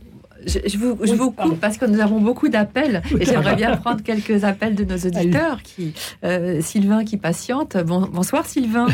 Je, 0.46 0.58
je 0.66 0.76
vous, 0.76 0.98
je 1.04 1.12
vous 1.14 1.30
coupe 1.30 1.60
parce 1.60 1.78
que 1.78 1.84
nous 1.86 2.00
avons 2.00 2.20
beaucoup 2.20 2.48
d'appels 2.48 3.02
et 3.20 3.24
j'aimerais 3.24 3.54
bien 3.54 3.76
prendre 3.76 4.02
quelques 4.02 4.42
appels 4.44 4.74
de 4.74 4.84
nos 4.84 4.96
auditeurs. 4.96 5.62
Qui, 5.62 5.94
euh, 6.24 6.60
Sylvain 6.60 7.04
qui 7.04 7.16
patiente. 7.16 7.76
Bon- 7.76 8.08
bonsoir 8.12 8.44
Sylvain. 8.46 8.86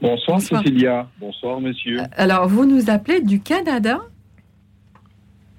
Bonsoir, 0.00 0.38
Bonsoir. 0.38 0.62
Cécilia. 0.62 1.08
Bonsoir 1.20 1.60
monsieur. 1.60 1.98
Alors 2.12 2.48
vous 2.48 2.64
nous 2.64 2.88
appelez 2.88 3.20
du 3.20 3.40
Canada, 3.40 4.00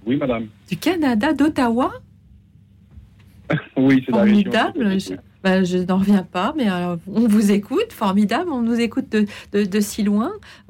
Oui 0.07 0.17
madame. 0.17 0.47
du 0.69 0.77
Canada 0.77 1.33
d'Ottawa? 1.33 1.91
Oui, 3.77 4.01
c'est 4.05 4.11
la 4.15 4.21
région. 4.23 5.17
Ben, 5.43 5.63
je 5.65 5.79
n'en 5.79 5.97
reviens 5.97 6.21
pas, 6.23 6.53
mais 6.55 6.67
alors, 6.67 6.97
on 7.07 7.27
vous 7.27 7.51
écoute, 7.51 7.91
formidable. 7.93 8.51
On 8.51 8.61
nous 8.61 8.79
écoute 8.79 9.09
de, 9.11 9.25
de- 9.53 9.65
de 9.65 9.79
si 9.79 10.03
loin. 10.03 10.31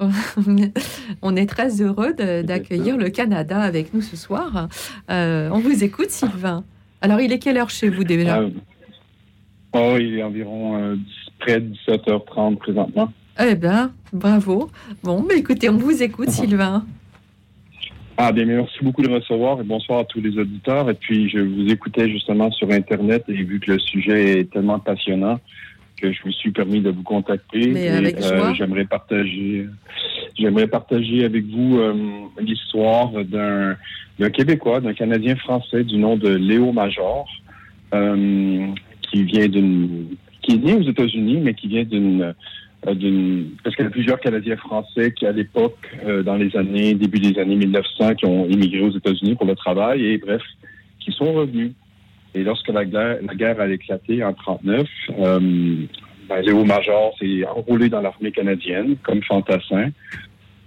on 1.22 1.36
est 1.36 1.46
très 1.46 1.82
heureux 1.82 2.14
d'accueillir 2.14 2.96
le 2.96 3.10
Canada 3.10 3.60
avec 3.60 3.92
nous 3.92 4.00
ce 4.00 4.16
soir. 4.16 4.68
Euh, 5.10 5.50
on 5.52 5.58
vous 5.58 5.84
écoute, 5.84 6.10
Sylvain. 6.10 6.64
Alors, 7.02 7.20
il 7.20 7.32
est 7.32 7.38
quelle 7.38 7.58
heure 7.58 7.70
chez 7.70 7.88
vous 7.90 8.04
déjà? 8.04 8.38
Euh, 8.38 8.50
oh, 9.74 9.96
il 9.98 10.18
est 10.18 10.22
environ 10.22 10.78
euh, 10.80 10.96
près 11.40 11.60
de 11.60 11.74
17h30 11.88 12.56
présentement. 12.56 13.12
Eh 13.40 13.54
bien, 13.54 13.92
bravo. 14.12 14.70
Bon, 15.02 15.24
mais 15.28 15.36
écoutez, 15.38 15.68
on 15.68 15.76
vous 15.76 16.02
écoute, 16.02 16.30
Sylvain. 16.30 16.84
Ah 18.18 18.30
bien, 18.30 18.44
merci 18.44 18.78
beaucoup 18.82 19.02
de 19.02 19.08
me 19.08 19.16
recevoir 19.16 19.60
et 19.60 19.64
bonsoir 19.64 20.00
à 20.00 20.04
tous 20.04 20.20
les 20.20 20.36
auditeurs. 20.38 20.88
Et 20.90 20.94
puis, 20.94 21.28
je 21.30 21.38
vous 21.38 21.68
écoutais 21.70 22.08
justement 22.10 22.50
sur 22.52 22.70
Internet 22.70 23.24
et 23.28 23.32
vu 23.32 23.58
que 23.58 23.72
le 23.72 23.78
sujet 23.78 24.40
est 24.40 24.52
tellement 24.52 24.78
passionnant 24.78 25.40
que 25.96 26.12
je 26.12 26.18
me 26.26 26.32
suis 26.32 26.50
permis 26.50 26.80
de 26.80 26.90
vous 26.90 27.02
contacter. 27.02 27.68
Mais 27.68 27.86
et, 27.86 28.22
joie. 28.22 28.52
j'aimerais 28.54 28.84
partager, 28.84 29.66
j'aimerais 30.38 30.66
partager 30.66 31.24
avec 31.24 31.44
vous 31.46 31.78
euh, 31.78 31.94
l'histoire 32.40 33.12
d'un, 33.24 33.76
d'un 34.18 34.30
Québécois, 34.30 34.80
d'un 34.80 34.94
Canadien 34.94 35.36
français 35.36 35.84
du 35.84 35.96
nom 35.96 36.16
de 36.16 36.28
Léo 36.28 36.72
Major, 36.72 37.26
euh, 37.94 38.66
qui 39.02 39.24
vient 39.24 39.48
d'une, 39.48 40.08
qui 40.42 40.54
est 40.56 40.58
né 40.58 40.74
aux 40.74 40.82
États-Unis, 40.82 41.38
mais 41.40 41.54
qui 41.54 41.68
vient 41.68 41.82
euh, 41.82 41.84
d'une- 41.84 42.34
parce 42.82 42.96
qu'il 43.76 43.84
y 43.84 43.88
a 43.88 43.90
plusieurs 43.90 44.18
Canadiens 44.20 44.56
français 44.56 45.12
qui, 45.12 45.24
à 45.26 45.32
l'époque, 45.32 45.78
euh, 46.04 46.22
dans 46.22 46.36
les 46.36 46.54
années, 46.56 46.94
début 46.94 47.20
des 47.20 47.38
années 47.40 47.56
1900, 47.56 48.14
qui 48.16 48.26
ont 48.26 48.46
immigré 48.48 48.80
aux 48.82 48.90
États-Unis 48.96 49.36
pour 49.36 49.46
le 49.46 49.54
travail 49.54 50.04
et, 50.04 50.18
bref, 50.18 50.42
qui 51.00 51.12
sont 51.12 51.32
revenus. 51.32 51.72
Et 52.34 52.42
lorsque 52.42 52.68
la 52.68 52.84
guerre, 52.84 53.18
la 53.22 53.34
guerre 53.34 53.60
a 53.60 53.68
éclaté 53.68 54.24
en 54.24 54.32
39, 54.32 54.86
euh, 55.18 55.38
ben, 56.28 56.40
Léo 56.42 56.64
Major 56.64 57.14
s'est 57.18 57.44
enrôlé 57.46 57.88
dans 57.88 58.00
l'armée 58.00 58.32
canadienne 58.32 58.96
comme 59.02 59.22
fantassin 59.22 59.90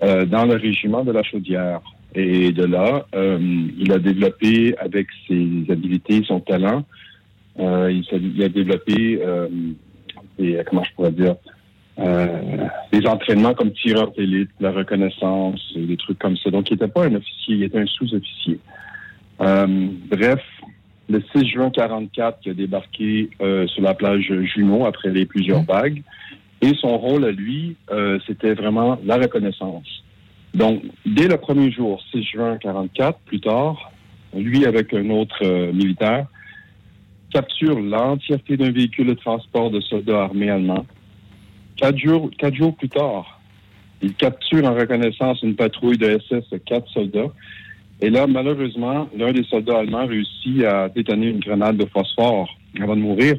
euh, 0.04 0.26
dans 0.26 0.46
le 0.46 0.56
régiment 0.56 1.04
de 1.04 1.12
la 1.12 1.24
Chaudière. 1.24 1.82
Et 2.14 2.54
de 2.54 2.64
là, 2.66 3.06
euh, 3.14 3.38
il 3.78 3.92
a 3.92 4.00
développé 4.00 4.74
avec 4.78 5.08
ses 5.28 5.66
habilités, 5.70 6.22
son 6.26 6.40
talent, 6.40 6.86
euh, 7.60 7.92
il, 7.92 8.06
s'est- 8.06 8.22
il 8.22 8.42
a 8.44 8.48
développé 8.50 9.20
euh, 9.22 9.48
des, 10.40 10.62
comment 10.66 10.84
je 10.86 10.94
pourrais 10.96 11.12
dire, 11.12 11.36
euh, 12.00 12.68
des 12.92 13.06
entraînements 13.08 13.54
comme 13.54 13.72
tireur 13.72 14.12
d'élite, 14.12 14.50
la 14.60 14.72
reconnaissance, 14.72 15.74
des 15.76 15.98
trucs 15.98 16.20
comme 16.20 16.38
ça. 16.38 16.50
Donc, 16.50 16.70
il 16.70 16.74
n'était 16.74 16.88
pas 16.88 17.06
un 17.06 17.16
officier, 17.16 17.56
il 17.56 17.64
était 17.64 17.80
un 17.80 17.86
sous-officier. 17.86 18.60
Euh, 19.42 19.88
bref, 20.10 20.42
le 21.10 21.22
6 21.36 21.48
juin 21.48 21.70
44, 21.70 22.40
il 22.46 22.52
a 22.52 22.54
débarqué 22.54 23.30
euh, 23.42 23.68
sur 23.68 23.82
la 23.84 23.94
plage 23.94 24.32
Juno 24.44 24.86
après 24.86 25.10
les 25.10 25.26
plusieurs 25.26 25.64
vagues. 25.64 26.02
Et 26.62 26.74
son 26.80 26.98
rôle 26.98 27.26
à 27.26 27.32
lui, 27.32 27.76
euh, 27.92 28.18
c'était 28.26 28.54
vraiment 28.54 29.00
la 29.06 29.18
reconnaissance. 29.18 30.04
Donc, 30.54 30.84
dès 31.06 31.28
le 31.28 31.38
premier 31.38 31.70
jour, 31.70 32.02
6 32.12 32.24
juin 32.24 32.58
44, 32.58 33.20
plus 33.20 33.42
tard, 33.42 33.92
lui 34.34 34.66
avec 34.66 34.94
un 34.94 35.10
autre 35.10 35.38
euh, 35.44 35.72
militaire, 35.72 36.28
capture 37.32 37.80
l'entièreté 37.80 38.56
d'un 38.56 38.72
véhicule 38.72 39.08
de 39.08 39.14
transport 39.14 39.70
de 39.70 39.82
soldats 39.82 40.24
armés 40.24 40.50
allemands. 40.50 40.86
Quatre 41.78 41.98
jours, 41.98 42.76
plus 42.78 42.90
tard, 42.90 43.42
il 44.02 44.14
capture 44.14 44.66
en 44.66 44.74
reconnaissance 44.74 45.42
une 45.42 45.56
patrouille 45.56 45.98
de 45.98 46.18
SS 46.20 46.50
de 46.52 46.58
quatre 46.58 46.90
soldats. 46.90 47.32
Et 48.02 48.10
là, 48.10 48.28
malheureusement, 48.28 49.10
l'un 49.16 49.32
des 49.32 49.44
soldats 49.44 49.80
allemands 49.80 50.06
réussit 50.06 50.64
à 50.64 50.90
détonner 50.90 51.28
une 51.28 51.40
grenade 51.40 51.78
de 51.78 51.86
phosphore 51.86 52.50
avant 52.80 52.96
de 52.96 53.02
mourir. 53.02 53.36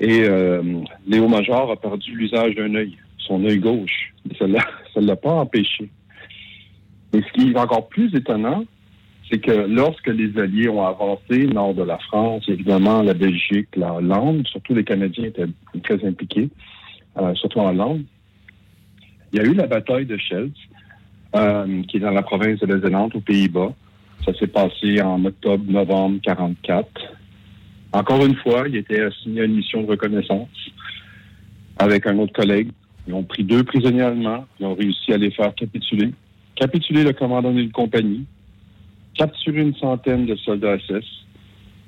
Et 0.00 0.22
euh, 0.22 0.62
Léo 1.06 1.28
Major 1.28 1.70
a 1.70 1.76
perdu 1.76 2.14
l'usage 2.14 2.54
d'un 2.54 2.74
œil, 2.74 2.96
son 3.18 3.44
œil 3.44 3.58
gauche. 3.58 4.12
Ça 4.38 4.46
ne 4.46 5.06
l'a 5.06 5.16
pas 5.16 5.32
empêché. 5.32 5.90
Et 7.14 7.20
ce 7.20 7.32
qui 7.32 7.50
est 7.50 7.58
encore 7.58 7.88
plus 7.88 8.14
étonnant, 8.14 8.64
c'est 9.30 9.38
que 9.38 9.52
lorsque 9.52 10.08
les 10.08 10.38
Alliés 10.38 10.68
ont 10.68 10.84
avancé 10.84 11.46
nord 11.46 11.74
de 11.74 11.82
la 11.82 11.98
France, 11.98 12.44
évidemment 12.48 13.02
la 13.02 13.14
Belgique, 13.14 13.68
la 13.76 13.94
Hollande, 13.94 14.46
surtout 14.46 14.74
les 14.74 14.84
Canadiens 14.84 15.24
étaient 15.24 15.46
très 15.82 16.04
impliqués, 16.06 16.50
euh, 17.18 17.34
surtout 17.34 17.60
en 17.60 17.70
Hollande, 17.70 18.04
il 19.32 19.38
y 19.38 19.40
a 19.40 19.44
eu 19.44 19.54
la 19.54 19.66
bataille 19.66 20.06
de 20.06 20.16
Scheldt, 20.16 20.54
euh, 21.34 21.82
qui 21.84 21.96
est 21.96 22.00
dans 22.00 22.10
la 22.10 22.22
province 22.22 22.60
de 22.60 22.66
la 22.66 22.78
Zélande, 22.78 23.12
aux 23.14 23.20
Pays-Bas. 23.20 23.72
Ça 24.24 24.34
s'est 24.34 24.46
passé 24.46 25.00
en 25.00 25.24
octobre-novembre 25.24 26.20
44. 26.22 26.88
Encore 27.92 28.24
une 28.24 28.36
fois, 28.36 28.64
il 28.68 28.76
était 28.76 29.00
assigné 29.00 29.42
à 29.42 29.44
une 29.44 29.56
mission 29.56 29.82
de 29.82 29.88
reconnaissance 29.88 30.48
avec 31.78 32.06
un 32.06 32.18
autre 32.18 32.32
collègue. 32.32 32.70
Ils 33.06 33.14
ont 33.14 33.24
pris 33.24 33.44
deux 33.44 33.64
prisonniers 33.64 34.02
allemands. 34.02 34.46
Ils 34.60 34.66
ont 34.66 34.74
réussi 34.74 35.12
à 35.12 35.16
les 35.16 35.30
faire 35.30 35.54
capituler. 35.54 36.12
Capituler 36.54 37.02
le 37.02 37.12
commandant 37.12 37.52
d'une 37.52 37.72
compagnie. 37.72 38.26
Capturer 39.14 39.62
une 39.62 39.74
centaine 39.74 40.26
de 40.26 40.36
soldats 40.36 40.78
SS. 40.78 41.04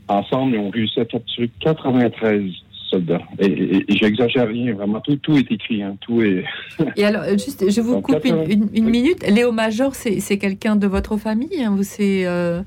Ensemble, 0.09 0.55
ils 0.55 0.59
ont 0.59 0.71
réussi 0.71 1.01
à 1.01 1.05
capturer 1.05 1.51
93 1.61 2.51
soldats. 2.90 3.20
Et, 3.39 3.47
et- 3.47 3.93
et 3.93 3.97
j'exagère 3.97 4.48
rien, 4.48 4.74
vraiment. 4.74 5.01
Tout, 5.01 5.16
tout 5.16 5.36
est 5.36 5.51
écrit. 5.51 5.82
hein. 5.82 5.97
Tout 6.01 6.23
est... 6.23 6.44
Et 6.97 7.05
alors, 7.05 7.23
euh, 7.23 7.32
juste, 7.32 7.65
je 7.70 7.81
vous 7.81 8.01
coupe 8.01 8.24
une, 8.24 8.36
80 8.36 8.44
une- 8.51 8.69
une 8.74 8.89
minute. 8.90 9.24
Léo 9.28 9.52
Major, 9.52 9.94
c'est 9.94 10.39
quelqu'un 10.39 10.77
de 10.77 10.86
votre 10.86 11.16
famille 11.16 11.62
hein, 11.62 11.77
c'est 11.82 12.27
euh, 12.27 12.61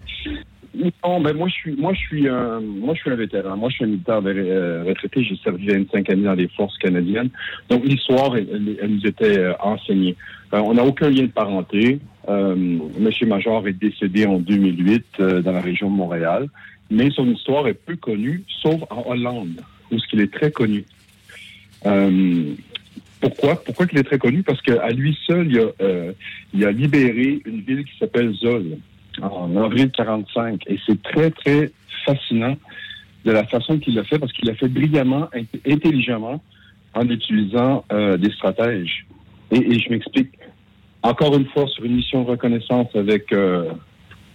Non, 1.04 1.20
ben 1.22 1.34
moi 1.36 1.48
je 1.48 1.54
suis 1.54 1.76
moi 1.76 1.92
je 1.94 2.00
suis 2.00 2.28
un 2.30 2.60
moi 2.62 2.94
je 2.94 3.00
suis 3.02 3.10
un 3.12 3.16
vétéran. 3.16 3.58
Moi 3.58 3.70
je 3.70 3.76
suis 3.76 3.86
un 3.86 3.88
militaire 3.88 4.22
euh, 4.26 4.84
retraité. 4.88 5.24
J'ai 5.24 5.36
servi 5.44 5.68
25 5.68 6.10
années 6.12 6.24
dans 6.24 6.34
les 6.34 6.48
forces 6.50 6.78
canadiennes. 6.78 7.30
Donc 7.70 7.84
l'histoire 7.86 8.36
elle, 8.38 8.48
nous 8.88 9.06
était 9.06 9.48
enseignée. 9.62 10.16
Euh, 10.54 10.60
on 10.64 10.74
n'a 10.76 10.84
aucun 10.86 11.10
lien 11.10 11.24
de 11.24 11.32
parenté. 11.32 12.00
Euh, 12.30 12.56
Monsieur 13.00 13.26
Major 13.26 13.68
est 13.68 13.74
décédé 13.74 14.26
en 14.26 14.38
2008 14.40 15.06
euh, 15.20 15.42
dans 15.42 15.52
la 15.54 15.62
région 15.62 15.90
de 15.90 15.96
Montréal, 15.96 16.48
mais 16.92 17.10
son 17.12 17.26
histoire 17.32 17.68
est 17.68 17.74
peu 17.74 17.96
connue, 17.96 18.44
sauf 18.62 18.82
en 18.90 19.04
Hollande 19.10 19.62
qu'il 20.08 20.20
est 20.22 20.34
très 20.34 20.52
connu. 20.52 20.86
Euh, 21.86 22.54
pourquoi 23.20 23.64
Pourquoi 23.64 23.88
qu'il 23.88 23.98
est 23.98 24.04
très 24.04 24.18
connu? 24.20 24.44
Parce 24.44 24.62
qu'à 24.62 24.90
lui 24.90 25.18
seul, 25.26 25.48
il 25.50 25.60
a, 25.60 25.66
euh, 25.82 26.12
il 26.54 26.66
a 26.66 26.72
libéré 26.72 27.42
une 27.46 27.62
ville 27.62 27.86
qui 27.86 27.98
s'appelle 27.98 28.34
Zol 28.34 28.78
en 29.22 29.56
avril 29.58 29.90
45. 29.92 30.62
Et 30.68 30.78
c'est 30.86 31.02
très, 31.02 31.32
très 31.32 31.72
fascinant 32.06 32.56
de 33.26 33.32
la 33.32 33.46
façon 33.46 33.80
qu'il 33.80 33.96
l'a 33.96 34.04
fait, 34.04 34.20
parce 34.20 34.32
qu'il 34.34 34.48
l'a 34.48 34.56
fait 34.56 34.68
brillamment, 34.68 35.28
int- 35.34 35.72
intelligemment, 35.74 36.42
en 36.94 37.10
utilisant 37.10 37.84
euh, 37.92 38.18
des 38.18 38.32
stratèges. 38.32 39.06
Et, 39.52 39.58
et 39.58 39.80
je 39.80 39.90
m'explique. 39.90 40.32
Encore 41.04 41.36
une 41.36 41.46
fois, 41.48 41.68
sur 41.68 41.84
une 41.86 41.96
mission 41.96 42.24
de 42.24 42.30
reconnaissance 42.30 42.88
avec 42.96 43.32
euh, 43.34 43.72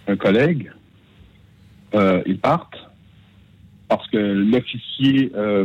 un 0.07 0.15
collègue, 0.15 0.71
euh, 1.93 2.21
ils 2.25 2.37
partent 2.39 2.77
parce 3.97 4.09
que 4.09 4.17
l'officier 4.17 5.31
euh, 5.35 5.63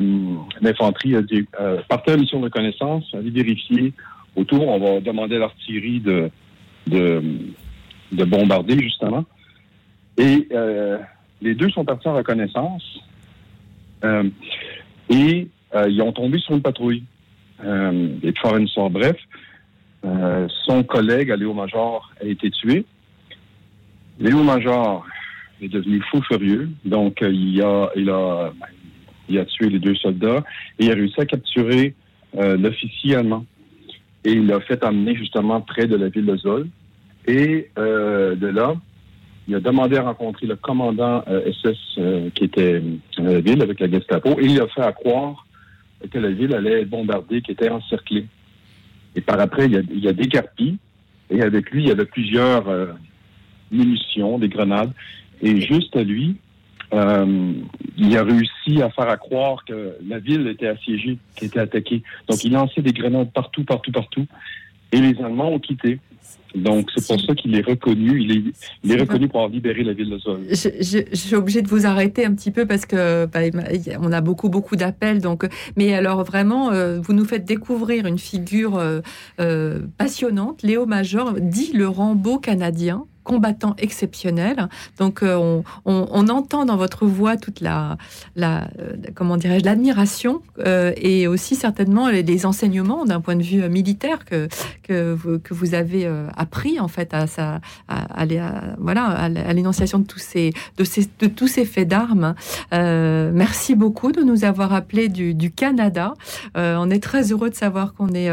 d'infanterie 0.61 1.17
a 1.17 1.23
dit 1.23 1.47
euh, 1.59 1.81
partez 1.89 2.11
à 2.11 2.17
la 2.17 2.21
mission 2.21 2.41
de 2.41 2.45
reconnaissance, 2.45 3.05
allez 3.15 3.31
vérifier 3.31 3.95
autour, 4.37 4.69
on 4.69 4.79
va 4.79 5.01
demander 5.01 5.37
à 5.37 5.39
l'artillerie 5.39 6.01
de, 6.01 6.31
de, 6.87 7.23
de 8.13 8.25
bombarder, 8.25 8.79
justement. 8.79 9.25
Et 10.19 10.47
euh, 10.53 10.99
les 11.41 11.55
deux 11.55 11.71
sont 11.71 11.87
partis 11.87 12.07
en 12.09 12.15
reconnaissance 12.17 13.01
et 15.09 15.49
ils 15.89 16.03
ont 16.03 16.13
tombé 16.13 16.39
sur 16.39 16.55
une 16.55 16.63
patrouille. 16.63 17.05
Et 17.65 18.33
pour 18.33 18.51
faire 18.51 18.59
une 18.59 18.67
histoire 18.67 18.91
bref, 18.91 19.17
son 20.67 20.85
collègue, 20.85 21.31
Léo 21.31 21.55
Major, 21.55 22.13
a 22.21 22.25
été 22.25 22.51
tué. 22.51 22.85
Léo 24.21 24.43
Major 24.45 25.05
est 25.63 25.69
devenu 25.69 26.03
fou 26.11 26.23
furieux. 26.23 26.69
Donc, 26.85 27.23
euh, 27.23 27.31
il, 27.33 27.61
a, 27.63 27.91
il, 27.97 28.11
a, 28.11 28.53
il 29.29 29.39
a 29.39 29.45
tué 29.45 29.69
les 29.69 29.79
deux 29.79 29.95
soldats 29.97 30.45
et 30.79 30.87
il 30.87 30.91
a 30.91 30.95
réussi 30.95 31.21
à 31.21 31.27
capturer 31.27 31.95
euh, 32.37 32.57
l'officier 32.57 33.17
allemand. 33.17 33.45
Et 34.25 34.33
il 34.33 34.47
l'a 34.47 34.61
fait 34.61 34.83
amener 34.85 35.15
justement 35.17 35.61
près 35.61 35.87
de 35.87 35.97
la 35.97 36.09
ville 36.09 36.27
de 36.27 36.37
Zoll. 36.37 36.69
Et 37.27 37.71
euh, 37.79 38.35
de 38.35 38.47
là, 38.47 38.75
il 39.47 39.55
a 39.55 39.61
demandé 39.61 39.97
à 39.97 40.03
rencontrer 40.03 40.47
le 40.47 40.57
commandant 40.57 41.25
SS 41.27 41.99
qui 42.35 42.45
était 42.45 42.83
dans 43.17 43.25
la 43.25 43.41
ville 43.41 43.63
avec 43.63 43.81
la 43.81 43.91
Gestapo 43.91 44.39
et 44.39 44.45
il 44.45 44.61
a 44.61 44.67
fait 44.69 44.83
à 44.83 44.93
croire 44.93 45.47
que 46.11 46.19
la 46.19 46.31
ville 46.31 46.55
allait 46.55 46.83
être 46.83 46.91
bombardée, 46.91 47.41
qui 47.41 47.53
était 47.53 47.71
encerclée. 47.71 48.27
Et 49.17 49.23
par 49.23 49.41
après, 49.41 49.65
il 49.65 49.77
a, 49.77 49.81
il 49.91 50.07
a 50.07 50.13
et 51.31 51.43
avec 51.43 51.71
lui, 51.71 51.83
il 51.83 51.89
y 51.89 51.91
avait 51.91 52.05
plusieurs 52.05 52.65
munitions, 53.71 54.39
des 54.39 54.49
grenades. 54.49 54.93
Et 55.43 55.61
juste 55.61 55.95
à 55.97 56.03
lui, 56.03 56.37
euh, 56.95 57.53
il 57.97 58.17
a 58.17 58.23
réussi 58.25 58.83
à 58.83 58.91
faire 58.91 59.09
à 59.09 59.17
croire 59.17 59.65
que 59.67 59.95
la 60.07 60.19
ville 60.19 60.47
était 60.49 60.69
assiégée, 60.69 61.19
qu'elle 61.37 61.49
était 61.49 61.61
attaquée. 61.61 62.03
Donc, 62.29 62.43
il 62.45 62.53
lançait 62.53 62.83
des 62.83 62.93
grenades 62.93 63.31
partout, 63.33 63.65
partout, 63.65 63.93
partout. 63.93 64.27
Et 64.93 65.01
les 65.01 65.17
Allemands 65.23 65.53
ont 65.53 65.59
quitté. 65.59 66.01
Donc, 66.55 66.89
c'est 66.97 67.07
pour 67.07 67.21
ça 67.21 67.35
qu'il 67.35 67.55
est 67.55 67.61
reconnu. 67.67 68.23
Il 68.23 68.33
est, 68.33 68.43
il 68.83 68.93
est 68.93 69.01
reconnu 69.01 69.29
pour 69.29 69.41
avoir 69.41 69.53
libéré 69.53 69.85
la 69.85 69.93
ville 69.93 70.09
de 70.09 70.19
Zoll. 70.19 70.41
Je, 70.51 70.71
je- 70.81 71.05
je 71.11 71.17
suis 71.17 71.37
obligée 71.37 71.61
de 71.61 71.69
vous 71.69 71.85
arrêter 71.85 72.25
un 72.25 72.35
petit 72.35 72.51
peu 72.51 72.65
parce 72.65 72.87
que 72.87 73.27
bah, 73.27 73.41
on 74.01 74.11
a 74.13 74.23
beaucoup 74.23 74.49
beaucoup 74.49 74.75
d'appels. 74.75 75.21
Donc, 75.21 75.47
mais 75.77 75.93
alors 75.93 76.25
vraiment, 76.25 76.73
euh, 76.73 77.01
vous 77.01 77.13
nous 77.13 77.27
faites 77.27 77.45
découvrir 77.45 78.07
une 78.07 78.19
figure 78.19 78.79
euh, 79.39 79.81
passionnante. 79.99 80.63
Léo 80.63 80.87
Major 80.87 81.35
dit 81.39 81.73
le 81.75 81.87
Rambo 81.87 82.39
canadien 82.39 83.05
combattant 83.29 83.77
exceptionnel. 83.77 84.69
Donc, 84.99 85.23
euh, 85.23 85.61
on, 85.85 86.29
entend 86.29 86.65
dans 86.65 86.77
votre 86.77 87.07
voix 87.07 87.37
toute 87.37 87.61
la, 87.61 87.99
la 88.37 88.69
euh, 88.81 88.97
comment 89.15 89.37
dirais-je, 89.37 89.65
l'admiration 89.65 90.41
euh, 90.61 90.93
et 90.97 91.27
aussi 91.27 91.57
certainement 91.57 92.09
les, 92.09 92.47
enseignements 92.47 93.05
d'un 93.05 93.21
point 93.21 93.37
de 93.37 93.43
vue 93.43 93.69
militaire 93.69 94.25
que 94.25 94.49
que 94.83 95.17
vous, 95.51 95.75
avez 95.75 96.11
appris 96.37 96.81
en 96.81 96.89
fait 96.89 97.13
à 97.13 97.27
sa 97.27 97.61
à, 97.89 98.23
à 98.23 98.27
voilà 98.79 99.05
à 99.05 99.53
l'énonciation 99.53 99.99
de 99.99 100.07
tous 100.07 100.19
ces 100.19 100.53
de 100.79 100.85
ces 100.85 101.07
de 101.19 101.27
tous 101.27 101.49
ces 101.49 101.65
faits 101.65 101.89
d'armes. 101.89 102.35
Merci 102.73 103.75
beaucoup 103.75 104.13
de 104.13 104.23
nous 104.23 104.45
avoir 104.45 104.73
appelé 104.73 105.09
du, 105.09 105.51
Canada. 105.51 106.15
On 106.55 106.91
est 106.91 107.03
très 107.03 107.33
heureux 107.33 107.51
de 107.51 107.55
savoir 107.55 107.95
qu'on 107.95 108.13
est 108.15 108.31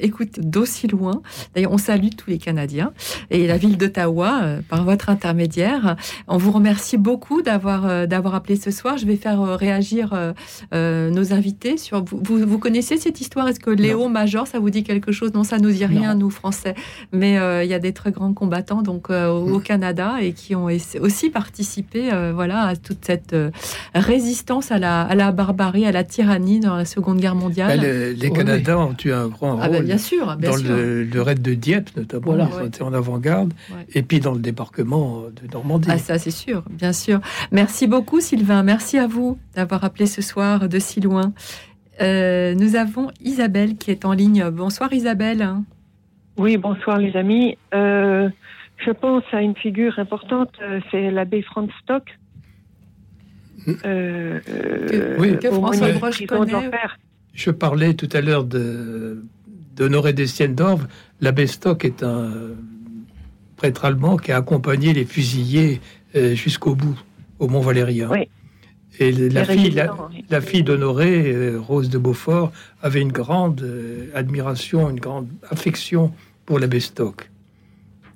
écoute 0.00 0.38
d'aussi 0.40 0.86
loin. 0.86 1.22
D'ailleurs, 1.54 1.72
on 1.72 1.78
salue 1.78 2.10
tous 2.16 2.30
les 2.30 2.38
Canadiens 2.38 2.92
et 3.30 3.46
la 3.46 3.56
ville 3.56 3.76
d'Ottawa 3.76 4.11
euh, 4.20 4.60
par 4.68 4.84
votre 4.84 5.08
intermédiaire. 5.10 5.96
On 6.28 6.36
vous 6.36 6.52
remercie 6.52 6.96
beaucoup 6.98 7.42
d'avoir 7.42 7.86
euh, 7.86 8.06
d'avoir 8.06 8.34
appelé 8.34 8.56
ce 8.56 8.70
soir. 8.70 8.98
Je 8.98 9.06
vais 9.06 9.16
faire 9.16 9.40
euh, 9.40 9.56
réagir 9.56 10.12
euh, 10.12 10.32
euh, 10.74 11.10
nos 11.10 11.32
invités 11.32 11.76
sur 11.76 12.04
vous, 12.04 12.20
vous. 12.22 12.38
vous 12.46 12.58
connaissez 12.58 12.96
cette 12.98 13.20
histoire? 13.20 13.48
Est-ce 13.48 13.60
que 13.60 13.70
Léo 13.70 14.08
Major, 14.08 14.46
ça 14.46 14.58
vous 14.58 14.70
dit 14.70 14.84
quelque 14.84 15.12
chose? 15.12 15.32
Non, 15.34 15.44
ça 15.44 15.58
nous 15.58 15.70
dit 15.70 15.86
rien, 15.86 16.14
nous 16.14 16.30
Français. 16.30 16.74
Mais 17.12 17.38
euh, 17.38 17.64
il 17.64 17.70
y 17.70 17.74
a 17.74 17.78
des 17.78 17.92
très 17.92 18.10
grands 18.12 18.32
combattants 18.34 18.82
donc 18.82 19.08
euh, 19.10 19.28
au 19.28 19.52
au 19.52 19.58
Canada 19.60 20.14
et 20.20 20.32
qui 20.32 20.54
ont 20.54 20.68
aussi 21.00 21.30
participé, 21.30 22.10
euh, 22.12 22.32
voilà, 22.34 22.62
à 22.62 22.76
toute 22.76 23.04
cette 23.04 23.32
euh, 23.32 23.50
résistance 23.94 24.72
à 24.72 24.78
la, 24.78 25.02
à 25.02 25.14
la 25.14 25.32
barbarie, 25.32 25.84
à 25.86 25.92
la 25.92 26.04
tyrannie 26.04 26.60
dans 26.60 26.76
la 26.76 26.84
Seconde 26.84 27.18
Guerre 27.20 27.34
mondiale. 27.34 27.78
Bah, 27.78 27.86
le- 27.86 28.12
les 28.12 28.30
Canadiens 28.30 28.78
ont 28.78 28.96
eu 29.04 29.12
un 29.12 29.28
grand 29.28 29.58
Ah 29.60 29.66
rôle. 29.66 29.78
ben, 29.78 29.84
bien 29.84 29.98
sûr, 29.98 30.36
bien 30.36 30.50
dans 30.50 30.56
sûr. 30.56 30.68
Le, 30.74 31.04
le 31.04 31.22
raid 31.22 31.42
de 31.42 31.54
Dieppe, 31.54 31.90
notamment. 31.96 32.22
Voilà. 32.24 32.48
Ils 32.52 32.62
ont 32.62 32.66
été 32.66 32.82
en 32.82 32.92
avant-garde. 32.92 33.52
Ouais. 33.70 33.84
Et 33.94 34.02
puis 34.02 34.20
dans 34.20 34.32
le 34.32 34.40
débarquement 34.40 35.22
de 35.22 35.52
Normandie. 35.52 35.88
Ah 35.90 35.98
ça 35.98 36.18
c'est 36.18 36.30
sûr, 36.30 36.62
bien 36.70 36.92
sûr. 36.92 37.20
Merci 37.50 37.86
beaucoup 37.86 38.20
Sylvain, 38.20 38.62
merci 38.62 38.98
à 38.98 39.06
vous 39.06 39.38
d'avoir 39.54 39.84
appelé 39.84 40.06
ce 40.06 40.22
soir 40.22 40.68
de 40.68 40.78
si 40.78 41.00
loin. 41.00 41.32
Euh, 42.00 42.54
nous 42.54 42.76
avons 42.76 43.10
Isabelle 43.20 43.76
qui 43.76 43.90
est 43.90 44.04
en 44.04 44.12
ligne. 44.12 44.48
Bonsoir 44.50 44.92
Isabelle. 44.92 45.48
Oui, 46.38 46.56
bonsoir 46.56 46.98
les 46.98 47.14
amis. 47.16 47.58
Euh, 47.74 48.30
je 48.84 48.90
pense 48.90 49.22
à 49.32 49.42
une 49.42 49.56
figure 49.56 49.98
importante, 49.98 50.50
euh, 50.62 50.80
c'est 50.90 51.10
l'abbé 51.10 51.42
Franz 51.42 51.72
Stock. 51.82 52.04
Euh, 53.68 54.40
euh, 54.48 55.16
oui. 55.20 55.38
que 55.38 55.50
François 55.50 55.92
Broche 55.92 56.22
de 56.22 56.26
connaît. 56.26 56.52
l'enfer. 56.52 56.98
Je 57.32 57.50
parlais 57.50 57.94
tout 57.94 58.08
à 58.12 58.20
l'heure 58.20 58.44
de 58.44 59.22
d'Honoré 59.76 60.12
d'Estienne-d'Orve. 60.12 60.86
L'abbé 61.20 61.46
Stock 61.46 61.84
est 61.84 62.02
un 62.02 62.30
prêtre 63.62 63.84
allemand 63.84 64.16
qui 64.16 64.32
a 64.32 64.38
accompagné 64.38 64.92
les 64.92 65.04
fusillés 65.04 65.80
euh, 66.16 66.34
jusqu'au 66.34 66.74
bout, 66.74 66.98
au 67.38 67.46
Mont 67.46 67.60
Valérien. 67.60 68.08
Oui. 68.10 68.28
Et 68.98 69.12
la 69.12 69.44
fille, 69.44 69.70
la, 69.70 69.94
oui. 69.94 70.24
la 70.28 70.40
fille 70.40 70.64
d'Honoré, 70.64 71.32
euh, 71.32 71.60
Rose 71.60 71.88
de 71.88 71.96
Beaufort, 71.96 72.50
avait 72.82 73.00
une 73.00 73.12
grande 73.12 73.62
euh, 73.62 74.10
admiration, 74.16 74.90
une 74.90 74.98
grande 74.98 75.28
affection 75.48 76.12
pour 76.44 76.58
l'abbé 76.58 76.80
Stock. 76.80 77.30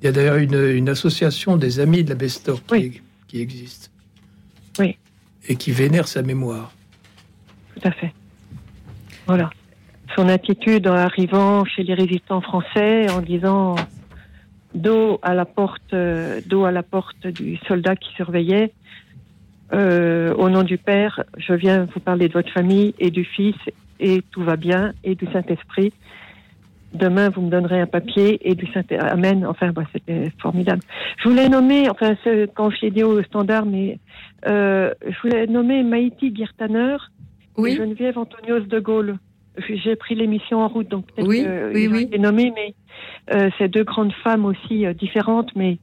Il 0.02 0.06
y 0.06 0.08
a 0.08 0.12
d'ailleurs 0.12 0.38
une, 0.38 0.60
une 0.80 0.88
association 0.88 1.56
des 1.56 1.78
amis 1.78 2.02
de 2.02 2.10
l'abbé 2.10 2.28
Stock 2.28 2.60
qui, 2.66 3.00
qui 3.28 3.40
existe. 3.40 3.92
Oui. 4.80 4.98
Et 5.48 5.54
qui 5.54 5.70
vénère 5.70 6.08
sa 6.08 6.22
mémoire. 6.22 6.72
Tout 7.76 7.86
à 7.88 7.92
fait. 7.92 8.12
Voilà. 9.28 9.50
Son 10.16 10.28
attitude 10.28 10.88
en 10.88 10.94
arrivant 10.94 11.64
chez 11.64 11.84
les 11.84 11.94
résistants 11.94 12.40
français 12.40 13.08
en 13.10 13.20
disant 13.20 13.76
dos 14.76 15.18
à 15.22 15.34
la 15.34 15.44
porte, 15.44 15.92
euh, 15.94 16.40
dos 16.46 16.64
à 16.64 16.70
la 16.72 16.82
porte 16.82 17.26
du 17.26 17.56
soldat 17.68 17.96
qui 17.96 18.12
surveillait. 18.14 18.72
euh, 19.72 20.32
au 20.34 20.48
nom 20.48 20.62
du 20.62 20.78
Père, 20.78 21.24
je 21.38 21.52
viens 21.52 21.88
vous 21.92 21.98
parler 22.00 22.28
de 22.28 22.32
votre 22.34 22.52
famille 22.52 22.94
et 23.00 23.10
du 23.10 23.24
Fils 23.24 23.56
et 23.98 24.22
tout 24.30 24.44
va 24.44 24.56
bien 24.56 24.92
et 25.02 25.14
du 25.16 25.26
Saint-Esprit. 25.32 25.92
Demain, 26.92 27.30
vous 27.30 27.40
me 27.42 27.50
donnerez 27.50 27.80
un 27.80 27.86
papier 27.86 28.38
et 28.48 28.54
du 28.54 28.66
Saint 28.72 28.84
Amen. 29.00 29.44
Enfin, 29.44 29.72
bah, 29.72 29.82
c'était 29.92 30.30
formidable. 30.40 30.82
Je 31.22 31.28
voulais 31.28 31.48
nommer, 31.48 31.90
enfin, 31.90 32.14
ce- 32.22 32.46
quand 32.46 32.70
je 32.70 32.82
l'ai 32.82 32.90
dit 32.92 33.02
au 33.02 33.20
standard, 33.24 33.66
mais 33.66 33.98
euh, 34.46 34.94
je 35.04 35.16
voulais 35.22 35.46
nommer 35.48 35.82
Maïti 35.82 36.32
Girtaner 36.34 36.96
Oui. 37.56 37.72
et 37.72 37.76
Geneviève 37.76 38.16
Antonios 38.18 38.60
de 38.60 38.78
Gaulle. 38.78 39.16
J'ai 39.68 39.96
pris 39.96 40.14
l'émission 40.14 40.60
en 40.60 40.68
route, 40.68 40.88
donc 40.88 41.06
peut-être 41.06 41.26
Oui, 41.28 41.42
que 41.44 41.72
oui, 41.72 41.82
ils 41.84 41.88
ont 41.88 41.92
oui. 41.92 42.02
été 42.02 42.18
nommés, 42.18 42.52
mais 42.54 42.74
euh, 43.34 43.50
ces 43.58 43.68
deux 43.68 43.84
grandes 43.84 44.12
femmes 44.24 44.44
aussi 44.44 44.86
euh, 44.86 44.92
différentes, 44.92 45.50
mais 45.56 45.78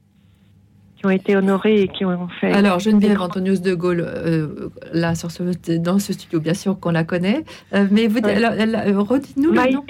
qui 0.96 1.06
ont 1.06 1.10
été 1.10 1.36
honorées 1.36 1.82
et 1.82 1.88
qui 1.88 2.04
ont 2.04 2.28
fait. 2.40 2.52
Alors 2.52 2.78
Geneviève 2.78 3.20
Antonius 3.20 3.60
de 3.60 3.74
Gaulle, 3.74 4.00
euh, 4.06 4.68
là 4.92 5.14
sur 5.14 5.30
ce, 5.30 5.42
dans 5.78 5.98
ce 5.98 6.12
studio, 6.12 6.40
bien 6.40 6.54
sûr 6.54 6.78
qu'on 6.78 6.92
la 6.92 7.04
connaît. 7.04 7.44
Euh, 7.74 7.86
mais 7.90 8.06
vous, 8.06 8.20
Ouais. 8.20 8.36
euh, 8.42 9.00
redites-nous 9.00 9.50
le 9.52 9.72
nom. 9.72 9.84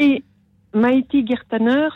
Maïti, 0.77 1.25
Girtaner, 1.25 1.87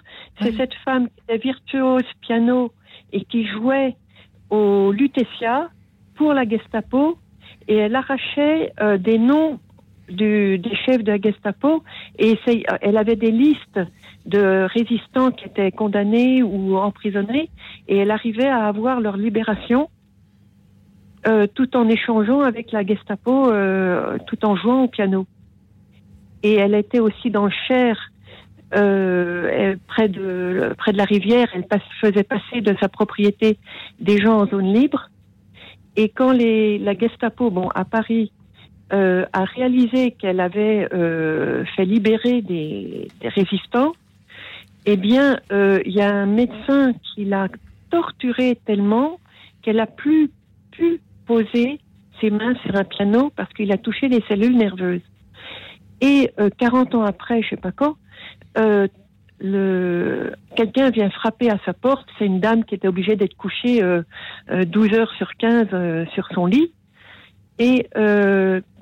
c'est 0.40 0.56
cette 0.56 0.74
femme 0.84 1.08
qui 1.08 1.14
était 1.28 1.38
virtuose 1.38 2.04
piano 2.20 2.70
et 3.12 3.24
qui 3.24 3.44
jouait 3.44 3.96
au 4.50 4.92
Lutetia 4.92 5.68
pour 6.14 6.32
la 6.32 6.48
Gestapo 6.48 7.18
et 7.66 7.74
elle 7.74 7.96
arrachait 7.96 8.72
euh, 8.80 8.96
des 8.96 9.18
noms 9.18 9.58
du- 10.08 10.58
des 10.58 10.74
chefs 10.76 11.02
de 11.04 11.12
la 11.12 11.20
Gestapo 11.20 11.82
et 12.18 12.38
elle 12.80 12.96
avait 12.96 13.16
des 13.16 13.30
listes 13.30 13.80
de 14.26 14.66
résistants 14.72 15.30
qui 15.30 15.46
étaient 15.46 15.72
condamnés 15.72 16.42
ou 16.42 16.76
emprisonnés 16.76 17.50
et 17.88 17.96
elle 17.98 18.10
arrivait 18.10 18.48
à 18.48 18.66
avoir 18.66 19.00
leur 19.00 19.16
libération 19.16 19.88
euh, 21.26 21.46
tout 21.52 21.76
en 21.76 21.88
échangeant 21.88 22.40
avec 22.42 22.70
la 22.72 22.84
Gestapo, 22.86 23.50
euh, 23.50 24.18
tout 24.26 24.44
en 24.44 24.54
jouant 24.56 24.84
au 24.84 24.88
piano. 24.88 25.26
Et 26.42 26.54
elle 26.54 26.74
était 26.74 27.00
aussi 27.00 27.30
dans 27.30 27.46
le 27.46 27.52
Cher, 27.66 27.98
euh, 28.76 29.74
près, 29.88 30.08
de, 30.08 30.74
près 30.78 30.92
de 30.92 30.96
la 30.96 31.04
rivière. 31.04 31.48
Elle 31.54 31.66
faisait 32.00 32.22
passer 32.22 32.60
de 32.60 32.76
sa 32.80 32.88
propriété 32.88 33.58
des 33.98 34.18
gens 34.18 34.38
en 34.42 34.46
zone 34.46 34.72
libre. 34.72 35.10
Et 35.96 36.08
quand 36.08 36.30
les, 36.30 36.78
la 36.78 36.96
Gestapo, 36.96 37.50
bon, 37.50 37.68
à 37.74 37.84
Paris, 37.84 38.30
euh, 38.92 39.26
a 39.32 39.44
réalisé 39.44 40.12
qu'elle 40.12 40.40
avait 40.40 40.88
euh, 40.92 41.64
fait 41.76 41.84
libérer 41.84 42.42
des, 42.42 43.08
résistants, 43.22 43.92
eh 44.86 44.96
bien, 44.96 45.38
euh, 45.52 45.80
il 45.84 45.92
y 45.92 46.00
a 46.00 46.12
un 46.12 46.26
médecin 46.26 46.92
qui 47.02 47.24
l'a 47.24 47.48
torturée 47.90 48.58
tellement 48.64 49.18
qu'elle 49.62 49.80
a 49.80 49.86
plus 49.86 50.30
pu 50.70 51.00
poser 51.26 51.80
ses 52.20 52.30
mains 52.30 52.54
sur 52.64 52.74
un 52.76 52.84
piano 52.84 53.30
parce 53.36 53.52
qu'il 53.52 53.72
a 53.72 53.76
touché 53.76 54.08
les 54.08 54.22
cellules 54.28 54.56
nerveuses. 54.56 55.02
Et 56.00 56.30
euh, 56.38 56.48
40 56.58 56.94
ans 56.94 57.02
après, 57.02 57.42
je 57.42 57.50
sais 57.50 57.56
pas 57.56 57.72
quand, 57.72 57.96
quelqu'un 60.56 60.90
vient 60.90 61.10
frapper 61.10 61.50
à 61.50 61.58
sa 61.64 61.72
porte. 61.72 62.08
C'est 62.18 62.26
une 62.26 62.40
dame 62.40 62.64
qui 62.64 62.74
était 62.74 62.88
obligée 62.88 63.16
d'être 63.16 63.36
couchée 63.36 63.82
euh, 63.82 64.02
euh, 64.50 64.64
12 64.64 64.92
heures 64.94 65.12
sur 65.16 65.30
15 65.38 65.68
euh, 65.72 66.04
sur 66.14 66.26
son 66.34 66.46
lit. 66.46 66.72
Et 67.60 67.86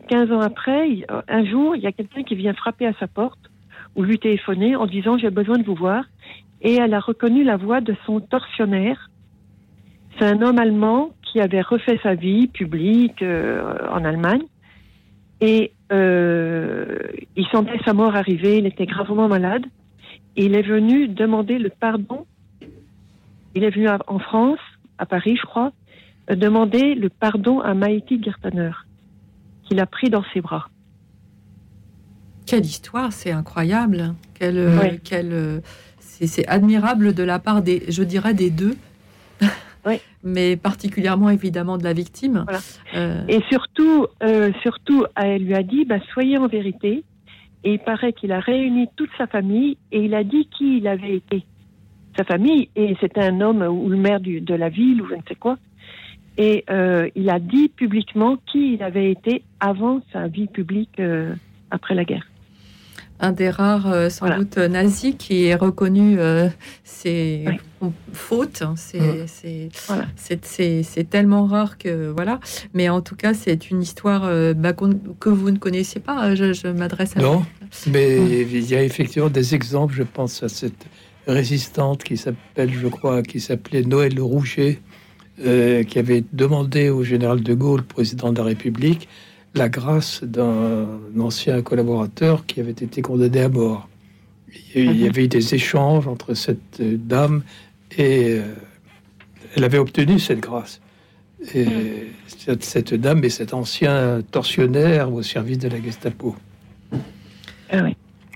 15 0.06 0.32
ans 0.32 0.40
après, 0.40 1.04
un 1.28 1.44
jour, 1.44 1.76
il 1.76 1.82
y 1.82 1.86
a 1.86 1.92
quelqu'un 1.92 2.22
qui 2.22 2.34
vient 2.34 2.54
frapper 2.54 2.86
à 2.86 2.92
sa 2.98 3.06
porte 3.06 3.50
ou 3.96 4.02
lui 4.02 4.18
téléphoner 4.18 4.76
en 4.76 4.86
disant 4.86 5.18
j'ai 5.18 5.30
besoin 5.30 5.58
de 5.58 5.64
vous 5.64 5.74
voir. 5.74 6.04
Et 6.62 6.74
elle 6.74 6.94
a 6.94 7.00
reconnu 7.00 7.44
la 7.44 7.56
voix 7.56 7.80
de 7.80 7.94
son 8.06 8.20
tortionnaire. 8.20 9.10
C'est 10.18 10.24
un 10.24 10.40
homme 10.42 10.58
allemand 10.58 11.10
qui 11.22 11.40
avait 11.40 11.60
refait 11.60 11.98
sa 12.02 12.14
vie 12.14 12.46
publique 12.46 13.22
euh, 13.22 13.88
en 13.90 14.04
Allemagne. 14.04 14.42
Et 15.40 15.72
euh, 15.92 16.98
il 17.36 17.46
sentait 17.48 17.78
sa 17.84 17.92
mort 17.92 18.16
arriver, 18.16 18.58
il 18.58 18.66
était 18.66 18.86
gravement 18.86 19.28
malade. 19.28 19.64
Il 20.34 20.54
est 20.54 20.62
venu 20.62 21.08
demander 21.08 21.58
le 21.58 21.70
pardon. 21.70 22.26
Il 23.54 23.64
est 23.64 23.70
venu 23.70 23.88
en 24.06 24.18
France, 24.18 24.58
à 24.98 25.06
Paris, 25.06 25.36
je 25.36 25.46
crois, 25.46 25.72
euh, 26.30 26.34
demander 26.34 26.94
le 26.94 27.08
pardon 27.08 27.60
à 27.60 27.74
Maïti 27.74 28.22
Gertaner, 28.22 28.70
qu'il 29.66 29.80
a 29.80 29.86
pris 29.86 30.10
dans 30.10 30.24
ses 30.32 30.40
bras. 30.40 30.68
Quelle 32.46 32.64
histoire, 32.64 33.12
c'est 33.12 33.32
incroyable. 33.32 34.14
Quelle, 34.38 34.58
euh, 34.58 34.96
quelle, 35.02 35.32
euh, 35.32 35.60
c'est 35.98 36.46
admirable 36.46 37.12
de 37.14 37.22
la 37.22 37.38
part 37.38 37.62
des, 37.62 37.82
je 37.88 38.02
dirais, 38.02 38.34
des 38.34 38.50
deux. 38.50 38.76
Mais 40.24 40.56
particulièrement 40.56 41.30
évidemment 41.30 41.78
de 41.78 41.84
la 41.84 41.92
victime. 41.92 42.44
Euh, 42.96 43.22
Et 43.28 43.40
surtout, 43.48 44.06
euh, 44.22 44.50
surtout, 44.62 45.04
elle 45.16 45.44
lui 45.44 45.54
a 45.54 45.62
dit, 45.62 45.84
bah, 45.84 45.98
soyez 46.12 46.38
en 46.38 46.48
vérité. 46.48 47.04
Et 47.64 47.74
il 47.74 47.78
paraît 47.80 48.12
qu'il 48.12 48.32
a 48.32 48.40
réuni 48.40 48.86
toute 48.96 49.10
sa 49.18 49.26
famille 49.26 49.76
et 49.92 50.04
il 50.04 50.14
a 50.14 50.22
dit 50.24 50.48
qui 50.56 50.78
il 50.78 50.86
avait 50.88 51.16
été. 51.16 51.44
Sa 52.16 52.24
famille, 52.24 52.68
et 52.76 52.96
c'était 53.00 53.22
un 53.24 53.40
homme 53.40 53.62
ou 53.62 53.88
le 53.88 53.96
maire 53.96 54.20
du- 54.20 54.40
de 54.40 54.54
la 54.54 54.68
ville 54.68 55.02
ou 55.02 55.08
je 55.08 55.14
ne 55.14 55.20
sais 55.28 55.34
quoi. 55.34 55.58
Et 56.38 56.64
euh, 56.70 57.08
il 57.14 57.30
a 57.30 57.38
dit 57.38 57.68
publiquement 57.68 58.36
qui 58.50 58.74
il 58.74 58.82
avait 58.82 59.10
été 59.10 59.42
avant 59.60 60.02
sa 60.12 60.28
vie 60.28 60.46
publique 60.46 60.98
euh, 61.00 61.34
après 61.70 61.94
la 61.94 62.04
guerre. 62.04 62.26
un 63.20 63.32
des 63.32 63.48
rares, 63.48 63.86
euh, 63.90 64.10
sans 64.10 64.28
doute, 64.36 64.58
nazis 64.58 65.14
qui 65.18 65.44
est 65.46 65.54
reconnu 65.54 66.18
euh, 66.20 66.48
ses 66.84 67.46
fautes. 68.12 68.60
hein, 68.62 68.74
C'est 68.76 69.26
c'est- 70.84 71.08
tellement 71.08 71.46
rare 71.46 71.78
que 71.78 72.08
voilà. 72.10 72.40
Mais 72.74 72.88
en 72.90 73.00
tout 73.00 73.16
cas, 73.16 73.32
c'est 73.32 73.70
une 73.70 73.80
histoire 73.80 74.24
euh, 74.24 74.52
bah, 74.54 74.74
que 74.74 75.28
vous 75.30 75.50
ne 75.50 75.58
connaissez 75.58 76.00
pas. 76.00 76.34
Je, 76.34 76.52
je 76.52 76.68
m'adresse 76.68 77.16
à 77.16 77.20
Non, 77.20 77.38
vous. 77.38 77.90
mais 77.92 78.42
il 78.42 78.68
y 78.70 78.74
a 78.74 78.82
effectivement 78.82 79.30
des 79.30 79.54
exemples. 79.54 79.94
Je 79.94 80.02
pense 80.02 80.42
à 80.42 80.48
cette 80.48 80.86
résistante 81.26 82.04
qui 82.04 82.16
s'appelle, 82.16 82.72
je 82.72 82.86
crois, 82.88 83.22
qui 83.22 83.40
s'appelait 83.40 83.82
Noël 83.82 84.14
Le 84.14 84.22
Rouget, 84.22 84.78
euh, 85.44 85.82
qui 85.84 85.98
avait 85.98 86.24
demandé 86.32 86.88
au 86.90 87.02
général 87.04 87.42
de 87.42 87.54
Gaulle, 87.54 87.82
président 87.82 88.32
de 88.32 88.38
la 88.38 88.44
République, 88.44 89.08
la 89.54 89.68
grâce 89.68 90.22
d'un 90.22 90.86
ancien 91.18 91.62
collaborateur 91.62 92.46
qui 92.46 92.60
avait 92.60 92.70
été 92.72 93.02
condamné 93.02 93.40
à 93.42 93.48
mort. 93.48 93.88
Il 94.74 94.84
y 94.84 94.88
a- 94.88 94.92
il 94.92 95.00
y 95.00 95.08
avait 95.08 95.24
eu 95.24 95.28
des 95.28 95.54
échanges 95.54 96.06
entre 96.08 96.34
cette 96.34 96.80
euh, 96.80 96.96
dame 96.98 97.42
et 97.96 98.38
euh, 98.38 98.54
elle 99.54 99.64
avait 99.64 99.78
obtenu 99.78 100.18
cette 100.18 100.40
grâce. 100.40 100.80
Et 101.54 101.66
cette, 102.26 102.64
cette 102.64 102.94
dame 102.94 103.22
et 103.24 103.28
cet 103.30 103.52
ancien 103.54 104.22
tortionnaire 104.30 105.12
au 105.12 105.22
service 105.22 105.58
de 105.58 105.68
la 105.68 105.80
Gestapo. 105.82 106.34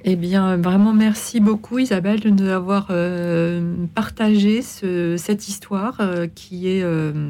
Eh 0.05 0.17
bien, 0.17 0.57
vraiment, 0.57 0.93
merci 0.95 1.41
beaucoup, 1.41 1.79
Isabelle, 1.79 2.21
de 2.21 2.31
nous 2.31 2.49
avoir 2.49 2.87
euh, 2.91 3.75
partagé 3.95 4.63
ce- 4.63 5.17
cette 5.19 5.47
histoire 5.49 5.99
euh, 6.01 6.27
qui 6.35 6.69
est 6.69 6.83
euh, 6.83 7.23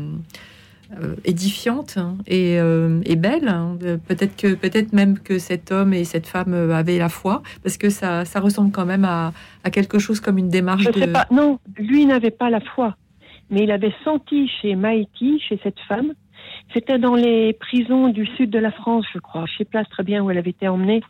édifiante 1.25 1.97
hein, 1.99 2.17
et, 2.27 2.55
et 2.57 3.17
belle. 3.17 3.49
hein. 3.49 3.77
Peut-être 4.07 4.37
que, 4.37 4.55
peut-être 4.55 4.93
même 4.93 5.19
que 5.19 5.39
cet 5.39 5.73
homme 5.73 5.93
et 5.95 6.05
cette 6.05 6.27
femme 6.27 6.53
avaient 6.73 6.99
la 6.99 7.09
foi, 7.09 7.43
parce 7.63 7.77
que 7.77 7.91
ça, 7.91 8.25
ça 8.25 8.41
ressemble 8.41 8.71
quand 8.73 8.87
même 8.87 9.05
à, 9.05 9.33
à 9.65 9.71
quelque 9.71 9.99
chose 9.99 10.21
comme 10.21 10.39
une 10.39 10.49
démarche 10.49 10.85
Je 10.85 10.91
de. 10.91 11.01
sais 11.01 11.07
pas, 11.13 11.27
non, 11.33 11.59
lui 11.77 12.07
n'avait 12.07 12.31
pas 12.33 12.51
la 12.51 12.61
foi, 12.61 12.97
mais 13.51 13.63
il 13.65 13.71
avait 13.71 13.95
senti 14.05 14.49
chez 14.61 14.75
Maïti, 14.77 15.41
chez 15.41 15.59
cette 15.63 15.79
femme, 15.89 16.13
c'était 16.73 16.99
dans 16.99 17.15
les 17.17 17.53
prisons 17.53 18.09
du 18.09 18.27
sud 18.27 18.51
de 18.51 18.59
la 18.59 18.71
France, 18.73 19.05
je 19.13 19.19
crois, 19.19 19.45
je 19.47 19.59
sais 19.59 19.65
pas 19.65 19.85
très 19.85 20.03
bien 20.05 20.23
où 20.23 20.31
elle 20.31 20.39
avait 20.39 20.51
été 20.51 20.67
emmenée, 20.69 21.03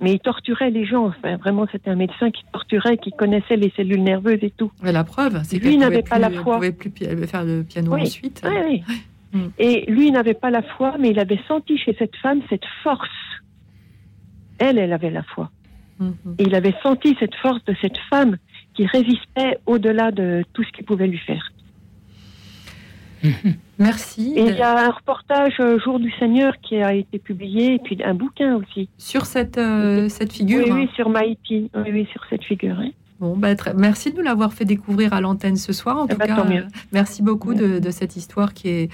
mais 0.00 0.12
il 0.14 0.18
torturait 0.20 0.70
les 0.70 0.84
gens, 0.86 1.06
enfin, 1.06 1.36
vraiment 1.36 1.66
c'était 1.70 1.90
un 1.90 1.94
médecin 1.96 2.30
qui 2.30 2.42
torturait, 2.52 2.96
qui 2.98 3.10
connaissait 3.12 3.56
les 3.56 3.70
cellules 3.76 4.02
nerveuses 4.02 4.38
et 4.42 4.50
tout. 4.50 4.72
Mais 4.82 4.92
la 4.92 5.04
preuve, 5.04 5.40
c'est 5.44 5.58
Lui 5.58 5.70
qu'elle 5.70 5.78
n'avait 5.80 6.02
pas 6.02 6.18
la 6.18 6.30
foi. 6.30 6.56
pouvait 6.56 6.72
plus 6.72 6.90
faire 7.26 7.44
le 7.44 7.62
piano 7.62 7.94
Oui, 7.94 8.02
ensuite. 8.02 8.42
oui, 8.44 8.82
oui. 9.32 9.50
Et 9.58 9.84
lui 9.90 10.10
n'avait 10.10 10.34
pas 10.34 10.50
la 10.50 10.62
foi, 10.62 10.96
mais 10.98 11.10
il 11.10 11.20
avait 11.20 11.40
senti 11.46 11.78
chez 11.78 11.94
cette 11.98 12.16
femme 12.16 12.40
cette 12.48 12.64
force. 12.82 13.08
Elle, 14.58 14.78
elle 14.78 14.92
avait 14.92 15.10
la 15.10 15.22
foi. 15.22 15.50
Et 16.38 16.44
il 16.44 16.54
avait 16.54 16.74
senti 16.82 17.14
cette 17.20 17.34
force 17.36 17.62
de 17.66 17.74
cette 17.80 17.98
femme 18.08 18.38
qui 18.74 18.86
résistait 18.86 19.58
au-delà 19.66 20.10
de 20.10 20.42
tout 20.54 20.64
ce 20.64 20.70
qu'il 20.72 20.84
pouvait 20.86 21.06
lui 21.06 21.18
faire. 21.18 21.52
Merci. 23.80 24.34
Et 24.36 24.46
il 24.50 24.56
y 24.56 24.62
a 24.62 24.86
un 24.86 24.90
reportage 24.90 25.54
euh, 25.58 25.78
Jour 25.80 25.98
du 25.98 26.12
Seigneur 26.18 26.52
qui 26.62 26.76
a 26.76 26.92
été 26.94 27.18
publié, 27.18 27.74
et 27.74 27.78
puis 27.78 27.98
un 28.04 28.14
bouquin 28.14 28.56
aussi. 28.56 28.88
Sur 28.98 29.24
cette, 29.26 29.56
euh, 29.58 30.08
cette 30.08 30.32
figure 30.32 30.64
Oui, 30.66 30.70
hein. 30.70 30.76
oui, 30.80 30.88
sur 30.94 31.08
Maïti. 31.08 31.70
Oui, 31.74 31.88
oui, 31.90 32.06
sur 32.12 32.20
cette 32.28 32.44
figure. 32.44 32.78
hein. 32.78 32.90
Bon, 33.20 33.36
bah, 33.36 33.54
très- 33.54 33.74
merci 33.74 34.12
de 34.12 34.16
nous 34.18 34.22
l'avoir 34.22 34.52
fait 34.52 34.64
découvrir 34.64 35.12
à 35.14 35.20
l'antenne 35.20 35.56
ce 35.56 35.72
soir. 35.72 35.96
En 35.98 36.06
tout 36.06 36.16
bah, 36.16 36.26
cas, 36.26 36.36
tant 36.36 36.44
mieux. 36.48 36.62
euh, 36.62 36.68
merci 36.92 37.22
beaucoup 37.22 37.54
de, 37.54 37.78
de 37.78 37.90
cette 37.90 38.16
histoire 38.16 38.54
qui 38.54 38.68
est, 38.68 38.92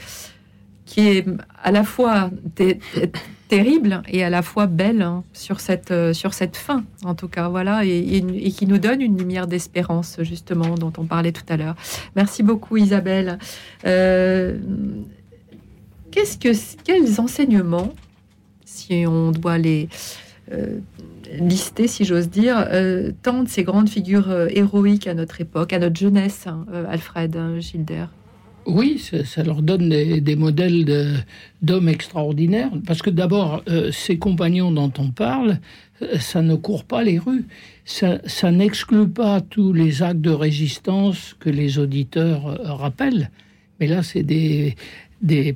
qui 0.84 1.00
est 1.08 1.26
à 1.62 1.70
la 1.72 1.82
fois 1.84 2.30
terrible 3.48 4.02
et 4.08 4.24
à 4.24 4.30
la 4.30 4.42
fois 4.42 4.66
belle 4.66 5.02
hein, 5.02 5.24
sur, 5.32 5.60
cette, 5.60 5.90
euh, 5.90 6.12
sur 6.12 6.34
cette 6.34 6.56
fin, 6.56 6.84
en 7.04 7.14
tout 7.14 7.28
cas, 7.28 7.48
voilà, 7.48 7.84
et, 7.84 8.22
qui 8.50 8.66
nous 8.66 8.78
donne 8.78 9.00
une 9.00 9.18
lumière 9.18 9.46
d'espérance, 9.46 10.16
justement, 10.22 10.74
dont 10.74 10.92
on 10.98 11.04
parlait 11.04 11.32
tout 11.32 11.44
à 11.48 11.56
l'heure. 11.56 11.76
Merci 12.14 12.42
beaucoup, 12.42 12.76
Isabelle. 12.76 13.38
Euh, 13.86 14.58
qu'est-ce 16.10 16.38
que, 16.38 16.48
quels 16.84 17.20
enseignements, 17.20 17.94
si 18.64 19.04
on 19.06 19.30
doit 19.30 19.58
les 19.58 19.88
euh, 20.52 20.78
lister, 21.38 21.88
si 21.88 22.04
j'ose 22.04 22.28
dire, 22.28 22.68
de 22.70 23.14
ces 23.48 23.64
grandes 23.64 23.88
figures 23.88 24.32
héroïques 24.50 25.06
à 25.06 25.14
notre 25.14 25.40
époque, 25.40 25.72
à 25.72 25.78
notre 25.78 25.96
jeunesse, 25.96 26.46
hein, 26.46 26.64
Alfred 26.88 27.36
hein, 27.36 27.58
Gilder. 27.58 28.06
Oui, 28.66 28.98
ça, 28.98 29.42
leur 29.44 29.62
donne 29.62 29.88
des, 29.90 30.36
modèles 30.36 31.24
d'hommes 31.62 31.88
extraordinaires. 31.88 32.70
Parce 32.84 33.00
que 33.00 33.10
d'abord, 33.10 33.62
euh, 33.68 33.92
ces 33.92 34.18
compagnons 34.18 34.72
dont 34.72 34.92
on 34.98 35.10
parle, 35.10 35.60
euh, 36.02 36.18
ça 36.18 36.42
ne 36.42 36.56
court 36.56 36.84
pas 36.84 37.04
les 37.04 37.20
rues. 37.20 37.44
Ça, 37.84 38.50
n'exclut 38.50 39.08
pas 39.08 39.40
tous 39.40 39.72
les 39.72 40.02
actes 40.02 40.20
de 40.20 40.30
résistance 40.30 41.36
que 41.38 41.48
les 41.48 41.78
auditeurs 41.78 42.46
euh, 42.48 42.72
rappellent. 42.72 43.30
Mais 43.78 43.86
là, 43.86 44.02
c'est 44.02 44.24
des, 44.24 44.74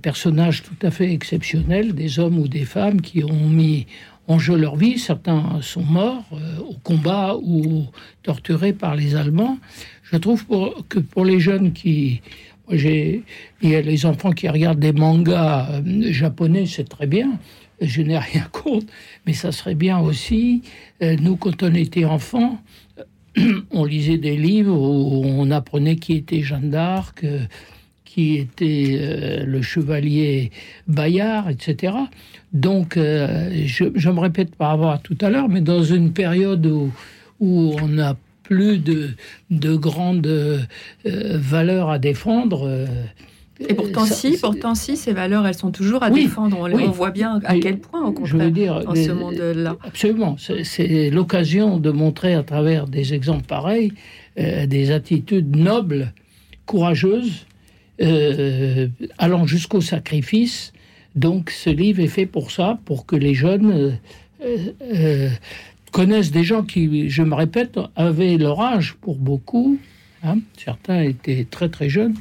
personnages 0.00 0.62
tout 0.62 0.86
à 0.86 0.92
fait 0.92 1.12
exceptionnels, 1.12 1.94
des 1.94 2.20
hommes 2.20 2.38
ou 2.38 2.46
des 2.46 2.64
femmes 2.64 3.00
qui 3.00 3.24
ont 3.24 3.48
mis 3.48 3.86
en 4.28 4.38
jeu 4.38 4.56
leur 4.56 4.76
vie. 4.76 5.00
Certains 5.00 5.58
sont 5.62 5.82
morts 5.82 6.28
au 6.60 6.74
combat 6.84 7.36
ou 7.42 7.86
torturés 8.22 8.72
par 8.72 8.94
les 8.94 9.16
Allemands. 9.16 9.58
Je 10.04 10.16
trouve 10.16 10.44
que 10.88 11.00
pour 11.00 11.24
les 11.24 11.40
jeunes 11.40 11.72
qui... 11.72 12.20
Il 12.72 13.22
y 13.62 13.74
a 13.74 13.80
les 13.80 14.06
enfants 14.06 14.32
qui 14.32 14.48
regardent 14.48 14.80
des 14.80 14.92
mangas 14.92 15.68
euh, 15.70 16.12
japonais, 16.12 16.66
c'est 16.66 16.88
très 16.88 17.06
bien. 17.06 17.38
Je 17.80 18.02
n'ai 18.02 18.18
rien 18.18 18.46
contre, 18.52 18.86
mais 19.26 19.32
ça 19.32 19.52
serait 19.52 19.74
bien 19.74 19.98
aussi. 19.98 20.62
euh, 21.02 21.16
nous, 21.20 21.36
quand 21.36 21.62
on 21.62 21.74
était 21.74 22.04
enfants, 22.04 22.62
on 23.70 23.84
lisait 23.84 24.18
des 24.18 24.36
livres 24.36 24.76
où 24.76 25.22
on 25.24 25.50
apprenait 25.50 25.96
qui 25.96 26.14
était 26.14 26.42
Jeanne 26.42 26.70
d'Arc, 26.70 27.24
euh, 27.24 27.44
qui 28.04 28.36
était 28.38 29.44
le 29.46 29.62
chevalier 29.62 30.50
Bayard, 30.88 31.48
etc. 31.48 31.94
Donc, 32.52 32.96
je, 32.96 34.10
me 34.10 34.18
répète 34.18 34.56
par 34.56 34.70
rapport 34.70 34.90
à 34.90 34.98
tout 34.98 35.16
à 35.20 35.30
l'heure, 35.30 35.48
mais 35.48 35.60
dans 35.60 35.84
une 35.84 36.12
période 36.12 36.66
où, 36.66 36.90
où 37.38 37.76
on 37.80 37.86
n'a 37.86 38.16
plus 38.50 38.78
de, 38.78 39.10
de 39.50 39.76
grandes 39.76 40.26
euh, 40.26 40.58
valeurs 41.06 41.88
à 41.88 41.98
défendre. 42.00 42.66
euh, 42.66 42.86
Et 43.60 43.74
pourtant, 43.74 44.04
ça- 44.04 44.14
si, 44.14 44.36
pourtant, 44.42 44.74
si, 44.74 44.96
ces 44.96 45.12
valeurs, 45.12 45.46
elles 45.46 45.54
sont 45.54 45.70
toujours 45.70 46.02
à 46.02 46.10
Oui, 46.10 46.24
défendre. 46.24 46.58
On, 46.58 46.64
oui. 46.72 46.82
on 46.84 46.90
voit 46.90 47.12
bien 47.12 47.40
à 47.44 47.56
quel 47.58 47.78
point, 47.78 48.02
au 48.02 48.08
je 48.10 48.32
contraire, 48.32 48.46
veux 48.46 48.50
dire, 48.50 48.92
les- 48.92 49.04
ce 49.04 49.12
monde-là. 49.12 49.76
Absolument. 49.84 50.36
C'est- 50.64 51.10
l'occasion 51.10 51.78
de 51.78 51.90
montrer 51.92 52.34
à 52.34 52.42
travers 52.42 52.86
des 52.88 53.14
exemples 53.14 53.44
pareils 53.46 53.92
euh, 54.38 54.66
des 54.66 54.90
attitudes 54.90 55.54
nobles, 55.56 56.12
courageuses, 56.66 57.46
euh, 58.02 58.88
allant 59.18 59.46
jusqu'au 59.46 59.80
sacrifice. 59.80 60.72
Donc 61.14 61.50
ce 61.50 61.70
livre 61.70 62.00
est 62.00 62.06
fait 62.08 62.26
pour 62.26 62.50
ça, 62.50 62.78
pour 62.84 63.06
que 63.06 63.14
les 63.16 63.34
jeunes 63.34 63.98
euh, 64.42 65.28
connaissent 65.90 66.30
des 66.30 66.44
gens 66.44 66.62
qui, 66.62 67.08
je 67.10 67.22
me 67.22 67.34
répète, 67.34 67.78
avaient 67.96 68.36
leur 68.38 68.60
âge 68.60 68.94
pour 69.00 69.16
beaucoup. 69.18 69.78
hein. 70.22 70.38
Certains 70.56 71.02
étaient 71.02 71.46
très 71.50 71.68
très 71.68 71.88
jeunes. 71.88 72.14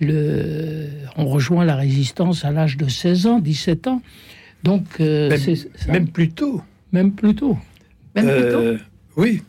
Le, 0.00 0.86
on 1.16 1.26
rejoint 1.26 1.64
la 1.64 1.74
résistance 1.76 2.44
à 2.44 2.52
l'âge 2.52 2.76
de 2.76 2.88
16 2.88 3.26
ans, 3.26 3.38
17 3.40 3.86
ans. 3.88 4.02
Donc, 4.62 4.84
euh, 5.00 5.30
Même- 5.30 5.38
c'est 5.40 5.56
ça. 5.56 5.92
même 5.92 6.08
plus 6.08 6.30
tôt. 6.30 6.62
Même 6.92 7.12
plus 7.12 7.34
tôt. 7.34 7.56
Euh, 8.16 8.78
Oui. 9.16 9.42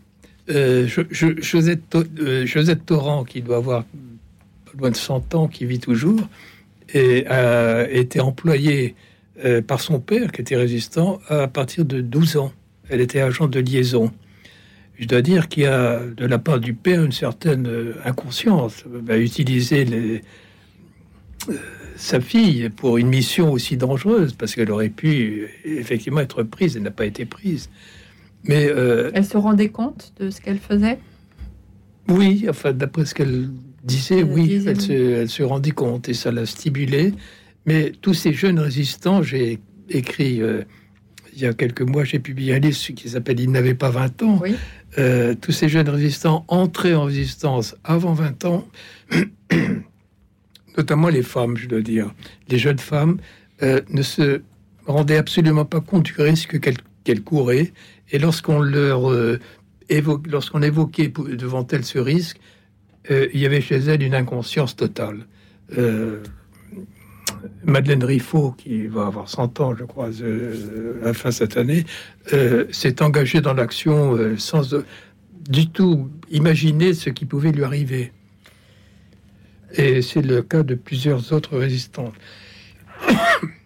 Euh, 0.49 0.87
Josette, 1.11 1.95
euh, 1.95 2.45
Josette 2.47 2.85
Torrent, 2.85 3.23
qui 3.23 3.41
doit 3.41 3.57
avoir 3.57 3.83
pas 3.83 4.71
loin 4.79 4.89
de 4.89 4.95
100 4.95 5.35
ans, 5.35 5.47
qui 5.47 5.65
vit 5.65 5.79
toujours, 5.79 6.21
et 6.93 7.27
a 7.27 7.87
été 7.89 8.19
employée 8.19 8.95
euh, 9.45 9.61
par 9.61 9.79
son 9.79 9.99
père, 9.99 10.31
qui 10.31 10.41
était 10.41 10.55
résistant, 10.55 11.19
à 11.29 11.47
partir 11.47 11.85
de 11.85 12.01
12 12.01 12.37
ans. 12.37 12.51
Elle 12.89 13.01
était 13.01 13.21
agent 13.21 13.47
de 13.47 13.59
liaison. 13.59 14.11
Je 14.97 15.07
dois 15.07 15.21
dire 15.21 15.47
qu'il 15.47 15.63
y 15.63 15.65
a, 15.65 15.99
de 15.99 16.25
la 16.25 16.39
part 16.39 16.59
du 16.59 16.73
père, 16.73 17.03
une 17.03 17.11
certaine 17.11 17.67
euh, 17.67 17.93
inconscience 18.03 18.83
à 19.07 19.17
utiliser 19.17 19.85
les, 19.85 20.21
euh, 21.49 21.53
sa 21.95 22.19
fille 22.19 22.69
pour 22.69 22.97
une 22.97 23.07
mission 23.07 23.51
aussi 23.51 23.77
dangereuse, 23.77 24.33
parce 24.33 24.55
qu'elle 24.55 24.71
aurait 24.71 24.89
pu 24.89 25.47
effectivement 25.63 26.19
être 26.19 26.43
prise, 26.43 26.75
elle 26.75 26.83
n'a 26.83 26.91
pas 26.91 27.05
été 27.05 27.25
prise. 27.25 27.69
Mais 28.43 28.71
elle 29.13 29.25
se 29.25 29.37
rendait 29.37 29.67
compte 29.67 30.13
de 30.17 30.29
ce 30.29 30.39
qu'elle 30.39 30.59
faisait? 30.59 30.97
Oui, 32.07 32.45
enfin, 32.49 32.73
d'après 32.73 33.05
ce 33.05 33.13
qu'elle 33.13 33.49
disait, 33.83 34.23
oui, 34.23 34.63
elle, 34.65 34.81
Se, 34.81 34.91
elle 34.91 35.29
se 35.29 35.43
rendit 35.43 35.71
compte 35.71 36.09
et 36.09 36.13
ça 36.13 36.31
l'a 36.31 36.45
stimulée. 36.45 37.13
Mais 37.65 37.91
tous 38.01 38.13
ces 38.13 38.33
jeunes 38.33 38.59
résistants, 38.59 39.21
j'ai 39.21 39.59
écrit 39.89 40.41
euh, 40.41 40.63
il 41.39 41.45
y 41.45 41.47
a 41.47 41.53
quelques 41.53 41.81
mois, 41.81 42.03
j'ai 42.03 42.19
publié 42.19 42.55
un 42.55 42.59
livre 42.59 42.77
qui 42.77 43.09
s'appelle 43.09 43.39
Il 43.39 43.51
n'avait 43.51 43.73
pas 43.73 43.89
20 43.89 44.23
ans. 44.23 44.41
Euh, 44.97 45.35
tous 45.39 45.51
ces 45.51 45.69
jeunes 45.69 45.89
résistants 45.89 46.45
entrés 46.47 46.95
en 46.95 47.05
résistance 47.05 47.75
avant 47.83 48.13
20 48.13 48.45
ans, 48.45 48.67
notamment 50.77 51.09
les 51.09 51.23
femmes, 51.23 51.55
je 51.57 51.67
dois 51.67 51.81
dire. 51.81 52.13
Les 52.49 52.57
jeunes 52.57 52.79
femmes 52.79 53.17
euh, 53.63 53.81
ne 53.89 54.01
se 54.01 54.41
rendaient 54.85 55.17
absolument 55.17 55.65
pas 55.65 55.79
compte 55.79 56.03
du 56.03 56.15
risque 56.17 56.59
qu'elles 56.59 57.23
couraient. 57.23 57.71
Et 58.11 58.19
lorsqu'on 58.19 58.59
leur 58.59 59.11
lorsqu'on 60.27 60.61
évoquait 60.61 61.07
devant 61.07 61.65
elles 61.67 61.85
ce 61.85 61.99
risque, 61.99 62.39
il 63.09 63.39
y 63.39 63.45
avait 63.45 63.61
chez 63.61 63.77
elles 63.77 64.03
une 64.03 64.15
inconscience 64.15 64.75
totale. 64.75 65.25
Madeleine 67.63 68.03
Riffaut, 68.03 68.51
qui 68.51 68.87
va 68.87 69.07
avoir 69.07 69.29
100 69.29 69.59
ans, 69.59 69.75
je 69.75 69.83
crois, 69.83 70.09
euh, 70.21 71.01
à 71.01 71.05
la 71.07 71.13
fin 71.13 71.31
cette 71.31 71.57
année, 71.57 71.85
euh, 72.33 72.65
s'est 72.71 73.01
engagée 73.01 73.41
dans 73.41 73.53
l'action 73.53 74.15
euh, 74.15 74.37
sans 74.37 74.75
du 75.49 75.69
tout 75.69 76.09
imaginer 76.29 76.93
ce 76.93 77.09
qui 77.09 77.25
pouvait 77.25 77.51
lui 77.51 77.63
arriver. 77.63 78.11
Et 79.73 80.01
c'est 80.01 80.21
le 80.21 80.41
cas 80.41 80.63
de 80.63 80.75
plusieurs 80.75 81.31
autres 81.33 81.57
résistantes. 81.57 82.13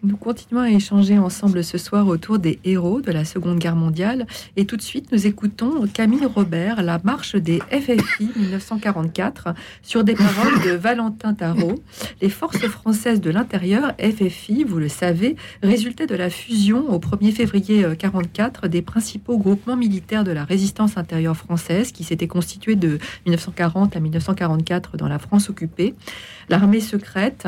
Nous 0.06 0.18
continuons 0.18 0.60
à 0.60 0.70
échanger 0.70 1.18
ensemble 1.18 1.64
ce 1.64 1.78
soir 1.78 2.08
autour 2.08 2.38
des 2.38 2.60
héros 2.66 3.00
de 3.00 3.10
la 3.10 3.24
Seconde 3.24 3.58
Guerre 3.58 3.78
mondiale. 3.78 4.28
Et 4.58 4.66
tout 4.66 4.76
de 4.76 4.82
suite, 4.82 5.14
nous 5.14 5.28
écoutons 5.28 5.88
Camille 5.88 6.26
Robert, 6.26 6.84
La 6.84 7.00
marche 7.06 7.38
des 7.38 7.60
FFI 7.72 8.30
1944, 8.36 9.54
sur 9.82 10.04
des 10.04 10.14
paroles 10.14 10.60
de 10.66 10.72
Valentin 10.72 11.34
Tarot. 11.34 11.76
Les 12.22 12.28
forces 12.28 12.68
françaises 12.68 13.22
de 13.22 13.30
l'intérieur, 13.30 13.94
FFI, 13.98 14.66
vous 14.66 14.78
le 14.78 14.90
savez, 14.90 15.38
résultaient 15.62 16.06
de 16.06 16.16
la 16.16 16.30
fusion 16.30 16.92
au 16.92 17.00
1er 17.00 17.32
février 17.32 17.76
1944 17.78 18.68
des 18.68 18.82
principaux 18.82 19.38
groupements 19.38 19.78
militaires 19.78 20.26
de 20.26 20.32
la 20.32 20.44
résistance 20.44 20.98
intérieure 20.98 21.38
française 21.38 21.94
qui 21.94 22.04
s'étaient 22.04 22.28
constitués 22.28 22.76
de 22.76 23.00
1940 23.26 23.96
à 23.96 24.02
1944 24.02 24.98
dans 24.98 25.08
la 25.08 25.18
France 25.18 25.50
occupée. 25.50 25.96
L'armée 26.50 26.82
secrète, 26.82 27.48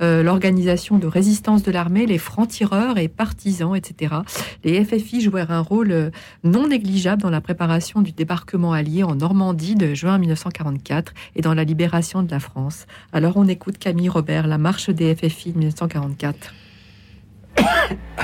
euh, 0.00 0.22
l'organisation 0.22 0.98
de 0.98 1.08
résistance 1.08 1.64
de 1.64 1.72
l'armée 1.72 1.95
les 2.04 2.18
francs-tireurs 2.18 2.98
et 2.98 3.08
partisans, 3.08 3.74
etc. 3.74 4.16
Les 4.64 4.84
FFI 4.84 5.22
jouèrent 5.22 5.50
un 5.50 5.60
rôle 5.60 5.92
euh, 5.92 6.10
non 6.44 6.68
négligeable 6.68 7.22
dans 7.22 7.30
la 7.30 7.40
préparation 7.40 8.02
du 8.02 8.12
débarquement 8.12 8.72
allié 8.72 9.04
en 9.04 9.14
Normandie 9.14 9.74
de 9.74 9.94
juin 9.94 10.18
1944 10.18 11.14
et 11.36 11.40
dans 11.40 11.54
la 11.54 11.64
libération 11.64 12.22
de 12.22 12.30
la 12.30 12.40
France. 12.40 12.86
Alors 13.12 13.36
on 13.36 13.48
écoute 13.48 13.78
Camille 13.78 14.10
Robert, 14.10 14.46
La 14.46 14.58
marche 14.58 14.90
des 14.90 15.14
FFI 15.14 15.52
de 15.52 15.58
1944. 15.58 16.52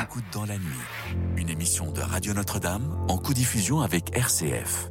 Écoute 0.03 0.25
dans 0.33 0.45
la 0.45 0.57
nuit, 0.57 0.63
une 1.37 1.49
émission 1.49 1.91
de 1.91 2.01
Radio 2.01 2.35
Notre-Dame 2.35 2.95
en 3.09 3.17
co-diffusion 3.17 3.81
avec 3.81 4.15
RCF. 4.15 4.91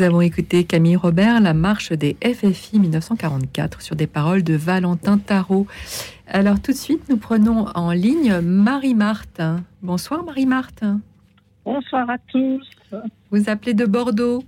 avons 0.00 0.22
écouté 0.22 0.64
Camille 0.64 0.96
Robert, 0.96 1.42
La 1.42 1.52
marche 1.52 1.92
des 1.92 2.16
FFI 2.24 2.78
1944 2.78 3.82
sur 3.82 3.94
des 3.94 4.06
paroles 4.06 4.42
de 4.42 4.54
Valentin 4.54 5.18
Tarot. 5.18 5.66
Alors 6.26 6.62
tout 6.62 6.72
de 6.72 6.76
suite, 6.78 7.10
nous 7.10 7.18
prenons 7.18 7.66
en 7.74 7.90
ligne 7.90 8.40
Marie-Marthe. 8.40 9.42
Bonsoir 9.82 10.24
Marie-Marthe. 10.24 10.84
Bonsoir 11.66 12.08
à 12.08 12.16
tous. 12.28 12.66
Vous 13.30 13.50
appelez 13.50 13.74
de 13.74 13.84
Bordeaux 13.84 14.42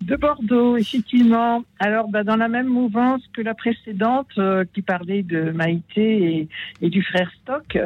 De 0.00 0.16
Bordeaux, 0.16 0.78
effectivement. 0.78 1.64
Alors, 1.80 2.08
bah, 2.08 2.24
dans 2.24 2.36
la 2.36 2.48
même 2.48 2.68
mouvance 2.68 3.20
que 3.34 3.42
la 3.42 3.52
précédente, 3.52 4.28
euh, 4.38 4.64
qui 4.72 4.80
parlait 4.80 5.22
de 5.22 5.50
Maïté 5.50 6.48
et, 6.80 6.88
du 6.88 7.02
frère 7.02 7.30
Stock, 7.42 7.78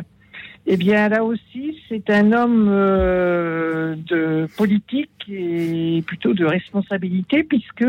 Eh 0.67 0.77
bien, 0.77 1.09
là 1.09 1.25
aussi, 1.25 1.81
c'est 1.89 2.09
un 2.09 2.33
homme 2.33 2.69
euh, 2.71 3.97
de 3.97 4.47
politique 4.57 5.11
et 5.29 6.03
plutôt 6.07 6.35
de 6.35 6.45
responsabilité, 6.45 7.43
puisque 7.43 7.87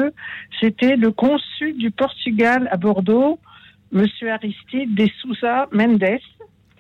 c'était 0.60 0.96
le 0.96 1.12
consul 1.12 1.78
du 1.78 1.92
Portugal 1.92 2.68
à 2.72 2.78
Bordeaux, 2.78 3.40
Monsieur 3.92 4.32
Aristide 4.32 4.96
de 4.96 5.08
Sousa 5.22 5.68
Mendes, 5.72 6.20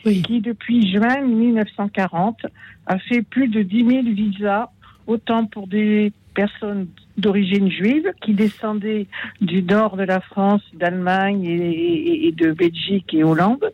qui 0.04 0.42
depuis 0.42 0.92
juin 0.92 1.22
1940 1.22 2.48
a 2.88 2.98
fait 2.98 3.22
plus 3.22 3.48
de 3.48 3.62
10 3.62 3.86
000 3.86 4.02
visas, 4.08 4.70
autant 5.06 5.46
pour 5.46 5.68
des 5.68 6.12
personnes 6.34 6.88
d'origine 7.18 7.70
juive 7.70 8.12
qui 8.22 8.34
descendaient 8.34 9.06
du 9.42 9.62
nord 9.62 9.96
de 9.96 10.04
la 10.04 10.20
France, 10.22 10.64
d'Allemagne 10.74 11.46
et 11.46 12.34
de 12.36 12.52
Belgique 12.52 13.14
et 13.14 13.24
Hollande, 13.24 13.72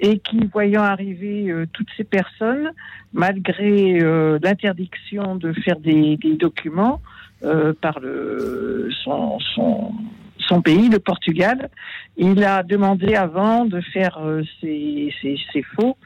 et 0.00 0.18
qui, 0.18 0.40
voyant 0.52 0.82
arriver 0.82 1.50
euh, 1.50 1.66
toutes 1.72 1.88
ces 1.96 2.04
personnes, 2.04 2.70
malgré 3.12 4.00
euh, 4.00 4.38
l'interdiction 4.42 5.36
de 5.36 5.52
faire 5.52 5.78
des, 5.80 6.16
des 6.16 6.34
documents 6.36 7.00
euh, 7.44 7.72
par 7.80 8.00
le, 8.00 8.88
son, 9.04 9.38
son, 9.54 9.92
son 10.38 10.62
pays, 10.62 10.88
le 10.88 10.98
Portugal, 10.98 11.68
il 12.16 12.42
a 12.44 12.62
demandé 12.62 13.14
avant 13.14 13.64
de 13.64 13.80
faire 13.80 14.18
euh, 14.18 14.42
ses, 14.60 15.12
ses- 15.20 15.38
ses 15.52 15.62
faux 15.62 15.96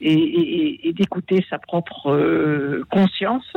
et, 0.00 0.12
et- 0.12 0.88
et 0.88 0.92
d'écouter 0.92 1.44
sa 1.50 1.58
propre 1.58 2.10
euh, 2.10 2.84
conscience. 2.90 3.52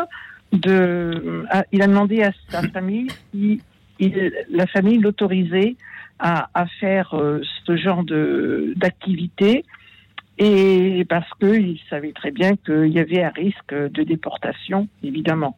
De, 0.52 1.46
à- 1.50 1.66
il 1.72 1.82
a 1.82 1.88
demandé 1.88 2.22
à 2.22 2.32
sa 2.52 2.62
famille 2.70 3.08
si 3.32 3.62
il- 4.00 4.34
la 4.52 4.68
famille 4.68 4.98
l'autorisait 5.00 5.76
à, 6.20 6.50
à 6.54 6.68
faire 6.80 7.16
euh, 7.16 7.42
ce 7.66 7.76
genre 7.76 8.04
d'activité 8.76 9.66
et 10.38 11.06
parce 11.08 11.30
qu'il 11.40 11.80
savait 11.90 12.12
très 12.12 12.32
bien 12.32 12.56
qu'il 12.56 12.88
y 12.88 13.00
avait 13.00 13.24
un 13.24 13.30
risque 13.30 13.74
de 13.74 14.04
déportation, 14.04 14.88
évidemment. 15.04 15.58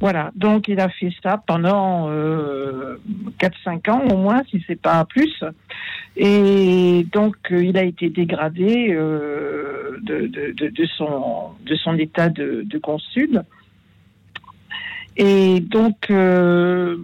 Voilà, 0.00 0.30
donc 0.34 0.68
il 0.68 0.80
a 0.80 0.88
fait 0.88 1.10
ça 1.22 1.42
pendant 1.46 2.08
euh, 2.08 2.96
4-5 3.40 3.90
ans 3.90 4.02
au 4.10 4.16
moins, 4.16 4.42
si 4.50 4.62
c'est 4.66 4.80
pas 4.80 5.04
plus. 5.04 5.42
Et 6.16 7.06
donc 7.12 7.36
euh, 7.50 7.62
il 7.62 7.76
a 7.76 7.84
été 7.84 8.08
dégradé 8.08 8.88
euh, 8.90 9.98
de, 10.02 10.86
son, 10.96 11.98
état 11.98 12.28
de, 12.28 12.62
de 12.64 12.78
consul. 12.78 13.42
Et 15.16 15.60
donc 15.60 16.10
euh, 16.10 16.96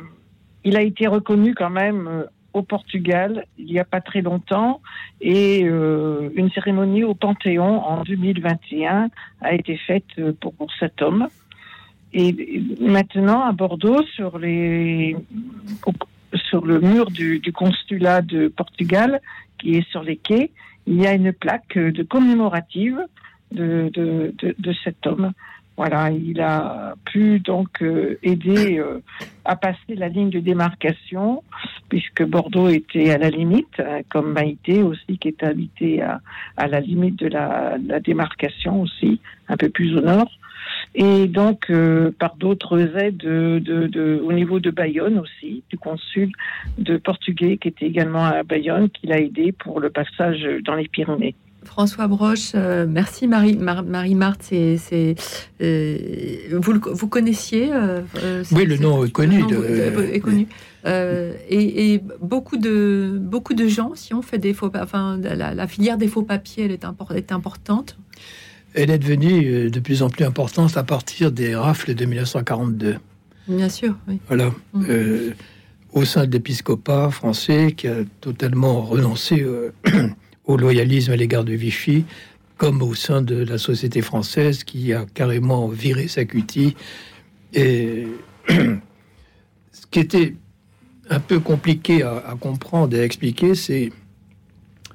il 0.64 0.76
a 0.76 0.82
été 0.82 1.06
reconnu 1.06 1.54
quand 1.54 1.70
même 1.70 2.26
au 2.52 2.62
Portugal 2.62 3.46
il 3.58 3.66
n'y 3.66 3.78
a 3.78 3.84
pas 3.84 4.00
très 4.00 4.22
longtemps 4.22 4.80
et 5.20 5.64
euh, 5.64 6.30
une 6.34 6.50
cérémonie 6.50 7.04
au 7.04 7.14
Panthéon 7.14 7.80
en 7.82 8.02
2021 8.02 9.08
a 9.40 9.54
été 9.54 9.76
faite 9.76 10.04
euh, 10.18 10.32
pour, 10.38 10.54
cet 10.78 11.02
homme. 11.02 11.28
Et 12.14 12.62
maintenant, 12.78 13.42
à 13.42 13.52
Bordeaux, 13.52 14.02
sur, 14.14 14.38
le 14.38 15.14
mur 16.80 17.10
du, 17.10 17.40
consulat 17.54 18.20
de 18.20 18.48
Portugal, 18.48 19.22
qui 19.58 19.76
est 19.76 19.88
sur 19.90 20.02
les 20.02 20.16
quais, 20.16 20.50
il 20.86 21.00
y 21.00 21.06
a 21.06 21.14
une 21.14 21.32
plaque 21.32 21.76
euh, 21.78 21.92
commémorative 22.08 23.00
de 23.52 23.90
cet 24.84 25.06
homme. 25.06 25.32
Il 25.86 26.40
a 26.40 26.94
pu 27.04 27.40
donc 27.40 27.82
euh, 27.82 28.18
aider 28.22 28.78
euh, 28.78 29.00
à 29.44 29.56
passer 29.56 29.94
la 29.96 30.08
ligne 30.08 30.30
de 30.30 30.40
démarcation, 30.40 31.42
puisque 31.88 32.22
Bordeaux 32.24 32.68
était 32.68 33.10
à 33.10 33.18
la 33.18 33.30
limite, 33.30 33.80
hein, 33.80 34.00
comme 34.08 34.32
Maïté 34.32 34.82
aussi, 34.82 35.18
qui 35.18 35.28
est 35.28 35.42
habité 35.42 36.02
à, 36.02 36.20
la 36.68 36.80
limite 36.80 37.18
de 37.18 37.28
la, 37.28 37.78
démarcation 38.00 38.82
aussi, 38.82 39.20
un 39.48 39.56
peu 39.56 39.68
plus 39.68 39.96
au 39.96 40.00
nord 40.00 40.30
et 40.94 41.26
donc 41.26 41.70
euh, 41.70 42.12
par 42.18 42.36
d'autres 42.36 42.96
aides 42.96 43.16
de, 43.16 43.60
de, 43.64 43.86
de- 43.86 44.20
au 44.22 44.32
niveau 44.32 44.60
de 44.60 44.70
Bayonne 44.70 45.18
aussi, 45.18 45.62
du 45.70 45.78
consul 45.78 46.30
de 46.78 46.98
portugais 46.98 47.56
qui 47.56 47.68
était 47.68 47.86
également 47.86 48.24
à 48.24 48.42
Bayonne, 48.42 48.88
qui 48.90 49.06
l'a 49.06 49.18
aidé 49.18 49.52
pour 49.52 49.80
le 49.80 49.90
passage 49.90 50.46
dans 50.64 50.74
les 50.74 50.88
Pyrénées. 50.88 51.34
François 51.72 52.06
Broche, 52.06 52.52
euh, 52.54 52.84
merci 52.86 53.26
Marie, 53.26 53.56
Mar- 53.56 53.82
Marie 53.82 54.14
Marthe. 54.14 54.42
C'est, 54.76 55.14
euh, 55.62 55.96
vous, 56.52 56.72
le- 56.74 56.80
vous 56.92 57.08
connaissiez 57.08 57.70
euh, 57.72 58.02
Oui, 58.52 58.66
le 58.66 58.76
nom 58.76 59.06
est 59.06 59.10
connu 59.10 59.36
le 59.36 59.42
nom 59.42 59.48
de- 59.48 60.10
est- 60.12 60.20
connu. 60.20 60.46
Euh, 60.84 61.32
et, 61.48 61.94
et 61.94 62.02
beaucoup 62.20 62.58
de 62.58 63.16
beaucoup 63.18 63.54
de 63.54 63.66
gens, 63.68 63.92
si 63.94 64.12
on 64.12 64.20
fait 64.20 64.36
des 64.36 64.52
faux, 64.52 64.70
enfin 64.74 65.18
la, 65.22 65.54
la 65.54 65.66
filière 65.66 65.96
des 65.96 66.08
faux 66.08 66.22
papiers, 66.24 66.64
elle 66.66 66.72
est, 66.72 66.84
impor- 66.84 67.14
est 67.16 67.32
importante. 67.32 67.96
Elle 68.74 68.90
est 68.90 68.98
devenue 68.98 69.70
de 69.70 69.80
plus 69.80 70.02
en 70.02 70.10
plus 70.10 70.24
importante 70.26 70.76
à 70.76 70.82
partir 70.82 71.32
des 71.32 71.54
rafles 71.54 71.94
de 71.94 72.04
1942. 72.04 72.96
Bien 73.48 73.68
sûr, 73.70 73.94
oui. 74.08 74.18
Voilà. 74.28 74.50
Mm. 74.74 74.84
Euh, 74.90 75.30
au 75.94 76.04
sein 76.04 76.26
de 76.26 76.32
l'épiscopat 76.32 77.10
français 77.10 77.72
qui 77.74 77.88
a 77.88 77.96
totalement 78.20 78.82
renoncé 78.82 79.40
euh, 79.42 79.72
au 80.44 80.56
loyalisme 80.56 81.12
à 81.12 81.16
l'égard 81.16 81.44
de 81.44 81.52
Vichy, 81.52 82.04
comme 82.56 82.82
au 82.82 82.94
sein 82.94 83.22
de 83.22 83.36
la 83.36 83.58
société 83.58 84.02
française 84.02 84.64
qui 84.64 84.92
a 84.92 85.04
carrément 85.14 85.68
viré 85.68 86.08
sa 86.08 86.24
cutie. 86.24 86.76
Et 87.54 88.06
ce 88.48 89.86
qui 89.90 89.98
était 89.98 90.34
un 91.10 91.20
peu 91.20 91.40
compliqué 91.40 92.02
à, 92.02 92.36
comprendre 92.38 92.96
et 92.96 93.00
à 93.00 93.04
expliquer, 93.04 93.54
c'est 93.54 93.90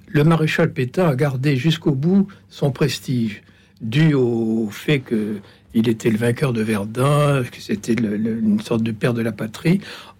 le 0.07 0.23
maréchal 0.23 0.71
Pétain 0.71 1.09
a 1.09 1.15
gardé 1.15 1.57
jusqu'au 1.57 1.91
bout 1.91 2.27
son 2.49 2.71
prestige, 2.71 3.43
dû 3.81 4.13
au 4.13 4.69
fait 4.71 4.99
que 4.99 5.37
il 5.73 5.89
était 5.89 6.09
le 6.09 6.17
vainqueur 6.17 6.53
de 6.53 6.61
Verdun, 6.61 7.43
que 7.43 7.61
c'était 7.61 7.93
une 7.93 8.59
sorte 8.61 8.81
de 8.81 8.91
père 8.91 9.13
de 9.13 9.21
la 9.21 9.31
patrie. 9.31 9.79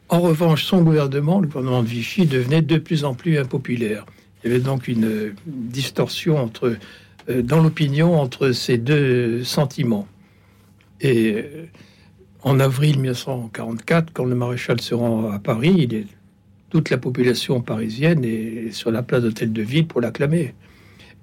En 0.10 0.20
revanche, 0.20 0.66
son 0.66 0.84
gouvernement, 0.84 1.40
le 1.40 1.48
gouvernement 1.48 1.82
de 1.82 1.88
Vichy, 1.88 2.26
devenait 2.26 2.62
de 2.62 2.78
plus 2.78 3.06
en 3.06 3.16
plus 3.16 3.38
impopulaire. 3.38 4.06
Il 4.44 4.52
y 4.52 4.54
avait 4.54 4.64
donc 4.64 4.88
une 4.88 5.34
distorsion 5.46 6.38
entre, 6.38 6.78
euh, 7.30 7.42
dans 7.42 7.62
l'opinion 7.62 8.20
entre 8.20 8.52
ces 8.52 8.78
deux 8.78 9.44
sentiments. 9.44 10.08
Et 11.02 11.34
euh, 11.34 11.66
en 12.44 12.60
avril 12.60 13.00
1944, 13.00 14.14
quand 14.14 14.26
le 14.26 14.36
maréchal 14.36 14.80
se 14.80 14.94
rend 14.94 15.32
à 15.32 15.40
Paris, 15.40 15.76
il 15.78 15.94
est, 15.94 16.08
toute 16.70 16.90
la 16.90 16.98
population 16.98 17.62
parisienne 17.62 18.24
est 18.24 18.72
sur 18.72 18.92
la 18.92 19.04
place 19.04 19.24
d'Hôtel 19.24 19.54
de 19.54 19.62
Ville 19.62 19.88
pour 19.88 20.02
l'acclamer. 20.02 20.54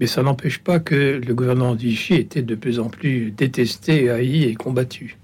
Mais 0.01 0.07
ça 0.07 0.23
n'empêche 0.23 0.59
pas 0.59 0.81
que 0.81 1.21
le 1.25 1.35
gouvernement 1.35 1.75
de 1.75 1.81
Vichy 1.81 2.15
était 2.15 2.43
de 2.43 2.55
plus 2.57 2.81
en 2.81 2.89
plus 2.89 3.31
détesté, 3.31 4.11
haï 4.11 4.45
et 4.45 4.55
combattu. 4.55 5.17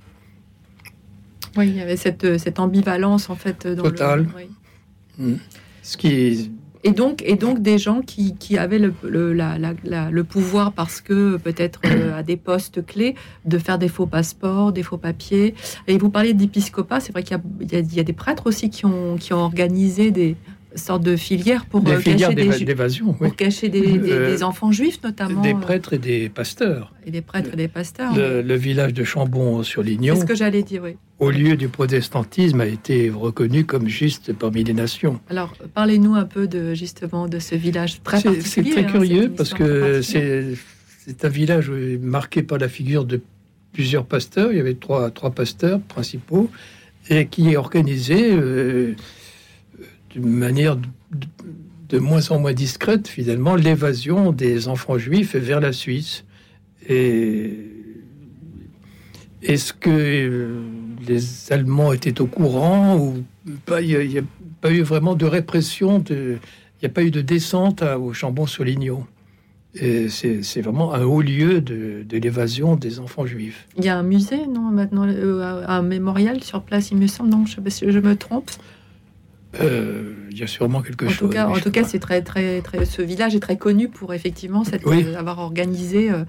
Oui, 1.57 1.69
il 1.69 1.77
y 1.77 1.81
avait 1.81 1.97
cette, 1.97 2.25
euh, 2.25 2.39
cette 2.39 2.61
ambivalence 2.61 3.29
en 3.29 3.35
fait 3.35 3.67
dans 3.67 3.83
Total. 3.83 4.23
le. 4.23 4.29
oui. 4.37 4.51
Mm. 5.19 5.37
Ce 5.83 5.97
qui 5.97 6.53
Et 6.83 6.93
donc, 6.93 7.23
et 7.27 7.35
donc 7.37 7.61
des 7.61 7.77
gens 7.77 8.01
qui, 8.01 8.35
qui 8.37 8.57
avaient 8.57 8.79
le, 8.79 8.95
le, 9.03 9.33
la- 9.35 9.59
la- 9.59 10.11
le 10.11 10.25
pouvoir, 10.25 10.73
parce 10.73 11.01
que 11.03 11.37
peut-être 11.37 11.81
euh, 11.85 12.19
à 12.19 12.23
des 12.23 12.37
postes 12.39 12.85
clés, 12.87 13.15
de 13.45 13.59
faire 13.59 13.79
des 13.79 13.89
faux 13.89 14.07
passeports, 14.07 14.73
des 14.73 14.83
faux 14.83 14.97
papiers. 14.97 15.55
Et 15.89 15.99
vous 15.99 16.09
parlez 16.11 16.33
d'épiscopat, 16.33 17.01
c'est 17.01 17.13
vrai 17.13 17.23
qu'il 17.23 17.39
y 17.71 17.77
y, 17.77 17.97
y 17.97 18.01
a 18.01 18.03
des 18.03 18.13
prêtres 18.15 18.47
aussi 18.47 18.71
qui 18.71 18.87
ont, 18.87 19.17
qui 19.19 19.35
ont 19.35 19.41
organisé 19.43 20.11
des 20.11 20.37
sortes 20.75 21.03
de 21.03 21.17
filières 21.17 21.67
pour 21.67 21.81
des 21.81 21.93
euh, 21.93 21.99
filières 22.01 22.29
cacher, 22.31 22.35
des, 22.35 22.43
oui. 23.21 23.29
pour 23.29 23.37
cacher 23.37 23.69
des, 23.69 23.81
des- 23.99 24.13
Euh, 24.13 24.27
des 24.35 24.43
enfants 24.43 24.71
juifs, 24.73 25.01
notamment. 25.03 25.41
des 25.43 25.53
euh, 25.55 25.59
prêtres 25.59 25.93
et 25.95 25.99
des 25.99 26.29
pasteurs. 26.29 26.93
et 27.07 27.11
des 27.11 27.23
prêtres 27.23 27.51
et 27.53 27.57
des 27.57 27.69
pasteurs. 27.69 28.15
Le, 28.17 28.43
le 28.43 28.55
village 28.57 28.95
de 28.95 29.03
C'est 29.03 29.11
Chambon-sur-Lignon, 29.11 30.17
ce 30.21 30.25
que 30.25 30.35
j'allais 30.35 30.63
dire, 30.63 30.83
oui. 30.85 30.97
au 31.19 31.31
lieu 31.31 31.57
du 31.57 31.69
protestantisme, 31.69 32.61
a 32.61 32.67
été 32.67 33.11
reconnu 33.11 33.65
comme 33.65 33.89
juste 33.89 34.33
parmi 34.33 34.63
les 34.65 34.73
nations. 34.75 35.21
Alors, 35.29 35.55
parlez-nous 35.75 36.15
un 36.15 36.25
peu 36.25 36.47
de 36.47 36.75
justement 36.75 37.27
de 37.29 37.39
ce 37.39 37.55
village 37.55 38.03
très 38.03 38.19
C'est- 38.19 38.25
particulier. 38.29 38.51
C'est 38.51 38.71
très 38.71 38.85
hein, 38.85 38.93
curieux 38.93 39.33
parce 39.37 39.55
que 39.55 40.03
c'est 40.03 40.55
c'est 41.07 41.25
un 41.25 41.29
village 41.29 41.71
marqué 42.01 42.43
par 42.43 42.59
la 42.59 42.69
figure 42.69 43.05
de 43.05 43.21
plusieurs 43.73 44.05
pasteurs. 44.05 44.53
Il 44.53 44.59
y 44.59 44.61
avait 44.61 44.75
trois, 44.75 45.11
trois 45.11 45.31
pasteurs 45.31 45.81
principaux 45.81 46.51
et 47.09 47.27
qui 47.27 47.49
est 47.51 47.57
organisé 47.57 48.31
euh, 48.33 48.95
d'une 50.11 50.29
manière 50.29 50.77
de, 51.89 51.99
moins 51.99 52.31
en 52.31 52.39
moins 52.39 52.53
discrète, 52.53 53.09
finalement, 53.09 53.57
l'évasion 53.57 54.33
des 54.33 54.69
enfants 54.69 54.99
juifs 54.99 55.35
vers 55.35 55.61
la 55.61 55.73
Suisse. 55.73 56.25
Et 56.89 57.57
est-ce 59.43 59.73
que 59.73 59.91
euh, 59.91 60.63
les 61.07 61.53
Allemands 61.53 61.93
étaient 61.93 62.21
au 62.21 62.27
courant 62.27 62.97
ou 62.99 63.25
pas? 63.67 63.81
Il 63.81 64.09
n'y 64.09 64.19
a, 64.19 64.23
pas 64.61 64.71
eu 64.71 64.83
vraiment 64.83 65.15
de 65.15 65.25
répression, 65.25 66.05
il 66.09 66.39
n'y 66.83 66.87
a 66.87 66.91
pas 66.91 67.03
eu 67.03 67.11
de 67.11 67.23
descente 67.23 67.83
à- 67.83 67.99
au 67.99 68.13
Chambon-sur-Lignon. 68.13 69.07
Et 69.75 70.09
C'est 70.09 70.61
vraiment 70.63 70.95
un 70.95 71.05
haut 71.05 71.23
lieu 71.23 71.61
de, 71.61 72.05
l'évasion 72.11 72.75
des 72.77 72.99
enfants 72.99 73.25
juifs. 73.25 73.69
Il 73.79 73.85
y 73.85 73.89
a 73.89 73.97
un 73.97 74.03
musée, 74.03 74.47
non, 74.47 74.63
maintenant, 74.63 75.07
euh, 75.07 75.65
un 75.67 75.83
mémorial 75.83 76.43
sur 76.43 76.63
place, 76.63 76.91
il 76.91 76.99
me 76.99 77.07
semble, 77.07 77.31
non, 77.31 77.45
je, 77.47 77.61
je 77.91 77.99
me 78.01 78.17
trompe. 78.17 78.51
Euh, 79.61 80.15
il 80.31 80.39
y 80.39 80.43
a 80.43 80.47
sûrement 80.47 80.81
quelque 80.81 81.07
En 81.07 81.09
chose. 81.09 81.19
tout 81.19 81.29
cas, 81.35 81.49
en 81.49 81.55
tout 81.59 81.71
cas, 81.73 81.83
c'est 81.85 81.99
très, 81.99 82.23
très, 82.23 82.61
très. 82.63 82.85
Ce 82.85 83.03
village 83.03 83.35
est 83.35 83.41
très 83.41 83.57
connu 83.59 83.89
pour 83.89 84.15
effectivement 84.15 84.63
cette, 84.65 84.85
Oui. 84.87 85.05
euh, 85.07 85.19
avoir 85.19 85.39
organisé. 85.41 86.11
euh, 86.11 86.25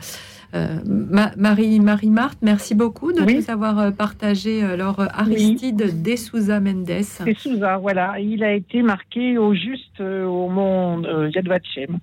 euh, 0.53 0.79
Ma- 0.85 1.31
Marie, 1.37 1.79
Marie 1.79 2.09
Marthe, 2.09 2.39
merci 2.41 2.75
beaucoup 2.75 3.13
de 3.13 3.21
Oui. 3.21 3.35
nous 3.35 3.49
avoir 3.51 3.93
partagé 3.93 4.63
alors 4.63 4.99
Aristide 5.13 6.01
de 6.03 6.15
Souza 6.17 6.59
Mendes. 6.59 6.89
Souza, 7.37 7.77
voilà. 7.77 8.19
Il 8.19 8.43
a 8.43 8.53
été 8.53 8.81
marqué 8.81 9.37
au 9.37 9.53
juste 9.53 10.01
euh, 10.01 10.25
au 10.25 10.49
mont 10.49 11.03
euh, 11.05 11.29
Yad 11.33 11.47
Vashem. 11.47 11.99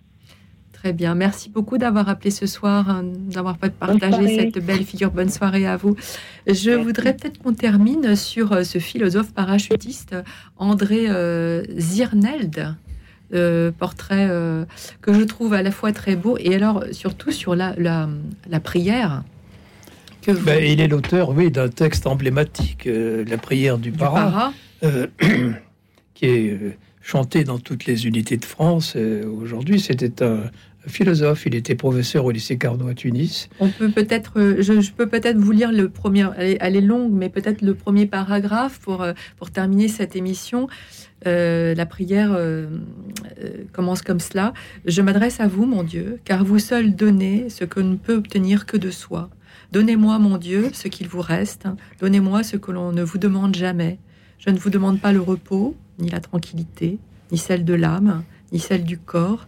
Très 0.89 0.95
bien, 0.95 1.15
merci 1.15 1.51
beaucoup 1.51 1.77
d'avoir 1.77 2.09
appelé 2.09 2.31
ce 2.31 2.47
soir, 2.47 2.89
hein, 2.89 3.03
d'avoir 3.05 3.59
partagé 3.59 4.37
cette 4.55 4.65
belle 4.65 4.85
figure. 4.85 5.11
Bonne 5.11 5.29
soirée 5.29 5.67
à 5.67 5.77
vous. 5.77 5.97
Je 6.47 6.71
voudrais 6.71 7.15
peut-être 7.15 7.37
qu'on 7.43 7.53
termine 7.53 8.17
sur 8.17 8.53
euh, 8.55 8.63
ce 8.65 8.79
philosophe 8.79 9.35
parachutiste 9.35 10.17
André 10.57 11.05
euh, 11.11 11.63
Zirneld. 11.77 12.75
euh, 13.35 13.71
portrait 13.71 14.29
euh, 14.31 14.65
que 15.03 15.13
je 15.13 15.21
trouve 15.25 15.53
à 15.53 15.63
la 15.63 15.73
fois 15.73 15.93
très 15.93 16.17
beau 16.17 16.39
et 16.41 16.55
alors 16.55 16.83
surtout 16.93 17.33
sur 17.33 17.55
la, 17.55 17.75
la, 17.77 18.09
la 18.49 18.61
prière 18.61 19.25
que 20.23 20.31
vous- 20.33 20.43
Ben, 20.47 20.65
il 20.65 20.81
est 20.81 20.89
l'auteur, 20.89 21.29
oui, 21.37 21.51
d'un 21.51 21.69
texte 21.69 22.07
emblématique, 22.07 22.87
euh, 22.87 23.27
la 23.29 23.37
prière 23.37 23.77
du, 23.77 23.91
du 23.91 23.99
para, 23.99 24.15
para. 24.15 24.53
euh, 24.85 25.07
qui 26.15 26.25
est 26.25 26.51
euh, 26.53 26.73
chanté 27.03 27.43
dans 27.45 27.59
toutes 27.59 27.87
les 27.87 28.07
unités 28.07 28.37
de 28.37 28.45
France. 28.45 28.93
euh, 28.97 29.25
Aujourd'hui, 29.27 29.81
c'était 29.81 30.23
un 30.23 30.41
philosophe. 30.89 31.47
Il 31.47 31.55
était 31.55 31.75
professeur 31.75 32.25
au 32.25 32.31
lycée 32.31 32.59
Carnot 32.59 32.89
à 32.89 32.95
Tunis. 32.95 33.49
On 33.61 33.69
peut 33.69 33.91
peut-être, 33.91 34.39
euh, 34.39 34.63
je, 34.63 34.91
peux 34.91 35.09
peut-être 35.09 35.37
vous 35.37 35.53
lire 35.53 35.73
le 35.73 35.89
premier. 35.89 36.27
Elle 36.37 36.77
est, 36.77 36.81
longue, 36.81 37.13
mais 37.13 37.29
peut-être 37.29 37.63
le 37.63 37.75
premier 37.75 38.07
paragraphe 38.07 38.79
pour 38.81 39.03
euh, 39.03 39.13
pour 39.37 39.51
terminer 39.51 39.89
cette 39.89 40.17
émission. 40.17 40.69
Euh, 41.27 41.75
la 41.75 41.87
prière 41.87 42.39
commence 43.73 44.03
comme 44.03 44.21
cela. 44.21 44.53
Je 44.85 45.03
m'adresse 45.03 45.41
à 45.41 45.49
vous, 45.49 45.67
mon 45.67 45.83
Dieu, 45.83 46.21
car 46.25 46.45
vous 46.45 46.59
seul 46.59 46.95
donnez 46.95 47.49
ce 47.49 47.65
que 47.65 47.81
ne 47.81 47.97
peut 47.97 48.15
obtenir 48.15 48.67
que 48.67 48.77
de 48.77 48.91
soi. 48.91 49.31
Donnez-moi, 49.73 50.19
mon 50.19 50.39
Dieu, 50.39 50.71
ce 50.73 50.89
qu'il 50.89 51.09
vous 51.09 51.21
reste. 51.21 51.67
Donnez-moi 52.01 52.43
ce 52.43 52.57
que 52.57 52.71
l'on 52.71 52.93
ne 52.93 53.03
vous 53.03 53.19
demande 53.19 53.55
jamais. 53.55 53.99
Je 54.39 54.51
ne 54.51 54.59
vous 54.59 54.71
demande 54.71 55.01
pas 55.01 55.13
le 55.13 55.21
repos, 55.21 55.77
ni 55.99 56.09
la 56.09 56.21
tranquillité, 56.21 56.99
ni 57.33 57.39
celle 57.39 57.65
de 57.65 57.75
l'âme, 57.75 58.23
ni 58.53 58.61
celle 58.61 58.85
du 58.85 58.99
corps. 58.99 59.47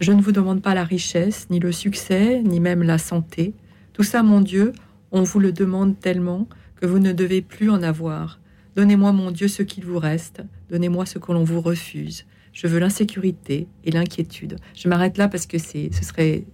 Je 0.00 0.12
ne 0.12 0.20
vous 0.22 0.32
demande 0.32 0.62
pas 0.62 0.74
la 0.74 0.84
richesse, 0.84 1.46
ni 1.50 1.58
le 1.60 1.72
succès, 1.72 2.42
ni 2.42 2.58
même 2.60 2.82
la 2.82 2.98
santé. 2.98 3.52
Tout 3.92 4.02
ça, 4.02 4.22
mon 4.22 4.40
Dieu, 4.40 4.72
on 5.12 5.22
vous 5.22 5.38
le 5.40 5.52
demande 5.52 5.98
tellement 6.00 6.48
que 6.80 6.86
vous 6.86 6.98
ne 6.98 7.12
devez 7.12 7.42
plus 7.42 7.68
en 7.70 7.82
avoir. 7.82 8.40
Donnez-moi, 8.76 9.12
mon 9.12 9.30
Dieu, 9.30 9.48
ce 9.48 9.62
qu'il 9.62 9.84
vous 9.84 9.98
reste. 9.98 10.42
Donnez-moi 10.70 11.04
ce 11.04 11.18
que 11.18 11.32
l'on 11.32 11.44
vous 11.44 11.60
refuse. 11.60 12.24
Je 12.52 12.66
veux 12.66 12.78
l'insécurité 12.78 13.66
et 13.84 13.90
l'inquiétude. 13.90 14.56
Je 14.74 14.88
m'arrête 14.88 15.18
là 15.18 15.28
parce 15.28 15.46
que 15.46 15.58
c'est, 15.58 15.90
ce 15.92 16.04
serait 16.04 16.44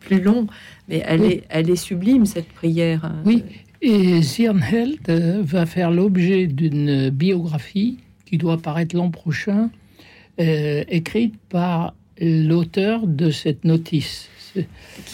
plus 0.00 0.20
long, 0.20 0.46
mais 0.88 1.02
elle, 1.06 1.20
Oui. 1.20 1.28
est, 1.32 1.44
elle 1.48 1.70
est 1.70 1.76
sublime, 1.76 2.26
cette 2.26 2.48
prière. 2.48 3.04
hein. 3.04 3.22
Oui, 3.24 3.44
et 3.80 4.20
Zirnheld 4.20 4.98
euh, 5.08 5.40
va 5.42 5.64
faire 5.64 5.90
l'objet 5.90 6.46
d'une 6.46 7.08
biographie 7.10 7.98
qui 8.26 8.36
doit 8.36 8.58
paraître 8.58 8.94
l'an 8.96 9.10
prochain, 9.10 9.70
euh, 10.40 10.84
écrite 10.88 11.34
par 11.48 11.94
l'auteur 12.20 13.06
de 13.06 13.30
cette 13.30 13.64
notice. 13.64 14.28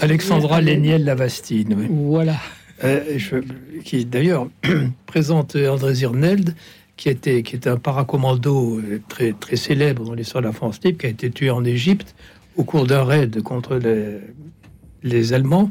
Alexandra 0.01 0.61
Léniel 0.61 1.05
Lavastine. 1.05 1.75
oui. 1.79 1.87
Voilà. 1.91 2.37
Euh, 2.85 3.01
je- 3.17 3.37
qui 3.85 4.05
d'ailleurs 4.05 4.49
présente 5.07 5.57
André 5.57 5.95
Zirneld, 5.95 6.55
qui 6.97 7.09
était, 7.09 7.43
qui 7.43 7.57
était 7.57 7.71
un 7.71 7.77
paracommando 7.77 8.79
euh, 8.81 9.01
très, 9.09 9.33
très 9.33 9.57
célèbre 9.57 10.05
dans 10.05 10.15
l'histoire 10.15 10.43
de 10.43 10.49
la 10.49 10.53
France 10.53 10.81
libre, 10.85 10.99
qui 10.99 11.07
a 11.07 11.11
été 11.11 11.31
tué 11.31 11.51
en 11.51 11.65
Égypte 11.65 12.15
au 12.57 12.65
cours 12.65 12.87
d'un 12.87 13.05
raid 13.05 13.43
contre 13.43 13.77
les, 13.77 14.19
les 15.03 15.33
Allemands. 15.33 15.71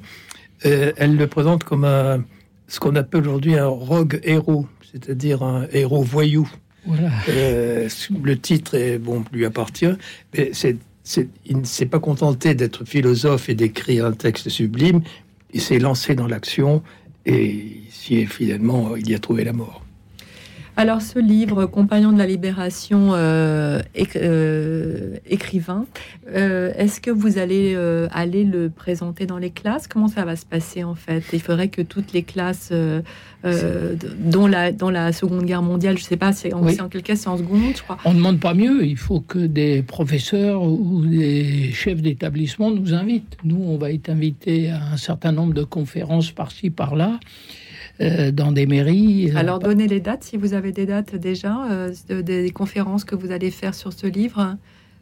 Euh, 0.65 0.93
elle 0.97 1.15
le 1.15 1.27
présente 1.27 1.63
comme 1.63 1.83
un, 1.83 2.23
ce 2.67 2.79
qu'on 2.79 2.95
appelle 2.95 3.21
aujourd'hui 3.21 3.55
un 3.55 3.67
rogue 3.67 4.19
héros, 4.23 4.67
c'est-à-dire 4.91 5.43
un 5.43 5.67
héros 5.73 6.01
voyou. 6.03 6.49
Voilà. 6.87 7.09
Euh, 7.29 7.89
le 8.23 8.37
titre 8.37 8.75
est, 8.75 8.97
bon, 8.99 9.23
lui 9.31 9.45
appartient, 9.45 9.93
mais 10.35 10.51
c'est- 10.53 10.77
il 11.45 11.57
ne 11.57 11.63
s'est 11.63 11.85
pas 11.85 11.99
contenté 11.99 12.55
d'être 12.55 12.85
philosophe 12.85 13.49
et 13.49 13.55
d'écrire 13.55 14.05
un 14.05 14.13
texte 14.13 14.49
sublime. 14.49 15.01
Il 15.53 15.61
s'est 15.61 15.79
lancé 15.79 16.15
dans 16.15 16.27
l'action 16.27 16.81
et 17.25 17.83
finalement, 18.27 18.95
il 18.95 19.09
y 19.09 19.15
a 19.15 19.19
trouvé 19.19 19.43
la 19.43 19.53
mort. 19.53 19.84
Alors, 20.77 21.01
ce 21.01 21.19
livre, 21.19 21.65
Compagnon 21.67 22.11
de 22.11 22.17
la 22.17 22.25
Libération, 22.25 23.11
euh, 23.13 23.79
éc- 23.95 24.17
euh, 24.17 25.15
écrivain, 25.29 25.85
euh, 26.35 26.73
est-ce 26.75 26.99
que 26.99 27.11
vous 27.11 27.37
allez 27.37 27.73
euh, 27.75 28.09
aller 28.11 28.43
le 28.43 28.69
présenter 28.69 29.25
dans 29.25 29.37
les 29.37 29.51
classes? 29.51 29.87
Comment 29.87 30.09
ça 30.09 30.25
va 30.25 30.35
se 30.35 30.45
passer 30.45 30.83
en 30.83 30.93
fait? 30.95 31.23
Il 31.31 31.39
faudrait 31.39 31.69
que 31.69 31.81
toutes 31.81 32.11
les 32.11 32.23
classes, 32.23 32.69
euh, 32.73 33.01
euh, 33.45 33.95
dont, 34.19 34.47
la, 34.47 34.73
dans 34.73 34.89
la 34.89 35.13
Seconde 35.13 35.45
Guerre 35.45 35.61
mondiale, 35.61 35.97
je 35.97 36.03
ne 36.03 36.07
sais 36.07 36.17
pas, 36.17 36.33
c'est 36.33 36.53
en, 36.53 36.61
Oui. 36.61 36.77
en 36.81 36.89
c'est 36.91 37.27
en 37.27 37.37
seconde, 37.37 37.61
je 37.77 37.81
crois. 37.81 37.97
On 38.03 38.11
ne 38.11 38.17
demande 38.17 38.41
pas 38.41 38.53
mieux, 38.53 38.85
il 38.85 38.97
faut 38.97 39.21
que 39.21 39.39
des 39.39 39.81
professeurs 39.81 40.61
ou 40.61 41.05
des 41.05 41.71
chefs 41.71 42.01
d'établissement 42.01 42.69
nous 42.69 42.93
invitent. 42.93 43.37
Nous, 43.45 43.63
on 43.63 43.77
va 43.77 43.91
être 43.93 44.09
invités 44.09 44.69
à 44.71 44.83
un 44.91 44.97
certain 44.97 45.31
nombre 45.31 45.53
de 45.53 45.63
conférences 45.63 46.31
par-ci, 46.31 46.69
par-là, 46.69 47.17
euh, 48.01 48.31
dans 48.31 48.51
des 48.51 48.65
mairies. 48.65 49.31
euh, 49.31 49.37
Alors, 49.37 49.59
donnez 49.59 49.87
les 49.87 49.99
dates, 49.99 50.23
si 50.23 50.37
vous 50.37 50.53
avez 50.53 50.71
des 50.71 50.85
dates 50.85 51.15
déjà, 51.15 51.65
euh, 51.71 51.93
de- 52.09 52.21
des 52.21 52.49
conférences 52.51 53.03
que 53.05 53.15
vous 53.15 53.31
allez 53.31 53.51
faire 53.51 53.73
sur 53.73 53.93
ce 53.93 54.07
livre, 54.07 54.57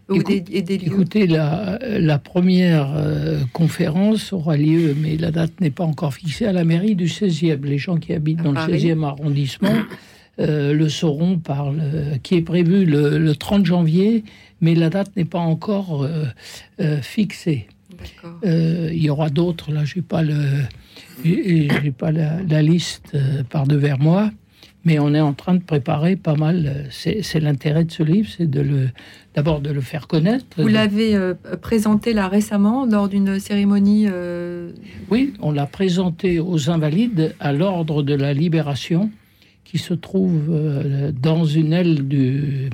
ou 0.10 0.16
Écoute- 0.16 0.44
des, 0.52 0.62
des 0.62 0.78
lieux. 0.78 0.88
Écoutez, 0.88 1.28
la, 1.28 1.80
la 1.82 2.20
première 2.20 2.94
euh, 2.96 3.40
conférence 3.54 4.34
aura 4.34 4.58
lieu, 4.58 4.96
mais 5.02 5.16
la 5.18 5.32
date 5.32 5.54
n'est 5.62 5.70
pas 5.72 5.86
encore 5.86 6.14
fixée, 6.14 6.46
à 6.46 6.52
la 6.52 6.66
mairie 6.66 6.96
du 6.96 7.08
16e. 7.08 7.64
Les 7.64 7.78
gens 7.78 7.98
qui 7.98 8.14
habitent 8.14 8.42
À 8.42 8.44
dans 8.44 8.54
Paris. 8.54 8.74
le 8.74 8.78
16e 8.78 9.04
arrondissement 9.06 9.74
euh, 10.40 10.74
le 10.74 10.90
sauront 10.90 11.38
par 11.40 11.72
le, 11.72 12.18
qui 12.22 12.36
est 12.36 12.42
prévu 12.42 12.86
le, 12.86 13.18
le 13.18 13.36
30 13.36 13.66
janvier, 13.66 14.24
mais 14.62 14.76
la 14.76 14.90
date 14.90 15.16
n'est 15.16 15.26
pas 15.26 15.40
encore 15.40 16.04
euh, 16.04 17.02
fixée. 17.02 17.68
Il 18.44 18.98
y 19.02 19.10
aura 19.10 19.30
d'autres, 19.30 19.72
là, 19.72 19.86
je 19.86 19.96
n'ai 19.98 20.02
pas, 20.02 20.22
le, 20.22 20.34
j'ai 21.24 21.68
j'ai 21.84 21.92
pas 21.92 22.12
la, 22.12 22.42
la 22.48 22.62
liste 22.62 23.12
euh, 23.16 23.44
par 23.50 23.66
devers 23.68 24.00
moi, 24.00 24.32
mais 24.86 25.00
on 25.00 25.14
est 25.14 25.22
en 25.22 25.34
train 25.34 25.56
de 25.56 25.62
préparer 25.64 26.16
pas 26.16 26.36
mal. 26.36 26.66
euh, 26.68 26.84
C'est 26.92 27.22
c'est 27.24 27.40
l'intérêt 27.40 27.84
de 27.86 27.92
ce 27.92 28.04
livre, 28.04 28.30
c'est 28.36 28.50
de 28.50 28.62
le 28.62 28.90
d'abord 29.36 29.62
de 29.62 29.72
le 29.72 29.82
faire 29.82 30.08
connaître. 30.08 30.46
Vous 30.62 30.68
l'avez 30.68 31.16
euh, 31.16 31.34
présenté 31.62 32.14
là 32.14 32.28
récemment 32.28 32.86
lors 32.86 33.10
d'une 33.10 33.40
cérémonie. 33.40 34.06
euh, 34.10 34.72
Oui, 35.10 35.34
on 35.42 35.52
l'a 35.52 35.66
présenté 35.66 36.40
aux 36.40 36.70
Invalides 36.70 37.34
à 37.40 37.52
l'ordre 37.54 38.04
de 38.04 38.14
la 38.14 38.34
Libération, 38.34 39.10
qui 39.64 39.78
se 39.80 39.94
trouve 39.96 40.50
euh, 40.52 41.12
dans 41.12 41.46
une 41.46 41.74
aile 41.74 42.08
du, 42.08 42.70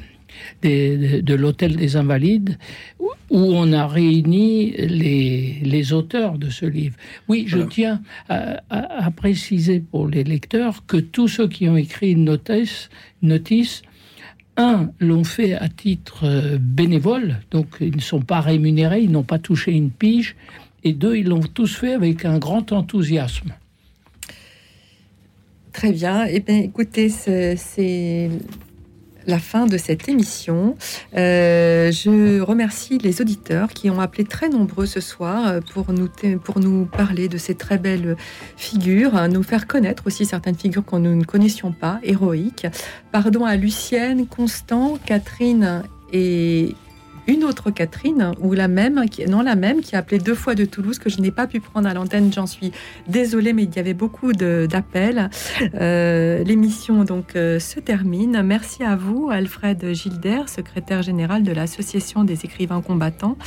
des- 0.61 0.98
de, 0.98 1.22
de 1.22 1.34
l'hôtel 1.36 1.76
des 1.76 1.95
Invalides, 1.95 2.57
où, 2.99 3.10
on 3.32 3.72
a 3.74 3.88
réuni 3.88 4.72
les, 4.72 5.57
les 5.64 5.94
auteurs 5.94 6.38
de 6.38 6.49
ce 6.49 6.66
livre. 6.66 6.95
Oui, 7.28 7.45
je 7.48 7.60
tiens 7.60 8.02
à, 8.28 8.61
à- 8.70 9.06
à 9.06 9.11
préciser 9.11 9.80
pour 9.80 10.07
les 10.07 10.24
lecteurs 10.24 10.86
que 10.86 10.98
tous 10.98 11.28
ceux 11.28 11.48
qui 11.48 11.70
ont 11.70 11.78
écrit 11.78 12.11
une 12.11 12.26
notice, 12.26 12.90
notice 13.22 13.82
un, 14.57 14.91
l'ont 14.99 15.24
fait 15.24 15.53
à 15.53 15.70
titre 15.70 16.26
euh, 16.26 16.57
bénévole, 16.60 17.38
donc 17.52 17.68
ils 17.80 17.95
ne 17.95 18.02
sont 18.02 18.22
pas 18.22 18.41
rémunérés, 18.41 19.02
ils 19.02 19.11
n'ont 19.11 19.24
pas 19.24 19.40
touché 19.40 19.72
une 19.72 19.90
pige, 19.91 20.36
et 20.84 20.94
deux, 20.94 21.16
ils 21.18 21.28
l'ont 21.28 21.40
tous 21.41 21.76
fait 21.76 21.94
avec 21.94 22.26
un 22.26 22.40
grand 22.40 22.72
enthousiasme. 22.72 23.53
Très 25.72 25.91
bien. 25.94 26.26
Eh 26.26 26.40
bien, 26.41 26.57
écoutez, 26.57 27.10
c'est 27.10 28.30
la 29.30 29.40
fin 29.40 29.66
de 29.66 29.78
cette 29.78 30.10
émission. 30.10 30.76
Euh, 31.16 31.92
je 31.92 32.42
remercie 32.42 32.98
les 32.98 33.22
auditeurs 33.22 33.70
qui 33.70 33.90
ont 33.90 34.02
appelé 34.02 34.26
très 34.26 34.50
nombreux 34.50 34.86
ce 34.86 35.00
soir 35.00 35.48
euh, 35.48 35.60
pour 35.62 35.94
nous, 36.60 36.86
parler 36.86 37.28
de 37.30 37.38
ces 37.38 37.56
très 37.56 37.78
belles 37.78 38.18
figures, 38.58 39.16
hein, 39.16 39.28
nous 39.30 39.44
faire 39.44 39.68
connaître 39.68 40.08
aussi 40.08 40.26
certaines 40.26 40.56
figures 40.56 40.84
nous 41.00 41.16
ne 41.16 41.24
connaissions 41.24 41.72
pas, 41.72 42.00
héroïques. 42.04 42.68
Pardon 43.12 43.46
à 43.46 43.56
Lucienne, 43.56 44.26
Constant, 44.26 44.98
Catherine 45.06 45.84
et 46.12 46.76
une 47.30 47.44
autre 47.44 47.70
Catherine, 47.70 48.32
ou 48.40 48.54
la 48.54 48.68
même, 48.68 49.06
qui, 49.08 49.24
non 49.26 49.42
la 49.42 49.56
même, 49.56 49.82
qui 49.82 49.96
a 49.96 50.00
appelé 50.00 50.18
deux 50.18 50.34
fois 50.34 50.56
de 50.56 50.66
Toulouse, 50.66 50.98
que 50.98 51.12
je 51.12 51.22
n'ai 51.22 51.30
pas 51.30 51.46
pu 51.46 51.60
prendre 51.60 51.88
à 51.88 51.94
l'antenne, 51.94 52.34
j'en 52.34 52.48
suis 52.48 52.72
désolée, 53.08 53.54
mais 53.54 53.64
il 53.64 53.76
y 53.76 53.80
avait 53.80 53.94
beaucoup 53.94 54.34
d'appels. 54.34 55.30
Euh, 55.76 56.44
L'émission 56.44 57.04
donc 57.04 57.36
euh, 57.36 57.60
se 57.60 57.80
termine. 57.80 58.42
Merci 58.42 58.84
à 58.84 58.96
vous, 58.96 59.30
Alfred 59.32 59.94
Gilder, 59.94 60.42
secrétaire 60.48 61.04
général 61.04 61.44
de 61.44 61.52
l'Association 61.52 62.24
des 62.24 62.46
écrivains 62.46 62.82
combattants, 62.82 63.38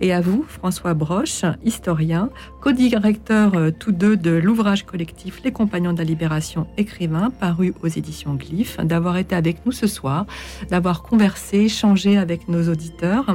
et 0.00 0.12
à 0.12 0.20
vous, 0.20 0.44
François 0.48 0.94
Broche, 0.94 1.44
historien, 1.64 2.30
co-directeur 2.60 3.54
euh, 3.54 3.70
tous 3.70 3.92
deux 3.92 4.16
de 4.16 4.32
l'ouvrage 4.32 4.84
collectif 4.84 5.40
Les 5.44 5.52
Compagnons 5.52 5.92
de 5.92 5.98
la 5.98 6.04
Libération 6.04 6.66
écrivains, 6.76 7.30
paru 7.30 7.72
aux 7.84 7.88
éditions 7.88 8.34
Glyph, 8.34 8.78
d'avoir 8.78 9.16
été 9.16 9.36
avec 9.36 9.64
nous 9.64 9.72
ce 9.72 9.86
soir, 9.86 10.26
d'avoir 10.70 11.02
conversé, 11.02 11.58
échangé 11.58 12.18
avec 12.18 12.48
nos 12.48 12.68
auditeurs. 12.68 13.27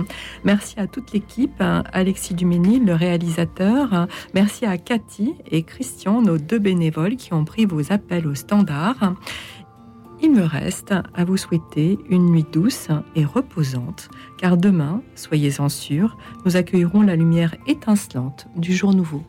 Merci 0.43 0.79
à 0.79 0.87
toute 0.87 1.11
l'équipe, 1.13 1.61
Alexis 1.61 2.33
Duménil, 2.33 2.85
le 2.85 2.93
réalisateur. 2.93 4.07
Merci 4.33 4.65
à 4.65 4.77
Cathy 4.77 5.33
et 5.51 5.63
Christian, 5.63 6.21
nos 6.21 6.37
deux 6.37 6.59
bénévoles 6.59 7.15
qui 7.15 7.33
ont 7.33 7.45
pris 7.45 7.65
vos 7.65 7.91
appels 7.91 8.27
au 8.27 8.35
standard. 8.35 9.15
Il 10.21 10.31
me 10.31 10.43
reste 10.43 10.93
à 11.13 11.25
vous 11.25 11.35
souhaiter 11.35 11.99
une 12.09 12.27
nuit 12.27 12.45
douce 12.49 12.87
et 13.15 13.25
reposante, 13.25 14.09
car 14.37 14.55
demain, 14.55 15.01
soyez-en 15.15 15.67
sûrs, 15.67 16.17
nous 16.45 16.55
accueillerons 16.55 17.01
la 17.01 17.17
lumière 17.17 17.55
étincelante 17.67 18.47
du 18.55 18.73
jour 18.73 18.93
nouveau. 18.93 19.23